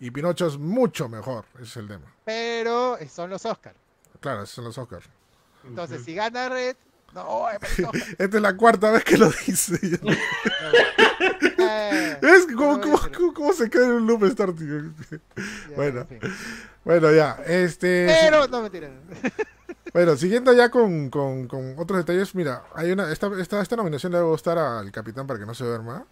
[0.00, 1.44] Y Pinocho es mucho mejor.
[1.54, 2.04] Ese es el tema.
[2.24, 3.76] Pero eh, son los Oscars.
[4.20, 5.06] Claro, esos son los Oscars.
[5.64, 6.76] Entonces, si gana Red,
[7.14, 7.58] no, eh.
[8.18, 9.78] Esta es la cuarta vez que lo dice.
[11.60, 14.80] Eh, ¿Ves no cómo, cómo, cómo- cómo se cae en un loop Star, tío?
[15.10, 15.18] ya,
[15.76, 16.00] bueno.
[16.02, 16.20] en fin.
[16.84, 17.42] Bueno, ya.
[17.46, 18.06] Este.
[18.20, 18.88] Pero, no, mentira.
[19.92, 24.12] Bueno, siguiendo ya con, con, con otros detalles, mira, hay una esta, esta, esta nominación
[24.12, 26.04] le va a gustar al capitán para que no se duerma.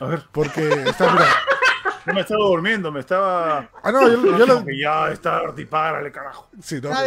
[0.00, 1.26] A ver, Porque está, mira.
[2.06, 3.70] yo me estaba durmiendo, me estaba.
[3.82, 4.64] Ah, no, yo, yo lo.
[4.64, 6.48] Que ya está, dispárale, carajo.
[6.62, 6.90] Sí, no.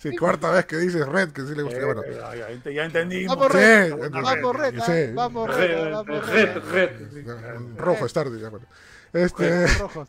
[0.00, 1.84] Sí, cuarta vez que dices Red, que sí le gusta.
[1.84, 3.36] Bueno, Eh, ya, ya ya entendimos.
[3.36, 3.94] Vamos, Sí, Red.
[4.12, 4.80] Vamos, Red.
[4.80, 5.12] sí.
[5.14, 5.94] Vamos, Red.
[6.04, 7.12] Red, red, Red.
[7.12, 7.76] red.
[7.76, 8.66] rojo Star, ya, bueno.
[9.12, 10.08] Este, Red, rojos.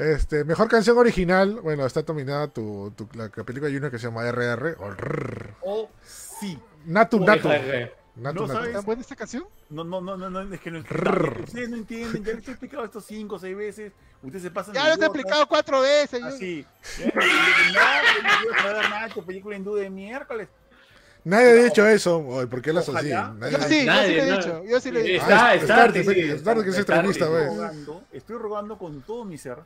[0.00, 1.60] Este, mejor canción original.
[1.62, 4.76] Bueno, está nominada tu, tu, la película de Junior que se llama RR.
[4.78, 5.54] O RR.
[5.62, 6.58] Oh, sí.
[6.86, 7.48] Natu Uy, Natu.
[7.48, 7.92] RR.
[8.16, 8.52] Natu, No natu.
[8.58, 8.72] sabes.
[8.74, 9.44] ¿Tan buena esta canción?
[9.70, 11.42] No, no, no, no, no, es que no Rrr.
[11.44, 13.92] Ustedes no entienden, ya les he explicado esto cinco o seis veces.
[14.22, 14.74] Ustedes se pasan.
[14.74, 16.22] Ya lo he explicado cuatro veces.
[16.22, 16.66] Así.
[17.72, 20.48] Nada tu película hindú de miércoles.
[21.22, 22.18] Nadie ha dicho eso.
[22.18, 23.08] Oye, ¿Por qué las así?
[23.10, 24.36] Nadie- Yo sí, yo sí Nadie, lo he no.
[24.38, 24.64] dicho.
[24.64, 25.22] Yo sí lo he dicho.
[25.22, 27.30] Está, Ah, está, sí, sí, que es extremista, sí.
[27.30, 27.98] güey.
[28.12, 29.58] Estoy rogando con todo mi ser,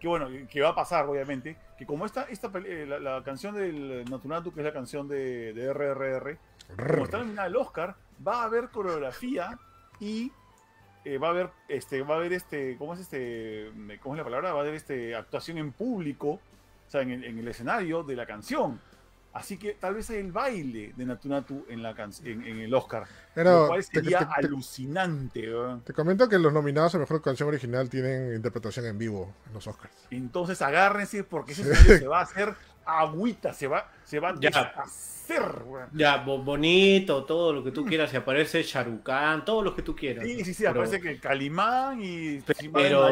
[0.00, 3.54] que bueno, que va a pasar obviamente, que como esta, esta eh, la, la canción
[3.54, 6.38] del Natunatu, que es la canción de, de RRR,
[6.76, 7.94] como está nominada al Oscar,
[8.26, 9.58] va a haber coreografía
[10.00, 10.32] y
[11.04, 13.70] eh, va a haber este, va a haber este, ¿cómo es este?
[14.02, 14.52] ¿Cómo es la palabra?
[14.52, 16.40] Va a haber este actuación en público, o
[16.90, 18.80] sea, en el, en el escenario de la canción.
[19.32, 21.90] Así que tal vez hay el baile de Natunatu en, la
[22.24, 23.04] en, en el Oscar.
[23.34, 25.48] Pero lo cual sería te- te- alucinante,
[25.84, 29.66] te comento que los nominados a mejor canción original tienen interpretación en vivo en los
[29.66, 29.94] Oscars.
[30.10, 32.54] Entonces agárrense porque ese escenario se va a hacer
[32.84, 34.34] agüita, se va, se va a
[35.64, 35.88] weón.
[35.92, 38.10] Ya, bo- bonito, todo lo que tú quieras.
[38.10, 40.24] Si aparece Sharukan, todo lo que tú quieras.
[40.24, 42.40] Sí, sí, sí, Pero- aparece que Calimán y
[42.72, 43.06] Pero-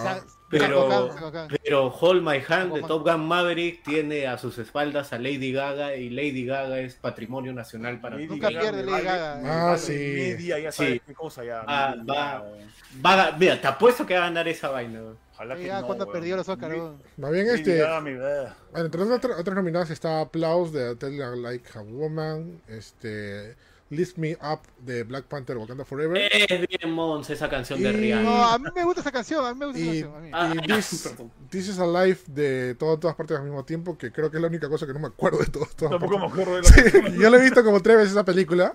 [0.00, 1.08] sea, Pero-.
[1.64, 5.94] Pero Hold My Hand de Top Gun Maverick tiene a sus espaldas a Lady Gaga
[5.96, 8.54] y Lady Gaga es patrimonio nacional para Lady Nunca ti.
[8.56, 9.09] pierde me Lady vale- Gaga.
[9.42, 9.92] Me Ah, sí.
[9.92, 11.00] Media, ya Sí.
[11.06, 11.62] qué cosa ya.
[11.66, 12.44] Ah, media, va.
[13.04, 15.00] Va a- mira, te apuesto que va a ganar esa vaina.
[15.34, 16.70] Ojalá que Ya no, cuando perdió los Oscar.
[17.16, 17.82] Más bien, este.
[18.02, 18.16] Me.
[18.18, 23.56] Bueno, entre las otras, otras nominadas está Applause de Tell You Like a Woman, este,
[23.88, 26.16] Lift Me Up de Black Panther Wakanda Forever.
[26.30, 28.22] Es bien Mons esa canción de Y- Rihanna.
[28.22, 29.44] No, a mí me gusta esa canción.
[29.44, 30.16] A mí me gusta esa Y, canción.
[30.16, 30.30] a mí.
[30.32, 31.14] Ah, y this.
[31.48, 34.48] This is Alive de todo- todas partes al mismo tiempo, que creo que es la
[34.48, 36.32] única cosa que no me acuerdo de todo, todas Tampoco me partes.
[36.46, 38.74] acuerdo de la Sí, yo la he visto como tres veces esa película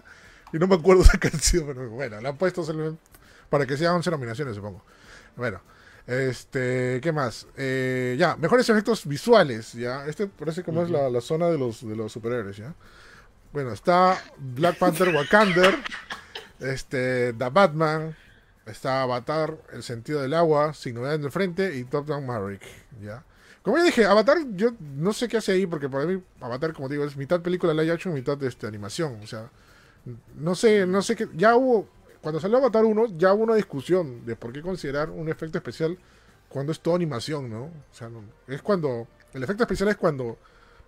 [0.54, 2.64] y no me acuerdo de canción, pero bueno, la han puesto
[3.50, 4.84] para que sean 11 nominaciones, supongo.
[5.36, 5.62] Bueno,
[6.08, 7.48] este, ¿qué más?
[7.58, 10.06] Eh, ya, mejores efectos visuales, ya.
[10.06, 12.74] Este parece como es la, la zona de los, de los superhéroes, ya.
[13.54, 15.82] Bueno, está Black Panther Wakanda,
[16.60, 18.16] este, The Batman,
[18.66, 22.64] está Avatar, El sentido del agua, Sin novedad en el frente y Top Gun Maverick,
[23.02, 23.24] ya.
[23.62, 26.88] Como ya dije, Avatar, yo no sé qué hace ahí, porque para mí Avatar, como
[26.88, 29.20] digo, es mitad película live action, mitad este, animación.
[29.24, 29.50] O sea,
[30.36, 31.28] no sé, no sé qué.
[31.36, 31.88] Ya hubo,
[32.22, 35.98] cuando salió Avatar 1, ya hubo una discusión de por qué considerar un efecto especial
[36.50, 37.64] cuando es todo animación, ¿no?
[37.66, 39.08] O sea, no- es cuando.
[39.34, 40.38] El efecto especial es cuando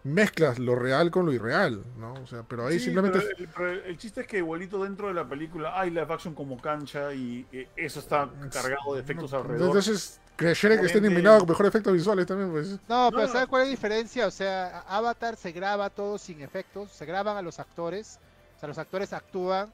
[0.04, 2.14] mezclas lo real con lo irreal, ¿no?
[2.14, 3.20] O sea, pero ahí Sí, simplemente.
[3.20, 6.34] pero el, pero el chiste es que igualito dentro de la película hay live action
[6.34, 9.68] como cancha y eh, eso está cargado de efectos alrededor.
[9.68, 12.80] Entonces, creer que esté nominado con mejor efectos visuales también, pues.
[12.88, 13.28] No, pero No.
[13.28, 14.28] ¿sabes cuál es la diferencia?
[14.28, 18.20] O sea, Avatar se graba todo sin efectos, se graban a los actores,
[18.58, 19.72] o sea, los actores actúan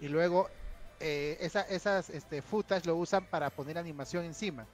[0.00, 0.48] y luego
[1.00, 4.66] eh, esa, esas este, footage lo usan para poner animación encima,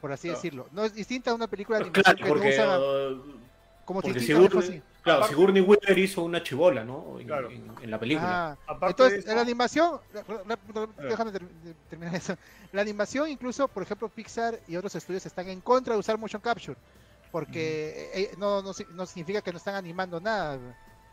[0.00, 0.66] por así decirlo.
[0.72, 3.38] No es distinta a una película de animación Claro, que no porque, usa uh,
[3.84, 4.82] como porque Sigourney, así.
[5.02, 7.18] claro, Aparte- Sigourney Weaver hizo una chibola, ¿no?
[7.18, 7.50] En, Claro.
[7.50, 8.58] en- en la película.
[8.66, 11.46] Ah, entonces, eso- la animación, la- la- la- déjame ter-
[11.88, 12.36] terminar eso.
[12.72, 16.42] La animación, incluso, por ejemplo, Pixar y otros estudios están en contra de usar motion
[16.42, 16.76] capture,
[17.32, 20.58] porque eh, eh, no, no, si- no significa que no están animando nada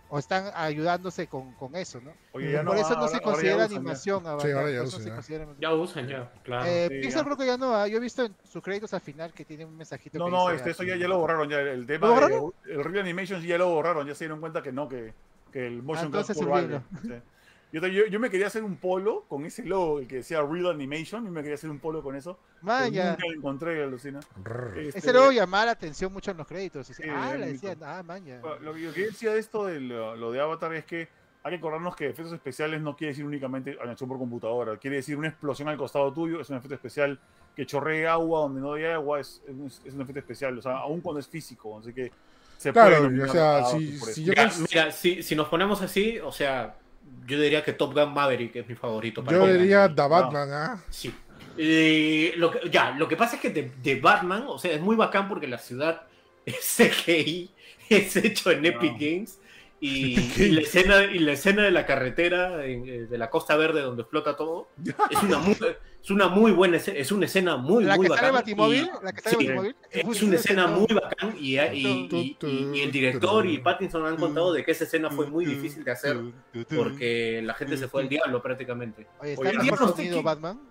[0.10, 2.14] o están ayudándose con, con eso, ¿no?
[2.34, 3.65] Oye, ya por no, eso no ahora- se ahora ya considera ya.
[3.65, 4.27] animación.
[4.27, 5.15] Avatar, Sí, ahora ya usan se ya.
[5.15, 6.65] considera- Ya usan, ya, claro.
[6.65, 7.23] Eh, Sí, Pixar ya.
[7.26, 9.76] creo que ya no, yo he visto en sus créditos al final que tiene un
[9.76, 10.18] mensajito.
[10.19, 12.19] No, que no, dice, este, eso ya, ya lo borraron, ya el tema ¿Lo de
[12.22, 12.53] borraron?
[12.65, 15.14] el Real Animation ya lo borraron, ya se dieron cuenta que no, que,
[15.52, 16.65] que el motion Ah, entonces capture vale.
[16.65, 16.86] olvídalo.
[17.02, 17.23] Sí.
[17.72, 20.68] Yo, yo, yo me quería hacer un polo con ese logo, el que decía Real
[20.72, 22.40] Animation, y me quería hacer un polo con eso.
[22.62, 23.12] Vaya.
[23.12, 24.20] Nunca lo encontré, alucina.
[24.78, 26.90] Este, Ese luego llamaba la atención mucho en los créditos.
[27.10, 27.46] ah, único.
[27.48, 28.40] decían, ah, maña.
[28.42, 31.10] Lo, lo que decía de esto, de lo, lo de Avatar, es que
[31.44, 34.78] hay que acordarnos que efectos especiales no quiere decir únicamente animación por computadora.
[34.78, 37.20] Quiere decir una explosión al costado tuyo, es un efecto especial.
[37.56, 40.58] Que chorree agua donde no hay agua, es, es un, es un efecto especial.
[40.58, 41.78] O sea, aún cuando es físico.
[41.78, 42.12] Así que
[42.58, 44.34] se Claro, puede o sea, yo
[44.70, 46.76] mira, si, si nos ponemos así, o sea,
[47.27, 49.23] yo diría que Top Gun Maverick es mi favorito.
[49.23, 49.94] para Yo diría.
[49.94, 50.84] The Batman, ¿ah?
[50.90, 51.14] Sí.
[51.57, 54.82] Eh, lo que, ya, lo que pasa es que de, de Batman, o sea, es
[54.82, 56.03] muy bacán porque la ciudad
[56.45, 57.49] es CGI,
[57.90, 58.94] es hecho en Epic.
[58.99, 59.40] Games.
[60.38, 63.56] Y, y la escena, y la escena de la carretera en- eh, de la Costa
[63.56, 64.70] Verde donde explota todo
[65.10, 65.56] es una muy,
[66.03, 68.26] es una muy buena escena, es una escena muy, la muy que bacán.
[68.48, 69.76] Y- la que sale sí, Batimóvil.
[69.91, 74.16] es una escena muy bacán y, y- y- y- y el director y Pattinson han
[74.18, 76.18] contado de que esa escena fue muy difícil de hacer
[76.76, 79.07] porque la gente se fue al diablo prácticamente.
[79.20, 80.62] Oye, está Oye, mejor ¿usted sonido Batman.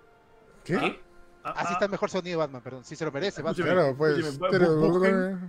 [0.64, 1.00] ¿Qué?
[1.46, 2.84] Ah, Así está el mejor sonido Batman, perdón.
[2.84, 3.68] Sí se lo merece, Batman.
[3.68, 3.80] Escúchame.
[3.80, 4.38] Claro, pues.
[4.50, 5.40] Pero-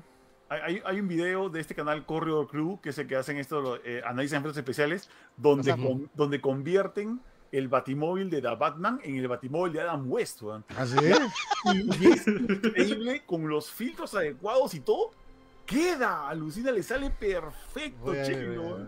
[0.49, 3.61] Hay, hay- un video de este canal Corridor Crew, que es el que hacen esto,
[3.61, 5.87] lo- eh, analizan efectos especiales, donde, Pasamos.
[5.91, 7.19] con- donde convierten
[7.51, 10.63] el batimóvil de The Batman en el batimóvil de Adam West, weón.
[10.75, 10.97] ¿Ah, sí?
[11.73, 15.11] Y es increíble, con los filtros adecuados y todo,
[15.65, 18.87] queda, alucina, le sale perfecto, voy a Sí, Pero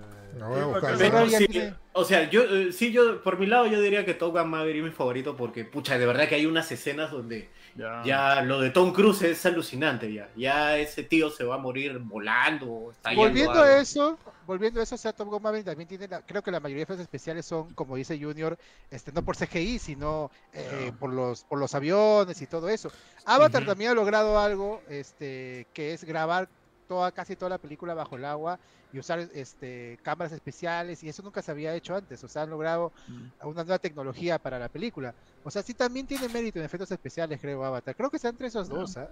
[1.93, 4.77] o sea, yo eh, sí, yo por mi lado yo diría que Top Gun Maverick
[4.83, 8.01] es mi favorito porque, pucha, de verdad que hay unas escenas donde Ya.
[8.03, 10.29] ya lo de Tom Cruise es alucinante ya.
[10.35, 14.97] Ya ese tío se va a morir volando, Volviendo a eso, volviendo a eso, o
[14.97, 17.73] sea, Top Gun Maverick también tiene, la- creo que la mayoría de efectos especiales son,
[17.73, 18.57] como dice Junior,
[18.89, 22.91] este, no por CGI, sino eh, por los por los aviones y todo eso.
[23.25, 26.49] Avatar también ha logrado algo, este, que es grabar
[26.87, 28.59] toda, casi toda la película bajo el agua
[28.93, 32.49] y usar este cámaras especiales y eso nunca se había hecho antes, o sea, han
[32.49, 33.47] logrado Mm.
[33.47, 35.13] una nueva tecnología para la película.
[35.43, 37.95] O sea, sí también tiene mérito en efectos especiales, creo, Avatar.
[37.95, 39.09] Creo que están entre esos dos, ¿ah?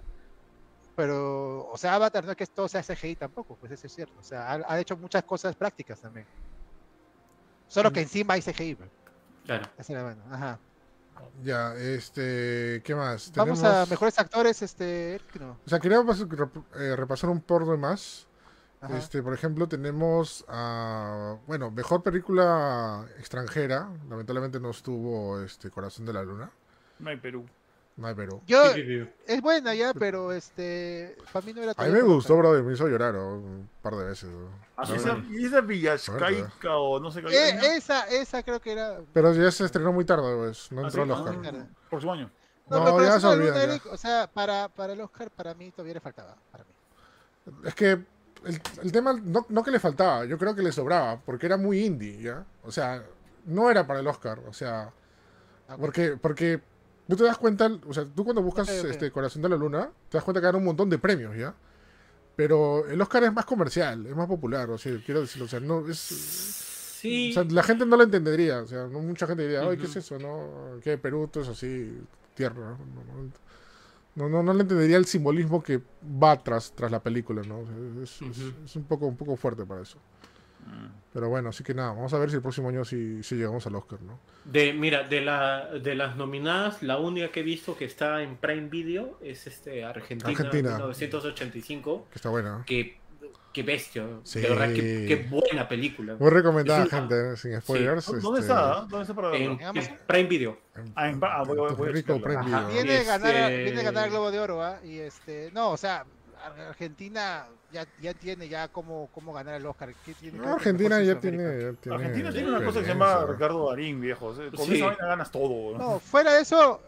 [0.96, 4.14] Pero, o sea, Avatar no es que todo sea CGI tampoco, pues eso es cierto.
[4.18, 6.26] O sea, ha, ha hecho muchas cosas prácticas también.
[7.68, 8.90] Solo que encima hay CGI, pues.
[9.44, 9.68] Claro.
[9.76, 10.22] Esa era bueno.
[10.30, 10.58] Ajá.
[11.42, 13.30] Ya, este, ¿qué más?
[13.34, 15.58] Vamos Tenemos- a mejores actores, este, no.
[15.64, 16.02] O sea, quería
[16.78, 18.26] eh, repasar un por de más.
[18.80, 18.96] Ajá.
[18.98, 23.88] Este, por ejemplo, tenemos a, bueno, mejor película extranjera.
[24.08, 26.50] Lamentablemente no estuvo este Corazón de la Luna.
[26.98, 27.46] No hay Perú.
[27.96, 28.42] No hay Perú.
[28.46, 28.62] Yo,
[29.26, 32.38] es buena ya, pero este, para mí no era A mí me gustó, tal.
[32.42, 34.28] bro, me hizo llorar un par de veces.
[34.30, 34.50] oh.
[34.76, 35.30] Así La esa, verdad.
[35.30, 37.28] y esa Villashkaica o no sé qué.
[37.48, 39.00] Eh, esa, esa creo que era.
[39.14, 40.70] Pero ya se estrenó muy tarde, pues.
[40.70, 41.36] No Ah, entró al ah, Oscar.
[41.36, 41.54] Oscar.
[41.88, 42.30] Próximo año.
[42.68, 45.94] No, No, pero ya se olvidan, o sea, para, para el Oscar, para mí todavía
[45.94, 46.36] le faltaba.
[46.52, 46.70] Para mí.
[47.64, 51.18] Es que el, el tema, no, no que le faltaba, yo creo que le sobraba,
[51.24, 52.44] porque era muy indie, ¿ya?
[52.64, 53.02] O sea,
[53.46, 54.92] no era para el Oscar, o sea,
[55.68, 56.60] Ah, porque, porque
[57.08, 58.90] tú te das cuenta, o sea, tú cuando buscas Ok, ok.
[58.90, 61.54] este Corazón de la Luna, te das cuenta que hay un montón de premios, ¿ya?
[62.34, 65.60] Pero el Oscar es más comercial, es más popular, o sea, quiero decirlo, o sea,
[65.60, 65.98] no es...
[65.98, 67.30] Sí.
[67.30, 69.86] O sea, la gente no lo entendería, o sea, no mucha gente diría, ay, ¿qué
[69.86, 70.80] es eso, no?
[70.82, 71.98] ¿Qué Perú, todo es así,
[72.34, 72.78] tierra, ¿no?
[72.78, 73.30] No, no,
[74.16, 75.80] no, no, no le entendería el simbolismo que
[76.22, 77.60] va tras, tras la película, ¿no?
[77.60, 78.64] O sea, es, es- Ujú.
[78.64, 79.98] es un, poco, un poco fuerte para eso.
[81.12, 83.66] Pero bueno, así que nada, vamos a ver si el próximo año sí, sí llegamos
[83.66, 84.18] al Oscar, ¿no?
[84.44, 88.36] De, mira, de, la, de las nominadas, la única que he visto que está en
[88.36, 90.70] Prime Video es este Argentina, Argentina.
[90.76, 92.06] 1985.
[92.10, 92.58] Que está buena.
[92.60, 92.62] ¿eh?
[92.66, 92.98] Que,
[93.52, 94.06] que bestia.
[94.24, 94.40] Sí.
[94.40, 96.16] De verdad, que, que buena película.
[96.18, 97.36] Muy recomendada, una- gente, ¿eh?
[97.36, 98.06] sin spoilers.
[98.20, 98.74] ¿Dónde este, está?
[98.82, 99.58] ¿Dónde está para verlo?
[99.58, 100.58] En, En Prime Video.
[100.74, 102.20] en- Ah, en- ah, voy- voy- voy rico.
[102.20, 102.44] Prime.
[102.44, 102.68] Video.
[102.68, 104.78] Viene, a ganar, Este- viene a ganar el Globo de Oro, ¿ah?
[104.84, 106.04] Y este, no, o sea,
[106.46, 109.92] Argentina ya, ya tiene ya cómo, cómo ganar el Oscar.
[110.04, 111.96] ¿Qué tiene No, que ver con Argentina ya tiene, ya tiene.
[111.96, 113.26] Argentina tiene una cosa que se llama.
[113.26, 114.34] Ricardo Darín, viejo.
[114.54, 114.76] Con Sí.
[114.76, 115.76] esa vaina ganas todo.
[115.78, 116.00] ¿no?
[116.00, 116.80] Fuera de eso,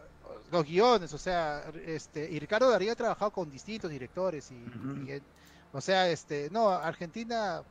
[0.51, 4.65] los guiones, o sea, este, y Ricardo Darío ha trabajado con distintos directores y,
[5.71, 7.61] o sea, este, no, Argentina,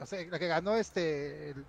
[0.00, 1.64] o sea, la que ganó este, el-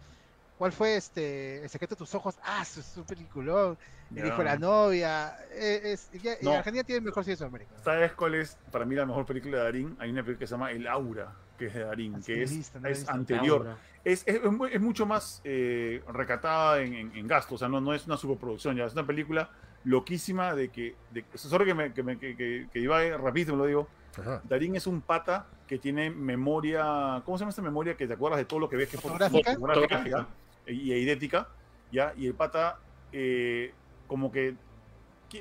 [0.58, 2.36] ¿cuál fue este, El secreto de tus ojos?
[2.44, 3.78] Ah, es es un peliculón,
[4.16, 6.54] el hijo de la novia, eh, es, ya- No.
[6.54, 7.72] Argentina tiene el mejor cine de Sudamérica.
[7.84, 9.96] ¿Sabes cuál es para mí la mejor película de Darín?
[10.00, 12.50] Hay una película que se llama El Aura, que es de Darín, Ah, que es,
[12.56, 13.76] visto, no es anterior.
[14.04, 17.68] Es, es, es mu- es mucho más eh, recatada en, en, en gasto, o sea,
[17.68, 19.50] no, no es una superproducción, ya es una película
[19.84, 23.66] loquísima de que, de, sorry que, me, que, me- que, que- que iba rapidísimo, lo
[23.66, 23.88] digo,
[24.20, 24.42] Ajá.
[24.46, 27.96] Darín es un pata que tiene memoria, ¿cómo se llama esta memoria?
[27.98, 29.54] Que te acuerdas de todo lo que ves que es foto- ¿Fotográfica?
[29.56, 30.28] fotográfica,
[30.68, 31.48] Y eidética,
[31.92, 32.14] ¿ya?
[32.18, 32.80] Y el pata
[33.12, 33.74] eh,
[34.08, 34.56] como que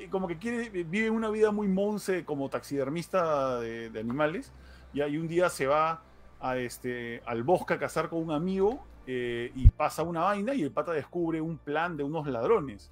[0.09, 4.51] como que quiere, vive una vida muy monce como taxidermista de, animales,
[4.93, 5.07] ¿ya?
[5.07, 6.01] Y un día se va
[6.41, 10.61] a este, al bosque a cazar con un amigo eh, y pasa una vaina y
[10.63, 12.91] el pata descubre un plan de unos ladrones.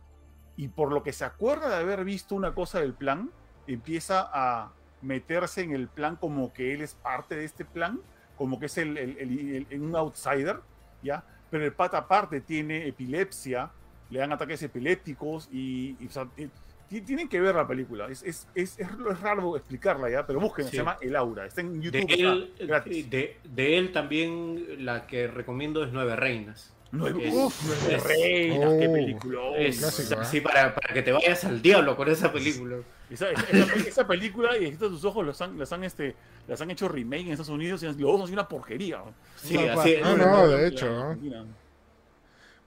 [0.55, 3.29] Y por lo que se acuerda de haber visto una cosa del plan,
[3.67, 4.71] empieza a
[5.01, 7.99] meterse en el plan como que él es parte de este plan,
[8.37, 10.61] como que es el- el- un outsider,
[11.03, 11.25] ¿ya?
[11.55, 13.71] Pero el pata aparte tiene epilepsia,
[14.09, 16.49] le dan ataques epilépticos y, y, o sea, ti-
[16.89, 18.07] ti- tienen que ver la película.
[18.09, 20.71] Es, es, es, es- es raro explicarla ya, pero busquen, Sí.
[20.71, 22.05] se llama El Aura, está en De YouTube.
[22.09, 23.09] él, está gratis.
[23.09, 26.73] de, de él también la que recomiendo es Nueve Reinas.
[26.91, 29.39] Nueve, es- uf, Nueve es- Reinas, qué Oh, película.
[29.57, 30.41] Es clásico, ¿eh?
[30.41, 32.75] para, para que te vayas al diablo con esa película.
[33.09, 36.15] Esa, esa- esa- esa película y Ejército de tus ojos las han, las han, este,
[36.47, 39.03] las han hecho remake en Estados Unidos y los dos son una porquería.
[39.35, 41.15] Sí, No, así Ah, no, de hecho.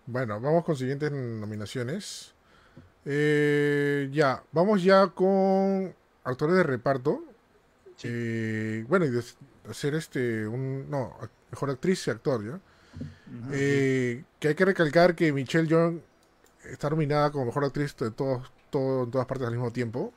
[0.07, 2.35] Bueno, vamos con siguientes nominaciones.
[3.05, 5.95] Eh, ya, vamos ya con
[6.25, 7.25] actores de reparto.
[8.05, 9.23] Eh, bueno, y de
[9.73, 11.17] ser este, un, no,
[11.51, 12.61] mejor actriz y actor, ¿ya?
[13.53, 16.01] Eh, que hay que recalcar que Michelle Yeoh
[16.65, 20.13] está nominada como mejor actriz de todos, todo, en todas partes al mismo tiempo.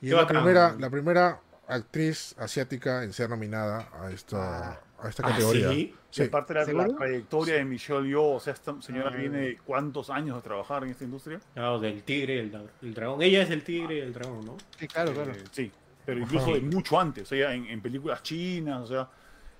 [0.00, 5.26] Y es la primera, la primera actriz asiática en ser nominada a esta, a esta
[5.26, 5.70] Ah, categoría.
[5.70, 5.94] sí.
[5.94, 6.22] Y Sí.
[6.24, 9.16] aparte la, la trayectoria de Michelle Yeoh, o sea, esta señora Ah.
[9.16, 11.40] viene de cuántos años de trabajar en esta industria.
[11.54, 13.22] No, del tigre y el, el dragón.
[13.22, 14.56] Ella es el tigre y el dragón, ¿no?
[14.78, 15.32] Sí, claro, claro.
[15.32, 15.72] Eh, sí,
[16.04, 19.08] pero incluso de mucho antes, o sea, en, en películas chinas, o sea,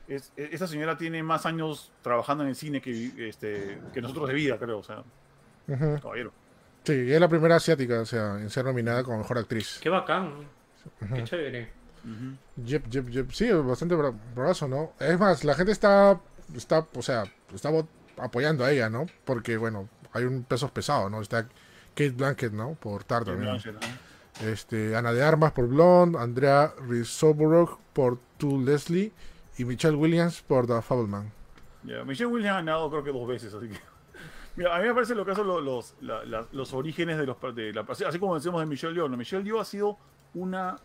[0.08, 4.28] es- e- esa señora tiene más años trabajando en el cine que, este, que nosotros
[4.28, 4.78] de vida, creo.
[4.80, 5.02] O sea,
[6.02, 6.32] caballero.
[6.84, 9.78] Sí, y es la primera asiática, o sea, en ser nominada como mejor actriz.
[9.80, 10.32] Qué bacán.
[11.14, 11.70] Qué chévere.
[12.04, 12.64] Ujú.
[12.66, 13.30] Yep, yep, yep.
[13.32, 14.92] Sí, bastante bra- bravazo, ¿no?
[14.98, 16.20] Es más, la gente está,
[16.56, 17.70] está, o sea, está
[18.18, 19.06] apoyando a ella, ¿no?
[19.24, 21.20] Porque, bueno, hay un peso pesado, ¿no?
[21.22, 21.44] Está
[21.94, 22.74] Kate Blanket, ¿no?
[22.74, 23.50] Por Tar también.
[23.50, 24.48] Blanchett, ¿no?
[24.48, 29.12] Este, Ana de Armas por Blonde, Andrea Riseborough por To Leslie
[29.58, 31.30] y Michelle Williams por The Fableman.
[31.84, 33.78] Ya, Michelle Williams ha ganado creo que dos veces, así que...
[34.56, 37.26] Mira, a mí me parece lo que son los, los, la- la- los orígenes de
[37.26, 37.36] los...
[37.54, 39.16] De la, así como decimos de Michelle Yeoh, ¿no?
[39.16, 39.96] Michelle Yeoh ha sido
[40.34, 40.76] una,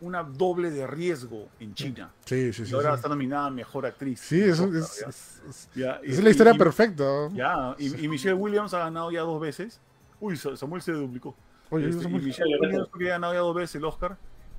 [0.00, 2.10] una doble de riesgo en China.
[2.24, 2.74] Sí, sí, Y sí.
[2.74, 4.20] ahora Sí, está nominada a Mejor Actriz.
[4.20, 7.04] Sí, eso Oscar, es, es- es- Ya, y- es la historia y- perfecta.
[7.32, 9.80] Ya, y, y Michelle Williams ha ganado ya dos veces.
[10.20, 11.34] Uy, Sa- Samuel se duplicó.
[11.70, 14.16] Oye, Este, y muy- Michelle Williams ha ganado ya dos veces el Oscar,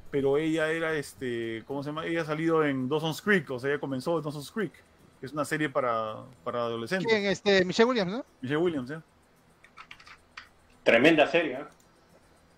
[0.10, 2.06] pero ella era, este, ¿cómo se llama?
[2.06, 4.72] Ella ha salido en Dawson's Creek, o sea, ella comenzó en Dawson's Creek,
[5.24, 7.08] que es una serie para, para adolescentes.
[7.10, 7.28] ¿Quién?
[7.28, 8.26] Este, Michelle Williams, ¿no?
[8.42, 9.00] Michelle Williams, ¿eh?
[10.84, 11.54] Tremenda serie.
[11.54, 11.66] ¿eh?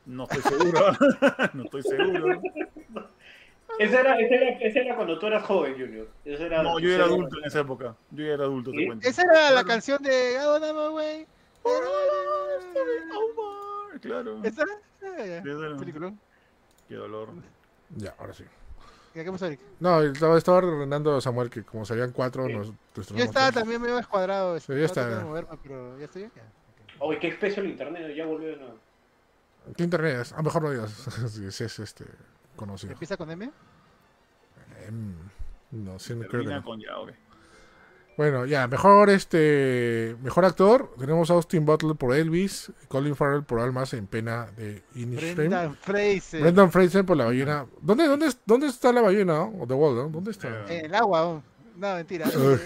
[0.07, 0.79] No estoy seguro,
[1.53, 2.41] no estoy seguro.
[3.77, 6.09] Esa era, esa, era, esa era cuando tú eras joven, Junior.
[6.25, 9.07] Esa era, No, yo era adulto en esa época, yo ya era adulto, te cuento.
[9.07, 10.39] Esa era la canción de
[10.91, 11.27] Way.
[11.61, 11.75] Omar,
[14.01, 14.63] Claro, ¿Esa?
[15.03, 15.43] Era.
[16.87, 17.29] Qué dolor.
[17.95, 18.43] Ya, ahora sí.
[19.15, 19.61] ¿Qué qué pasó, Eric?
[19.79, 22.53] No, estaba, estaba ordenando a Samuel que como serían cuatro, Sí.
[22.53, 23.61] nos destrozamos Yo estaba todo.
[23.61, 24.59] también medio descuadrado.
[24.59, 26.31] Sí, ya está, moverme, pero ya estoy bien.
[26.99, 28.77] Oye, qué espeso el internet, ya volvió de nuevo.
[29.77, 30.33] ¿Qué internet es?
[30.33, 30.91] A mejor no digas.
[31.31, 32.03] sí, sí, es este
[32.57, 32.91] conocido.
[32.91, 33.49] ¿Empieza con M?
[34.85, 35.13] Em,
[35.71, 36.63] no, sí, no creo que no.
[36.63, 37.11] con ya, ok.
[38.17, 43.59] Bueno, ya, mejor este mejor actor, tenemos a Austin Butler por Elvis, Colin Farrell por
[43.59, 46.41] Almas en pena de Inisherin, Brendan Fraser.
[46.41, 47.65] Brendan Fraser por la ballena.
[47.81, 49.41] ¿Dónde, dónde, dónde está la ballena?
[49.41, 50.07] O The Wall, ¿no?
[50.09, 50.47] ¿Dónde está?
[50.47, 51.25] Eh, En el agua.
[51.27, 51.43] oh.
[51.75, 52.25] No, mentira.
[52.27, 52.59] Ugh.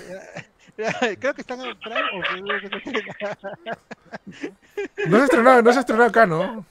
[1.20, 2.20] Creo que están en Prime o
[5.08, 6.66] No se ha estrenado, no se ha estrenado acá, ¿no?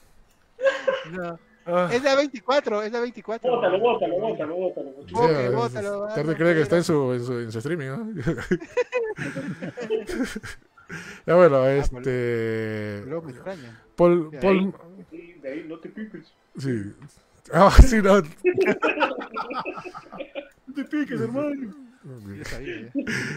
[1.11, 1.39] No.
[1.71, 3.51] Ah, Es la 24, es la 24.
[3.51, 4.91] Bótalo, bótalo, bótalo, bótalo.
[5.07, 7.87] Sí, Ok, es- bótalo, Tarde cree que está en su, en su, en su streaming,
[7.89, 8.09] ¿no?
[11.27, 13.03] ya bueno, este.
[13.07, 13.83] Me extraña.
[13.97, 14.31] Paul.
[14.31, 14.73] De Paul
[15.11, 16.33] Sí, de ahí no te piques.
[16.57, 16.93] sí.
[17.53, 18.17] Ah, sí, no.
[18.21, 18.29] no
[20.75, 21.75] te piques, hermano.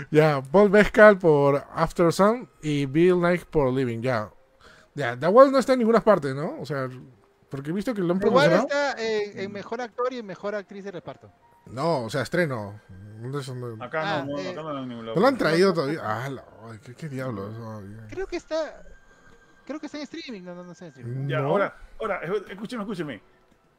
[0.10, 0.42] Ya.
[0.52, 4.30] Paul Mescal por After Sun y Bill Nike por Living, ya.
[4.94, 6.60] Ya, The Wall no está en ninguna parte, ¿no?
[6.60, 6.90] O sea,
[7.52, 8.64] porque he visto que lo han Igual promocionado.
[8.68, 11.32] está en, en mejor actor y en mejor actriz de reparto.
[11.68, 12.80] No, o sea, estreno.
[13.22, 15.16] ¿Dónde es donde- Acá Ah, no, no, eh, acá no, en ningún lado.
[15.16, 16.00] No lo han traído todavía.
[16.04, 17.84] Ah, la- ay, ¿qué, qué diablo eso?
[18.10, 18.82] Creo que está.
[19.66, 20.42] Creo que está en streaming.
[20.42, 21.28] No, no, no está en streaming.
[21.30, 21.50] Ya, No.
[21.50, 23.22] ahora, ahora, escúcheme, escúcheme.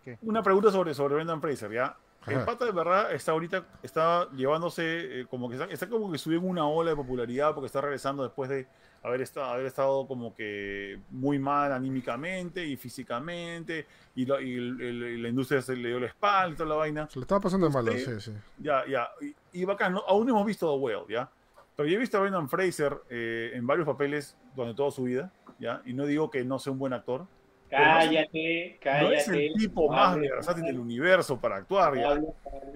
[0.05, 0.17] ¿Qué?
[0.23, 1.97] Una pregunta sobre, sobre Brendan Fraser, ¿ya?
[2.29, 6.19] El pata de verdad está ahorita, está llevándose, eh, como que está, está como que
[6.19, 8.69] subiendo una ola de popularidad porque está regresando después de
[9.03, 14.81] haber estado, haber estado como que muy mal anímicamente y físicamente y, lo- y el-
[14.81, 17.09] el- la industria se le dio la espalda y toda la vaina.
[17.11, 17.99] Se lo estaba pasando de malo, Sí.
[18.05, 18.33] sí, sí.
[18.59, 19.09] Ya, ya.
[19.21, 20.01] Y, y bacán, ¿no?
[20.07, 21.29] aún no hemos visto The Whale, ¿ya?
[21.75, 25.33] Pero yo he visto a Brendan Fraser eh, en varios papeles durante toda su vida,
[25.59, 25.83] ¿ya?
[25.85, 27.27] Y no digo que no sea un buen actor.
[27.71, 29.05] Cállate, cállate.
[29.05, 32.21] No es el tipo No más versátil del universo para actuar, no ¿ya?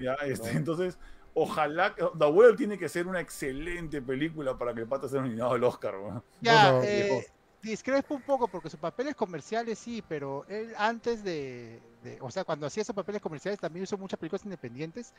[0.00, 0.58] Ya, este, No.
[0.58, 0.98] Entonces,
[1.36, 1.94] ojalá.
[1.94, 5.52] que- The Whale tiene que ser una excelente película para que el pata sea nominado
[5.52, 5.94] al Oscar.
[6.40, 7.26] Ya, no, eh,
[7.62, 12.44] discrepo un poco porque sus papeles comerciales sí, pero él antes de, de- o sea,
[12.44, 15.12] cuando hacía esos papeles comerciales también hizo muchas películas independientes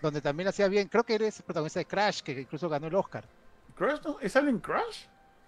[0.00, 0.88] donde también hacía bien.
[0.88, 3.24] Creo que eres protagonista de Crash, que incluso ganó el Oscar.
[3.74, 4.18] ¿Crash no?
[4.28, 5.06] ¿Sale en Crash?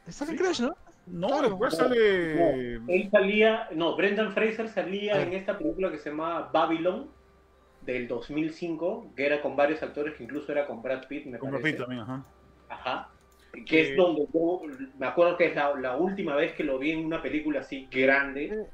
[0.08, 0.36] ¿Sale Sí.
[0.36, 0.76] Crash, no?
[1.06, 1.46] No, Claro.
[1.48, 2.74] en Crash No, sale.
[2.88, 5.22] Él salía, no, Brendan Fraser salía Ah.
[5.22, 7.10] en esta película que se llama Babylon
[7.84, 11.50] del 2005, que era con varios actores, que incluso era con Brad Pitt, me Con
[11.50, 11.76] Brad parece.
[11.78, 12.24] Pitt también, ajá.
[12.68, 13.08] Ajá.
[13.66, 14.62] Que es donde yo
[14.98, 17.86] me acuerdo que es la, la última vez que lo vi en una película así
[17.90, 18.66] grande.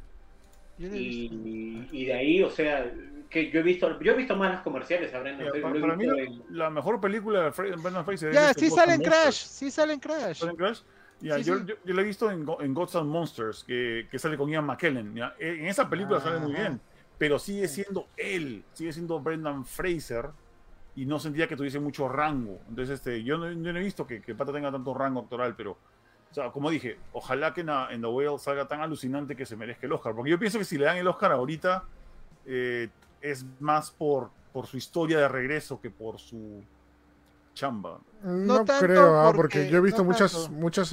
[0.79, 1.35] Yo no he visto.
[1.35, 2.91] Y, y de ahí, o sea,
[3.29, 5.63] que yo he visto, yo he visto más las comerciales Fraser.
[5.63, 8.95] para, lo mí la, en- la mejor película de Brendan Fraser Ya, este sí sale
[8.95, 10.39] en Crash, sí sale en Crash.
[10.39, 10.81] ¿Sale en Crash?
[11.21, 11.65] Ya, Sí, yo, sí.
[11.67, 14.65] Yo, yo la he visto en, en Gods and Monsters, que, que sale con Ian
[14.65, 15.15] McKellen.
[15.15, 15.35] ¿ya?
[15.39, 16.81] En esa película sale muy bien,
[17.21, 20.31] pero sigue siendo él, sigue siendo Brendan Fraser,
[20.97, 22.59] y no sentía que tuviese mucho rango.
[22.71, 25.21] Entonces, este, yo, no, yo no he visto que, que el Pata tenga tanto rango
[25.21, 29.45] actoral, pero, o sea, como dije, ojalá que en, The Whale salga tan alucinante que
[29.45, 31.85] se merezca el Oscar, porque yo pienso que si le dan el Oscar ahorita,
[32.47, 32.89] eh,
[33.21, 36.65] es más por, por su historia de regreso que por su
[37.53, 38.01] chamba.
[38.23, 40.53] No, tanto creo, ah, porque, porque- yo he visto no muchas, tanto.
[40.53, 40.91] muchas,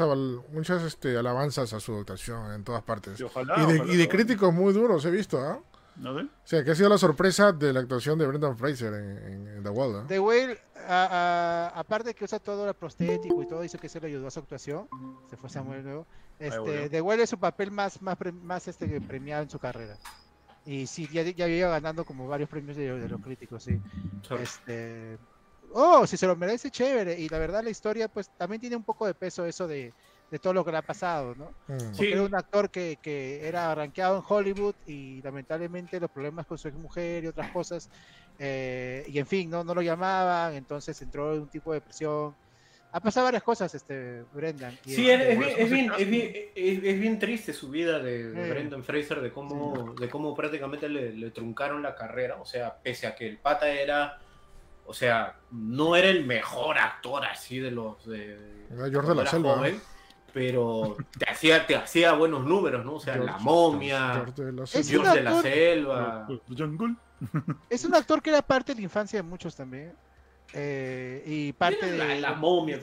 [0.52, 3.18] muchas este, alabanzas a su actuación en todas partes.
[3.18, 4.12] Y ojalá, y de, ojalá y de todo.
[4.18, 5.62] críticos muy duros he visto, ¿ah?
[5.98, 6.26] ¿No sé?
[6.26, 9.48] O sea, que ha sido la sorpresa de la actuación de Brendan Fraser en, en-
[9.48, 10.08] en The Wall, ¿no?
[10.08, 13.88] The Whale, a- a- aparte de que usa todo el prostético y todo, dice que
[13.88, 14.88] eso le ayudó a su actuación.
[15.30, 16.06] Se fue Samuel luego.
[16.40, 16.90] Este.
[16.90, 19.98] The Whale es su papel más, más, pre- más este, premiado en su carrera.
[20.66, 23.82] Y sí, ya, ya iba ganando como varios premios de, de los críticos, sí.
[24.40, 25.18] Este.
[25.74, 27.20] Oh, si se lo merece, chévere.
[27.20, 29.94] Y la verdad, la historia, pues también tiene un poco de peso eso de,
[30.30, 31.52] de todo lo que le ha pasado, ¿no?
[31.68, 31.80] Mm.
[31.80, 31.88] Sí.
[31.98, 36.58] Porque era un actor que, que era arranqueado en Hollywood y lamentablemente los problemas con
[36.58, 37.90] su mujer y otras cosas,
[38.40, 39.64] eh, y en fin, ¿no?
[39.64, 42.36] no lo llamaban, entonces entró en un tipo de depresión.
[42.92, 44.78] Ha pasado varias cosas, este Brendan.
[44.86, 48.00] y, Sí, es, es bien, es, bien, es, bien, es- es bien triste su vida
[48.00, 48.50] de, de.
[48.50, 52.38] Brendan Fraser, de cómo, de cómo prácticamente le, le truncaron la carrera.
[52.42, 54.20] O sea, pese a que el pata era,
[54.86, 59.56] o sea, no era el mejor actor así de los de, de cuando la Selva.
[60.38, 62.94] Pero te hacía, te hacía buenos números, ¿no?
[62.96, 64.88] O sea, la George- momia, George de la Es Selva.
[65.04, 66.28] George de la selva.
[66.56, 66.96] Jungle.
[67.70, 69.94] es un actor que era parte de la infancia de muchos también.
[70.54, 72.20] eh, y parte Mira de.
[72.22, 72.80] la, la momia,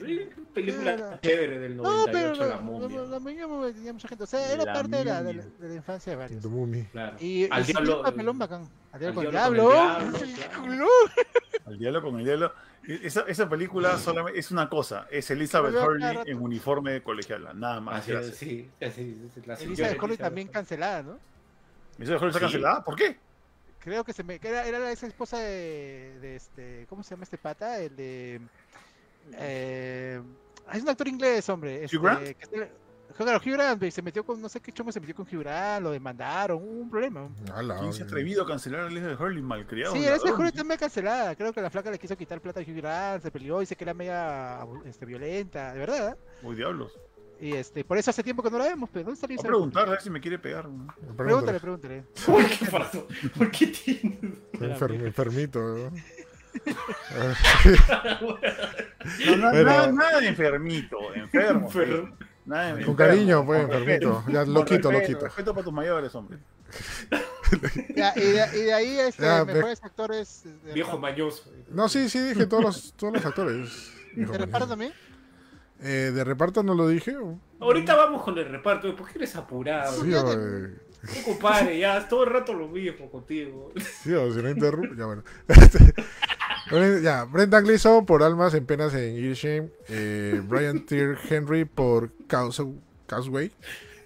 [0.53, 2.99] película Era- chévere del No, 98, pero la la, momia.
[2.99, 4.25] la, la momia tenía mucha gente.
[4.25, 5.49] O sea, era La parte de la, de, momia.
[5.59, 6.45] la, de la infancia de varios.
[6.93, 7.17] Claro.
[7.21, 8.69] Y, Al y diablo- un papelón bacán.
[8.93, 11.65] Al diablo con el diablo con el diablo, claro.
[11.67, 12.53] Al diablo con el diablo.
[12.87, 17.81] Esa, esa película solamente es una cosa, es Elizabeth Hurley en uniforme de colegiala, nada
[17.81, 18.01] más.
[18.03, 18.37] Así es, gracias.
[18.37, 21.19] sí, así la Elizabeth Hurley Elizabeth también cancelada, ¿no?
[21.97, 22.85] ¿Elizabeth Hurley está cancelada?
[22.85, 23.17] ¿Por qué?
[23.81, 24.39] Creo que se me.
[24.43, 26.87] era, era la ex esposa de, de este.
[26.89, 27.79] ¿Cómo se llama este pata?
[27.79, 28.41] El de.
[29.35, 30.21] Eh,
[30.73, 31.85] es un actor inglés, hombre.
[31.85, 32.23] Este, Grant?
[32.23, 32.84] que se-
[33.17, 35.41] Claro, Hugh Grant, y se metió con, no sé qué chongo se metió con Hugh
[35.41, 37.29] Grant, lo demandaron, hubo un problema.
[37.55, 39.95] Ala, ¿Quién se ha atrevido a cancelar a Elizabeth Hurley malcriado?
[39.95, 41.37] Sí, esa Hurley también cancelada.
[41.37, 43.85] Creo que la flaca le quiso quitar plata a Hugh Grant, se peleó, dice que
[43.85, 46.17] era media este, violenta, de verdad.
[46.43, 46.99] Uy, diablos.
[47.41, 49.37] Y este, por eso hace tiempo que no la vemos, pero ¿dónde está Voy a
[49.37, 50.69] Elizabeth preguntar a ver si me quiere pegar.
[50.69, 50.87] ¿no?
[51.17, 52.05] Pregúntale, Pregúntale.
[52.15, 52.49] pregúntale.
[52.59, 53.07] ¿Qué pasó?
[53.37, 54.21] ¿Por qué tienes?
[54.55, 55.61] Enfer- enfermito.
[55.61, 55.91] ¿no?
[59.27, 61.67] No, nada, nada de enfermito, enfermo.
[61.67, 62.17] Enfermo.
[62.47, 64.23] Nada Con cariño, pues, enfermito.
[64.29, 65.25] Ya, Con lo quito, lo quito.
[65.25, 66.39] Respeto para tus mayores, hombre.
[67.95, 70.43] Ya, y, de, y de ahí, este, Ya, mejores actores.
[70.65, 71.45] De, Viejo mañoso.
[71.71, 73.93] No, sí, sí, dije todos los, todos los actores.
[74.17, 74.93] ¿De reparto también?
[75.81, 77.15] Eh, de reparto no lo dije.
[77.61, 78.95] Ahorita vamos con el reparto.
[78.97, 80.03] ¿Por qué eres apurado?
[80.03, 83.73] Sí, compadre, ya todo el rato lo mismo contigo.
[84.03, 84.95] sí, o si no interrumpo.
[84.95, 85.23] Ya, bueno.
[86.71, 89.69] Ya, Brendan Gleeson por Almas en Penas en Irsham.
[89.89, 93.53] Eh, Brian Tier Henry por Causeway.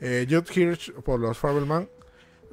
[0.01, 1.89] Eh, Judd Hirsch por Los Fabelman.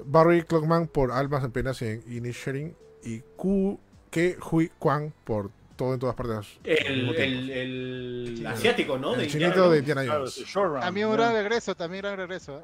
[0.03, 2.75] Barry Clockman por Almas en Penas en Inisherin.
[3.03, 3.79] Y Ku
[4.11, 6.59] Ke Hui Kwan por Todo en todas partes.
[6.63, 9.13] El, asiático, ¿no?
[9.13, 9.79] El De chinito Indiana de.
[9.79, 10.45] Indiana Jones.
[10.81, 12.59] También un gran regreso, también gran regreso.
[12.59, 12.63] ¿eh?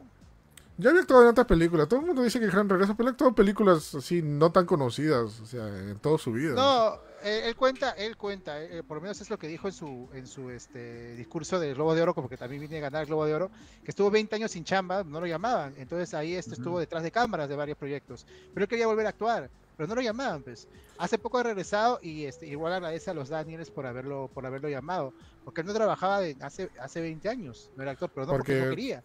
[0.77, 1.87] Ya había actuado en otras películas.
[1.87, 4.65] Todo el mundo dice que Gran Regreso, pero ha actuado en películas así no tan
[4.65, 5.39] conocidas.
[5.41, 6.53] O sea, en toda su vida.
[6.55, 9.73] No, eh, él cuenta, él cuenta, eh, por lo menos es lo que dijo en
[9.73, 13.07] su, en su este, discurso del Globo de Oro, porque también viene a ganar el
[13.07, 13.51] Globo de Oro,
[13.83, 15.73] que estuvo 20 años sin chamba, no lo llamaban.
[15.77, 18.25] Entonces ahí este estuvo detrás de cámaras de varios proyectos.
[18.53, 20.67] Pero él quería volver a actuar, pero no lo llamaban, pues.
[20.97, 24.69] Hace poco ha regresado y este, igual agradece a los Daniels por haberlo, por haberlo
[24.69, 28.31] llamado, porque él no trabajaba de- hace, hace 20 años, no era actor, pero no
[28.33, 29.03] porque, Porque- no quería.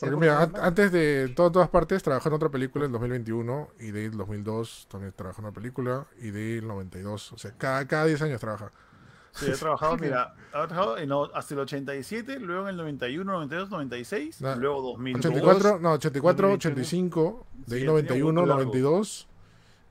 [0.00, 3.90] Porque mira, an- antes de todo todas partes, trabajó en otra película en 2021 y
[3.90, 7.32] de ahí en 2002 también trabajó en una película y de ahí en 92.
[7.32, 8.70] O sea, cada, cada 10 años trabaja.
[9.32, 13.32] Sí, he trabajado, mira, ha trabajado en, lo- hasta el 87, luego en el 91,
[13.32, 15.26] 92, 96, No, luego 2002.
[15.26, 16.54] 84, no, 84, 2021.
[16.54, 18.64] 85, de ahí Sí, 91, tenía un largo.
[18.64, 19.28] 92,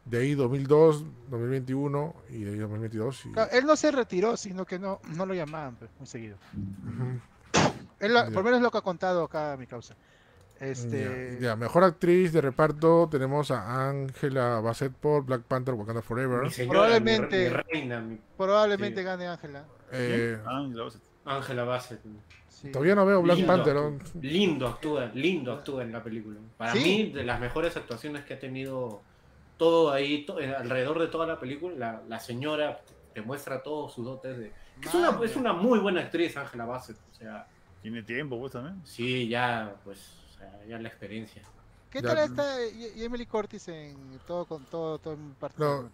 [0.05, 3.25] de ahí 2002, 2021 y de ahí 2022.
[3.25, 6.37] y- Claro, Él no se retiró, sino que no, no lo llamaban pues, muy seguido.
[6.55, 7.19] Ujú.
[7.99, 9.95] Él lo- por lo menos es lo que ha contado acá mi causa.
[10.59, 16.01] Este, Ya, ya, mejor actriz de reparto tenemos a Angela Bassett por Black Panther Wakanda
[16.01, 16.41] Forever.
[16.43, 19.05] Mi señora, Probablemente- mi, mi reina, mi probablemente Sí.
[19.05, 19.65] gane Ángela.
[19.91, 20.37] Eh.
[21.25, 21.99] Ángela Bassett.
[22.49, 22.71] Sí.
[22.71, 23.75] todavía no veo Black Lindo Panther.
[23.75, 23.85] ¿no?
[23.87, 26.39] actúa, Lindo actúa, lindo actúa en la película.
[26.57, 26.79] Para Sí.
[26.79, 29.01] mí, de las mejores actuaciones que ha tenido
[29.57, 32.79] todo ahí, to- eh, alrededor de toda la película, la, la señora
[33.13, 34.51] te muestra todos sus dotes de...
[34.81, 36.97] Es una, es una muy buena actriz, Ángela Bassett.
[37.11, 37.47] O sea,
[37.81, 38.81] Tiene tiempo, pues también.
[38.85, 39.99] sí, ya, pues,
[40.33, 41.41] o sea, ya la experiencia.
[41.89, 42.09] ¿Qué Ya.
[42.09, 43.95] tal está y- y Emily Curtis en
[44.27, 45.55] todo con todo, todo en parte?
[45.63, 45.89] No.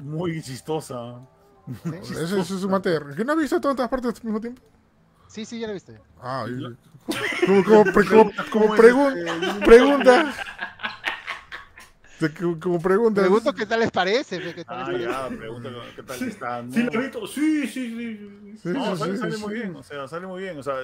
[0.00, 1.20] Muy chistosa.
[2.02, 2.14] ¿Sí?
[2.14, 2.98] Ese es su mate.
[3.14, 4.62] ¿Quién no ha visto todas estas partes al mismo tiempo?
[5.28, 6.00] sí, sí, ya lo viste.
[6.20, 6.76] Ah, y-
[7.46, 10.34] como, como, pre- como, como ¿Cómo es pregun- pregunta.
[12.38, 13.20] Como, como pregunta.
[13.22, 14.40] Pregunto qué tal les parece.
[14.40, 15.04] fe, ¿Qué tal les Ah, parece?
[15.04, 16.62] ya, pregúntale qué tal está.
[16.70, 16.90] ¿Sí ¿no?
[16.90, 17.26] la he visto?
[17.26, 18.16] Sí, sí, sí.
[18.18, 18.58] sí.
[18.62, 20.58] Sí, No, sí, sale, sí, sale sí, muy bien, o sea, sale muy bien.
[20.58, 20.74] O sea,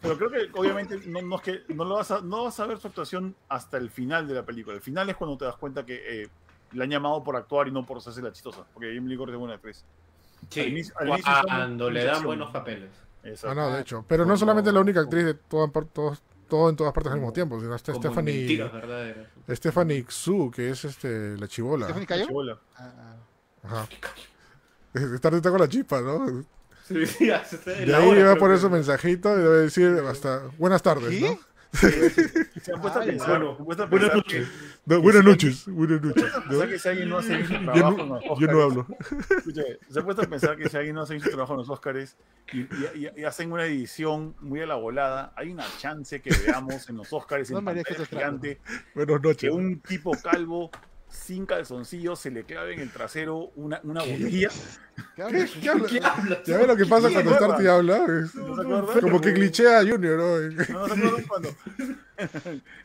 [0.00, 2.66] Pero creo que obviamente no, no es que no lo vas a, no vas a
[2.66, 4.76] ver su actuación hasta el final de la película.
[4.76, 6.28] El final es cuando te das cuenta que eh,
[6.72, 8.64] la han llamado por actuar y no por hacerse la chistosa.
[8.72, 9.84] Porque Jamie Lee Curtis es buena actriz.
[10.40, 12.90] Al Sí, inicio- al inicio cuando le dan buenos papeles.
[13.24, 13.50] Exacto.
[13.50, 14.04] Ah, no, de hecho.
[14.08, 17.18] Pero no solamente es la única actriz de par- todos- todo en todas partes al
[17.18, 19.26] mismo tiempo, sino en Stephanie, Mentiras verdaderas.
[19.50, 21.86] Stephanie Xu, que es este, la chivola.
[21.86, 22.26] ¿Stephanie Cayo?
[22.26, 22.58] Chibola.
[22.76, 23.16] Ah, ah.
[23.64, 23.88] Ajá.
[24.94, 26.44] Está está con la chispa, ¿no?
[26.86, 30.82] Sí, sí, De la ahí va a poner su mensajito y debe decir hasta buenas
[30.82, 31.20] tardes, ¿Qué?
[31.20, 31.38] ¿no?
[31.72, 34.48] Se han puesto a Ay, pensar, han buenas noches.
[34.86, 36.24] No, buenas noches, buenas noches.
[36.66, 38.62] que- que si alguien no hace bien su Yo trabajo en no, los yo no
[38.62, 38.86] hablo.
[39.90, 41.68] Se ha puesto a pensar que si alguien no hace bien su trabajo en los
[41.68, 42.16] Oscars
[42.52, 46.30] y, y- y- y hacen una edición muy a la volada, hay una chance que
[46.46, 48.60] veamos en los Oscars No en pantalla gigante
[48.94, 49.50] Buenas que noches.
[49.52, 50.70] un tipo calvo
[51.08, 54.50] sin calzoncillos se le clave en el trasero una, una botella.
[55.16, 55.50] ¿Qué hablas?
[55.50, 55.88] ¿Qué habla?
[55.88, 56.44] ¿Qué hablas?
[56.44, 57.34] Ya ves lo que pasa ¿Qué cuando?
[57.34, 58.06] Starty habla.
[59.00, 60.38] como que clichea a Junior, ¿no?
[60.38, 61.54] ¿No se acuerdan cuando?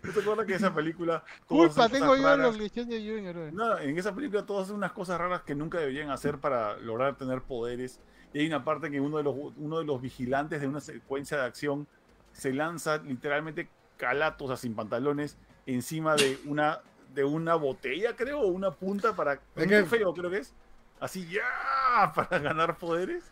[0.03, 1.24] ¿No se acuerdan que esa película...
[1.48, 3.53] Culpa tengo yo los Legión de Junior.
[3.53, 7.18] No, en esa película todos hacen unas cosas raras que nunca deberían hacer para lograr
[7.18, 8.00] tener poderes.
[8.34, 11.38] Y hay una parte que uno de los, uno de los vigilantes de una secuencia
[11.38, 11.88] de acción
[12.32, 16.80] se lanza literalmente calatos, o sea, sin pantalones, encima de una,
[17.14, 19.33] de una botella, creo, o una punta para...
[19.33, 20.53] Es un que- trofeo, creo que es.
[21.00, 23.24] Así, ya, para ganar poderes.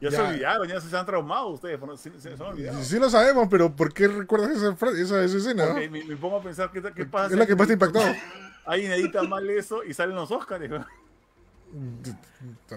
[0.00, 0.28] Ya, se Ya.
[0.28, 2.84] olvidaron, ya se han traumado ustedes, se, se- se han.
[2.84, 5.66] Sí lo sabemos, pero ¿por qué recuerdas esa, esa, esa escena?
[5.68, 7.32] Porque me, me pongo a pensar qué, qué pasa.
[7.32, 8.14] Es la que más te ha impactado.
[8.66, 10.68] Alguien edita mal eso y salen los Oscars.
[10.68, 10.84] ¿no?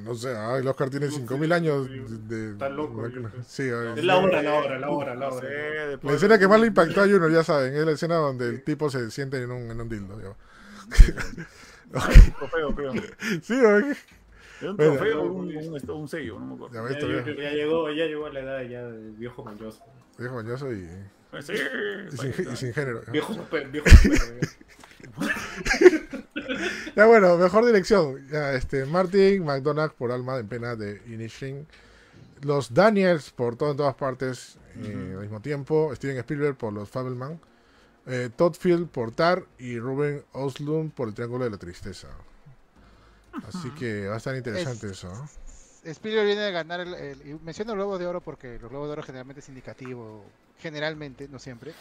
[0.03, 2.18] No sé, ay, el Oscar tiene 5.000 años de...
[2.35, 3.22] de- Está loco, de- yo.
[3.48, 3.64] Sí.
[3.95, 5.48] Es la hora, la hora, la hora, la hora.
[5.50, 8.50] La después- escena que más le impactó a Junior, ya saben, es la escena donde
[8.50, 10.19] el tipo se siente en un, en un dildo.
[10.22, 10.35] ya.
[11.92, 12.93] Un trofeo, creo.
[13.42, 13.93] Sí, ay.
[14.61, 16.76] Era un trofeo un, un- un sello, no me acuerdo.
[16.76, 17.35] Ya ves, Ya, todavía.
[17.43, 19.82] ya llegó, ya llegó a la edad ya del viejo mañoso.
[20.18, 20.88] Viejo mañoso y,
[21.42, 21.53] Sí,
[22.11, 23.03] y sin, y sin género.
[23.06, 23.11] ya.
[23.11, 24.50] Viejo super, viejo super.
[26.95, 28.28] Ya bueno, mejor dirección.
[28.30, 31.68] Ya, este, Martin McDonagh por Alma en Pena de Inishin.
[32.42, 35.94] Los Daniels por todo en todas partes eh, al mismo tiempo.
[35.95, 37.40] Steven Spielberg por Los Fabelman.
[38.08, 42.08] Eh, Todd Field por Tar y Ruben Oslund por El Triángulo de la Tristeza.
[43.48, 45.30] Así que va a estar interesante Es- eso.
[45.90, 45.92] ¿No?
[45.93, 48.88] Spielberg viene de ganar el, el- y menciono el Globo de Oro porque los Globos
[48.88, 50.24] de Oro generalmente es indicativo,
[50.59, 51.74] generalmente, no siempre,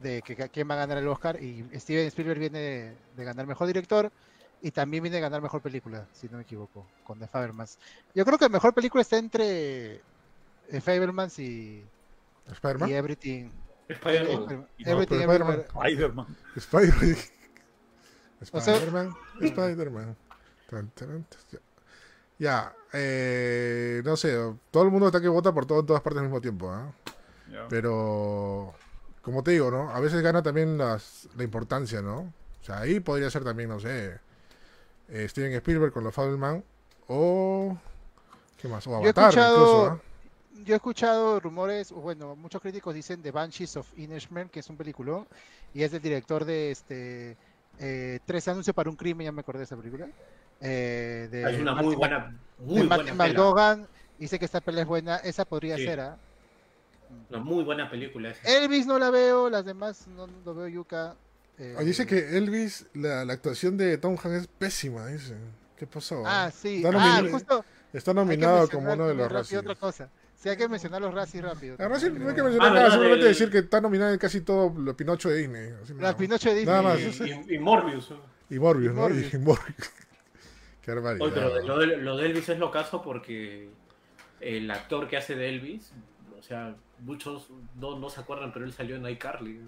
[0.00, 3.24] de que, que- quién va a ganar el Oscar y Steven Spielberg viene de, de
[3.24, 4.10] ganar Mejor Director
[4.62, 7.78] y también viene de ganar Mejor Película, si no me equivoco, con The Fabelmans.
[8.14, 10.00] Yo creo que Mejor Película está entre
[10.70, 10.76] The
[11.38, 11.84] y,
[12.52, 12.90] Spider-Man.
[12.90, 13.50] y Everything.
[13.88, 14.46] Spider-Man.
[14.78, 15.62] No, Everything pero Everywhere.
[15.62, 16.36] Spider-Man.
[16.56, 17.16] Spider-
[18.52, 19.14] O sea- Spider-Man.
[19.40, 20.16] Spider-Man.
[22.40, 22.74] Ya.
[22.92, 24.34] Eh, no sé,
[24.72, 26.72] todo el mundo está que vota por todo en todas partes al mismo tiempo.
[27.52, 27.66] Ya.
[27.68, 28.74] Pero,
[29.22, 29.90] como te digo, ¿no?
[29.90, 32.18] A veces gana también las, la importancia, ¿no?
[32.60, 34.18] O sea, ahí podría ser también, no sé,
[35.08, 36.64] eh, Steven Spielberg con los Fableman
[37.06, 37.78] o...
[38.60, 38.86] ¿Qué más?
[38.86, 40.00] O Yo he Avatar, escuchado- incluso, ¿ah?
[40.64, 44.68] Yo he escuchado rumores, o bueno, muchos críticos dicen The Banshees of Inisherin, que es
[44.68, 45.26] un peliculón,
[45.72, 47.36] y es del director de este
[47.78, 50.08] eh, Tres anuncios para un crimen, ya me acordé de esa película.
[50.60, 53.32] Eh, de Es una muy buena, de muy Martin buena.
[53.32, 53.86] McDogan.
[54.18, 55.84] Dice que esta pelea es buena, esa podría Sí.
[55.86, 56.00] ser.
[56.00, 56.16] ¿ah?
[57.30, 58.48] Una muy buena película esa.
[58.58, 61.14] Elvis no la veo, las demás no lo veo Yuka.
[61.58, 65.34] eh, Ah, Dice que Elvis, la, la actuación de Tom Hanks es pésima, dice.
[65.76, 66.22] ¿Qué pasó?
[66.26, 66.76] Ah, sí.
[66.76, 67.64] Está Ah, nominado- justo.
[67.92, 69.60] Está nominado como uno de los Razzies.
[69.60, 70.08] Otra cosa.
[70.36, 71.76] Sí, hay que mencionar los Razzies rápido.
[71.78, 74.18] La Razzie también, no hay que mencionar Ah, nada, simplemente decir que está nominado en
[74.18, 75.72] casi todo lo Pinocho de Disney.
[75.82, 76.16] así La nada.
[76.16, 76.74] Pinocho de Disney.
[76.74, 77.00] Nada más.
[77.00, 78.12] Y, y- y Morbius.
[78.48, 79.00] Y Morbius, Y ¿no?
[79.02, 79.34] Morbius.
[79.34, 79.90] Y Morbius.
[80.82, 81.26] Qué barbaridad.
[81.26, 83.68] Oye, pero de- lo, de, lo de Elvis es lo caso porque
[84.40, 85.92] el actor que hace de Elvis,
[86.38, 89.60] o sea, muchos no, no se acuerdan, pero él salió en iCarly.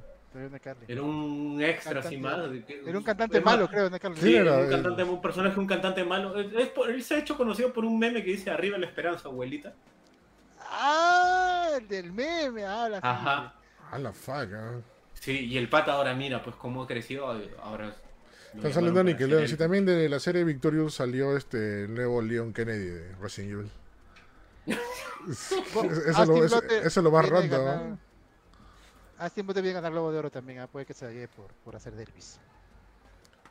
[0.88, 2.08] Era un extra Cantante.
[2.08, 2.50] así más.
[2.50, 4.16] de que- Era un cantante más, malo, creo, ¿no, Carly?
[4.16, 6.38] Sí, Sí, era un cantante, un personaje, un cantante malo.
[6.40, 9.28] Es- por- él se ha hecho conocido por un meme que dice arriba la esperanza,
[9.28, 9.74] abuelita.
[10.70, 12.96] Ah, el del meme, habla.
[12.96, 13.02] sí.
[13.06, 13.54] Ajá.
[13.90, 14.80] A la fuck, ¿ah?
[15.12, 17.26] Sí, y el pata ahora mira, pues cómo ha crecido,
[17.62, 17.94] ahora...
[18.54, 19.48] lo Está llamaron saliendo para Nickelodeon.
[19.48, 23.70] Sí, también de la serie Victorious salió este el nuevo Leon Kennedy de Resident Evil.
[25.74, 27.64] Bueno, eso, lo, Butler eso es lo más random.
[27.64, 27.98] ganar- ¿no?
[29.18, 31.52] Austin Butler viene a ganar Globo de Oro también, ah, puede que se lleve por,
[31.64, 32.40] por hacer de Elvis.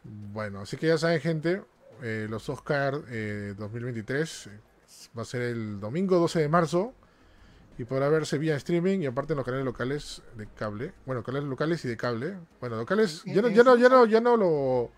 [0.03, 1.63] Bueno, así que ya saben, gente,
[2.01, 4.59] eh, los Oscar eh, 2023 eh,
[5.17, 6.93] va a ser el domingo 12 de marzo
[7.81, 10.93] y podrá verse vía streaming y aparte en los canales locales de cable.
[11.03, 12.37] Bueno, canales locales y de cable.
[12.59, 14.91] Bueno, locales ya no, ya no, ya no, ya no lo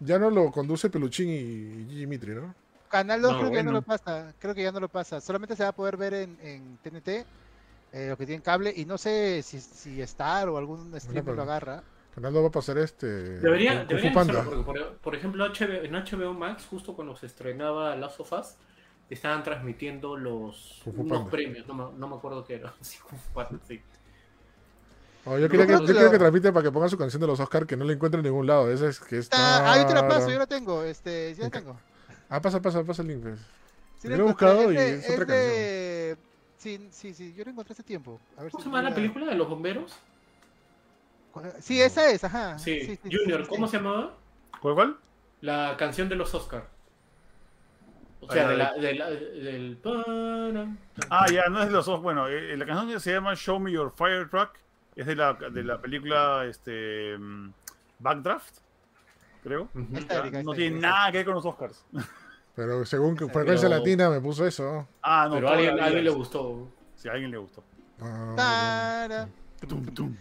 [0.00, 2.52] ya no lo conduce Peluchín y, y Gigi Mitri, ¿no?
[2.88, 5.20] Canal 2 No, creo que ya no lo pasa, creo que ya no lo pasa.
[5.20, 7.08] Solamente se va a poder ver en, en TNT
[7.92, 11.42] eh, los que tienen cable, y no sé si, si Star o algún streamer lo
[11.42, 11.84] agarra.
[12.12, 13.06] Fernando va a pasar este.
[13.06, 17.94] Debería, deberían hacerlo, porque por, por ejemplo HBO en HBO Max, justo cuando se estrenaba
[17.94, 18.56] Last of Us,
[19.10, 22.74] estaban transmitiendo los unos premios, no me, no me acuerdo qué era.
[22.80, 22.98] Sí,
[23.34, 23.58] Panda.
[25.28, 26.96] Oh, yo quería que, creo yo que quiero lo- que transmite para que ponga su
[26.96, 28.70] canción de los Oscar que no la encuentro en ningún lado.
[28.70, 29.72] Esa es que está.
[29.72, 31.76] Ah, yo te la paso, yo la tengo, este, ya la tengo.
[32.28, 33.22] Ah, pasa, pasa, pasa el link.
[33.22, 33.38] pues.
[33.98, 36.16] Sí Yo la lo he buscado y de- es otra de-
[36.58, 38.20] Sí, sí, sí, yo la encontré hace tiempo.
[38.36, 39.92] A ver ¿Cómo si se llama la película de los bomberos?
[41.32, 42.58] ¿Cuál- Sí, esa es, ajá.
[42.58, 43.72] Sí, sí, sí, Junior, sí, ¿cómo sí.
[43.72, 44.14] se llamaba?
[44.60, 44.96] ¿Cuál, cuál?
[45.40, 46.68] La canción de los Oscar.
[48.20, 49.78] O Ah, sea, la de de- la, de la- del...
[51.10, 52.00] Ah, ya, no es de los dos.
[52.02, 54.50] Bueno, eh, la canción que se llama Show Me Your Fire Truck
[54.96, 57.52] es de la, de la película este, mm,
[57.98, 58.58] Backdraft,
[59.42, 59.68] creo.
[59.74, 61.84] No tiene nada que ver con los Oscars.
[62.54, 64.88] Pero según que Frecuencia pero- Latina me puso eso.
[65.02, 66.68] Ah, no, Pero a alguien, todavía a alguien le gustó.
[66.96, 67.62] Si a alguien le gustó.
[68.00, 69.28] Ah, Tara.
[69.68, 70.16] Tum, tum.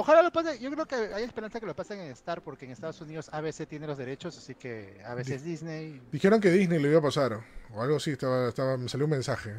[0.00, 2.70] Ojalá lo pasen, yo creo que hay esperanza que lo pasen en Star porque en
[2.70, 6.88] Estados Unidos ABC tiene los derechos, así que a veces Disney, Dijeron que Disney lo
[6.88, 7.38] iba a pasar.
[7.74, 9.52] O algo así, estaba, estaba, me salió un mensaje.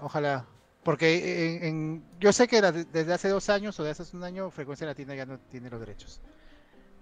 [0.00, 0.44] ojalá.
[0.82, 4.50] Porque en, en- yo sé que desde hace dos años o desde hace un año
[4.50, 6.20] Frecuencia Latina ya no tiene los derechos.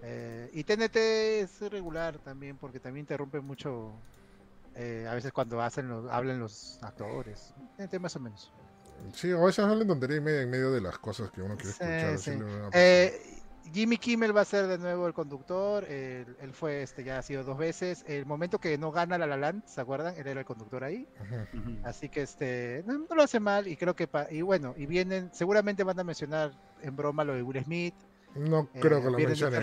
[0.01, 3.91] Eh, y TNT es regular también porque también interrumpe mucho
[4.75, 7.53] eh, a veces cuando hacen los, hablan los actores.
[7.77, 8.53] TNT más o menos.
[9.13, 11.71] Sí, a veces hablan tontería y media en medio de las cosas que uno quiere
[11.73, 12.17] Sí, escuchar.
[12.17, 12.31] sí.
[12.31, 12.69] pasar.
[12.73, 13.39] Eh,
[13.71, 15.85] Jimmy Kimmel va a ser de nuevo el conductor.
[15.85, 18.03] Él, él fue, este, ya ha sido dos veces.
[18.07, 20.15] El momento que no gana La La Land, ¿se acuerdan?
[20.17, 21.07] Él era el conductor ahí.
[21.83, 24.85] Así que este, no, no lo hace mal y creo que, pa- y bueno, y
[24.85, 26.51] vienen, seguramente van a mencionar
[26.81, 27.95] en broma lo de Will Smith.
[28.35, 29.61] No eh, creo que lo mencionen.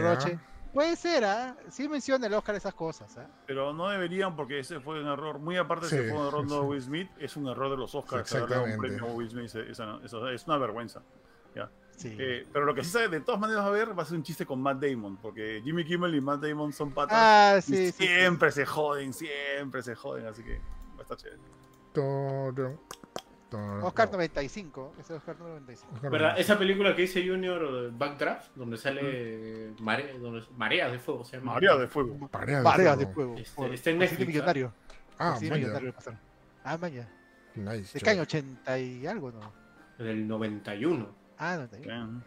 [0.72, 1.56] Puede ser, ¿ah?
[1.68, 3.26] Sí menciona el Oscar esas cosas, ¿ah?
[3.46, 5.38] Pero no deberían porque ese fue un error.
[5.38, 6.66] Muy aparte de Sí, que fue un error no de sí.
[6.66, 8.28] Will Smith, es un error de los Oscars.
[8.28, 8.96] Sí, darle un exactamente.
[8.96, 11.02] premio a Will Smith, esa- esa- es una vergüenza.
[11.96, 12.16] Sí.
[12.18, 14.16] Eh, pero lo que sí sabe, de todas maneras va a haber, va a ser
[14.16, 17.14] un chiste con Matt Damon, porque Jimmy Kimmel y Matt Damon son patas.
[17.20, 18.06] ah, y sí, sí, sí.
[18.06, 20.54] siempre se joden, siempre se joden, así que
[20.94, 21.42] va a estar chévere.
[21.92, 22.80] Todo- todo-
[23.56, 25.94] Oscar 95, ese Oscar 95.
[25.94, 26.28] Oscar ¿Verdad?
[26.30, 26.40] 95.
[26.52, 31.36] Esa película que dice Junior, eh, Backdraft, donde sale mare, donde, Mareas de Fuego, se
[31.38, 31.54] llama.
[31.54, 32.28] María de fuego.
[32.28, 33.36] Parea de fuego.
[33.54, 33.72] fuego.
[33.72, 34.26] Este, está en Netflix, ¿ah?
[34.26, 34.72] millonario.
[35.18, 36.20] Ah, millonario lo pasaron.
[36.64, 36.78] Ah.
[37.54, 37.98] Nice.
[37.98, 38.22] ¿De qué año?
[38.22, 39.52] ¿80 y algo, no?
[39.98, 41.82] Del 91, Ah, 91.
[41.82, 42.24] Bien.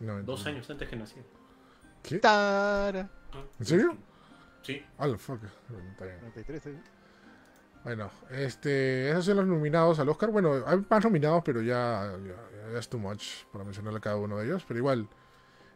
[0.00, 1.16] No, dos años antes que nací.
[2.02, 2.18] ¿Qué?
[2.18, 3.08] Tara.
[3.58, 3.96] ¿En serio?
[4.62, 4.82] Sí.
[4.98, 5.42] Ah, la fuck.
[5.42, 6.18] Está bien.
[6.20, 6.78] 93, ¿eh?
[7.84, 10.30] Bueno, este, esos son los nominados al Oscar.
[10.30, 14.16] Bueno, hay más nominados, pero ya, ya, ya es too much para mencionarle a cada
[14.16, 14.64] uno de ellos.
[14.66, 15.08] Pero igual,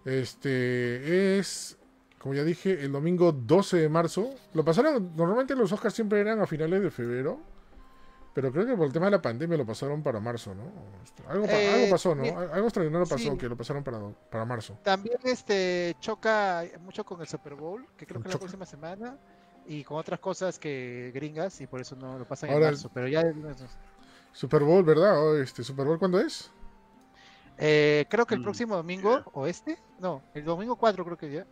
[0.04, 1.78] este es,
[2.18, 4.30] como ya dije, el domingo 12 de marzo.
[4.52, 7.40] Lo pasaron, normalmente los Oscars siempre eran a finales de febrero.
[8.34, 10.62] Pero creo que por el tema de la pandemia lo pasaron para marzo, ¿no?
[11.28, 12.22] Algo, pa- Eh, algo pasó, ¿no?
[12.24, 13.36] Algo extraordinario pasó sí.
[13.36, 13.98] que lo pasaron para,
[14.30, 14.78] para marzo.
[14.82, 19.18] También este choca mucho con el Super Bowl, que creo que la próxima semana,
[19.66, 22.90] y con otras cosas que gringas, y por eso no lo pasan Ahora- en marzo.
[22.92, 23.22] Pero ya
[24.32, 25.18] Super Bowl, ¿verdad?
[25.22, 26.50] Oh, Este, ¿Super Bowl cuándo es?
[27.58, 31.30] eh, creo que el Mm, próximo domingo, o este, no, el domingo 4 creo que
[31.30, 31.46] ya.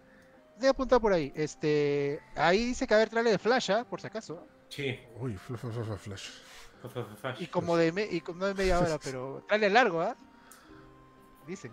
[0.59, 1.33] Voy a apuntar por ahí.
[1.37, 3.85] Este, ahí dice que va a haber trailer de Flash, ¿ah?
[3.89, 4.47] por si acaso.
[4.69, 4.99] Sí.
[5.19, 7.41] Uy, flash, flash, flash.
[7.41, 10.17] Y como de me- y como no de media hora, pero trailer largo, ¿ah?
[11.47, 11.73] Dicen.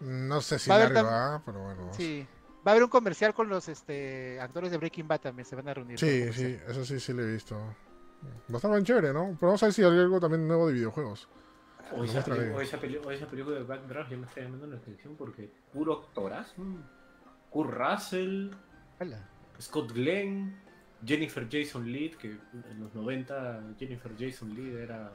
[0.00, 1.42] No sé si Va a haber largo, ¿ah?
[1.44, 1.92] pero bueno.
[1.92, 2.26] Sí.
[2.66, 5.68] Va a haber un comercial con los este actores de Breaking Bad también, se van
[5.68, 5.98] a reunir.
[5.98, 7.56] Sí, sí, eso sí, sí lo he visto.
[7.56, 9.36] Va a estar bien chévere, ¿no?
[9.38, 11.28] Pero vamos a ver si hay algo también nuevo de videojuegos.
[11.92, 14.66] O Lo esa, o esa peli- o esa película de Backdraft ya me está llamando
[14.66, 16.54] la atención porque puro actorazo.
[17.50, 18.50] Kurt Russell.
[19.60, 20.56] Scott Glenn,
[21.04, 25.10] Jennifer Jason Leigh, que en los 90 Jennifer Jason Leigh era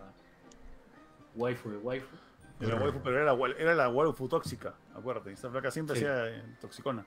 [1.35, 2.15] waifu de waifu.
[2.59, 5.31] Era waifu, pero era la, era la waifu tóxica, acuérdate.
[5.31, 6.05] Esta flaca siempre Sí.
[6.05, 7.05] hacía eh, toxicona.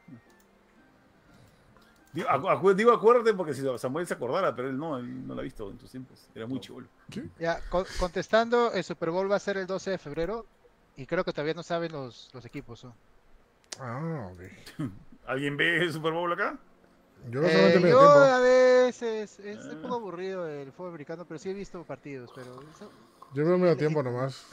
[2.13, 5.41] Digo, acu- digo acuérdate porque si Samuel se acordara, pero él no, él no la
[5.41, 6.29] ha visto en tus tiempos.
[6.35, 6.87] Era muy chivolo.
[7.39, 10.45] Ya, co- contestando, el Super Bowl va a ser el 12 de febrero
[10.97, 12.85] y creo que todavía no saben los, los equipos.
[12.85, 12.95] ¿no?
[13.81, 14.41] Ah, ok.
[15.27, 16.59] ¿Alguien ve el Super Bowl acá?
[17.31, 19.83] Yo no Eh, yo a veces es un Ah.
[19.83, 22.31] poco aburrido el fútbol americano, pero sí he visto partidos.
[22.35, 22.91] Pero eso-
[23.33, 24.45] Yo veo medio tiempo nomás.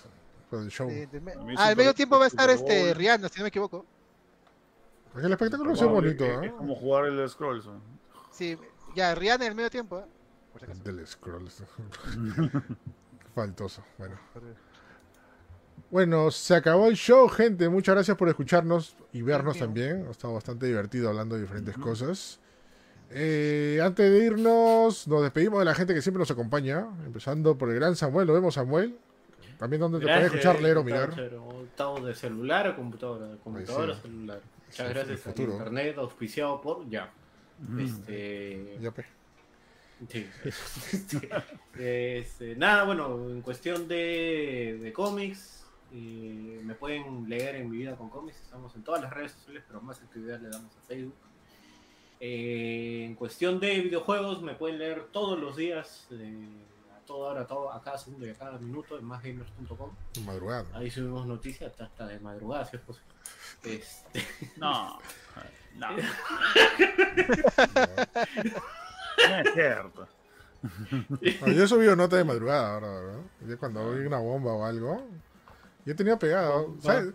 [0.50, 0.88] Por el show.
[0.90, 2.94] de- de me- ah, al medio tiempo va a estar este.
[2.94, 3.86] Rihanna, si no me equivoco.
[5.12, 6.46] Porque el espectáculo es bonito, Es, ¿eh?
[6.48, 7.66] es como jugar el Scrolls.
[7.66, 7.82] ¿no?
[8.32, 8.58] Sí,
[8.96, 10.00] ya Rihanna en el medio tiempo.
[10.00, 10.06] ¿eh?
[10.52, 10.84] Por si acaso.
[10.84, 11.48] Del scroll.
[13.36, 13.84] Faltoso.
[13.98, 14.16] Bueno.
[15.92, 17.68] Bueno, se acabó el show, gente.
[17.70, 19.62] Muchas gracias por escucharnos y vernos you.
[19.62, 20.06] también.
[20.08, 21.84] Ha estado bastante divertido hablando de diferentes Ujú.
[21.86, 22.40] cosas.
[23.12, 26.88] Eh, antes de irnos, nos despedimos de la gente que siempre nos acompaña.
[27.06, 28.28] Empezando por el gran Samuel.
[28.28, 28.98] Lo vemos, Samuel.
[29.60, 31.10] También donde te puedes escuchar, leer o mirar.
[31.66, 34.00] Estado de celular a computadora, computadora sí.
[34.00, 34.42] a celular.
[34.68, 35.52] Muchas Sí, gracias al futuro.
[35.54, 37.12] internet auspiciado por ya.
[37.60, 37.80] Mm.
[37.80, 39.06] Este, Ya, pe.
[40.10, 40.28] sí.
[40.94, 47.78] Este, este, nada, bueno, en cuestión de, de cómics, eh, me pueden leer en mi
[47.78, 48.40] vida con cómics.
[48.42, 51.16] Estamos en todas las redes sociales, pero más actividad le damos a Facebook.
[52.22, 56.48] Eh, en cuestión de videojuegos, me pueden leer todos los días, eh,
[57.10, 59.90] a toda hora, a, todo, a cada segundo y a cada minuto en másgamers.com.
[60.26, 60.66] Madrugada.
[60.74, 63.14] Ahí subimos noticias hasta, hasta de madrugada, si es posible.
[63.64, 65.00] Este, No,
[65.76, 65.88] no.
[69.28, 70.08] No es cierto.
[71.42, 73.20] No, yo he subido nota de madrugada ahora, ¿verdad?
[73.48, 75.08] Yo cuando vi una bomba o algo,
[75.86, 76.76] yo tenía pegado.
[76.82, 77.14] ¿sabes?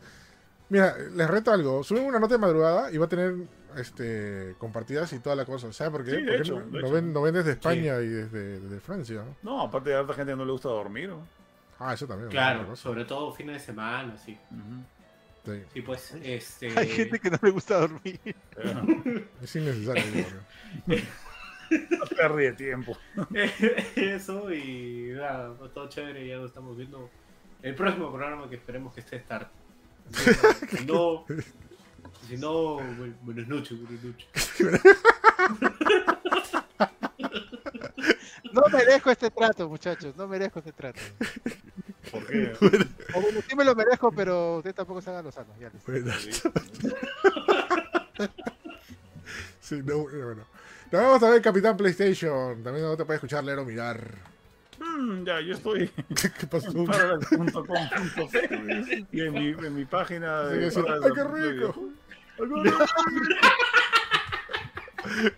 [0.69, 1.83] Mira, les reto algo.
[1.83, 3.35] Suben una nota de madrugada y va a tener
[3.77, 5.73] este compartidas y toda la cosa.
[5.73, 6.11] ¿Sabes por qué?
[6.13, 6.95] Sí, de Porque hecho, no, de lo hecho.
[6.95, 9.25] ven, lo ven desde España y desde, desde Francia.
[9.25, 9.37] ¿no?
[9.43, 11.09] No, aparte de a harta gente que no le gusta dormir.
[11.11, 11.27] ¿no?
[11.79, 12.31] Ah, eso también.
[12.31, 14.39] claro, sobre todo fines de semana, sí.
[15.45, 16.73] Sí, Sí, pues, este...
[16.79, 18.19] Hay gente que no le gusta dormir.
[19.43, 20.25] Es innecesario.
[20.87, 20.95] ¿no?
[22.17, 22.97] Pérdida de tiempo.
[23.97, 27.11] Eso y nada, pues, todo chévere, ya lo estamos viendo.
[27.63, 29.51] El próximo programa que esperemos que esté Start.
[30.71, 31.25] Si no,
[32.29, 34.29] si no, bu- buenas noches, buenas noches.
[38.53, 40.15] No merezco este trato, muchachos.
[40.17, 41.01] No merezco este trato.
[42.11, 42.53] ¿Por qué?
[43.15, 45.57] O bueno, sí me lo merezco, pero usted tampoco se haga los sanos.
[45.59, 45.91] Ya listo.
[45.93, 46.13] Bueno,
[49.61, 50.45] sí, no, bueno.
[50.91, 52.61] Nos vamos a ver Capitán PlayStation.
[52.63, 54.01] También no te puedes escuchar, leer o mirar.
[54.81, 55.89] Mm, ya, yo estoy
[56.39, 56.71] ¿Qué pasó?
[56.71, 56.87] en
[59.13, 60.65] y en mi, en mi página de.
[60.67, 61.89] diciendo, ¡Ay, qué rico!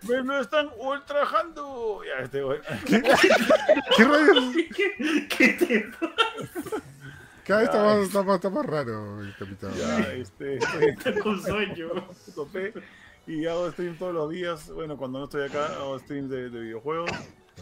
[0.08, 2.00] ¡Me lo están ultrajando!
[2.04, 2.60] Ya, este güey.
[2.86, 4.54] ¿Qué rayos?
[5.36, 5.90] ¿Qué te
[7.44, 9.72] Cada vez está más, está más, está más raro el Capitán.
[9.74, 10.58] Ya, este.
[10.96, 11.88] pasa con sueño?
[12.34, 12.72] topé
[13.26, 14.70] y hago stream todos los días.
[14.70, 17.10] Bueno, cuando no estoy acá, hago streams de, de videojuegos.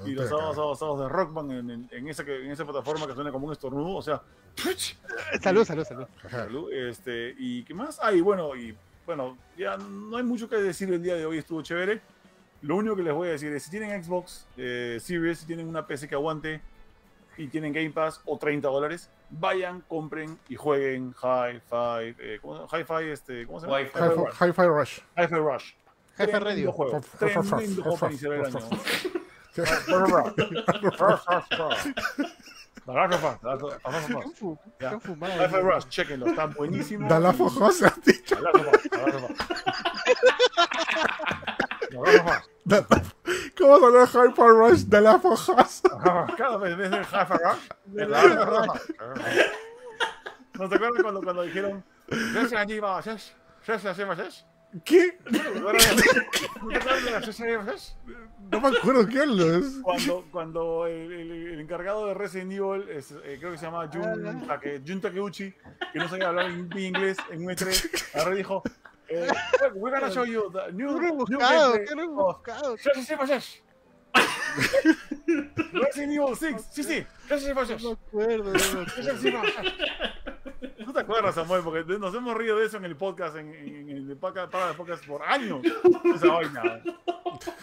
[0.00, 2.64] No Y los sábados, sábados, sábados de Rockman en, en, en esa, que- en esa
[2.64, 3.94] plataforma que suena como un estornudo.
[3.96, 4.20] O sea,
[5.42, 6.06] Salud, salud, salud.
[6.30, 7.98] Salud, este, ¿y qué más?
[8.02, 11.38] Ah, y bueno, y bueno, ya no hay mucho que decir el día de hoy,
[11.38, 12.00] estuvo chévere.
[12.62, 15.68] Lo único que les voy a decir es, si tienen Xbox eh, Series, si tienen
[15.68, 16.60] una PC que aguante
[17.36, 22.60] y tienen Game Pass o 30 dólares, vayan, compren y jueguen Hi-Fi, eh, ¿cómo se
[22.60, 22.78] llama?
[22.78, 23.80] Hi-Fi, este, ¿cómo se llama?
[23.80, 24.32] Hi-Fi Rush.
[24.40, 24.98] Hi- Hi-Fi Rush.
[25.18, 25.72] Hi-Fi Rush.
[26.40, 26.72] Radio.
[26.72, 27.00] juego.
[27.18, 28.58] Tremendo juego para iniciar el año.
[32.84, 34.90] ¿Qué han fu- qué Ya.
[34.90, 35.32] han fumado?
[35.44, 37.08] Hi-Fi Rush, chequenlo, está buenísimo.
[37.08, 38.36] Da la fojosa, has dicho.
[38.36, 39.38] The Last of Us, The Last of Us.
[41.90, 42.50] The Last of Us.
[42.66, 43.02] Da la-
[43.58, 44.82] ¿Cómo salió Hi-Fi Rush?
[44.86, 45.88] Da la fojosa.
[46.36, 47.68] Cada vez ves el Hi-Fi Rush.
[50.58, 51.84] ¿No te acuerdas cuando, cuando dijeron
[52.32, 53.32] "Session allí va, ses-
[53.66, 53.96] ses- ses- ses"?
[53.96, 54.04] ¿Qué?
[54.04, 55.94] ¿No te acuerdas
[56.62, 57.96] ¿No te acuerdas de la Session ses?
[58.50, 59.64] No me acuerdo qué hablas.
[59.82, 63.88] Cuando, cuando el, el- el encargado de Resident Evil, es, eh, creo que se llama
[63.92, 65.52] Jun, Take- Jun Takeuchi,
[65.92, 68.62] que no sabía hablar in- inglés en un E3, ahora dijo,
[69.08, 69.28] eh,
[69.74, 72.76] we're gonna show you the new, Qué new gameplay qué of rebuscado.
[72.84, 73.62] Resident Evil 6.
[75.72, 77.82] Resident Evil 6, sí, sí, Resident Evil 6.
[77.82, 80.33] No me acuerdo, no me acuerdo.
[80.64, 80.86] Resident Evil 6.
[80.86, 81.62] ¿No te acuerdas, Samuel?
[81.62, 84.70] Porque nos hemos rido de eso en el podcast, en, en, en el podcast, para
[84.70, 85.60] el podcast por años.
[86.14, 86.80] Esa vaina.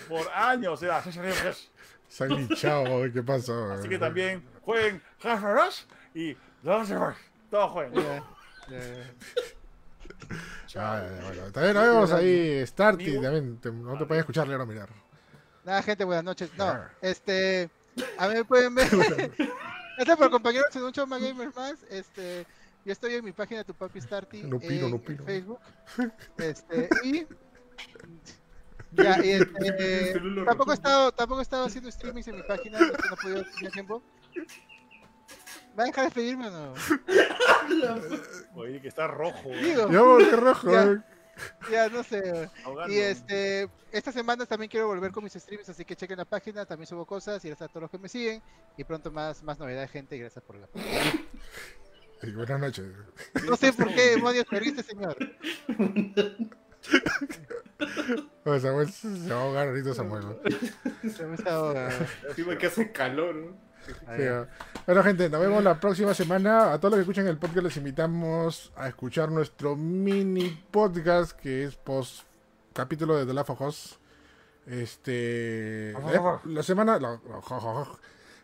[0.08, 1.72] Por años, o sea, Resident Evil 6.
[2.08, 3.72] Se han glitchado, ¿qué pasó?
[3.72, 5.82] Así que también jueguen Half Rush
[6.14, 6.36] y.
[7.50, 7.94] Todos jueguen.
[7.94, 8.24] Ya,
[10.68, 10.98] ya.
[10.98, 14.66] Ah, bueno, también nos vemos ahí, Starty, también te- no te puedes escuchar, leer o
[14.66, 14.90] mirar.
[15.64, 16.52] Nada, gente, buenas noches.
[16.58, 17.70] No, este.
[18.18, 18.88] A mí me pueden ver.
[19.98, 21.84] Gracias por acompañarnos en un show más gamers más.
[21.90, 22.46] Este.
[22.84, 25.24] Yo estoy en mi página Tu Papi Starty No opino, en, no en opino.
[25.26, 25.60] Facebook.
[26.38, 27.28] Este, y.
[28.92, 30.14] Ya, y este.
[30.14, 33.44] Celular tampoco he estado, tampoco he estado haciendo streamings en mi página, no he podido
[33.58, 34.02] tener tiempo.
[35.78, 36.74] ¿Va a dejar de pedirme o no?
[38.56, 39.50] Oye, que está rojo.
[39.50, 40.70] Digo, Yo, qué rojo.
[40.72, 40.84] Ya.
[40.84, 40.98] eh.
[41.72, 42.50] ya no sé.
[42.66, 42.94] ahogando.
[42.94, 46.66] Y este, estas semanas también quiero volver con mis streams, así que chequen la página,
[46.66, 48.42] también subo cosas y gracias a todos los que me siguen.
[48.76, 50.68] Y pronto más, más novedades, gente, y gracias por la.
[52.36, 52.86] Buenas noches.
[53.48, 55.18] No sé por qué demonios me riste, señor.
[58.46, 60.24] Oye, Samuel se va a ahogar ahorita, Samuel.
[60.26, 60.36] ¿no?
[61.10, 61.24] Se.
[62.28, 63.56] Encima que hace calor, ¿no?
[63.86, 64.46] Sí, ah.
[64.86, 66.74] Bueno, gente, nos vemos la próxima semana.
[66.74, 71.64] A todos los que escuchan el podcast, les invitamos a escuchar nuestro mini podcast que
[71.64, 72.24] es post
[72.74, 74.00] capítulo de The Last of Us.
[74.68, 75.94] Este.
[75.94, 77.00] La, la semana.
[77.00, 77.20] La,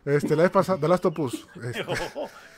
[0.05, 1.47] este, la vez pasada, The Last of Us.
[1.63, 1.85] Este,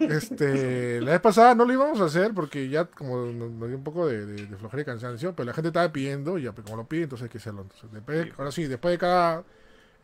[0.00, 3.76] Este, la vez pasada no lo íbamos a hacer porque ya como nos, nos dio
[3.76, 6.52] un poco de, de, de flojera y cansancio, pero la gente estaba pidiendo y ya,
[6.52, 7.62] pues, como lo pide, entonces hay que hacerlo.
[7.62, 8.32] Entonces, después- Sí.
[8.38, 9.44] ahora sí, después de cada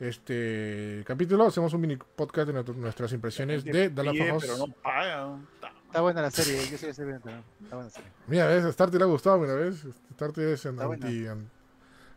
[0.00, 4.66] este capítulo hacemos un mini podcast de nuestro- nuestras impresiones de Last Pide, pero no
[4.82, 5.38] paga.
[5.86, 7.30] Está buena la serie, yo estoy viendo.
[7.30, 8.10] Está buena la serie.
[8.26, 9.86] Mira, ves, a Starty le ha gustado, mira, ves.
[10.14, 11.28] Starty es en anti-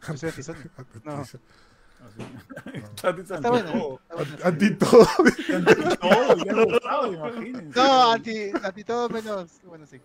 [1.03, 1.24] No.
[2.06, 2.22] Así.
[3.34, 3.72] Está buena.
[3.72, 4.00] todo.
[4.43, 5.08] anti todo.
[7.14, 7.80] Imagínense.
[7.80, 9.51] No, anti, anti todo menos.
[9.64, 10.00] Bueno, sí.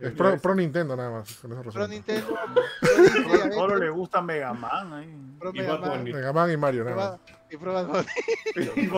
[0.00, 1.34] Es pro, pro Nintendo nada más.
[1.36, 1.88] Con eso Pro.
[1.88, 2.34] Nintendo.
[2.80, 5.16] Pro Solo le gusta Mega Man ahí.
[5.38, 6.12] Pro Y Mega Man, Bunny.
[6.12, 7.20] Mega Man y Mario, nada más.
[7.50, 8.04] Y Pro Bad.
[8.56, 8.88] Y.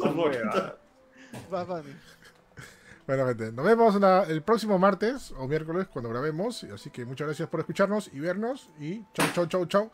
[3.07, 6.65] Bueno, gente, nos vemos la- el próximo martes o miércoles cuando grabemos.
[6.65, 8.69] Así que muchas gracias por escucharnos y vernos.
[8.81, 9.91] Y chau, chau, chau, chau.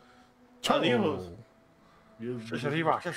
[0.62, 0.78] Chau.
[0.78, 1.30] Adiós.
[2.52, 3.00] Eso arriba.